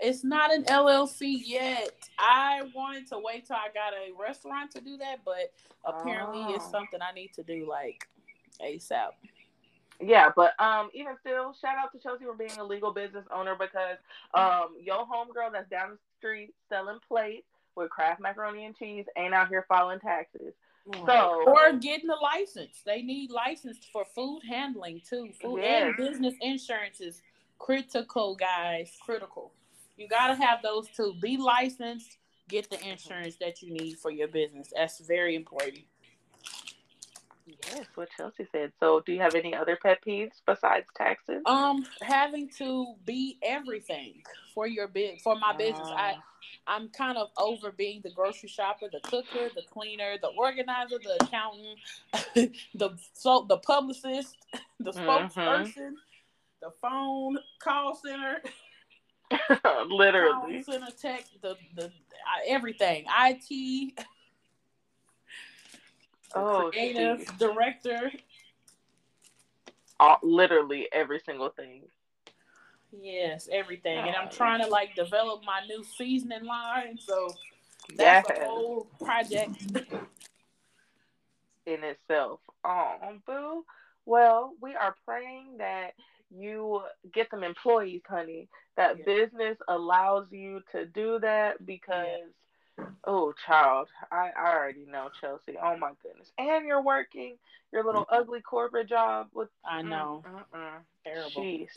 It's 0.00 0.22
not 0.24 0.52
an 0.52 0.64
LLC 0.64 1.40
yet. 1.44 1.92
I 2.18 2.62
wanted 2.74 3.06
to 3.08 3.18
wait 3.18 3.46
till 3.46 3.56
I 3.56 3.68
got 3.72 3.92
a 3.94 4.12
restaurant 4.20 4.70
to 4.72 4.80
do 4.80 4.96
that, 4.98 5.20
but 5.24 5.52
apparently 5.84 6.54
it's 6.54 6.64
Oh. 6.66 6.70
something 6.72 7.00
I 7.00 7.12
need 7.12 7.32
to 7.34 7.42
do 7.42 7.66
like 7.68 8.06
ASAP. 8.60 9.10
Yeah, 9.98 10.30
but 10.36 10.52
um, 10.60 10.90
even 10.92 11.16
still, 11.20 11.54
shout 11.54 11.76
out 11.78 11.90
to 11.92 11.98
Chelsea 11.98 12.24
for 12.24 12.34
being 12.34 12.58
a 12.58 12.64
legal 12.64 12.92
business 12.92 13.24
owner 13.34 13.54
because 13.58 13.96
um, 14.34 14.76
your 14.78 15.06
homegirl 15.06 15.52
that's 15.52 15.70
down 15.70 15.92
the 15.92 15.98
street 16.18 16.52
selling 16.68 16.98
plates 17.08 17.46
with 17.76 17.88
Kraft 17.90 18.20
macaroni 18.20 18.66
and 18.66 18.76
cheese 18.76 19.06
ain't 19.16 19.32
out 19.32 19.48
here 19.48 19.64
filing 19.68 20.00
taxes. 20.00 20.52
So 21.06 21.42
or 21.46 21.72
getting 21.72 22.10
a 22.10 22.14
license. 22.14 22.82
They 22.84 23.02
need 23.02 23.30
license 23.30 23.78
for 23.92 24.04
food 24.14 24.42
handling 24.48 25.00
too. 25.08 25.30
Food 25.40 25.60
and 25.60 25.96
business 25.96 26.34
insurance 26.40 27.00
is 27.00 27.22
critical, 27.58 28.36
guys. 28.36 28.92
Critical. 29.04 29.52
You 29.96 30.08
gotta 30.08 30.34
have 30.34 30.62
those 30.62 30.88
two. 30.94 31.14
Be 31.20 31.36
licensed. 31.36 32.18
Get 32.48 32.70
the 32.70 32.80
insurance 32.88 33.36
that 33.40 33.62
you 33.62 33.72
need 33.72 33.98
for 33.98 34.10
your 34.10 34.28
business. 34.28 34.70
That's 34.76 35.00
very 35.00 35.34
important. 35.34 35.80
yes, 37.46 37.86
what 37.94 38.08
Chelsea 38.16 38.46
said. 38.52 38.72
So, 38.78 39.00
do 39.00 39.12
you 39.12 39.20
have 39.20 39.34
any 39.34 39.54
other 39.54 39.76
pet 39.82 39.98
peeves 40.06 40.32
besides 40.46 40.86
taxes? 40.96 41.42
Um, 41.46 41.84
having 42.02 42.48
to 42.58 42.94
be 43.04 43.38
everything 43.42 44.22
for 44.54 44.66
your 44.66 44.88
bid 44.88 45.20
for 45.22 45.36
my 45.36 45.52
business. 45.56 45.88
I 45.96 46.14
I'm 46.68 46.88
kind 46.90 47.16
of 47.18 47.28
over 47.38 47.72
being 47.72 48.00
the 48.02 48.10
grocery 48.10 48.48
shopper, 48.48 48.86
the 48.90 49.00
cooker, 49.00 49.48
the 49.54 49.62
cleaner, 49.70 50.16
the 50.20 50.28
organizer, 50.28 50.98
the 51.02 51.24
accountant, 51.24 51.78
the 52.74 52.96
so 53.12 53.46
the 53.48 53.58
publicist, 53.58 54.36
the 54.80 54.92
Mhm. 54.92 55.06
spokesperson, 55.34 55.92
the 56.60 56.70
phone 56.80 57.38
call 57.60 57.94
center, 57.96 58.42
literally. 59.88 60.62
center 60.62 60.90
tech, 61.00 61.24
the 61.42 61.56
the 61.74 61.90
everything, 62.46 63.04
IT, 63.08 63.98
Oh, 66.34 66.70
creative 66.70 67.18
geez. 67.18 67.28
director. 67.38 68.10
All, 69.98 70.18
literally 70.22 70.88
every 70.92 71.20
single 71.24 71.48
thing. 71.50 71.82
Yes, 72.92 73.48
everything. 73.50 73.98
And 73.98 74.14
I'm 74.14 74.28
Oh. 74.28 74.30
trying 74.30 74.60
to 74.62 74.68
like 74.68 74.94
develop 74.94 75.42
my 75.44 75.60
new 75.66 75.82
seasoning 75.84 76.44
line, 76.44 76.98
so 76.98 77.34
that's 77.96 78.28
Yes, 78.28 78.38
a 78.40 78.44
whole 78.44 78.86
project. 79.02 79.50
in 81.66 81.84
itself. 81.84 82.40
Oh, 82.64 82.96
boo. 83.26 83.64
Well, 84.04 84.54
we 84.60 84.74
are 84.74 84.94
praying 85.04 85.56
that 85.58 85.94
you 86.30 86.82
get 87.12 87.30
some 87.30 87.42
employees, 87.44 88.02
honey. 88.08 88.48
That 88.76 88.98
Yeah. 88.98 89.04
business 89.04 89.58
allows 89.68 90.30
you 90.30 90.62
to 90.72 90.86
do 90.86 91.18
that 91.20 91.64
because, 91.64 92.30
oh, 93.04 93.32
child, 93.46 93.88
I, 94.10 94.30
I 94.36 94.54
already 94.54 94.86
know 94.86 95.10
Chelsea. 95.20 95.56
Oh 95.58 95.76
my 95.76 95.92
goodness, 96.02 96.32
and 96.38 96.66
you're 96.66 96.82
working 96.82 97.38
your 97.72 97.84
little 97.84 98.06
ugly 98.10 98.40
corporate 98.42 98.88
job 98.88 99.28
with. 99.32 99.48
I 99.64 99.82
know. 99.82 100.24
Mm, 100.26 100.32
mm, 100.32 100.44
mm. 100.54 100.84
Terrible. 101.04 101.42
Jeez. 101.42 101.68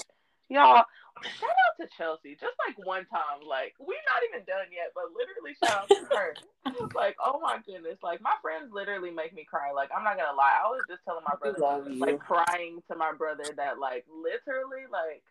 Y'all, 0.50 0.84
shout 1.22 1.50
out 1.50 1.76
to 1.80 1.88
Chelsea. 1.96 2.34
Just 2.34 2.56
like 2.66 2.76
one 2.86 3.06
time, 3.06 3.46
like 3.48 3.76
we're 3.80 4.02
not 4.10 4.22
even 4.28 4.46
done 4.46 4.66
yet, 4.74 4.92
but 4.96 5.14
literally 5.14 5.54
shout 5.62 5.86
out 5.86 5.90
to 5.90 6.02
her. 6.16 6.90
like, 6.96 7.16
oh 7.24 7.40
my 7.40 7.60
goodness, 7.66 7.98
like 8.02 8.22
my 8.22 8.34
friends 8.42 8.74
literally 8.74 9.12
make 9.12 9.34
me 9.34 9.46
cry. 9.46 9.72
Like 9.72 9.90
I'm 9.96 10.04
not 10.04 10.18
gonna 10.18 10.36
lie, 10.36 10.58
I 10.58 10.68
was 10.70 10.82
just 10.90 11.06
telling 11.06 11.24
my 11.28 11.38
brother, 11.38 11.90
like 11.96 12.20
crying 12.20 12.82
to 12.90 12.98
my 12.98 13.14
brother 13.14 13.46
that 13.58 13.80
like 13.80 14.06
literally 14.10 14.90
like. 14.92 15.24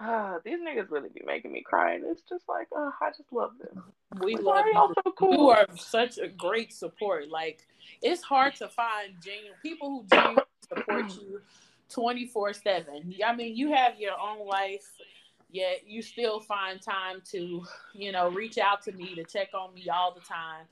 Uh, 0.00 0.38
these 0.44 0.58
niggas 0.60 0.90
really 0.90 1.08
be 1.08 1.22
making 1.26 1.50
me 1.50 1.62
cry, 1.62 1.94
and 1.94 2.04
it's 2.04 2.22
just 2.28 2.44
like, 2.48 2.68
uh, 2.76 2.90
I 3.00 3.10
just 3.10 3.32
love 3.32 3.52
them. 3.58 3.82
We 4.22 4.36
love 4.36 4.64
you. 4.66 4.94
So 5.02 5.12
cool. 5.12 5.32
You 5.32 5.48
are 5.48 5.66
such 5.76 6.18
a 6.18 6.28
great 6.28 6.72
support. 6.72 7.28
Like, 7.28 7.66
it's 8.00 8.22
hard 8.22 8.54
to 8.56 8.68
find 8.68 9.14
genuine 9.20 9.58
people 9.60 9.88
who 9.88 10.04
genuinely 10.08 10.44
support 10.68 11.12
you 11.16 11.40
24 11.88 12.52
7. 12.52 13.14
I 13.24 13.34
mean, 13.34 13.56
you 13.56 13.72
have 13.72 13.98
your 13.98 14.14
own 14.18 14.46
life, 14.46 14.86
yet 15.50 15.82
you 15.86 16.02
still 16.02 16.40
find 16.40 16.80
time 16.80 17.22
to, 17.32 17.62
you 17.94 18.12
know, 18.12 18.30
reach 18.30 18.58
out 18.58 18.82
to 18.82 18.92
me 18.92 19.14
to 19.14 19.24
check 19.24 19.48
on 19.54 19.74
me 19.74 19.88
all 19.88 20.14
the 20.14 20.20
time. 20.20 20.66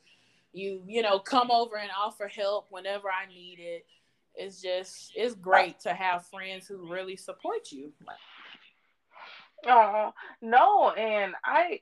You, 0.52 0.82
you 0.86 1.02
know, 1.02 1.18
come 1.18 1.50
over 1.50 1.76
and 1.76 1.90
offer 1.98 2.28
help 2.28 2.66
whenever 2.70 3.08
I 3.08 3.26
need 3.26 3.58
it. 3.58 3.86
It's 4.34 4.60
just, 4.60 5.12
it's 5.14 5.34
great 5.34 5.80
to 5.80 5.94
have 5.94 6.26
friends 6.26 6.66
who 6.66 6.90
really 6.90 7.16
support 7.16 7.72
you. 7.72 7.92
Oh, 9.66 10.12
no. 10.42 10.90
And 10.90 11.34
I, 11.44 11.80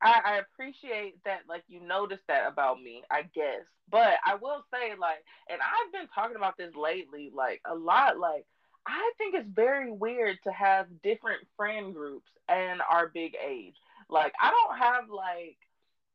I, 0.00 0.20
I 0.24 0.38
appreciate 0.38 1.22
that, 1.24 1.40
like, 1.48 1.64
you 1.68 1.80
noticed 1.80 2.22
that 2.28 2.46
about 2.46 2.80
me, 2.80 3.02
I 3.10 3.22
guess. 3.22 3.64
But 3.90 4.14
I 4.24 4.36
will 4.36 4.64
say, 4.72 4.94
like, 4.98 5.24
and 5.50 5.60
I've 5.60 5.92
been 5.92 6.08
talking 6.14 6.36
about 6.36 6.56
this 6.56 6.74
lately, 6.74 7.30
like, 7.34 7.60
a 7.64 7.74
lot. 7.74 8.18
Like, 8.18 8.46
I 8.86 9.12
think 9.18 9.34
it's 9.34 9.48
very 9.48 9.90
weird 9.92 10.38
to 10.44 10.52
have 10.52 10.86
different 11.02 11.46
friend 11.56 11.94
groups 11.94 12.30
and 12.48 12.80
our 12.90 13.08
big 13.08 13.36
age. 13.44 13.76
Like, 14.08 14.32
I 14.40 14.50
don't 14.50 14.78
have, 14.78 15.10
like, 15.10 15.56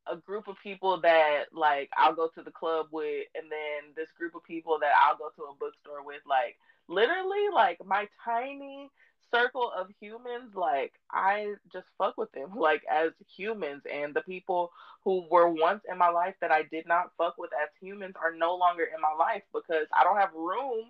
a 0.10 0.16
group 0.18 0.48
of 0.48 0.56
people 0.64 1.02
that 1.02 1.46
like 1.52 1.90
I'll 1.98 2.16
go 2.16 2.30
to 2.36 2.42
the 2.42 2.52
club 2.52 2.88
with 2.92 3.26
and 3.36 3.52
then 3.52 3.94
this 3.96 4.08
group 4.18 4.36
of 4.36 4.44
people 4.44 4.78
that 4.80 4.94
I'll 5.02 5.18
go 5.18 5.30
to 5.36 5.44
a 5.52 5.56
bookstore 5.60 6.04
with 6.06 6.22
like 6.28 6.56
literally 6.88 7.50
like 7.54 7.86
my 7.86 8.08
tiny 8.24 8.90
circle 9.34 9.72
of 9.78 9.88
humans, 10.00 10.56
like 10.56 10.94
I 11.12 11.54
just 11.72 11.88
fuck 11.98 12.18
with 12.18 12.32
them, 12.32 12.52
like 12.58 12.84
as 12.90 13.12
humans. 13.36 13.84
And 13.92 14.14
the 14.14 14.22
people 14.22 14.72
who 15.04 15.26
were 15.30 15.50
once 15.50 15.82
in 15.90 15.98
my 15.98 16.10
life 16.10 16.36
that 16.42 16.52
I 16.52 16.64
did 16.64 16.88
not 16.88 17.12
fuck 17.18 17.38
with 17.38 17.52
as 17.62 17.70
humans 17.82 18.16
are 18.22 18.36
no 18.36 18.56
longer 18.56 18.84
in 18.84 19.02
my 19.02 19.14
life 19.18 19.44
because 19.54 19.88
I 19.94 20.04
don't 20.04 20.18
have 20.18 20.34
room 20.34 20.86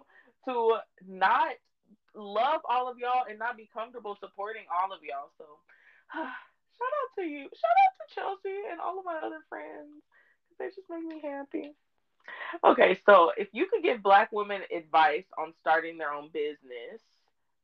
to 0.48 0.78
not 1.08 1.52
love 2.16 2.62
all 2.68 2.90
of 2.90 2.98
y'all 2.98 3.24
and 3.30 3.38
not 3.38 3.58
be 3.58 3.70
comfortable 3.74 4.18
supporting 4.20 4.64
all 4.74 4.92
of 4.92 5.00
y'all. 5.04 5.32
So 5.38 5.46
shout 6.14 6.24
out 6.26 7.12
to 7.20 7.24
you. 7.24 7.44
Shout 7.44 7.78
out 7.86 7.94
to 8.00 8.16
Chelsea 8.16 8.60
and 8.72 8.80
all 8.80 9.00
of 9.00 9.06
my 9.06 9.20
other 9.24 9.40
friends. 9.50 10.02
They 10.60 10.68
just 10.68 10.90
make 10.90 11.06
me 11.06 11.22
happy. 11.22 11.74
Okay, 12.64 13.00
so 13.06 13.32
if 13.38 13.48
you 13.52 13.68
could 13.68 13.84
give 13.84 14.04
black 14.04 14.32
women 14.32 14.62
advice 14.76 15.26
on 15.38 15.54
starting 15.62 15.98
their 15.98 16.12
own 16.12 16.30
business, 16.34 17.02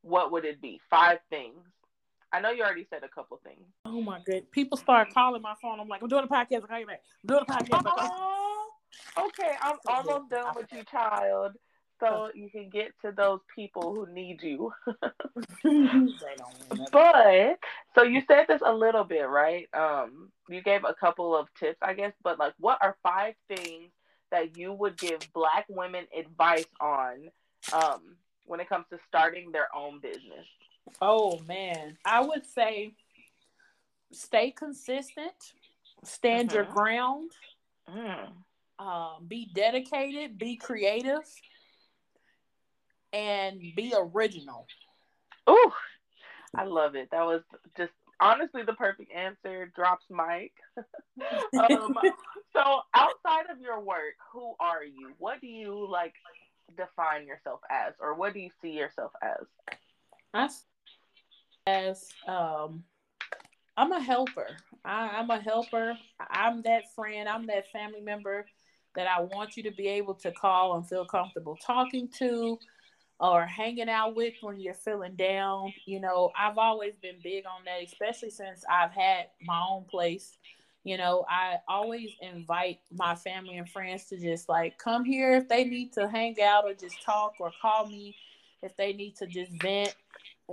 what 0.02 0.32
would 0.32 0.46
it 0.46 0.62
be? 0.62 0.80
Five 0.90 1.20
things. 1.30 1.60
I 2.32 2.42
know 2.42 2.50
you 2.50 2.64
already 2.64 2.88
said 2.90 3.04
a 3.04 3.08
couple 3.08 3.40
things. 3.44 3.66
Oh 3.86 4.02
my 4.02 4.20
good. 4.26 4.52
People 4.52 4.78
start 4.78 5.14
calling 5.14 5.42
my 5.42 5.54
phone. 5.62 5.80
I'm 5.80 5.88
like, 5.88 6.02
I'm 6.02 6.08
doing 6.08 6.24
a 6.24 6.28
podcast. 6.28 6.62
I'll 6.62 6.68
call 6.68 6.80
you 6.80 6.88
back. 6.88 7.02
I'm 7.24 7.28
doing 7.28 7.44
a 7.48 7.52
podcast. 7.52 7.82
Oh, 7.86 8.70
okay, 9.20 9.52
I'm 9.62 9.78
almost 9.88 10.30
done 10.30 10.54
with 10.56 10.72
you, 10.72 10.84
child. 10.84 11.54
So 12.04 12.32
you 12.34 12.50
can 12.50 12.70
get 12.70 12.94
to 13.02 13.12
those 13.12 13.40
people 13.56 13.94
who 13.96 14.12
need 14.14 14.42
you. 14.44 14.74
but 16.92 17.60
so 17.96 18.04
you 18.04 18.22
said 18.28 18.46
this 18.48 18.62
a 18.66 18.74
little 18.74 19.04
bit, 19.04 19.28
right? 19.28 19.68
Um, 19.74 20.30
you 20.50 20.62
gave 20.62 20.84
a 20.84 20.94
couple 20.94 21.36
of 21.36 21.48
tips, 21.60 21.78
I 21.82 21.94
guess, 21.94 22.14
but 22.24 22.38
like 22.38 22.54
what 22.60 22.80
are 22.82 22.98
five 23.04 23.36
things 23.48 23.92
that 24.32 24.58
you 24.58 24.74
would 24.74 24.98
give 24.98 25.20
black 25.34 25.66
women 25.70 26.06
advice 26.18 26.66
on 26.82 27.30
um 27.72 28.18
when 28.46 28.60
it 28.60 28.68
comes 28.68 28.86
to 28.90 29.00
starting 29.08 29.52
their 29.52 29.68
own 29.76 30.00
business? 30.00 30.46
Oh 31.02 31.40
man, 31.48 31.98
I 32.04 32.22
would 32.22 32.46
say 32.46 32.94
stay 34.12 34.52
consistent, 34.52 35.54
stand 36.04 36.50
mm-hmm. 36.50 36.58
your 36.58 36.66
ground, 36.66 37.32
mm. 37.90 38.28
um, 38.80 39.26
be 39.28 39.50
dedicated, 39.54 40.38
be 40.38 40.58
creative, 40.58 41.24
and 43.14 43.62
be 43.76 43.94
original. 43.96 44.68
Oh, 45.48 45.74
I 46.56 46.66
love 46.66 46.96
it. 46.96 47.10
That 47.12 47.26
was 47.26 47.42
just 47.78 47.94
honestly 48.20 48.64
the 48.64 48.74
perfect 48.74 49.12
answer. 49.14 49.72
Drops 49.76 50.06
mic. 50.10 50.54
um, 51.60 51.96
so 52.54 52.82
outside 52.94 53.50
of 53.52 53.62
your 53.62 53.80
work, 53.80 54.16
who 54.32 54.56
are 54.60 54.84
you? 54.84 55.14
What 55.20 55.40
do 55.40 55.48
you 55.48 55.88
like 55.90 56.14
define 56.76 57.28
yourself 57.28 57.60
as, 57.70 57.94
or 58.00 58.16
what 58.16 58.34
do 58.34 58.40
you 58.40 58.50
see 58.62 58.72
yourself 58.72 59.12
as? 59.22 59.78
As, 60.34 60.64
as 61.68 62.10
um, 62.28 62.84
I'm 63.78 63.92
a 63.92 64.02
helper. 64.02 64.48
I, 64.84 65.10
I'm 65.10 65.30
a 65.30 65.40
helper. 65.40 65.98
I'm 66.30 66.62
that 66.64 66.94
friend. 66.96 67.30
I'm 67.30 67.48
that 67.48 67.72
family 67.72 68.02
member 68.02 68.46
that 68.96 69.08
I 69.08 69.22
want 69.22 69.58
you 69.58 69.64
to 69.64 69.72
be 69.72 69.88
able 69.88 70.14
to 70.16 70.32
call 70.32 70.76
and 70.76 70.88
feel 70.88 71.06
comfortable 71.06 71.58
talking 71.66 72.10
to 72.20 72.60
or 73.20 73.46
hanging 73.46 73.90
out 73.90 74.16
with 74.16 74.34
when 74.42 74.60
you're 74.60 74.74
feeling 74.74 75.16
down. 75.16 75.74
You 75.86 76.00
know, 76.00 76.32
I've 76.38 76.58
always 76.58 76.94
been 77.02 77.18
big 77.24 77.46
on 77.46 77.64
that, 77.66 77.84
especially 77.84 78.32
since 78.32 78.64
I've 78.70 78.92
had 78.92 79.28
my 79.46 79.64
own 79.70 79.86
place 79.86 80.38
you 80.84 80.98
know, 80.98 81.26
I 81.30 81.60
always 81.68 82.12
invite 82.22 82.80
my 82.92 83.16
family 83.16 83.58
and 83.58 83.70
friends 83.70 84.06
to 84.06 84.18
just 84.18 84.50
like 84.50 84.78
come 84.78 85.06
here 85.06 85.32
if 85.34 85.48
they 85.48 85.64
need 85.64 85.94
to 85.94 86.10
hang 86.10 86.36
out 86.42 86.66
or 86.66 86.74
just 86.74 87.02
talk 87.02 87.36
or 87.40 87.52
call 87.62 87.88
me 87.88 88.16
if 88.62 88.76
they 88.76 88.92
need 88.92 89.16
to 89.18 89.28
just 89.28 89.52
vent. 89.62 89.96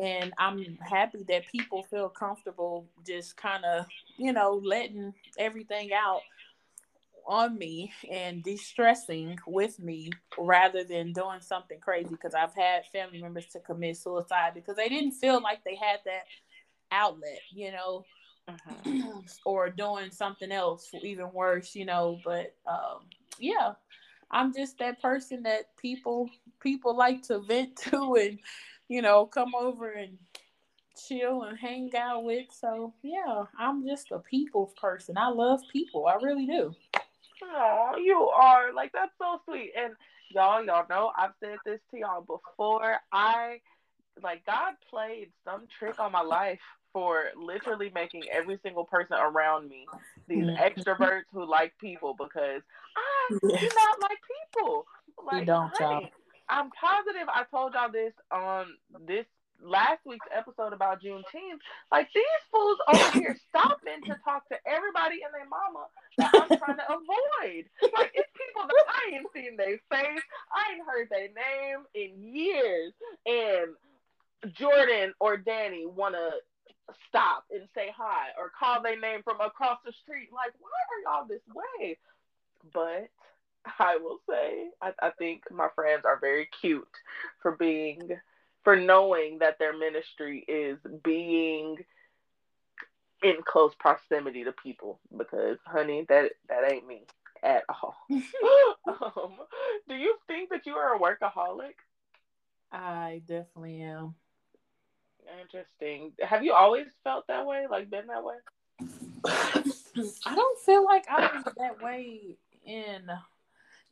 And 0.01 0.32
I'm 0.39 0.78
happy 0.81 1.24
that 1.28 1.49
people 1.51 1.82
feel 1.82 2.09
comfortable 2.09 2.87
just 3.05 3.37
kind 3.37 3.65
of, 3.65 3.87
you 4.19 4.32
know, 4.32 4.61
letting 4.62 5.12
everything 5.37 5.91
out 5.93 6.20
on 7.31 7.57
me 7.57 7.93
and 8.11 8.43
de-stressing 8.43 9.39
with 9.47 9.78
me 9.78 10.11
rather 10.36 10.82
than 10.82 11.12
doing 11.12 11.40
something 11.40 11.78
crazy 11.81 12.11
because 12.11 12.35
I've 12.35 12.55
had 12.55 12.82
family 12.93 13.23
members 13.23 13.47
to 13.52 13.61
commit 13.61 13.97
suicide 13.97 14.52
because 14.55 14.77
they 14.77 14.89
didn't 14.89 15.12
feel 15.12 15.40
like 15.40 15.65
they 15.65 15.77
had 15.77 16.01
that 16.05 16.24
outlet, 16.90 17.40
you 17.52 17.70
know 17.70 18.05
uh-huh. 18.51 19.20
or 19.44 19.70
doing 19.70 20.11
something 20.11 20.52
else 20.52 20.90
even 21.02 21.32
worse, 21.32 21.74
you 21.74 21.85
know. 21.85 22.19
But 22.24 22.55
um, 22.66 23.07
yeah, 23.39 23.73
I'm 24.31 24.52
just 24.52 24.78
that 24.78 25.01
person 25.01 25.43
that 25.44 25.77
people 25.77 26.28
people 26.61 26.97
like 26.97 27.23
to 27.24 27.40
vent 27.40 27.77
to 27.90 28.16
and 28.16 28.39
you 28.89 29.02
know 29.02 29.27
come 29.27 29.55
over 29.55 29.90
and 29.90 30.19
chill 31.09 31.44
and 31.44 31.59
hang 31.59 31.90
out 31.97 32.24
with. 32.24 32.47
So 32.52 32.93
yeah, 33.02 33.44
I'm 33.59 33.86
just 33.86 34.11
a 34.11 34.19
people's 34.19 34.73
person. 34.81 35.16
I 35.16 35.28
love 35.28 35.61
people. 35.73 36.07
I 36.07 36.16
really 36.23 36.47
do. 36.47 36.74
Oh, 37.43 37.97
you 37.97 38.19
are 38.29 38.73
like 38.73 38.93
that's 38.93 39.12
so 39.19 39.41
sweet. 39.45 39.73
And 39.77 39.95
y'all, 40.31 40.65
y'all 40.65 40.87
know 40.89 41.12
I've 41.17 41.33
said 41.43 41.59
this 41.65 41.81
to 41.91 41.99
y'all 41.99 42.21
before. 42.21 42.97
I 43.12 43.61
like 44.23 44.45
God 44.47 44.75
played 44.89 45.31
some 45.45 45.67
trick 45.79 45.99
on 45.99 46.12
my 46.12 46.23
life 46.23 46.61
for 46.93 47.27
literally 47.37 47.91
making 47.95 48.25
every 48.33 48.59
single 48.62 48.85
person 48.85 49.17
around 49.17 49.69
me 49.69 49.87
these 50.29 50.45
mm-hmm. 50.45 50.62
extroverts 50.62 51.25
who 51.33 51.49
like 51.49 51.73
people 51.79 52.15
because 52.19 52.62
I 52.97 53.39
do 53.41 53.49
not 53.49 54.01
like 54.03 54.19
people. 54.55 54.87
Like, 55.25 55.41
you 55.41 55.47
don't, 55.47 55.73
y'all. 55.79 56.09
I'm 56.49 56.71
positive 56.71 57.29
I 57.29 57.45
told 57.51 57.75
y'all 57.75 57.93
this 57.93 58.12
on 58.33 58.67
this 59.07 59.27
last 59.62 60.01
week's 60.05 60.27
episode 60.37 60.73
about 60.73 61.03
Juneteenth. 61.03 61.61
Like 61.91 62.09
these 62.15 62.24
fools 62.51 62.78
over 62.93 63.11
here 63.19 63.37
stopping 63.49 64.03
to 64.07 64.16
talk 64.24 64.49
to 64.49 64.57
everybody 64.66 65.20
and 65.24 65.32
their 65.32 65.49
mama 65.49 65.87
that 66.19 66.31
I'm 66.35 66.59
trying 66.59 66.77
to 66.78 66.89
avoid. 66.89 67.65
Like 67.95 68.12
it's 68.15 68.31
people 68.37 68.66
that 68.66 68.85
I 68.89 69.16
ain't 69.16 69.27
seen 69.35 69.57
their 69.57 69.78
face, 69.91 70.23
I 70.53 70.73
ain't 70.73 70.87
heard 70.87 71.09
their 71.11 71.28
name 71.28 71.85
in 71.95 72.35
years, 72.35 72.93
and 73.27 73.74
Jordan 74.55 75.12
or 75.20 75.37
Danny 75.37 75.87
wanna 75.87 76.31
stop 77.09 77.45
and 77.51 77.69
say 77.74 77.93
hi 77.97 78.28
or 78.39 78.51
call 78.59 78.82
their 78.82 78.99
name 78.99 79.23
from 79.23 79.41
across 79.41 79.78
the 79.85 79.93
street. 80.03 80.28
Like, 80.32 80.53
why 80.59 80.70
are 80.91 81.19
y'all 81.19 81.28
this 81.28 81.43
way? 81.55 81.99
But 82.73 83.09
I 83.78 83.97
will 83.97 84.19
say, 84.28 84.70
I, 84.81 84.93
I 85.03 85.11
think 85.19 85.43
my 85.51 85.69
friends 85.74 86.03
are 86.05 86.19
very 86.19 86.49
cute 86.61 86.89
for 87.43 87.53
being, 87.53 88.11
for 88.65 88.77
knowing 88.77 89.39
that 89.39 89.59
their 89.59 89.77
ministry 89.77 90.45
is 90.47 90.78
being 91.03 91.77
in 93.23 93.37
close 93.45 93.74
proximity 93.78 94.45
to 94.45 94.53
people 94.53 94.99
because 95.16 95.59
honey 95.66 96.07
that 96.09 96.32
that 96.49 96.70
ain't 96.70 96.87
me 96.87 97.03
at 97.43 97.65
all 97.69 97.95
um, 98.11 99.32
do 99.89 99.95
you 99.95 100.15
think 100.27 100.51
that 100.51 100.66
you 100.66 100.74
are 100.74 100.95
a 100.95 100.99
workaholic 100.99 101.74
i 102.73 103.20
definitely 103.27 103.82
am 103.82 104.15
Interesting. 105.41 106.12
Have 106.20 106.45
you 106.45 106.53
always 106.53 106.87
felt 107.05 107.27
that 107.28 107.47
way? 107.47 107.66
Like 107.70 107.91
been 107.91 108.07
that 108.09 108.24
way? 108.24 108.37
I 109.24 110.35
don't 110.35 110.59
feel 110.61 110.85
like 110.85 111.05
I 111.09 111.31
was 111.35 111.55
that 111.57 111.82
way 111.82 112.37
in. 112.65 113.11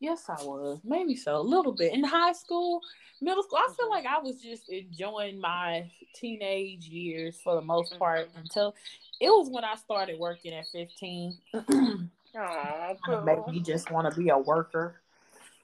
Yes, 0.00 0.28
I 0.28 0.42
was. 0.44 0.78
Maybe 0.84 1.16
so, 1.16 1.36
a 1.36 1.42
little 1.42 1.72
bit 1.72 1.92
in 1.92 2.04
high 2.04 2.32
school, 2.32 2.80
middle 3.20 3.42
school. 3.42 3.58
I 3.58 3.72
feel 3.76 3.90
like 3.90 4.06
I 4.06 4.18
was 4.18 4.40
just 4.40 4.68
enjoying 4.68 5.40
my 5.40 5.90
teenage 6.14 6.86
years 6.86 7.40
for 7.42 7.56
the 7.56 7.62
most 7.62 7.98
part 7.98 8.28
until 8.36 8.74
it 9.20 9.28
was 9.28 9.48
when 9.50 9.64
I 9.64 9.74
started 9.74 10.18
working 10.18 10.54
at 10.54 10.66
fifteen. 10.68 11.36
Oh, 12.36 12.96
It 13.08 13.24
made 13.24 13.46
me 13.48 13.60
just 13.60 13.90
want 13.90 14.12
to 14.12 14.20
be 14.20 14.28
a 14.28 14.38
worker. 14.38 15.00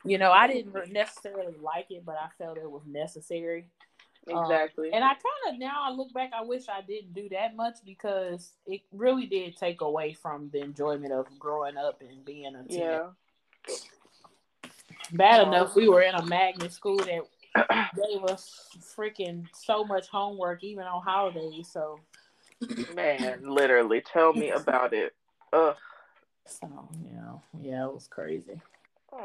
You 0.05 0.19
know, 0.19 0.33
I 0.33 0.47
didn't 0.47 0.93
necessarily 0.93 1.55
like 1.63 1.91
it, 1.91 2.05
but 2.05 2.17
I 2.17 2.29
felt 2.39 2.57
it 2.57 2.71
was 2.71 2.83
necessary. 2.87 3.67
Um, 4.33 4.45
exactly. 4.45 4.91
And 4.93 5.05
I 5.05 5.09
kind 5.09 5.55
of 5.55 5.59
now 5.59 5.83
I 5.83 5.91
look 5.91 6.13
back, 6.13 6.31
I 6.35 6.43
wish 6.43 6.69
I 6.69 6.81
didn't 6.81 7.15
do 7.15 7.29
that 7.31 7.55
much 7.55 7.77
because 7.85 8.53
it 8.67 8.81
really 8.93 9.27
did 9.27 9.57
take 9.57 9.83
away 9.83 10.15
from 10.15 10.51
the 10.53 10.63
enjoyment 10.63 11.13
of 11.13 11.27
growing 11.39 11.77
up 11.77 12.01
and 12.01 12.25
being 12.25 12.55
a 12.55 12.65
teen. 12.65 12.81
yeah. 12.81 13.09
Bad 15.15 15.47
enough 15.47 15.77
we 15.77 15.89
were 15.89 16.03
in 16.03 16.15
a 16.15 16.25
magnet 16.27 16.73
school 16.73 16.97
that 16.97 17.23
gave 17.95 18.25
us 18.25 18.69
freaking 18.81 19.47
so 19.53 19.85
much 19.85 20.09
homework 20.09 20.65
even 20.65 20.85
on 20.85 21.03
holidays. 21.03 21.69
So, 21.71 22.01
Man, 22.95 23.49
literally, 23.49 24.01
tell 24.01 24.33
me 24.33 24.51
about 24.51 24.93
it. 24.93 25.15
Ugh. 25.53 25.77
so 26.47 26.89
you 27.05 27.17
know, 27.17 27.43
yeah, 27.61 27.87
it 27.87 27.95
was 27.95 28.09
crazy. 28.09 28.61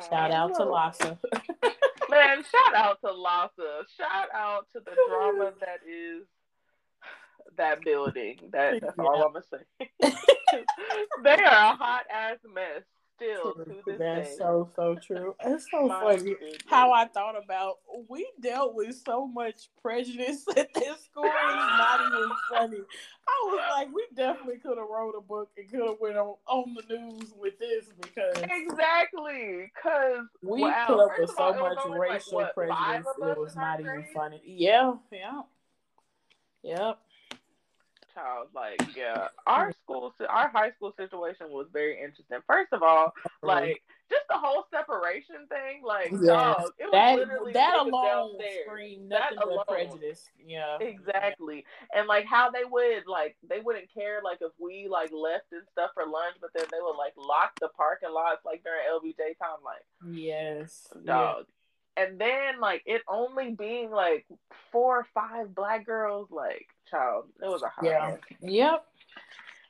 Shout 0.10 0.32
out 0.32 0.53
to 0.56 0.64
Look. 0.64 0.74
LASA. 0.74 1.18
Man, 2.10 2.44
shout 2.44 2.76
out 2.76 3.02
to 3.02 3.07
LASA. 3.07 3.84
Shout 3.98 4.28
out 4.34 4.68
to 4.74 4.80
the 4.80 4.91
drama 5.07 5.53
that 5.60 5.80
is 5.88 6.28
that 7.57 7.82
building. 7.82 8.38
That, 8.52 8.82
that's 8.82 8.99
all 8.99 9.24
I'm 9.24 9.34
gonna 9.34 9.45
say. 9.49 9.90
they 11.24 11.32
are 11.32 11.74
a 11.74 11.76
hot 11.76 12.06
ass 12.11 12.38
mess 12.53 12.84
still 13.19 13.53
to 13.53 13.65
this 13.85 13.97
That's 13.99 14.29
day. 14.29 14.35
so 14.37 14.69
so 14.75 14.95
true. 14.95 15.35
It's 15.43 15.67
so 15.69 15.87
My 15.87 16.01
funny 16.01 16.31
goodness. 16.31 16.57
how 16.67 16.91
I 16.91 17.05
thought 17.05 17.35
about 17.41 17.75
we 18.07 18.27
dealt 18.41 18.75
with 18.75 18.95
so 19.05 19.27
much 19.27 19.69
prejudice 19.81 20.45
at 20.57 20.73
this 20.73 21.03
school. 21.05 21.25
It's 21.25 21.77
not 21.77 22.01
even 22.07 22.29
funny. 22.51 22.77
I 23.27 23.45
was 23.45 23.61
like, 23.77 23.93
we 23.93 24.03
definitely 24.15 24.57
could 24.57 24.77
have 24.77 24.87
wrote 24.89 25.13
a 25.17 25.21
book 25.21 25.49
and 25.57 25.69
could 25.69 25.81
have 25.81 25.97
went 25.99 26.17
on 26.17 26.35
on 26.47 26.75
the 26.75 26.95
news 26.95 27.33
with 27.39 27.59
this 27.59 27.85
because 28.01 28.37
Exactly, 28.43 29.71
cause 29.81 30.25
we 30.41 30.61
wow, 30.61 30.85
put 30.87 30.99
up 30.99 31.11
with 31.19 31.29
so 31.35 31.53
much 31.53 31.77
like, 31.85 31.99
racial 31.99 32.33
what, 32.33 32.53
prejudice. 32.55 33.05
It 33.21 33.37
was 33.39 33.55
not 33.55 33.79
even 33.79 33.91
grade? 33.93 34.05
funny. 34.15 34.41
Yeah, 34.45 34.93
yeah, 35.11 35.41
yep. 36.63 36.99
Child, 38.19 38.47
like 38.53 38.81
yeah, 38.95 39.27
our 39.45 39.69
mm. 39.69 39.75
school, 39.83 40.13
our 40.27 40.49
high 40.49 40.71
school 40.71 40.93
situation 40.97 41.47
was 41.49 41.67
very 41.71 42.01
interesting. 42.01 42.39
First 42.47 42.73
of 42.73 42.83
all, 42.83 43.13
like 43.43 43.81
just 44.09 44.23
the 44.29 44.37
whole 44.37 44.65
separation 44.71 45.47
thing, 45.49 45.83
like 45.85 46.11
Yes. 46.11 46.25
dog, 46.25 46.71
it 46.77 46.85
was 46.85 46.91
that 46.93 47.15
literally 47.17 47.53
that 47.53 47.79
alone 47.79 48.37
screamed 48.65 49.11
That 49.11 49.35
nothing 49.35 49.37
but 49.37 49.47
alone. 49.47 49.89
prejudice. 49.89 50.29
Yeah, 50.45 50.77
Exactly. 50.79 51.65
And 51.93 52.07
like 52.07 52.25
how 52.25 52.49
they 52.49 52.63
would 52.69 53.03
like 53.07 53.37
they 53.47 53.59
wouldn't 53.59 53.93
care 53.93 54.21
like 54.23 54.39
if 54.41 54.51
we 54.59 54.87
like 54.89 55.11
left 55.11 55.51
and 55.51 55.63
stuff 55.71 55.91
for 55.93 56.03
lunch, 56.03 56.35
but 56.41 56.51
then 56.55 56.65
they 56.71 56.79
would 56.81 56.97
like 56.97 57.13
lock 57.17 57.51
the 57.59 57.69
parking 57.69 58.13
lots 58.13 58.45
like 58.45 58.63
during 58.63 58.81
LBJ 58.89 59.37
time, 59.37 59.59
like 59.63 59.83
Yes, 60.15 60.87
dog. 61.05 61.45
And 61.97 62.19
then 62.19 62.61
like 62.61 62.81
it 62.85 63.01
only 63.09 63.51
being 63.51 63.91
like 63.91 64.25
four 64.71 64.99
or 64.99 65.07
five 65.13 65.53
black 65.53 65.85
girls, 65.85 66.29
like 66.31 66.67
child, 66.90 67.26
it 67.41 67.48
was 67.49 67.61
a 67.64 67.70
hot 67.70 67.84
Yeah. 67.86 68.07
mess. 68.11 68.20
Yeah. 68.41 68.72
Yep. 68.72 68.86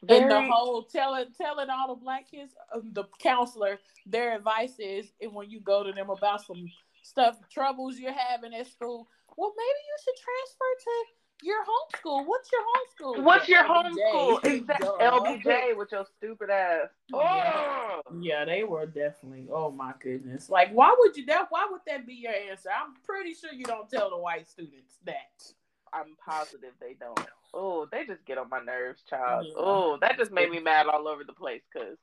And 0.08 0.32
the 0.32 0.42
whole 0.50 0.84
telling 0.84 1.26
telling 1.38 1.70
all 1.70 1.94
the 1.94 2.02
black 2.02 2.30
kids, 2.32 2.54
uh, 2.74 2.80
the 2.94 3.04
counselor, 3.20 3.80
their 4.06 4.34
advice 4.36 4.76
is, 4.80 5.12
and 5.22 5.34
when 5.34 5.50
you 5.50 5.60
go 5.60 5.84
to 5.84 5.92
them 5.92 6.10
about 6.10 6.46
some 6.46 6.72
stuff, 7.04 7.38
troubles 7.52 8.00
you're 8.00 8.14
having 8.14 8.54
at 8.54 8.68
school, 8.68 9.08
well, 9.36 9.54
maybe 9.58 9.68
you 9.68 9.96
should 10.04 10.16
transfer 10.16 10.66
to 10.84 11.46
your 11.46 11.64
homeschool. 11.64 12.26
What's 12.28 12.50
your 12.52 12.62
homeschool? 12.62 13.24
What's 13.24 13.48
your 13.50 13.64
LBJ. 13.64 13.98
homeschool? 14.14 14.46
Exactly. 14.46 14.88
LBJ 14.88 15.78
with 15.78 15.92
your 15.92 16.06
stupid 16.18 16.50
ass. 16.50 16.88
Oh. 17.14 17.20
Yeah. 17.22 17.54
Oh, 17.56 18.02
Yeah, 18.22 18.46
they 18.46 18.64
were 18.64 18.86
definitely. 18.86 19.48
Oh 19.52 19.70
my 19.70 19.94
goodness! 20.00 20.50
Like, 20.50 20.72
why 20.72 20.96
would 20.98 21.16
you 21.18 21.26
that? 21.26 21.48
Why 21.50 21.68
would 21.70 21.82
that 21.88 22.06
be 22.08 22.14
your 22.14 22.34
answer? 22.34 22.70
I'm 22.70 22.94
pretty 23.04 23.34
sure 23.34 23.52
you 23.52 23.66
don't 23.66 23.90
tell 23.90 24.10
the 24.10 24.18
white 24.18 24.48
students 24.50 24.98
that. 25.06 25.54
I'm 25.94 26.16
positive 26.24 26.72
they 26.80 26.96
don't. 27.00 27.20
Oh, 27.54 27.88
they 27.92 28.06
just 28.06 28.26
get 28.26 28.38
on 28.38 28.50
my 28.50 28.62
nerves, 28.62 29.04
child. 29.10 29.46
Yeah. 29.48 29.54
Oh, 29.58 29.98
that 30.02 30.18
just 30.18 30.32
made 30.32 30.50
me 30.50 30.60
mad 30.60 30.88
all 30.88 31.08
over 31.08 31.24
the 31.24 31.34
place 31.34 31.62
because 31.74 31.98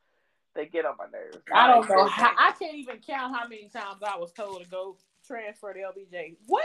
they 0.54 0.66
get 0.66 0.84
on 0.84 0.96
my 0.98 1.06
nerves. 1.12 1.38
I 1.52 1.68
don't 1.68 1.88
know 1.88 2.06
how. 2.06 2.32
I 2.38 2.52
can't 2.58 2.76
even 2.76 2.98
count 2.98 3.34
how 3.36 3.46
many 3.46 3.68
times 3.68 4.02
I 4.06 4.16
was 4.16 4.32
told 4.32 4.62
to 4.62 4.68
go 4.68 4.96
transfer 5.26 5.72
to 5.72 5.78
LBJ. 5.78 6.36
What 6.46 6.64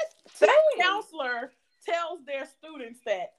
counselor 0.79 1.51
tells 1.85 2.23
their 2.25 2.45
students 2.45 2.99
that? 3.05 3.33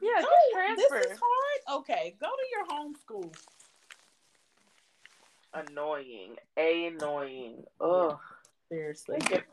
Yeah, 0.00 0.10
just 0.20 0.28
"Oh, 0.30 0.50
transfer. 0.54 1.00
This 1.02 1.12
is 1.12 1.18
hard. 1.20 1.80
Okay, 1.80 2.16
go 2.20 2.28
to 2.28 2.46
your 2.52 2.66
home 2.66 2.94
school. 2.94 3.32
Annoying. 5.54 6.36
A 6.56 6.86
annoying. 6.86 7.64
Ugh. 7.80 8.18
Seriously. 8.68 9.16
They 9.20 9.26
get 9.26 9.44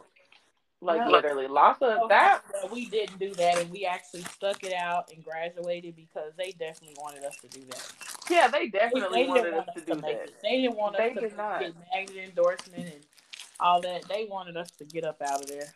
like 0.86 1.08
literally 1.08 1.48
lots 1.48 1.82
of 1.82 2.10
that. 2.10 2.42
we 2.72 2.86
didn't 2.86 3.20
do 3.20 3.34
that, 3.36 3.58
and 3.60 3.70
we 3.72 3.86
actually 3.86 4.24
stuck 4.24 4.64
it 4.64 4.74
out 4.74 5.12
and 5.14 5.24
graduated 5.24 5.96
because 5.96 6.34
they 6.38 6.52
definitely 6.52 6.96
wanted 7.02 7.24
us 7.26 7.36
to 7.38 7.48
do 7.48 7.66
that. 7.66 7.92
Yeah, 8.30 8.48
they 8.48 8.70
They, 8.70 8.70
definitely 8.70 9.24
they 9.24 9.28
wanted 9.30 9.44
didn't 9.44 9.60
us 9.60 9.68
to 9.76 9.82
do 9.82 9.96
to 9.96 10.02
that. 10.02 10.10
it. 10.12 10.36
They 10.44 10.62
didn't 10.62 10.78
want 10.78 10.98
They 10.98 11.10
us 11.12 11.16
to 11.32 11.36
not. 11.38 11.60
get 11.60 11.74
magnet 11.94 12.18
endorsement 12.30 12.86
and 12.86 13.04
all 13.60 13.82
that. 13.82 14.04
They 14.10 14.26
wanted 14.30 14.58
us 14.58 14.72
to 14.80 14.86
get 14.86 15.04
up 15.04 15.22
out 15.22 15.42
of 15.42 15.48
there. 15.48 15.68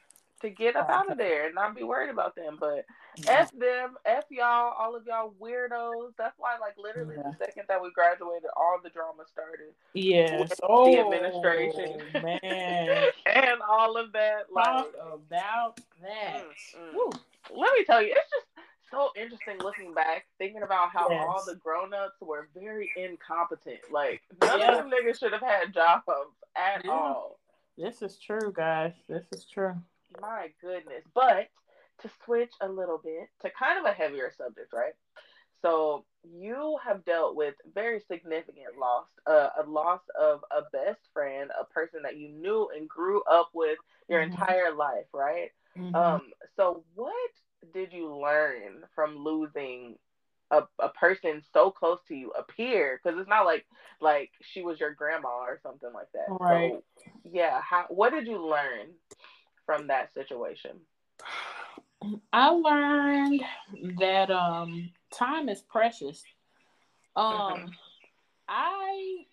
To 0.41 0.49
get 0.49 0.76
up 0.78 0.90
out 0.90 1.11
of 1.11 1.18
there 1.18 1.48
and 1.48 1.56
not 1.56 1.76
be 1.76 1.84
worried 1.84 2.10
about 2.10 2.36
them. 2.36 2.57
But 2.60 2.86
F 3.28 3.52
them, 3.52 3.98
F 4.06 4.24
y'all, 4.30 4.74
all 4.78 4.95
of 4.95 5.06
y'all 5.06 5.34
weirdos. 5.41 6.14
That's 6.18 6.38
why, 6.40 6.57
like, 6.61 6.78
literally 6.78 7.16
Yeah. 7.18 7.32
the 7.32 7.45
second 7.45 7.64
that 7.68 7.82
we 7.82 7.91
graduated, 7.91 8.49
all 8.56 8.80
the 8.82 8.90
drama 8.90 9.24
started. 9.28 9.74
With 9.94 10.60
Oh, 10.64 10.86
the 10.86 10.99
administration. 10.99 12.22
man. 12.22 13.11
and 13.26 13.61
all 13.68 13.98
of 13.98 14.14
that. 14.14 14.52
Like, 14.53 14.66
Talk 14.66 14.94
about 15.14 15.80
that. 16.02 16.44
mm, 16.76 16.95
mm. 16.95 17.20
Let 17.52 17.74
me 17.78 17.84
tell 17.84 18.02
you, 18.02 18.14
it's 18.16 18.32
just 18.32 18.45
so 18.91 19.10
interesting 19.18 19.57
looking 19.60 19.94
back, 19.94 20.26
thinking 20.38 20.64
about 20.64 20.90
how 20.91 21.10
Yes. 21.10 21.26
all 21.28 21.44
the 21.45 21.56
grown 21.56 21.94
ups 21.94 22.16
were 22.22 22.48
very 22.53 22.90
incompetent. 22.95 23.80
Like, 23.91 24.22
none 24.41 24.60
Yeah. 24.60 24.72
of 24.78 24.78
them 24.78 24.91
niggas 24.91 25.20
should 25.20 25.34
have 25.34 25.41
had 25.41 25.74
jobs 25.74 26.06
at 26.56 26.86
Yeah. 26.86 26.91
all. 26.91 27.40
This 27.78 28.02
is 28.02 28.18
true, 28.20 28.52
guys. 28.53 28.94
This 29.07 29.26
is 29.32 29.45
true. 29.45 29.76
My 30.22 30.52
goodness. 30.61 31.03
But 31.14 31.49
to 31.99 32.10
switch 32.26 32.52
a 32.61 32.68
little 32.68 32.98
bit 32.98 33.30
to 33.41 33.49
kind 33.52 33.77
of 33.80 33.86
a 33.86 33.94
heavier 33.94 34.31
subject, 34.36 34.72
right? 34.73 34.94
So 35.61 36.06
you 36.23 36.77
have 36.84 37.03
dealt 37.06 37.36
with 37.36 37.56
very 37.73 37.99
significant 37.99 38.77
loss, 38.80 39.07
uh, 39.26 39.49
a 39.57 39.64
loss 39.64 40.02
of 40.19 40.44
a 40.52 40.61
best 40.72 41.02
friend, 41.14 41.52
a 41.60 41.65
person 41.65 42.03
that 42.03 42.18
you 42.18 42.30
knew 42.30 42.69
and 42.76 42.88
grew 42.88 43.22
up 43.23 43.49
with 43.53 43.77
your 44.07 44.22
Mhm. 44.22 44.31
entire 44.31 44.73
life, 44.73 45.07
right? 45.14 45.52
Mhm. 45.76 45.94
Um, 45.94 46.31
so 46.56 46.84
what 46.95 47.31
did 47.73 47.91
you 47.91 48.15
learn 48.15 48.86
from 48.95 49.18
losing 49.18 49.98
a, 50.52 50.64
a 50.80 50.90
person 50.90 51.41
so 51.53 51.72
close 51.72 51.99
to 52.07 52.15
you, 52.15 52.31
a 52.31 52.44
peer? 52.44 52.99
Because 53.03 53.19
it's 53.19 53.30
not 53.30 53.45
like 53.45 53.65
like 53.99 54.31
she 54.41 54.61
was 54.61 54.80
your 54.80 54.94
grandma 54.94 55.30
or 55.45 55.60
something 55.61 55.91
like 55.94 56.11
that. 56.14 56.36
Right. 56.40 56.72
So 56.72 56.84
yeah, 57.23 57.61
how 57.61 57.86
what 57.90 58.11
did 58.11 58.27
you 58.27 58.38
learn 58.45 58.95
from 59.70 59.86
that 59.86 60.12
situation? 60.16 60.72
I 62.34 62.48
learned 62.50 63.44
that 64.00 64.32
um 64.32 64.90
time 65.12 65.48
is 65.48 65.62
precious. 65.62 66.24
Um 67.16 67.36
Mhm. 67.36 67.72
I 68.48 69.26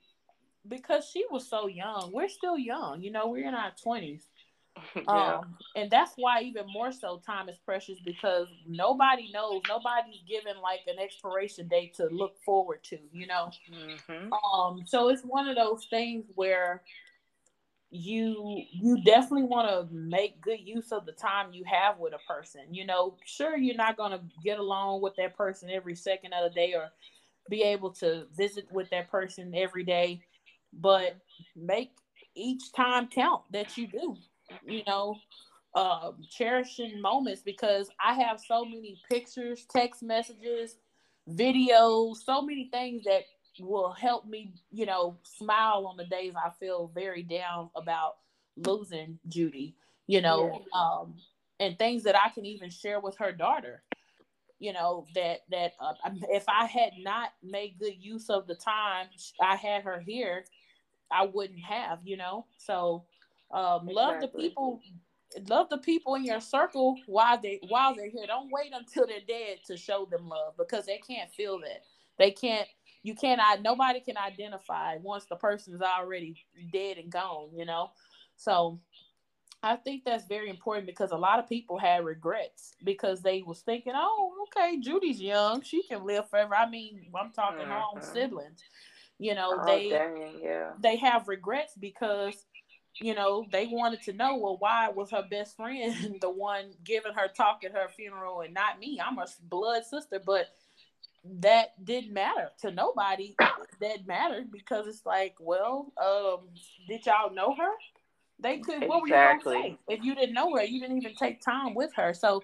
because 0.68 1.08
she 1.08 1.24
was 1.30 1.48
so 1.48 1.68
young, 1.68 2.12
we're 2.12 2.28
still 2.28 2.58
young, 2.58 3.00
you 3.00 3.10
know, 3.10 3.28
we're 3.28 3.48
in 3.48 3.54
our 3.54 3.72
twenties. 3.82 4.28
yeah. 4.94 5.38
Um 5.38 5.56
and 5.74 5.90
that's 5.90 6.12
why 6.16 6.42
even 6.42 6.66
more 6.66 6.92
so 6.92 7.18
time 7.24 7.48
is 7.48 7.56
precious 7.64 7.98
because 8.04 8.48
nobody 8.68 9.32
knows, 9.32 9.62
nobody's 9.66 10.20
given 10.28 10.60
like 10.60 10.80
an 10.86 10.98
expiration 10.98 11.66
date 11.66 11.94
to 11.94 12.08
look 12.08 12.36
forward 12.44 12.84
to, 12.90 12.98
you 13.10 13.26
know. 13.26 13.50
hmm 13.70 14.34
Um, 14.52 14.84
so 14.86 15.08
it's 15.08 15.22
one 15.22 15.48
of 15.48 15.56
those 15.56 15.86
things 15.86 16.26
where 16.34 16.82
you 17.90 18.62
you 18.72 19.02
definitely 19.04 19.44
want 19.44 19.68
to 19.68 19.94
make 19.94 20.40
good 20.40 20.60
use 20.60 20.92
of 20.92 21.06
the 21.06 21.12
time 21.12 21.52
you 21.52 21.64
have 21.64 21.98
with 21.98 22.12
a 22.14 22.32
person. 22.32 22.62
You 22.72 22.84
know, 22.86 23.16
sure 23.24 23.56
you're 23.56 23.76
not 23.76 23.96
gonna 23.96 24.20
get 24.44 24.58
along 24.58 25.02
with 25.02 25.14
that 25.16 25.36
person 25.36 25.70
every 25.70 25.94
second 25.94 26.32
of 26.32 26.50
the 26.50 26.54
day 26.54 26.74
or 26.74 26.90
be 27.48 27.62
able 27.62 27.90
to 27.92 28.26
visit 28.36 28.66
with 28.72 28.90
that 28.90 29.10
person 29.10 29.54
every 29.54 29.84
day, 29.84 30.20
but 30.72 31.16
make 31.54 31.92
each 32.34 32.72
time 32.72 33.08
count 33.08 33.42
that 33.52 33.76
you 33.76 33.86
do. 33.86 34.16
You 34.66 34.82
know, 34.86 35.16
uh, 35.74 36.12
cherishing 36.30 37.00
moments 37.00 37.42
because 37.42 37.90
I 38.04 38.14
have 38.14 38.40
so 38.40 38.64
many 38.64 39.00
pictures, 39.10 39.66
text 39.70 40.02
messages, 40.02 40.76
videos, 41.30 42.16
so 42.16 42.42
many 42.42 42.68
things 42.72 43.04
that 43.04 43.24
will 43.60 43.92
help 43.92 44.26
me, 44.26 44.54
you 44.70 44.86
know, 44.86 45.18
smile 45.22 45.86
on 45.88 45.96
the 45.96 46.04
days 46.04 46.34
I 46.36 46.50
feel 46.58 46.90
very 46.94 47.22
down 47.22 47.70
about 47.76 48.16
losing 48.56 49.18
Judy, 49.28 49.76
you 50.06 50.20
know, 50.20 50.62
yeah. 50.72 50.80
um, 50.80 51.16
and 51.60 51.78
things 51.78 52.02
that 52.04 52.16
I 52.16 52.30
can 52.30 52.46
even 52.46 52.70
share 52.70 53.00
with 53.00 53.16
her 53.18 53.32
daughter. 53.32 53.82
You 54.58 54.72
know 54.72 55.06
that 55.14 55.40
that 55.50 55.72
uh, 55.78 55.92
if 56.30 56.44
I 56.48 56.64
had 56.64 56.92
not 56.98 57.30
made 57.42 57.78
good 57.78 57.96
use 57.98 58.30
of 58.30 58.46
the 58.46 58.54
time 58.54 59.08
I 59.38 59.54
had 59.54 59.82
her 59.82 60.00
here, 60.00 60.46
I 61.10 61.26
wouldn't 61.26 61.60
have. 61.60 61.98
You 62.04 62.16
know, 62.16 62.46
so 62.56 63.04
um, 63.50 63.86
exactly. 63.86 63.94
love 63.94 64.20
the 64.22 64.28
people 64.28 64.80
love 65.48 65.68
the 65.68 65.78
people 65.78 66.14
in 66.14 66.24
your 66.24 66.40
circle 66.40 66.96
while 67.06 67.40
they 67.40 67.60
while 67.68 67.94
they're 67.94 68.10
here. 68.10 68.26
Don't 68.26 68.50
wait 68.50 68.72
until 68.72 69.06
they're 69.06 69.18
dead 69.26 69.58
to 69.66 69.76
show 69.76 70.06
them 70.10 70.28
love 70.28 70.54
because 70.56 70.86
they 70.86 70.98
can't 70.98 71.30
feel 71.32 71.58
that. 71.60 71.82
They 72.18 72.30
can't. 72.30 72.68
You 73.06 73.14
can't. 73.14 73.40
Nobody 73.62 74.00
can 74.00 74.16
identify 74.16 74.96
once 74.96 75.26
the 75.26 75.36
person 75.36 75.74
is 75.74 75.80
already 75.80 76.44
dead 76.72 76.98
and 76.98 77.10
gone. 77.10 77.50
You 77.54 77.64
know. 77.64 77.90
So 78.36 78.80
I 79.62 79.76
think 79.76 80.04
that's 80.04 80.26
very 80.26 80.50
important 80.50 80.86
because 80.86 81.12
a 81.12 81.16
lot 81.16 81.38
of 81.38 81.48
people 81.48 81.78
had 81.78 82.04
regrets 82.04 82.74
because 82.84 83.22
they 83.22 83.42
was 83.42 83.60
thinking, 83.60 83.92
oh, 83.94 84.32
okay, 84.48 84.78
Judy's 84.80 85.20
young, 85.20 85.62
she 85.62 85.82
can 85.84 86.04
live 86.04 86.28
forever. 86.28 86.54
I 86.54 86.68
mean, 86.68 87.06
I'm 87.18 87.30
talking 87.30 87.60
mm-hmm. 87.60 87.70
her 87.70 87.82
own 87.94 88.02
siblings. 88.02 88.60
You 89.18 89.34
know, 89.34 89.58
oh, 89.60 89.64
they 89.64 89.88
dang, 89.88 90.40
yeah. 90.42 90.72
they 90.78 90.96
have 90.96 91.28
regrets 91.28 91.74
because 91.78 92.44
you 93.00 93.14
know, 93.14 93.44
they 93.52 93.66
wanted 93.66 94.02
to 94.02 94.12
know, 94.12 94.36
well, 94.36 94.56
why 94.58 94.88
was 94.88 95.10
her 95.10 95.24
best 95.30 95.56
friend 95.56 96.16
the 96.20 96.30
one 96.30 96.70
giving 96.84 97.12
her 97.12 97.28
talk 97.28 97.62
at 97.64 97.72
her 97.72 97.88
funeral 97.94 98.40
and 98.40 98.54
not 98.54 98.78
me? 98.78 99.00
I'm 99.04 99.18
a 99.18 99.26
blood 99.42 99.84
sister, 99.84 100.20
but 100.24 100.46
that 101.40 101.84
didn't 101.84 102.12
matter 102.12 102.50
to 102.60 102.70
nobody. 102.70 103.34
That 103.80 104.06
mattered 104.06 104.50
because 104.50 104.86
it's 104.86 105.04
like, 105.04 105.34
well, 105.38 105.92
um, 106.02 106.48
did 106.88 107.06
y'all 107.06 107.34
know 107.34 107.54
her? 107.54 107.72
They 108.38 108.58
could. 108.58 108.86
What 108.86 109.02
were 109.02 109.08
you 109.08 109.14
gonna 109.14 109.40
say 109.44 109.78
if 109.88 110.04
you 110.04 110.14
didn't 110.14 110.34
know 110.34 110.54
her? 110.56 110.64
You 110.64 110.80
didn't 110.80 110.98
even 110.98 111.14
take 111.14 111.40
time 111.40 111.74
with 111.74 111.94
her. 111.96 112.12
So 112.14 112.42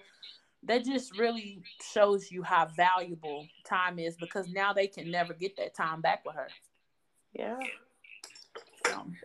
that 0.63 0.85
just 0.85 1.17
really 1.17 1.61
shows 1.93 2.31
you 2.31 2.41
how 2.43 2.67
valuable 2.75 3.47
time 3.65 3.99
is 3.99 4.15
because 4.15 4.49
now 4.49 4.73
they 4.73 4.87
can 4.87 5.11
never 5.11 5.33
get 5.33 5.57
that 5.57 5.75
time 5.75 6.01
back 6.01 6.25
with 6.25 6.35
her. 6.35 6.47
Yeah. 7.33 7.59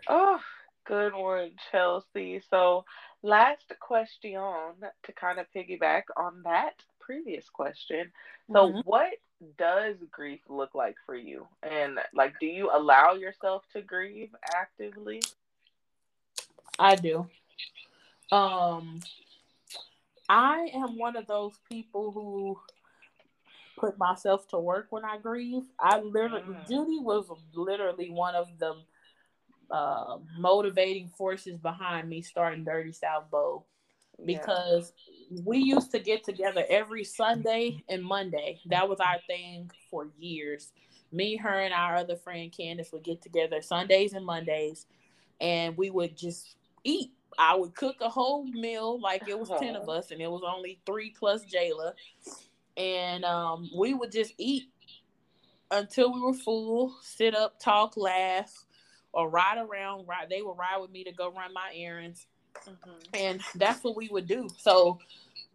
oh, 0.09 0.41
Good 0.89 1.13
one, 1.13 1.51
Chelsea. 1.71 2.41
So, 2.49 2.87
last 3.23 3.71
question 3.79 4.41
to 5.03 5.13
kind 5.13 5.39
of 5.39 5.45
piggyback 5.55 6.05
on 6.17 6.41
that 6.45 6.83
previous 6.99 7.51
question. 7.51 8.11
So, 8.51 8.69
mm-hmm. 8.69 8.81
what 8.85 9.13
does 9.57 9.97
grief 10.11 10.41
look 10.49 10.75
like 10.75 10.97
for 11.07 11.15
you? 11.15 11.47
And, 11.63 11.99
like, 12.15 12.39
do 12.41 12.47
you 12.47 12.71
allow 12.73 13.13
yourself 13.15 13.65
to 13.73 13.83
grieve 13.83 14.31
actively? 14.55 15.23
I 16.79 16.97
do. 16.97 17.29
Um, 18.31 19.01
I 20.29 20.71
am 20.75 20.99
one 20.99 21.17
of 21.17 21.27
those 21.27 21.55
people 21.69 22.11
who 22.13 22.59
put 23.79 23.99
myself 23.99 24.47
to 24.49 24.59
work 24.59 24.89
when 24.91 25.05
I 25.05 25.19
grieve. 25.19 25.63
I 25.79 26.01
literally, 26.01 26.43
mm. 26.43 26.69
Judy 26.69 26.99
was 26.99 27.27
literally 27.55 28.11
one 28.11 28.35
of 28.35 28.49
the 28.59 28.75
uh, 29.71 30.19
motivating 30.39 31.09
forces 31.17 31.59
behind 31.59 32.09
me 32.09 32.23
starting 32.23 32.65
Dirty 32.65 32.93
South 32.93 33.31
Bowl 33.31 33.67
because. 34.25 34.93
We 35.45 35.59
used 35.59 35.91
to 35.93 35.99
get 35.99 36.25
together 36.25 36.65
every 36.69 37.05
Sunday 37.05 37.83
and 37.89 38.03
Monday. 38.03 38.61
That 38.67 38.89
was 38.89 39.01
our 39.01 39.19
thing 39.27 39.71
for 39.91 40.09
years. 40.19 40.73
Me, 41.13 41.37
her, 41.37 41.61
and 41.61 41.73
our 41.73 41.97
other 41.97 42.17
friend 42.17 42.53
Candace 42.53 42.93
would 42.93 43.05
get 43.05 43.23
together 43.23 43.63
Sundays 43.63 44.13
and 44.13 44.25
Mondays, 44.25 44.87
and 45.41 45.77
we 45.77 45.91
would 45.91 46.17
just 46.17 46.57
eat. 46.85 47.13
I 47.39 47.55
would 47.55 47.75
cook 47.75 47.97
a 48.01 48.09
whole 48.09 48.45
meal 48.45 49.01
like 49.01 49.29
it 49.29 49.39
was 49.39 49.51
ten 49.59 49.77
of 49.77 49.89
us, 49.89 50.11
and 50.11 50.21
it 50.21 50.31
was 50.31 50.43
only 50.47 50.81
three 50.85 51.11
plus 51.11 51.45
Jayla, 51.45 51.93
and 52.77 53.25
um, 53.25 53.71
we 53.77 53.95
would 53.95 54.13
just 54.13 54.35
eat 54.39 54.71
until 55.71 56.13
we 56.13 56.21
were 56.21 56.35
full, 56.35 56.97
sit 57.03 57.35
up, 57.35 57.59
talk, 57.59 57.97
laugh, 57.97 58.53
or 59.13 59.29
ride 59.29 59.59
around. 59.59 60.07
Ride, 60.07 60.29
they 60.29 60.43
would 60.43 60.59
ride 60.59 60.79
with 60.81 60.91
me 60.91 61.05
to 61.05 61.13
go 61.13 61.31
run 61.31 61.53
my 61.53 61.71
errands, 61.75 62.27
mm-hmm. 62.67 62.91
and 63.15 63.41
that's 63.55 63.83
what 63.85 63.97
we 63.97 64.09
would 64.09 64.27
do. 64.27 64.49
So 64.59 64.99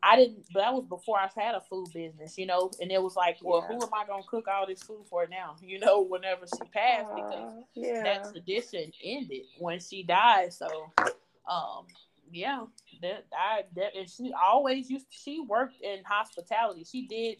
I 0.03 0.17
didn't. 0.17 0.45
But 0.53 0.59
that 0.59 0.73
was 0.73 0.85
before 0.85 1.17
I 1.17 1.29
had 1.35 1.55
a 1.55 1.61
food 1.61 1.87
business, 1.93 2.37
you 2.37 2.45
know. 2.45 2.69
And 2.81 2.91
it 2.91 3.01
was 3.01 3.15
like, 3.15 3.37
well, 3.41 3.61
yeah. 3.61 3.77
who 3.77 3.83
am 3.83 3.93
I 3.93 4.05
gonna 4.05 4.23
cook 4.27 4.47
all 4.47 4.67
this 4.67 4.83
food 4.83 5.05
for 5.09 5.25
now? 5.27 5.55
You 5.63 5.79
know, 5.79 6.01
whenever 6.01 6.45
she 6.45 6.69
passed, 6.71 7.07
uh, 7.09 7.15
because 7.15 7.53
yeah. 7.73 8.03
that 8.03 8.31
tradition 8.31 8.91
ended 9.03 9.43
when 9.57 9.79
she 9.79 10.03
died. 10.03 10.53
So, 10.53 10.67
um, 11.49 11.85
yeah, 12.31 12.65
that 13.01 13.25
I 13.33 13.63
that 13.75 13.95
and 13.97 14.09
she 14.09 14.33
always 14.33 14.89
used. 14.89 15.09
To, 15.09 15.17
she 15.17 15.39
worked 15.39 15.81
in 15.81 16.03
hospitality. 16.03 16.83
She 16.83 17.07
did 17.07 17.37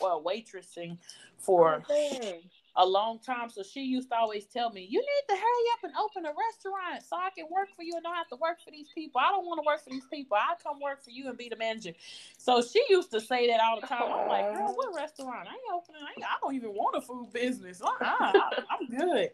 well 0.00 0.24
waitressing 0.24 0.98
for. 1.38 1.82
Oh, 1.88 2.40
a 2.76 2.84
long 2.84 3.18
time. 3.18 3.48
So 3.48 3.62
she 3.62 3.80
used 3.80 4.10
to 4.10 4.16
always 4.16 4.44
tell 4.46 4.70
me, 4.70 4.86
You 4.88 5.00
need 5.00 5.24
to 5.28 5.34
hurry 5.34 5.66
up 5.74 5.84
and 5.84 5.92
open 5.98 6.26
a 6.26 6.34
restaurant 6.34 7.02
so 7.02 7.16
I 7.16 7.30
can 7.30 7.46
work 7.50 7.68
for 7.74 7.82
you 7.82 7.92
and 7.94 8.02
don't 8.02 8.14
have 8.14 8.28
to 8.28 8.36
work 8.36 8.60
for 8.64 8.70
these 8.70 8.88
people. 8.94 9.20
I 9.20 9.30
don't 9.30 9.46
want 9.46 9.58
to 9.58 9.66
work 9.66 9.82
for 9.82 9.90
these 9.90 10.06
people. 10.06 10.36
I 10.36 10.54
come 10.62 10.80
work 10.80 11.02
for 11.02 11.10
you 11.10 11.28
and 11.28 11.38
be 11.38 11.48
the 11.48 11.56
manager. 11.56 11.92
So 12.38 12.62
she 12.62 12.82
used 12.88 13.10
to 13.12 13.20
say 13.20 13.46
that 13.48 13.60
all 13.60 13.80
the 13.80 13.86
time. 13.86 14.02
I'm 14.04 14.28
like, 14.28 14.54
Girl, 14.54 14.74
what 14.74 14.88
uh-huh. 14.88 14.96
restaurant? 14.96 15.48
I 15.48 15.52
ain't 15.52 15.74
opening, 15.74 16.02
I, 16.02 16.10
ain't, 16.16 16.26
I 16.26 16.36
don't 16.40 16.54
even 16.54 16.70
want 16.70 16.96
a 16.96 17.00
food 17.00 17.32
business. 17.32 17.80
Uh-uh, 17.80 17.96
I, 18.00 18.32
I'm 18.70 18.88
good. 18.88 19.30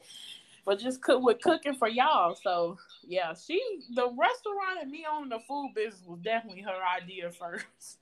But 0.65 0.79
just 0.79 1.03
cook 1.03 1.23
with 1.23 1.41
cooking 1.41 1.75
for 1.75 1.89
y'all. 1.89 2.37
So 2.37 2.79
yeah, 3.05 3.35
she 3.35 3.61
the 3.95 4.07
restaurant 4.07 4.81
and 4.81 4.91
me 4.91 5.05
owning 5.11 5.31
the 5.31 5.41
food 5.41 5.73
business 5.75 6.07
was 6.07 6.21
definitely 6.21 6.63
her 6.63 6.79
idea 7.03 7.31
first. 7.39 7.99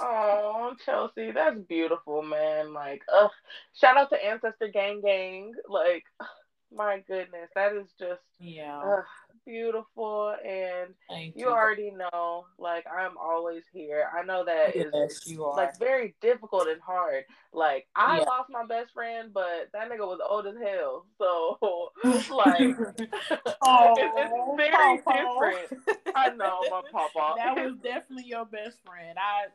Oh, 0.00 0.74
Chelsea, 0.84 1.32
that's 1.32 1.58
beautiful, 1.60 2.22
man. 2.22 2.72
Like, 2.72 3.02
uh, 3.12 3.28
shout 3.74 3.96
out 3.96 4.10
to 4.10 4.24
Ancestor 4.24 4.68
Gang 4.68 5.00
Gang. 5.00 5.52
Like, 5.68 6.04
my 6.74 7.02
goodness, 7.06 7.50
that 7.54 7.74
is 7.74 7.88
just 7.98 8.22
yeah 8.40 9.02
beautiful. 9.44 10.34
And 10.44 10.94
Thank 11.08 11.36
you, 11.36 11.46
you 11.46 11.50
already 11.50 11.90
know, 11.90 12.46
like, 12.58 12.84
I'm 12.86 13.16
always 13.18 13.62
here. 13.72 14.08
I 14.16 14.24
know 14.24 14.44
that 14.44 14.74
yes, 14.74 15.26
is 15.26 15.38
like 15.38 15.78
very 15.78 16.14
difficult 16.20 16.68
and 16.68 16.80
hard. 16.80 17.24
Like, 17.52 17.86
I 17.94 18.18
yeah. 18.18 18.24
lost 18.24 18.50
my 18.50 18.64
best 18.66 18.92
friend, 18.92 19.30
but 19.32 19.70
that 19.72 19.90
nigga 19.90 20.06
was 20.06 20.20
old 20.28 20.46
as 20.46 20.54
hell. 20.62 21.06
So, 21.24 21.58
like, 22.34 22.60
oh, 23.62 23.94
it's, 23.96 24.14
it's 24.16 24.56
very 24.56 24.98
Papa. 24.98 25.12
different. 25.14 26.06
I 26.14 26.30
know, 26.30 26.60
my 26.70 26.82
papa. 26.92 27.34
That 27.36 27.56
was 27.56 27.76
definitely 27.82 28.24
your 28.26 28.44
best 28.44 28.78
friend. 28.84 29.16
I 29.18 29.46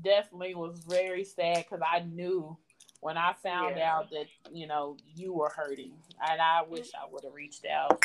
definitely 0.00 0.54
was 0.54 0.80
very 0.88 1.24
sad 1.24 1.58
because 1.58 1.80
I 1.86 2.00
knew 2.00 2.56
when 3.00 3.16
I 3.16 3.34
found 3.42 3.76
yeah. 3.76 3.94
out 3.94 4.10
that 4.10 4.26
you 4.52 4.66
know 4.66 4.96
you 5.14 5.32
were 5.32 5.50
hurting, 5.54 5.92
and 6.28 6.40
I 6.40 6.62
wish 6.68 6.90
I 6.94 7.10
would 7.10 7.24
have 7.24 7.34
reached 7.34 7.66
out. 7.66 8.02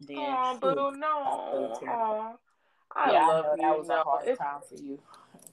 Then, 0.00 0.18
oh, 0.18 0.58
boo, 0.60 0.98
no. 0.98 1.78
Oh, 1.88 2.38
I 2.94 3.12
yeah, 3.12 3.26
love 3.26 3.46
I 3.46 3.54
you. 3.56 3.62
That 3.62 3.78
was 3.78 3.88
no, 3.88 4.00
a 4.00 4.04
hard 4.04 4.28
it's, 4.28 4.38
time 4.38 4.60
for 4.68 4.82
you. 4.82 4.98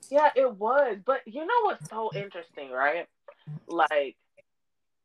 Yeah, 0.10 0.30
it 0.36 0.58
was. 0.58 0.98
But 1.06 1.22
you 1.26 1.42
know 1.42 1.62
what's 1.64 1.90
so 1.90 2.12
interesting, 2.14 2.70
right? 2.72 3.08
Like, 3.68 4.18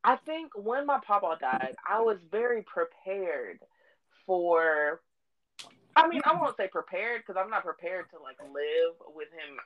I 0.03 0.17
think 0.17 0.51
when 0.55 0.85
my 0.85 0.99
papa 1.05 1.37
died, 1.39 1.75
I 1.87 2.01
was 2.01 2.17
very 2.29 2.63
prepared 2.63 3.59
for. 4.25 5.01
I 5.95 6.07
mean, 6.07 6.21
I 6.25 6.35
won't 6.35 6.55
say 6.57 6.67
prepared 6.67 7.23
because 7.25 7.41
I'm 7.41 7.49
not 7.49 7.63
prepared 7.63 8.05
to 8.11 8.21
like 8.21 8.37
live 8.39 8.93
with 9.15 9.29
him 9.31 9.57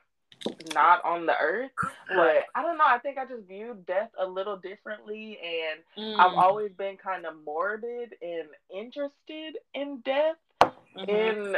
not 0.74 1.04
on 1.04 1.26
the 1.26 1.36
earth. 1.40 1.70
But 2.08 2.44
I 2.54 2.62
don't 2.62 2.78
know. 2.78 2.84
I 2.86 2.98
think 2.98 3.18
I 3.18 3.24
just 3.24 3.46
viewed 3.48 3.86
death 3.86 4.10
a 4.18 4.26
little 4.26 4.56
differently, 4.56 5.38
and 5.42 5.80
mm. 6.04 6.18
I've 6.18 6.34
always 6.34 6.72
been 6.72 6.96
kind 6.96 7.26
of 7.26 7.34
morbid 7.44 8.14
and 8.20 8.48
interested 8.74 9.58
in 9.74 10.00
death 10.04 10.36
mm-hmm. 10.62 11.08
in 11.08 11.56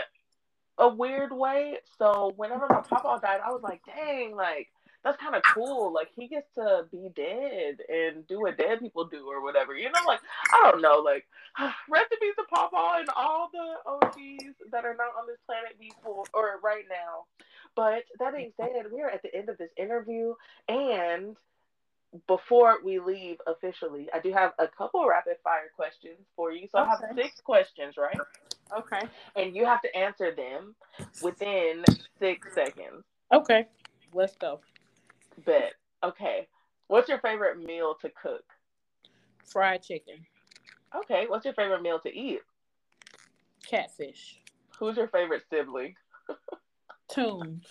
a 0.78 0.88
weird 0.88 1.32
way. 1.32 1.78
So 1.98 2.32
whenever 2.36 2.66
my 2.68 2.80
papa 2.80 3.20
died, 3.22 3.40
I 3.44 3.50
was 3.50 3.62
like, 3.62 3.82
dang, 3.86 4.34
like 4.36 4.68
that's 5.04 5.18
kind 5.18 5.34
of 5.34 5.42
cool. 5.42 5.92
Like 5.92 6.08
he 6.16 6.28
gets 6.28 6.48
to 6.54 6.86
be 6.90 7.08
dead 7.14 7.76
and 7.88 8.26
do 8.26 8.40
what 8.40 8.56
dead 8.56 8.80
people 8.80 9.04
do 9.04 9.26
or 9.28 9.42
whatever. 9.42 9.76
You 9.76 9.90
know, 9.90 10.00
like 10.06 10.20
I 10.52 10.70
don't 10.70 10.80
know, 10.80 10.98
like 11.04 11.26
rest 11.90 12.12
in 12.12 12.18
peace 12.18 12.34
to 12.36 12.44
Papa 12.52 12.96
and 13.00 13.08
all 13.14 13.50
the 13.52 13.90
OGs 13.90 14.56
that 14.72 14.84
are 14.84 14.96
not 14.96 15.12
on 15.20 15.26
this 15.26 15.38
planet 15.46 15.78
before 15.78 16.24
or 16.32 16.58
right 16.62 16.84
now. 16.88 17.24
But 17.76 18.04
that 18.18 18.34
being 18.34 18.52
said, 18.56 18.68
we 18.92 19.00
are 19.02 19.10
at 19.10 19.22
the 19.22 19.34
end 19.34 19.48
of 19.48 19.58
this 19.58 19.70
interview 19.76 20.34
and 20.68 21.36
before 22.26 22.78
we 22.84 22.98
leave 22.98 23.38
officially, 23.46 24.08
I 24.14 24.20
do 24.20 24.32
have 24.32 24.52
a 24.58 24.68
couple 24.68 25.06
rapid 25.06 25.36
fire 25.42 25.70
questions 25.74 26.18
for 26.36 26.52
you. 26.52 26.68
So 26.70 26.78
okay. 26.78 26.88
I 26.88 27.06
have 27.06 27.16
six 27.16 27.40
questions, 27.40 27.96
right? 27.96 28.16
Okay. 28.76 29.00
And 29.36 29.54
you 29.54 29.64
have 29.64 29.82
to 29.82 29.96
answer 29.96 30.34
them 30.34 30.74
within 31.22 31.84
six 32.18 32.54
seconds. 32.54 33.04
Okay. 33.32 33.66
Let's 34.12 34.36
go. 34.36 34.60
Bet. 35.44 35.74
Okay. 36.02 36.46
What's 36.86 37.08
your 37.08 37.18
favorite 37.18 37.58
meal 37.58 37.96
to 38.02 38.10
cook? 38.10 38.44
Fried 39.44 39.82
chicken. 39.82 40.24
Okay. 40.96 41.24
What's 41.26 41.44
your 41.44 41.54
favorite 41.54 41.82
meal 41.82 41.98
to 42.00 42.14
eat? 42.14 42.40
Catfish. 43.68 44.40
Who's 44.78 44.96
your 44.96 45.08
favorite 45.08 45.42
sibling? 45.50 45.94
Tune. 47.14 47.62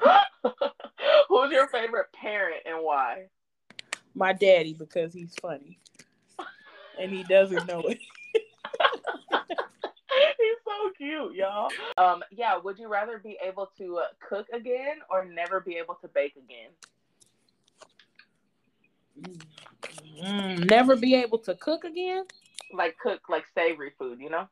Who's 1.28 1.50
your 1.50 1.66
favorite 1.68 2.12
parent 2.12 2.62
and 2.64 2.78
why? 2.80 3.24
My 4.14 4.32
daddy 4.32 4.74
because 4.74 5.12
he's 5.12 5.34
funny. 5.40 5.78
And 7.00 7.10
he 7.10 7.24
doesn't 7.24 7.66
know 7.66 7.80
it. 7.80 7.98
He's 10.38 10.56
so 10.64 10.90
cute, 10.96 11.34
y'all. 11.34 11.68
Um, 11.96 12.22
yeah. 12.30 12.56
Would 12.56 12.78
you 12.78 12.88
rather 12.88 13.18
be 13.18 13.36
able 13.44 13.70
to 13.78 13.98
uh, 13.98 14.06
cook 14.26 14.46
again 14.52 14.98
or 15.10 15.24
never 15.24 15.58
be 15.58 15.76
able 15.76 15.96
to 15.96 16.08
bake 16.08 16.34
again? 16.36 16.70
Mm, 20.22 20.70
never 20.70 20.94
be 20.94 21.16
able 21.16 21.38
to 21.38 21.54
cook 21.56 21.82
again. 21.84 22.24
Like 22.72 22.96
cook 22.98 23.22
like 23.28 23.44
savory 23.54 23.92
food, 23.98 24.20
you 24.20 24.30
know? 24.30 24.48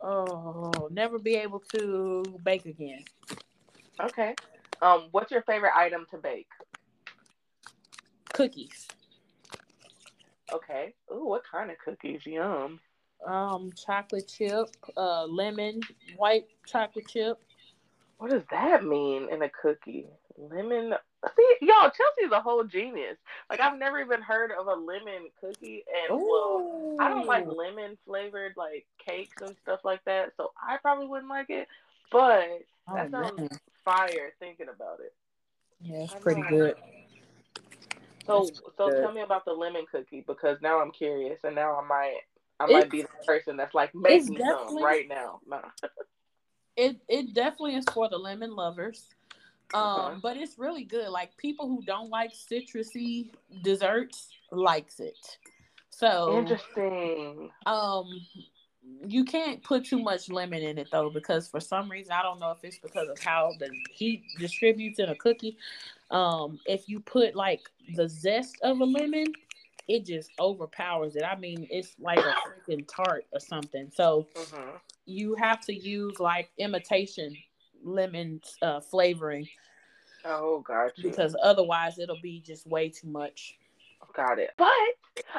Oh, 0.00 0.88
never 0.90 1.18
be 1.18 1.34
able 1.36 1.60
to 1.72 2.24
bake 2.42 2.66
again. 2.66 3.04
Okay. 4.00 4.34
Um, 4.82 5.08
what's 5.12 5.30
your 5.30 5.42
favorite 5.42 5.72
item 5.76 6.06
to 6.10 6.18
bake? 6.18 6.48
Cookies. 8.32 8.88
Okay. 10.52 10.94
Ooh, 11.12 11.26
what 11.26 11.42
kind 11.50 11.70
of 11.70 11.76
cookies? 11.78 12.26
Yum. 12.26 12.80
Um, 13.26 13.70
chocolate 13.72 14.28
chip, 14.28 14.68
uh, 14.96 15.24
lemon, 15.24 15.80
white 16.16 16.44
chocolate 16.66 17.08
chip. 17.08 17.38
What 18.18 18.30
does 18.30 18.42
that 18.50 18.84
mean 18.84 19.28
in 19.30 19.42
a 19.42 19.48
cookie? 19.48 20.06
Lemon. 20.36 20.94
See, 21.36 21.56
y'all, 21.62 21.90
Chelsea's 21.90 22.32
a 22.32 22.40
whole 22.40 22.64
genius. 22.64 23.16
Like 23.48 23.60
I've 23.60 23.78
never 23.78 24.00
even 24.00 24.20
heard 24.20 24.50
of 24.50 24.66
a 24.66 24.74
lemon 24.74 25.30
cookie, 25.40 25.84
and 25.88 26.18
well, 26.20 26.96
I 27.00 27.08
don't 27.08 27.26
like 27.26 27.46
lemon 27.46 27.96
flavored 28.04 28.52
like 28.56 28.86
cakes 28.98 29.40
and 29.40 29.56
stuff 29.62 29.80
like 29.84 30.04
that, 30.04 30.32
so 30.36 30.52
I 30.60 30.76
probably 30.78 31.06
wouldn't 31.06 31.30
like 31.30 31.48
it. 31.48 31.66
But 32.12 32.64
Oh, 32.88 32.94
that 32.94 33.10
sounds 33.10 33.38
man. 33.38 33.48
fire 33.84 34.32
thinking 34.38 34.66
about 34.74 35.00
it. 35.00 35.14
Yeah, 35.80 36.04
it's 36.04 36.14
pretty 36.14 36.42
good. 36.48 36.74
So, 38.26 38.44
That's 38.44 38.60
so 38.76 38.88
good. 38.90 39.00
tell 39.02 39.12
me 39.12 39.20
about 39.20 39.44
the 39.44 39.52
lemon 39.52 39.84
cookie 39.90 40.24
because 40.26 40.58
now 40.62 40.80
I'm 40.80 40.90
curious, 40.90 41.40
and 41.44 41.54
now 41.54 41.78
I 41.78 41.86
might, 41.86 42.20
I 42.60 42.64
It's- 42.64 42.82
might 42.82 42.90
be 42.90 43.02
the 43.02 43.08
person 43.26 43.56
that's 43.56 43.74
like, 43.74 43.94
make 43.94 44.20
it's 44.20 44.30
me 44.30 44.38
some 44.38 44.82
right 44.82 45.08
now. 45.08 45.40
No. 45.46 45.60
It 46.76 46.96
it 47.06 47.34
definitely 47.34 47.76
is 47.76 47.84
for 47.92 48.08
the 48.08 48.18
lemon 48.18 48.56
lovers. 48.56 49.08
Um, 49.72 49.82
Okay. 50.00 50.18
but 50.20 50.36
it's 50.36 50.58
really 50.58 50.82
good. 50.82 51.08
Like 51.08 51.36
people 51.36 51.68
who 51.68 51.82
don't 51.84 52.10
like 52.10 52.32
citrusy 52.32 53.30
desserts 53.62 54.30
likes 54.50 54.98
it. 54.98 55.38
So 55.90 56.36
Interesting. 56.36 57.52
um 57.64 58.08
you 59.06 59.24
can't 59.24 59.62
put 59.62 59.84
too 59.84 59.98
much 59.98 60.28
lemon 60.28 60.62
in 60.62 60.78
it 60.78 60.88
though 60.90 61.10
because 61.10 61.48
for 61.48 61.60
some 61.60 61.90
reason 61.90 62.12
I 62.12 62.22
don't 62.22 62.40
know 62.40 62.50
if 62.50 62.58
it's 62.64 62.78
because 62.78 63.08
of 63.08 63.18
how 63.20 63.52
the 63.58 63.70
heat 63.90 64.24
distributes 64.38 64.98
in 64.98 65.08
a 65.08 65.14
cookie. 65.14 65.56
Um 66.10 66.58
if 66.66 66.88
you 66.88 67.00
put 67.00 67.34
like 67.34 67.68
the 67.94 68.08
zest 68.08 68.56
of 68.62 68.80
a 68.80 68.84
lemon, 68.84 69.26
it 69.88 70.04
just 70.06 70.30
overpowers 70.40 71.16
it. 71.16 71.22
I 71.22 71.36
mean, 71.36 71.66
it's 71.70 71.94
like 71.98 72.18
a 72.20 72.34
freaking 72.70 72.86
tart 72.88 73.26
or 73.32 73.40
something. 73.40 73.90
So 73.94 74.26
hmm 74.36 74.70
you 75.06 75.34
have 75.34 75.60
to 75.60 75.74
use 75.74 76.18
like 76.18 76.50
imitation 76.56 77.36
lemon 77.82 78.40
uh, 78.62 78.80
flavoring 78.80 79.46
Oh, 80.24 80.64
you. 80.96 81.02
because 81.02 81.36
otherwise 81.42 81.98
it'll 81.98 82.20
be 82.22 82.40
just 82.40 82.66
way 82.66 82.88
too 82.88 83.08
much. 83.08 83.58
Got 84.14 84.38
it. 84.38 84.52
But 84.56 84.70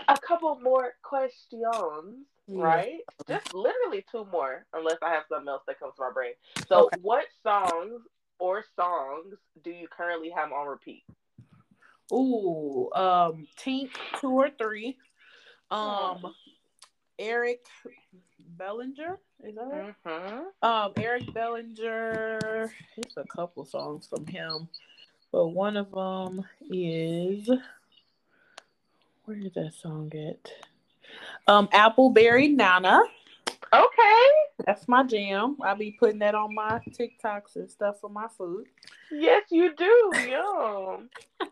a 0.08 0.18
couple 0.20 0.60
more 0.60 0.94
questions, 1.02 2.28
Right? 2.48 3.02
Just 3.28 3.54
literally 3.54 4.06
two 4.12 4.26
more, 4.32 4.66
unless 4.74 4.98
I 5.02 5.10
have 5.12 5.24
something 5.30 5.48
else 5.48 5.64
that 5.68 5.80
comes 5.80 5.96
to 5.96 6.02
my 6.04 6.12
brain. 6.12 6.34
So, 6.68 6.86
Okay. 6.86 6.98
what 7.02 7.26
songs 7.44 8.02
or 8.40 8.64
songs 8.76 9.36
do 9.64 9.72
you 9.72 9.88
currently 9.88 10.30
have 10.30 10.52
on 10.52 10.68
repeat? 10.68 11.04
Ooh, 12.14 12.92
um, 12.94 13.48
Tink 13.58 13.90
two 14.20 14.30
or 14.30 14.50
three. 14.52 14.98
Um, 15.72 16.18
Hmm. 16.20 16.28
Eric 17.18 17.66
Bellinger 18.40 19.18
is 19.44 19.56
that 19.56 19.66
right? 19.66 19.96
Mm-hmm. 20.06 20.68
Um, 20.68 20.94
Eric 20.98 21.34
Bellinger. 21.34 22.72
It's 22.98 23.18
a 23.18 23.24
couple 23.24 23.66
songs 23.66 24.06
from 24.08 24.28
him, 24.28 24.68
but 25.32 25.48
one 25.48 25.78
of 25.78 25.92
them 25.92 26.46
is 26.70 27.50
where 29.24 29.38
did 29.38 29.54
that 29.56 29.74
song 29.74 30.10
get? 30.10 30.52
Um, 31.48 31.68
Appleberry 31.70 32.56
Nana. 32.56 33.02
Okay. 33.74 34.28
That's 34.66 34.88
my 34.88 35.04
jam. 35.04 35.58
I'll 35.64 35.76
be 35.76 35.92
putting 36.00 36.20
that 36.20 36.36
on 36.36 36.54
my 36.54 36.80
TikToks 36.90 37.56
and 37.56 37.70
stuff 37.70 38.00
for 38.00 38.10
my 38.10 38.28
food. 38.38 38.68
Yes, 39.12 39.44
you 39.52 39.74
do. 39.76 40.12
Yum. 40.30 41.10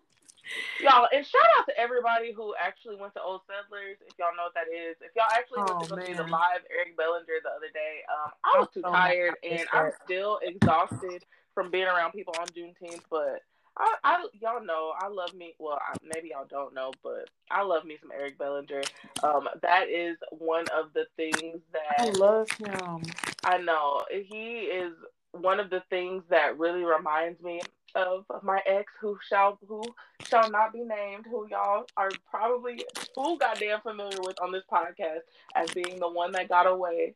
y'all, 0.81 1.07
and 1.13 1.25
shout 1.25 1.41
out 1.59 1.65
to 1.67 1.77
everybody 1.77 2.31
who 2.31 2.53
actually 2.59 2.95
went 2.95 3.13
to 3.13 3.21
Old 3.21 3.41
Settlers. 3.47 3.97
If 4.07 4.13
y'all 4.17 4.35
know 4.37 4.43
what 4.43 4.53
that 4.55 4.71
is, 4.71 4.95
if 5.01 5.11
y'all 5.15 5.31
actually 5.31 5.59
went 5.59 5.71
Oh, 5.71 5.85
to 5.85 5.95
go 5.95 6.05
see 6.05 6.13
the 6.13 6.31
live 6.31 6.61
Eric 6.71 6.97
Bellinger 6.97 7.39
the 7.43 7.49
other 7.49 7.71
day, 7.73 8.03
um, 8.11 8.31
I 8.43 8.59
was 8.59 8.69
too 8.73 8.81
so 8.83 8.91
tired 8.91 9.35
and 9.43 9.65
I'm 9.71 9.91
still 10.05 10.39
exhausted 10.43 11.25
from 11.53 11.71
being 11.71 11.85
around 11.87 12.11
people 12.11 12.33
on 12.39 12.47
Juneteenth. 12.47 13.03
But 13.09 13.41
I, 13.77 13.95
I 14.03 14.27
y'all 14.39 14.63
know 14.63 14.93
I 14.99 15.07
love 15.07 15.33
me. 15.33 15.55
Well, 15.59 15.79
I, 15.81 15.95
maybe 16.13 16.29
y'all 16.29 16.45
don't 16.49 16.73
know, 16.73 16.91
but 17.03 17.29
I 17.49 17.63
love 17.63 17.85
me 17.85 17.97
some 18.01 18.11
Eric 18.11 18.37
Bellinger. 18.37 18.83
Um, 19.23 19.49
that 19.61 19.89
is 19.89 20.17
one 20.31 20.65
of 20.75 20.93
the 20.93 21.05
things 21.15 21.61
that 21.71 21.99
I 21.99 22.09
love 22.11 22.49
him. 22.51 23.01
I 23.43 23.57
know 23.57 24.03
he 24.09 24.61
is 24.61 24.93
one 25.31 25.59
of 25.59 25.69
the 25.69 25.81
things 25.89 26.23
that 26.29 26.59
really 26.59 26.83
reminds 26.83 27.41
me 27.41 27.61
of 27.95 28.25
my 28.41 28.59
ex, 28.65 28.91
who 28.99 29.17
shall 29.27 29.57
who 29.67 29.83
shall 30.27 30.49
not 30.49 30.73
be 30.73 30.83
named, 30.83 31.25
who 31.29 31.47
y'all 31.49 31.85
are 31.97 32.09
probably 32.29 32.83
too 33.15 33.37
goddamn 33.39 33.81
familiar 33.81 34.19
with 34.21 34.39
on 34.41 34.51
this 34.51 34.63
podcast 34.71 35.21
as 35.55 35.69
being 35.71 35.99
the 35.99 36.09
one 36.09 36.31
that 36.33 36.49
got 36.49 36.67
away. 36.67 37.15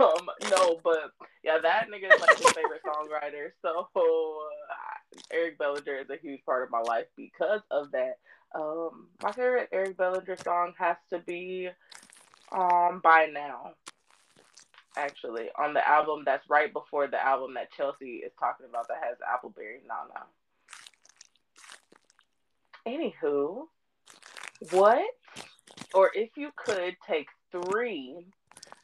Um, 0.00 0.28
no, 0.50 0.80
but 0.82 1.12
yeah, 1.42 1.58
that 1.62 1.86
nigga 1.88 2.12
is 2.12 2.20
like 2.20 2.36
his 2.36 2.50
favorite 2.50 2.82
songwriter. 2.86 3.52
So 3.62 3.88
uh, 3.94 4.97
Eric 5.32 5.58
Bellinger 5.58 5.96
is 5.96 6.10
a 6.10 6.16
huge 6.16 6.44
part 6.44 6.62
of 6.64 6.70
my 6.70 6.80
life 6.80 7.06
because 7.16 7.60
of 7.70 7.90
that. 7.92 8.18
Um, 8.54 9.08
my 9.22 9.32
favorite 9.32 9.68
Eric 9.72 9.96
Bellinger 9.96 10.36
song 10.36 10.74
has 10.78 10.96
to 11.10 11.18
be 11.18 11.68
um 12.50 13.00
by 13.04 13.28
now 13.30 13.72
actually 14.96 15.48
on 15.56 15.74
the 15.74 15.86
album 15.86 16.22
that's 16.24 16.48
right 16.48 16.72
before 16.72 17.06
the 17.06 17.22
album 17.22 17.54
that 17.54 17.70
Chelsea 17.76 18.22
is 18.24 18.32
talking 18.38 18.66
about 18.68 18.88
that 18.88 18.98
has 19.02 19.16
Appleberry 19.18 19.80
Nana. 19.86 20.26
Anywho, 22.86 23.66
what 24.70 25.04
or 25.94 26.10
if 26.14 26.30
you 26.36 26.50
could 26.56 26.96
take 27.06 27.28
three 27.52 28.26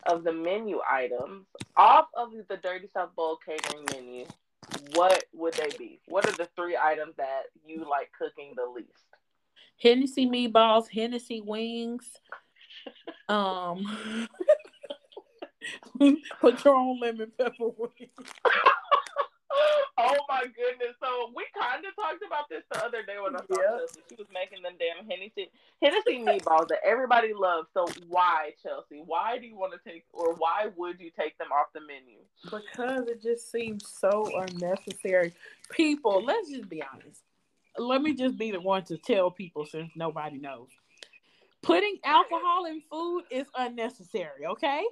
of 0.07 0.25
the 0.25 0.33
menu 0.33 0.81
items 0.89 1.47
off 1.77 2.07
of 2.15 2.31
the 2.49 2.57
Dirty 2.59 2.89
South 2.93 3.15
Bowl 3.17 3.39
catering 3.45 3.85
menu, 3.93 4.27
what 4.95 5.25
would 5.33 5.55
they 5.55 5.71
be? 5.79 6.01
What 6.07 6.27
are 6.27 6.33
the 6.33 6.49
three 6.57 6.77
items 6.77 7.17
that 7.17 7.43
you 7.65 7.87
like 7.89 8.11
cooking 8.19 8.55
the 8.57 8.67
least? 8.71 8.91
Hennessy 9.81 10.27
meatballs, 10.27 10.89
Hennessy 10.89 11.41
wings. 11.41 12.11
Um, 13.27 13.87
Patron 16.43 16.99
lemon 17.01 17.33
pepper 17.39 17.69
wings. 17.79 18.31
oh 20.05 20.25
my 20.29 20.43
goodness! 20.43 20.97
So 21.03 21.33
we 21.35 21.45
kind 21.59 21.85
of 21.85 21.95
talked 21.97 22.23
about 22.27 22.49
this 22.49 22.63
the 22.73 22.85
other 22.85 23.03
day 23.03 23.17
when 23.23 23.35
I 23.37 23.41
saw. 23.41 23.57
Chelsea. 23.57 24.01
She 24.09 24.17
was 24.17 24.29
making 24.33 24.63
them 24.63 24.75
damn 24.79 25.09
Hennessy 25.09 25.51
Hennessy 25.83 26.19
meatballs 26.25 26.69
that 26.69 26.81
everybody 26.85 27.33
loves. 27.35 27.69
So 27.75 27.87
why, 28.09 28.53
Chelsea? 28.63 29.03
Why 29.05 29.39
do 29.39 29.47
you 29.47 29.57
want 29.57 29.73
to 29.73 29.91
take, 29.91 30.05
or 30.13 30.35
why 30.35 30.69
would 30.77 31.01
you 31.01 31.11
take 31.19 31.37
them 31.39 31.49
off 31.53 31.69
the 31.75 31.81
menu? 31.81 32.19
Because 32.45 33.09
it 33.09 33.23
just 33.23 33.51
seems 33.51 33.89
so 33.89 34.31
unnecessary. 34.41 35.33
People, 35.71 36.25
let's 36.25 36.51
just 36.51 36.69
be 36.69 36.83
honest. 36.83 37.23
Let 37.77 38.03
me 38.03 38.15
just 38.15 38.39
be 38.39 38.51
the 38.53 38.61
one 38.61 38.85
to 38.85 38.99
tell 38.99 39.31
people 39.31 39.67
since 39.67 39.91
nobody 39.97 40.39
knows. 40.39 40.69
Putting 41.63 41.99
alcohol 42.05 42.67
in 42.67 42.83
food 42.91 43.23
is 43.31 43.47
unnecessary, 43.57 44.47
okay? 44.47 44.85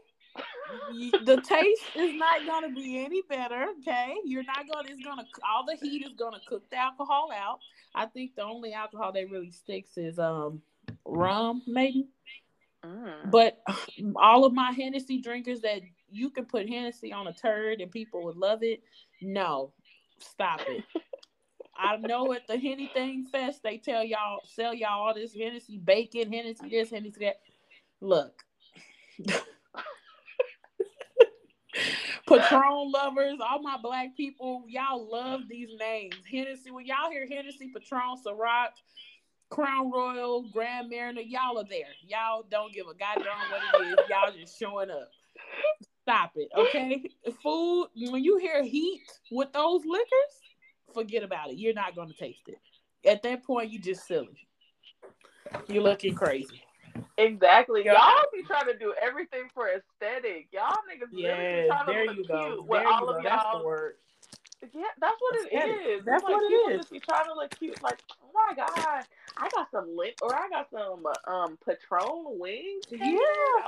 The 1.25 1.41
taste 1.47 1.83
is 1.95 2.15
not 2.15 2.47
going 2.47 2.69
to 2.69 2.75
be 2.75 3.05
any 3.05 3.23
better, 3.29 3.67
okay? 3.81 4.15
You're 4.25 4.45
not 4.45 4.67
going 4.71 4.87
to, 4.87 4.93
it's 4.93 5.03
going 5.03 5.19
to, 5.19 5.25
all 5.49 5.65
the 5.67 5.77
heat 5.77 6.05
is 6.05 6.15
going 6.15 6.33
to 6.33 6.41
cook 6.49 6.69
the 6.71 6.77
alcohol 6.77 7.31
out. 7.35 7.59
I 7.95 8.07
think 8.07 8.35
the 8.35 8.43
only 8.43 8.73
alcohol 8.73 9.13
that 9.13 9.31
really 9.31 9.51
sticks 9.51 9.97
is 9.97 10.19
um 10.19 10.63
rum, 11.05 11.63
maybe. 11.67 12.09
Mm. 12.85 13.31
But 13.31 13.63
all 14.17 14.45
of 14.45 14.53
my 14.53 14.73
Hennessy 14.73 15.21
drinkers 15.21 15.61
that 15.61 15.83
you 16.11 16.31
can 16.31 16.47
put 16.47 16.69
Hennessy 16.69 17.13
on 17.13 17.27
a 17.27 17.33
turd 17.33 17.81
and 17.81 17.91
people 17.91 18.25
would 18.25 18.37
love 18.37 18.63
it. 18.63 18.83
No, 19.21 19.73
stop 20.19 20.61
it. 20.67 20.85
I 21.77 21.97
know 21.97 22.33
at 22.33 22.47
the 22.47 22.59
Henny 22.59 22.91
Thing 22.93 23.27
Fest 23.31 23.63
they 23.63 23.79
tell 23.79 24.05
y'all 24.05 24.41
sell 24.45 24.75
y'all 24.75 25.07
all 25.07 25.15
this 25.15 25.35
Hennessy 25.35 25.79
bacon, 25.79 26.33
Hennessy 26.33 26.69
this, 26.69 26.91
Hennessy 26.91 27.27
that. 27.27 27.41
Look. 28.01 28.43
Patron 32.29 32.93
lovers, 32.93 33.39
all 33.41 33.63
my 33.63 33.77
black 33.83 34.17
people, 34.17 34.65
y'all 34.69 35.11
love 35.11 35.43
these 35.49 35.71
names. 35.79 36.15
Hennessy, 36.31 36.71
when 36.71 36.87
y'all 36.87 37.11
hear 37.11 37.27
Hennessy, 37.29 37.73
Patron, 37.75 38.17
Ciroc, 38.25 38.69
Crown 39.51 39.91
Royal, 39.91 40.49
Grand 40.53 40.89
Marnier, 40.89 41.23
y'all 41.23 41.59
are 41.59 41.65
there. 41.69 41.89
Y'all 42.07 42.45
don't 42.51 42.73
give 42.73 42.87
a 42.87 42.95
goddamn 42.95 43.27
what 43.51 43.83
it 43.83 43.89
is. 43.89 43.97
Y'all 44.09 44.33
just 44.33 44.59
showing 44.59 44.91
up. 44.91 45.11
Stop 46.03 46.33
it, 46.37 46.49
okay? 46.57 47.05
Food, 47.43 47.89
when 47.97 48.25
you 48.25 48.39
hear 48.39 48.63
heat 48.65 49.03
with 49.31 49.53
those 49.53 49.83
liquors, 49.85 50.09
forget 50.95 51.23
about 51.23 51.51
it. 51.51 51.59
You're 51.59 51.75
not 51.75 51.95
gonna 51.95 52.15
taste 52.19 52.49
it. 52.49 52.59
At 53.09 53.23
that 53.25 53.45
point, 53.45 53.71
you 53.71 53.79
just 53.79 54.07
silly. 54.07 54.49
You're 55.69 55.83
looking 55.83 56.15
crazy. 56.15 56.63
Exactly. 57.19 57.85
Y'all 57.85 58.23
be 58.33 58.43
trying 58.43 58.67
to 58.67 58.79
do 58.79 58.95
everything 59.01 59.49
for 59.55 59.69
aesthetic. 59.69 60.49
Y'all 60.53 60.77
niggas 60.91 61.09
yes, 61.13 61.39
really 61.39 61.69
trying 61.69 61.87
to 61.87 61.93
there 61.93 62.07
look 62.07 62.17
you 62.17 62.25
cute 62.25 62.29
go. 62.29 62.63
with 62.63 62.81
there 62.81 62.89
all 62.89 63.09
of 63.09 63.23
go. 63.23 63.29
y'all. 63.29 63.63
That's. 64.61 64.75
Yeah, 64.75 64.83
that's 65.01 65.17
what 65.19 65.37
it 65.37 65.53
aesthetic. 65.53 65.77
is. 65.89 66.05
That's 66.05 66.23
like 66.23 66.33
what 66.33 66.43
it 66.45 66.55
is. 66.55 66.79
just 66.79 66.93
be 66.93 67.01
trying 67.01 67.27
to 67.27 67.35
look 67.35 67.51
cute. 67.59 67.83
Like, 67.83 67.99
oh 68.23 68.31
my 68.33 68.55
god, 68.55 69.05
I 69.37 69.49
got 69.51 69.71
some 69.73 69.97
lit, 69.97 70.15
or 70.23 70.35
I 70.35 70.49
got 70.49 70.69
some 70.71 71.05
um 71.27 71.59
Patron 71.67 72.39
wings. 72.39 72.85
Yeah. 72.91 73.19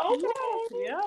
Okay. 0.07 0.85
Yep. 0.85 1.05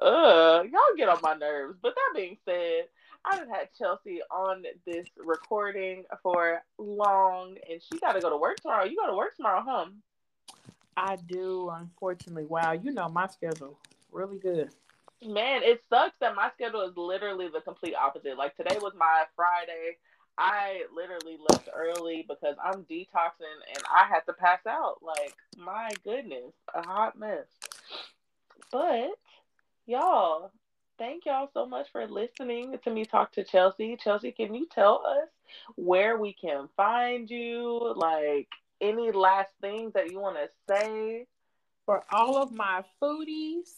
Uh, 0.00 0.62
y'all 0.70 0.96
get 0.96 1.08
on 1.08 1.18
my 1.22 1.34
nerves. 1.34 1.78
But 1.82 1.94
that 1.94 2.18
being 2.18 2.36
said, 2.44 2.84
I've 3.24 3.48
had 3.48 3.68
Chelsea 3.78 4.20
on 4.30 4.62
this 4.86 5.06
recording 5.16 6.04
for 6.22 6.62
long, 6.78 7.56
and 7.68 7.80
she 7.82 7.98
got 7.98 8.12
to 8.12 8.20
go 8.20 8.30
to 8.30 8.36
work 8.36 8.60
tomorrow. 8.60 8.84
You 8.84 8.96
go 8.96 9.10
to 9.10 9.16
work 9.16 9.36
tomorrow, 9.36 9.62
huh? 9.66 9.86
I 10.98 11.16
do, 11.16 11.70
unfortunately. 11.70 12.46
Wow, 12.46 12.72
you 12.72 12.90
know 12.90 13.08
my 13.08 13.28
schedule 13.28 13.78
really 14.12 14.38
good. 14.38 14.70
Man, 15.24 15.62
it 15.62 15.82
sucks 15.90 16.16
that 16.20 16.36
my 16.36 16.50
schedule 16.54 16.82
is 16.82 16.96
literally 16.96 17.48
the 17.48 17.60
complete 17.60 17.94
opposite. 17.94 18.38
Like 18.38 18.56
today 18.56 18.78
was 18.80 18.92
my 18.96 19.24
Friday. 19.34 19.96
I 20.36 20.82
literally 20.94 21.36
left 21.50 21.68
early 21.74 22.24
because 22.28 22.54
I'm 22.62 22.84
detoxing 22.84 23.58
and 23.74 23.82
I 23.92 24.06
had 24.06 24.20
to 24.26 24.32
pass 24.32 24.60
out. 24.66 24.98
Like, 25.02 25.34
my 25.56 25.90
goodness, 26.04 26.52
a 26.74 26.86
hot 26.86 27.18
mess. 27.18 27.46
But 28.70 29.10
y'all, 29.86 30.52
thank 30.96 31.26
y'all 31.26 31.50
so 31.52 31.66
much 31.66 31.90
for 31.90 32.06
listening 32.06 32.78
to 32.84 32.90
me 32.90 33.04
talk 33.04 33.32
to 33.32 33.42
Chelsea. 33.42 33.96
Chelsea, 33.96 34.30
can 34.30 34.54
you 34.54 34.66
tell 34.72 35.04
us 35.04 35.28
where 35.74 36.16
we 36.16 36.32
can 36.32 36.68
find 36.76 37.28
you? 37.28 37.94
Like 37.96 38.48
any 38.80 39.10
last 39.12 39.52
things 39.60 39.92
that 39.94 40.10
you 40.10 40.20
want 40.20 40.36
to 40.36 40.48
say? 40.68 41.26
For 41.86 42.04
all 42.12 42.36
of 42.36 42.52
my 42.52 42.82
foodies, 43.02 43.70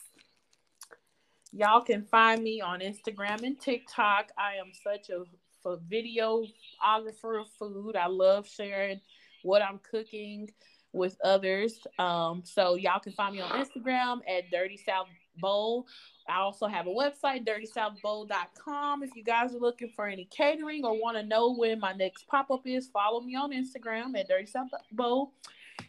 y'all 1.52 1.82
can 1.82 2.04
find 2.04 2.42
me 2.42 2.60
on 2.60 2.80
Instagram 2.80 3.42
and 3.42 3.60
TikTok. 3.60 4.30
I 4.36 4.54
am 4.56 4.72
such 4.82 5.10
a, 5.10 5.24
a 5.68 5.76
videographer 5.76 7.40
of 7.40 7.48
food. 7.58 7.96
I 7.96 8.08
love 8.08 8.48
sharing 8.48 9.00
what 9.42 9.62
I'm 9.62 9.78
cooking 9.90 10.50
with 10.92 11.16
others. 11.22 11.78
Um, 11.98 12.42
so 12.44 12.74
y'all 12.74 13.00
can 13.00 13.12
find 13.12 13.34
me 13.36 13.40
on 13.40 13.64
Instagram 13.64 14.20
at 14.28 14.50
Dirty 14.50 14.76
South 14.76 15.06
Bowl. 15.40 15.86
I 16.28 16.38
also 16.40 16.66
have 16.66 16.86
a 16.86 16.90
website, 16.90 17.46
dirtysouthbowl.com. 17.46 19.02
If 19.02 19.16
you 19.16 19.24
guys 19.24 19.54
are 19.54 19.58
looking 19.58 19.90
for 19.94 20.06
any 20.06 20.26
catering 20.26 20.84
or 20.84 21.00
want 21.00 21.16
to 21.16 21.22
know 21.22 21.54
when 21.54 21.80
my 21.80 21.92
next 21.92 22.26
pop 22.28 22.50
up 22.50 22.66
is, 22.66 22.88
follow 22.88 23.20
me 23.20 23.34
on 23.34 23.52
Instagram 23.52 24.18
at 24.18 24.28
Dirty 24.28 24.46
South 24.46 24.68
Bowl 24.92 25.32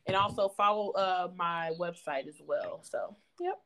and 0.08 0.16
also 0.16 0.50
follow 0.50 0.92
uh, 0.92 1.30
my 1.36 1.72
website 1.80 2.28
as 2.28 2.42
well. 2.46 2.82
So, 2.84 3.16
yep. 3.40 3.60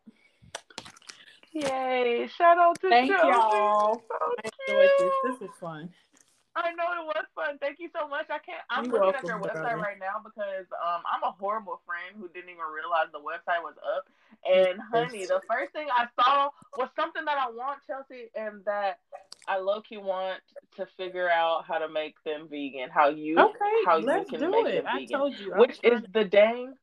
Yay! 1.53 2.28
Shout 2.28 2.57
out 2.57 2.80
to 2.82 2.90
Thank 2.90 3.12
Chelsea. 3.12 3.28
y'all. 3.28 3.95
So 3.95 4.16
I 4.20 4.49
enjoyed 4.68 4.90
this. 4.99 5.40
This 5.40 5.49
is 5.49 5.56
fun. 5.57 5.90
I 6.56 6.72
know 6.72 6.88
it 7.03 7.06
was 7.12 7.26
fun. 7.36 7.57
Thank 7.60 7.80
you 7.80 7.90
so 7.91 8.07
much. 8.07 8.28
I 8.32 8.40
can't. 8.40 8.64
I'm 8.70 8.86
You're 8.86 9.06
looking 9.06 9.16
at 9.16 9.28
your 9.28 9.40
website 9.40 9.76
darling. 9.76 9.84
right 9.84 9.99
now 9.99 10.24
because 10.24 10.68
um 10.80 11.03
I'm 11.03 11.24
a 11.24 11.32
horrible 11.32 11.82
friend 11.86 12.16
who 12.16 12.28
didn't 12.32 12.49
even 12.49 12.68
realize 12.72 13.12
the 13.12 13.20
website 13.20 13.60
was 13.60 13.76
up. 13.84 14.07
And 14.51 14.80
honey, 14.93 15.26
the 15.26 15.41
first 15.49 15.73
thing 15.73 15.88
I 15.91 16.05
saw 16.22 16.49
was 16.77 16.89
something 16.95 17.26
that 17.26 17.38
I 17.38 17.49
want 17.49 17.80
Chelsea 17.88 18.30
and 18.35 18.63
that 18.65 18.99
I 19.47 19.57
low 19.59 19.81
key 19.81 19.97
want 19.97 20.39
to 20.77 20.85
figure 20.97 21.30
out 21.30 21.65
how 21.67 21.77
to 21.80 21.88
make 21.89 22.15
them 22.23 22.47
vegan. 22.49 22.89
How 22.93 23.09
you 23.09 23.38
Okay, 23.39 23.76
how 23.85 23.97
let's 23.97 24.31
you 24.31 24.38
can 24.39 24.51
do 24.51 24.51
make 24.63 24.73
it. 24.73 24.84
them 24.84 24.88
I 24.88 24.99
vegan. 24.99 25.17
told 25.19 25.35
you. 25.39 25.53
I'm 25.53 25.59
Which 25.59 25.81
trying- 25.81 25.93
is 25.95 26.03
the 26.13 26.23
dang. 26.26 26.73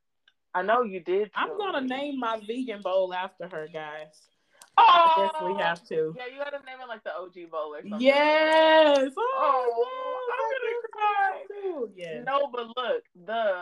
I 0.55 0.63
know 0.63 0.83
you 0.83 1.01
did. 1.01 1.31
I'm 1.35 1.57
gonna 1.57 1.81
me. 1.81 1.89
name 1.89 2.19
my 2.19 2.39
vegan 2.47 2.83
bowl 2.83 3.15
after 3.15 3.49
her, 3.49 3.69
guys. 3.73 4.29
Oh, 4.77 4.85
I 5.17 5.27
definitely 5.33 5.63
have 5.63 5.83
to. 5.89 6.15
Yeah, 6.17 6.27
you 6.33 6.39
gotta 6.39 6.65
name 6.65 6.79
it 6.83 6.89
like 6.89 7.03
the 7.05 7.15
OG 7.15 7.51
bowl 7.51 7.75
or 7.75 7.83
something. 7.83 8.01
Yes. 8.01 9.11
Oh, 9.17 9.87
oh 9.87 10.29
yes, 10.29 10.61
I'm 10.65 11.63
gonna 11.63 11.87
cry. 11.87 11.87
Yes. 11.97 12.25
No, 12.27 12.49
but 12.53 12.67
look, 12.77 13.03
the 13.27 13.61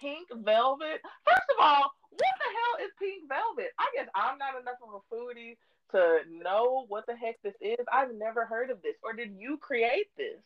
pink 0.00 0.28
velvet. 0.34 1.00
First 1.24 1.50
of 1.58 1.64
all, 1.64 1.92
what 2.16 2.36
the 2.38 2.50
hell 2.50 2.86
is 2.86 2.92
pink 2.98 3.28
velvet? 3.28 3.72
I 3.78 3.86
guess 3.94 4.08
I'm 4.14 4.38
not 4.38 4.60
enough 4.60 4.78
of 4.82 5.00
a 5.00 5.14
foodie 5.14 5.56
to 5.92 6.18
know 6.42 6.86
what 6.88 7.06
the 7.06 7.16
heck 7.16 7.40
this 7.42 7.54
is. 7.60 7.84
I've 7.92 8.14
never 8.14 8.44
heard 8.44 8.70
of 8.70 8.82
this. 8.82 8.96
Or 9.02 9.12
did 9.12 9.34
you 9.38 9.56
create 9.58 10.08
this? 10.16 10.40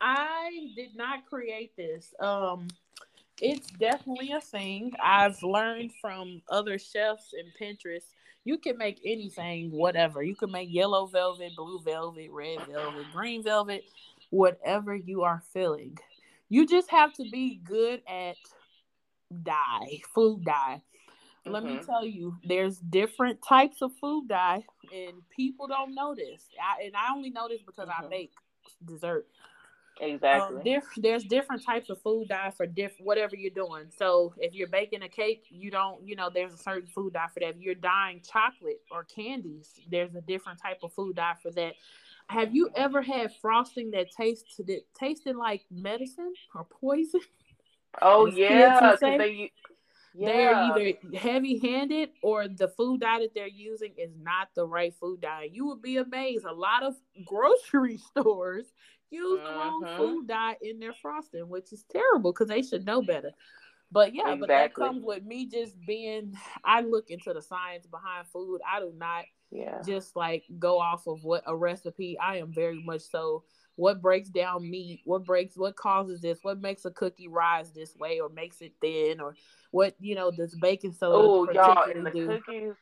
I 0.00 0.68
did 0.76 0.96
not 0.96 1.26
create 1.26 1.76
this. 1.76 2.12
Um, 2.20 2.68
it's 3.40 3.70
definitely 3.72 4.32
a 4.32 4.40
thing. 4.40 4.92
I've 5.02 5.42
learned 5.42 5.92
from 6.00 6.42
other 6.48 6.78
chefs 6.78 7.32
and 7.32 7.48
Pinterest. 7.60 8.04
You 8.44 8.58
can 8.58 8.76
make 8.76 9.00
anything, 9.04 9.70
whatever. 9.70 10.22
You 10.22 10.34
can 10.34 10.50
make 10.50 10.72
yellow 10.72 11.06
velvet, 11.06 11.54
blue 11.56 11.80
velvet, 11.80 12.30
red 12.30 12.58
velvet, 12.66 13.06
green 13.12 13.42
velvet, 13.42 13.84
whatever 14.30 14.94
you 14.94 15.22
are 15.22 15.42
feeling. 15.52 15.98
You 16.48 16.66
just 16.66 16.90
have 16.90 17.12
to 17.14 17.24
be 17.30 17.60
good 17.64 18.02
at 18.08 18.36
dye, 19.42 20.00
food 20.14 20.44
dye. 20.44 20.82
Let 21.44 21.64
me 21.64 21.78
Mhm. 21.78 21.86
tell 21.86 22.04
you, 22.06 22.36
there's 22.44 22.78
different 22.78 23.42
types 23.42 23.82
of 23.82 23.92
food 24.00 24.28
dye, 24.28 24.64
and 24.92 25.28
people 25.28 25.66
don't 25.66 25.94
know 25.94 26.14
this. 26.14 26.48
I, 26.60 26.84
and 26.84 26.94
I 26.96 27.12
only 27.12 27.30
know 27.30 27.48
this 27.48 27.62
because 27.62 27.88
I 27.88 28.02
Mhm. 28.02 28.10
make 28.10 28.32
dessert. 28.84 29.26
Exactly. 30.00 30.56
Um, 30.56 30.62
there, 30.64 30.82
there's 30.96 31.24
different 31.24 31.64
types 31.64 31.90
of 31.90 32.00
food 32.00 32.28
dye 32.28 32.50
for 32.50 32.66
different 32.66 33.06
whatever 33.06 33.36
you're 33.36 33.50
doing. 33.50 33.90
So 33.96 34.34
if 34.38 34.54
you're 34.54 34.68
baking 34.68 35.02
a 35.02 35.08
cake, 35.08 35.44
you 35.50 35.70
don't, 35.70 36.06
you 36.06 36.16
know, 36.16 36.30
there's 36.30 36.54
a 36.54 36.58
certain 36.58 36.88
food 36.88 37.12
dye 37.12 37.28
for 37.32 37.40
that. 37.40 37.56
If 37.56 37.60
you're 37.60 37.74
dyeing 37.74 38.20
chocolate 38.22 38.80
or 38.90 39.04
candies, 39.04 39.80
there's 39.90 40.14
a 40.14 40.20
different 40.22 40.60
type 40.60 40.78
of 40.82 40.92
food 40.92 41.16
dye 41.16 41.34
for 41.42 41.50
that. 41.52 41.74
Have 42.28 42.54
you 42.54 42.70
ever 42.76 43.02
had 43.02 43.34
frosting 43.42 43.90
that 43.90 44.10
tasted 44.10 44.66
that 44.68 44.82
tasted 44.98 45.36
like 45.36 45.64
medicine 45.70 46.32
or 46.54 46.64
poison? 46.64 47.20
oh 48.00 48.26
yeah, 48.26 48.80
would 48.80 48.98
because 48.98 49.00
say, 49.00 49.16
they. 49.18 49.52
Yeah. 50.14 50.26
They 50.26 50.44
are 50.44 50.54
either 50.78 50.98
heavy 51.18 51.58
handed 51.58 52.10
or 52.22 52.48
the 52.48 52.68
food 52.68 53.00
dye 53.00 53.20
that 53.20 53.34
they're 53.34 53.46
using 53.46 53.94
is 53.96 54.12
not 54.20 54.48
the 54.54 54.66
right 54.66 54.94
food 54.94 55.20
dye. 55.22 55.48
You 55.50 55.66
would 55.66 55.82
be 55.82 55.96
amazed. 55.96 56.44
A 56.44 56.52
lot 56.52 56.82
of 56.82 56.94
grocery 57.24 57.96
stores 58.10 58.72
use 59.10 59.40
the 59.44 59.50
wrong 59.54 59.84
Mhm. 59.84 59.96
food 59.96 60.26
dye 60.26 60.56
in 60.60 60.78
their 60.78 60.92
frosting, 60.94 61.48
which 61.48 61.72
is 61.72 61.84
terrible 61.84 62.32
because 62.32 62.48
they 62.48 62.62
should 62.62 62.84
know 62.84 63.02
better. 63.02 63.32
But 63.90 64.14
yeah, 64.14 64.34
but 64.34 64.48
that 64.48 64.74
comes 64.74 65.02
with 65.04 65.22
me 65.22 65.46
just 65.46 65.74
being 65.86 66.34
I 66.64 66.80
look 66.80 67.10
into 67.10 67.32
the 67.32 67.42
science 67.42 67.86
behind 67.86 68.26
food. 68.28 68.60
I 68.66 68.80
do 68.80 68.92
not 68.96 69.24
Yeah. 69.50 69.82
just 69.84 70.16
like 70.16 70.44
go 70.58 70.78
off 70.78 71.06
of 71.06 71.24
what 71.24 71.42
a 71.46 71.54
recipe. 71.54 72.18
I 72.18 72.36
am 72.36 72.52
very 72.52 72.82
much 72.82 73.02
so 73.02 73.44
what 73.76 74.02
breaks 74.02 74.28
down 74.28 74.68
meat, 74.70 75.00
what 75.04 75.24
breaks 75.24 75.56
what 75.56 75.76
causes 75.76 76.20
this, 76.20 76.38
what 76.42 76.60
makes 76.60 76.84
a 76.84 76.90
cookie 76.90 77.28
rise 77.28 77.72
this 77.72 77.96
way 77.96 78.20
or 78.20 78.28
makes 78.30 78.60
it 78.62 78.74
thin 78.80 79.20
or 79.20 79.34
what 79.72 79.94
you 80.00 80.14
know 80.14 80.30
does 80.30 80.54
baking 80.54 80.92
soda 80.92 81.16
Oh, 81.18 81.50
y'all, 81.52 81.90
and 81.90 82.06
the 82.06 82.10
do. 82.10 82.26
cookies. 82.28 82.74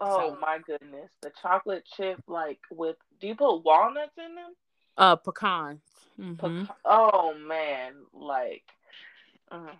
Oh 0.00 0.30
So- 0.34 0.36
my 0.40 0.58
goodness, 0.66 1.10
the 1.22 1.30
chocolate 1.40 1.86
chip 1.96 2.18
like 2.26 2.58
with. 2.70 2.96
Do 3.20 3.28
you 3.28 3.36
put 3.36 3.58
walnuts 3.64 4.16
in 4.18 4.34
them? 4.34 4.52
Uh 4.96 5.16
pecans. 5.16 5.80
Mhm. 6.18 6.36
Peca- 6.36 6.74
Oh 6.84 7.34
man, 7.34 7.94
like 8.12 8.64
mm, 9.52 9.70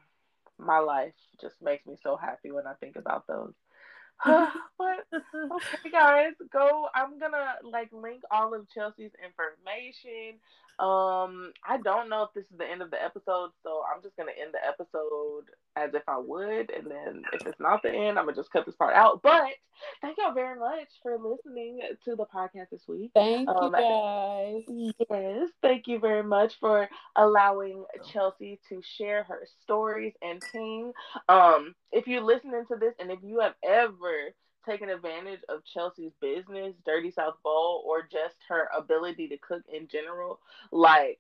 my 0.58 0.78
life 0.78 1.14
just 1.40 1.60
makes 1.60 1.86
me 1.86 1.96
so 2.02 2.16
happy 2.16 2.50
when 2.52 2.66
I 2.66 2.74
think 2.74 2.96
about 2.96 3.26
those. 3.26 3.54
but 4.24 5.06
okay, 5.12 5.90
guys, 5.92 6.32
go. 6.52 6.88
I'm 6.94 7.18
gonna 7.20 7.54
like 7.62 7.90
link 7.92 8.22
all 8.30 8.54
of 8.54 8.68
Chelsea's 8.72 9.12
information. 9.24 10.38
Um, 10.78 11.52
I 11.66 11.78
don't 11.82 12.08
know 12.08 12.22
if 12.22 12.32
this 12.34 12.44
is 12.50 12.56
the 12.58 12.70
end 12.70 12.82
of 12.82 12.90
the 12.90 13.02
episode, 13.02 13.50
so 13.62 13.82
I'm 13.92 14.02
just 14.02 14.16
gonna 14.16 14.32
end 14.40 14.52
the 14.54 14.64
episode 14.66 15.44
as 15.76 15.94
if 15.94 16.02
I 16.08 16.18
would, 16.18 16.70
and 16.70 16.86
then 16.90 17.22
if 17.32 17.46
it's 17.46 17.60
not 17.60 17.82
the 17.82 17.90
end, 17.90 18.18
I'm 18.18 18.26
gonna 18.26 18.36
just 18.36 18.52
cut 18.52 18.64
this 18.66 18.76
part 18.76 18.94
out. 18.94 19.20
But 19.22 19.54
thank 20.00 20.18
y'all 20.18 20.34
very 20.34 20.58
much 20.58 20.88
for 21.02 21.18
listening 21.18 21.80
to 22.04 22.16
the 22.16 22.26
podcast 22.26 22.70
this 22.70 22.86
week. 22.86 23.10
Thank 23.14 23.48
Um, 23.48 23.74
you 23.74 24.92
guys. 24.98 24.98
Yes, 25.10 25.48
thank 25.62 25.86
you 25.88 25.98
very 25.98 26.22
much 26.22 26.58
for 26.60 26.88
allowing 27.16 27.84
Chelsea 28.12 28.60
to 28.68 28.80
share 28.82 29.24
her 29.24 29.46
stories 29.62 30.14
and 30.22 30.42
King. 30.52 30.92
Um, 31.28 31.74
if 31.92 32.06
you're 32.06 32.22
listening 32.22 32.64
to 32.68 32.76
this 32.76 32.94
and 33.00 33.10
if 33.10 33.18
you 33.22 33.40
have 33.40 33.54
ever 33.64 34.34
taken 34.68 34.90
advantage 34.90 35.40
of 35.48 35.64
Chelsea's 35.72 36.12
business, 36.20 36.74
Dirty 36.84 37.10
South 37.10 37.36
Bowl, 37.42 37.82
or 37.86 38.02
just 38.02 38.34
her 38.48 38.68
ability 38.76 39.28
to 39.28 39.38
cook 39.38 39.62
in 39.72 39.88
general, 39.88 40.40
like 40.70 41.18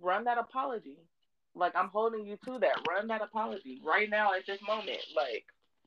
run 0.00 0.24
that 0.24 0.38
apology. 0.38 0.98
Like 1.54 1.74
I'm 1.74 1.88
holding 1.88 2.26
you 2.26 2.36
to 2.44 2.58
that. 2.58 2.86
Run 2.88 3.08
that 3.08 3.22
apology 3.22 3.80
right 3.84 4.10
now 4.10 4.34
at 4.34 4.46
this 4.46 4.60
moment. 4.66 5.00
Like, 5.16 5.44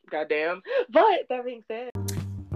goddamn. 0.09 0.61
But 0.89 1.27
that 1.29 1.45
being 1.45 1.63
said. 1.67 1.91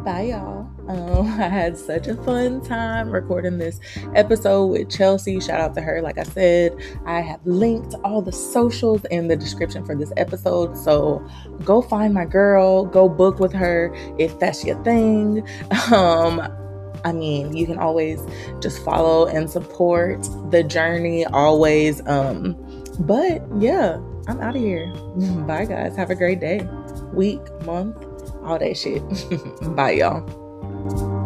Bye, 0.03 0.23
y'all. 0.23 0.67
Um, 0.89 1.27
I 1.39 1.47
had 1.47 1.77
such 1.77 2.07
a 2.07 2.15
fun 2.23 2.61
time 2.61 3.09
recording 3.09 3.57
this 3.57 3.79
episode 4.15 4.65
with 4.65 4.89
Chelsea. 4.89 5.39
Shout 5.39 5.61
out 5.61 5.75
to 5.75 5.81
her. 5.81 6.01
Like 6.01 6.17
I 6.17 6.23
said, 6.23 6.75
I 7.05 7.21
have 7.21 7.39
linked 7.45 7.95
all 8.03 8.21
the 8.21 8.33
socials 8.33 9.05
in 9.11 9.29
the 9.29 9.37
description 9.37 9.85
for 9.85 9.95
this 9.95 10.11
episode. 10.17 10.77
So 10.77 11.25
go 11.63 11.81
find 11.81 12.13
my 12.13 12.25
girl, 12.25 12.85
go 12.85 13.07
book 13.07 13.39
with 13.39 13.53
her 13.53 13.95
if 14.19 14.37
that's 14.39 14.65
your 14.65 14.81
thing. 14.83 15.47
Um, 15.93 16.41
I 17.05 17.11
mean, 17.11 17.55
you 17.55 17.65
can 17.65 17.77
always 17.77 18.19
just 18.61 18.83
follow 18.83 19.27
and 19.27 19.49
support 19.49 20.23
the 20.49 20.63
journey 20.63 21.25
always. 21.25 22.05
Um, 22.07 22.55
but 22.99 23.43
yeah, 23.59 23.97
I'm 24.27 24.39
out 24.39 24.55
of 24.55 24.61
here. 24.61 24.91
Bye, 25.47 25.65
guys. 25.65 25.95
Have 25.95 26.09
a 26.09 26.15
great 26.15 26.39
day, 26.39 26.67
week, 27.13 27.41
month 27.65 28.12
all 28.45 28.59
that 28.59 28.77
shit. 28.77 29.03
Bye, 29.75 29.91
y'all. 29.91 31.22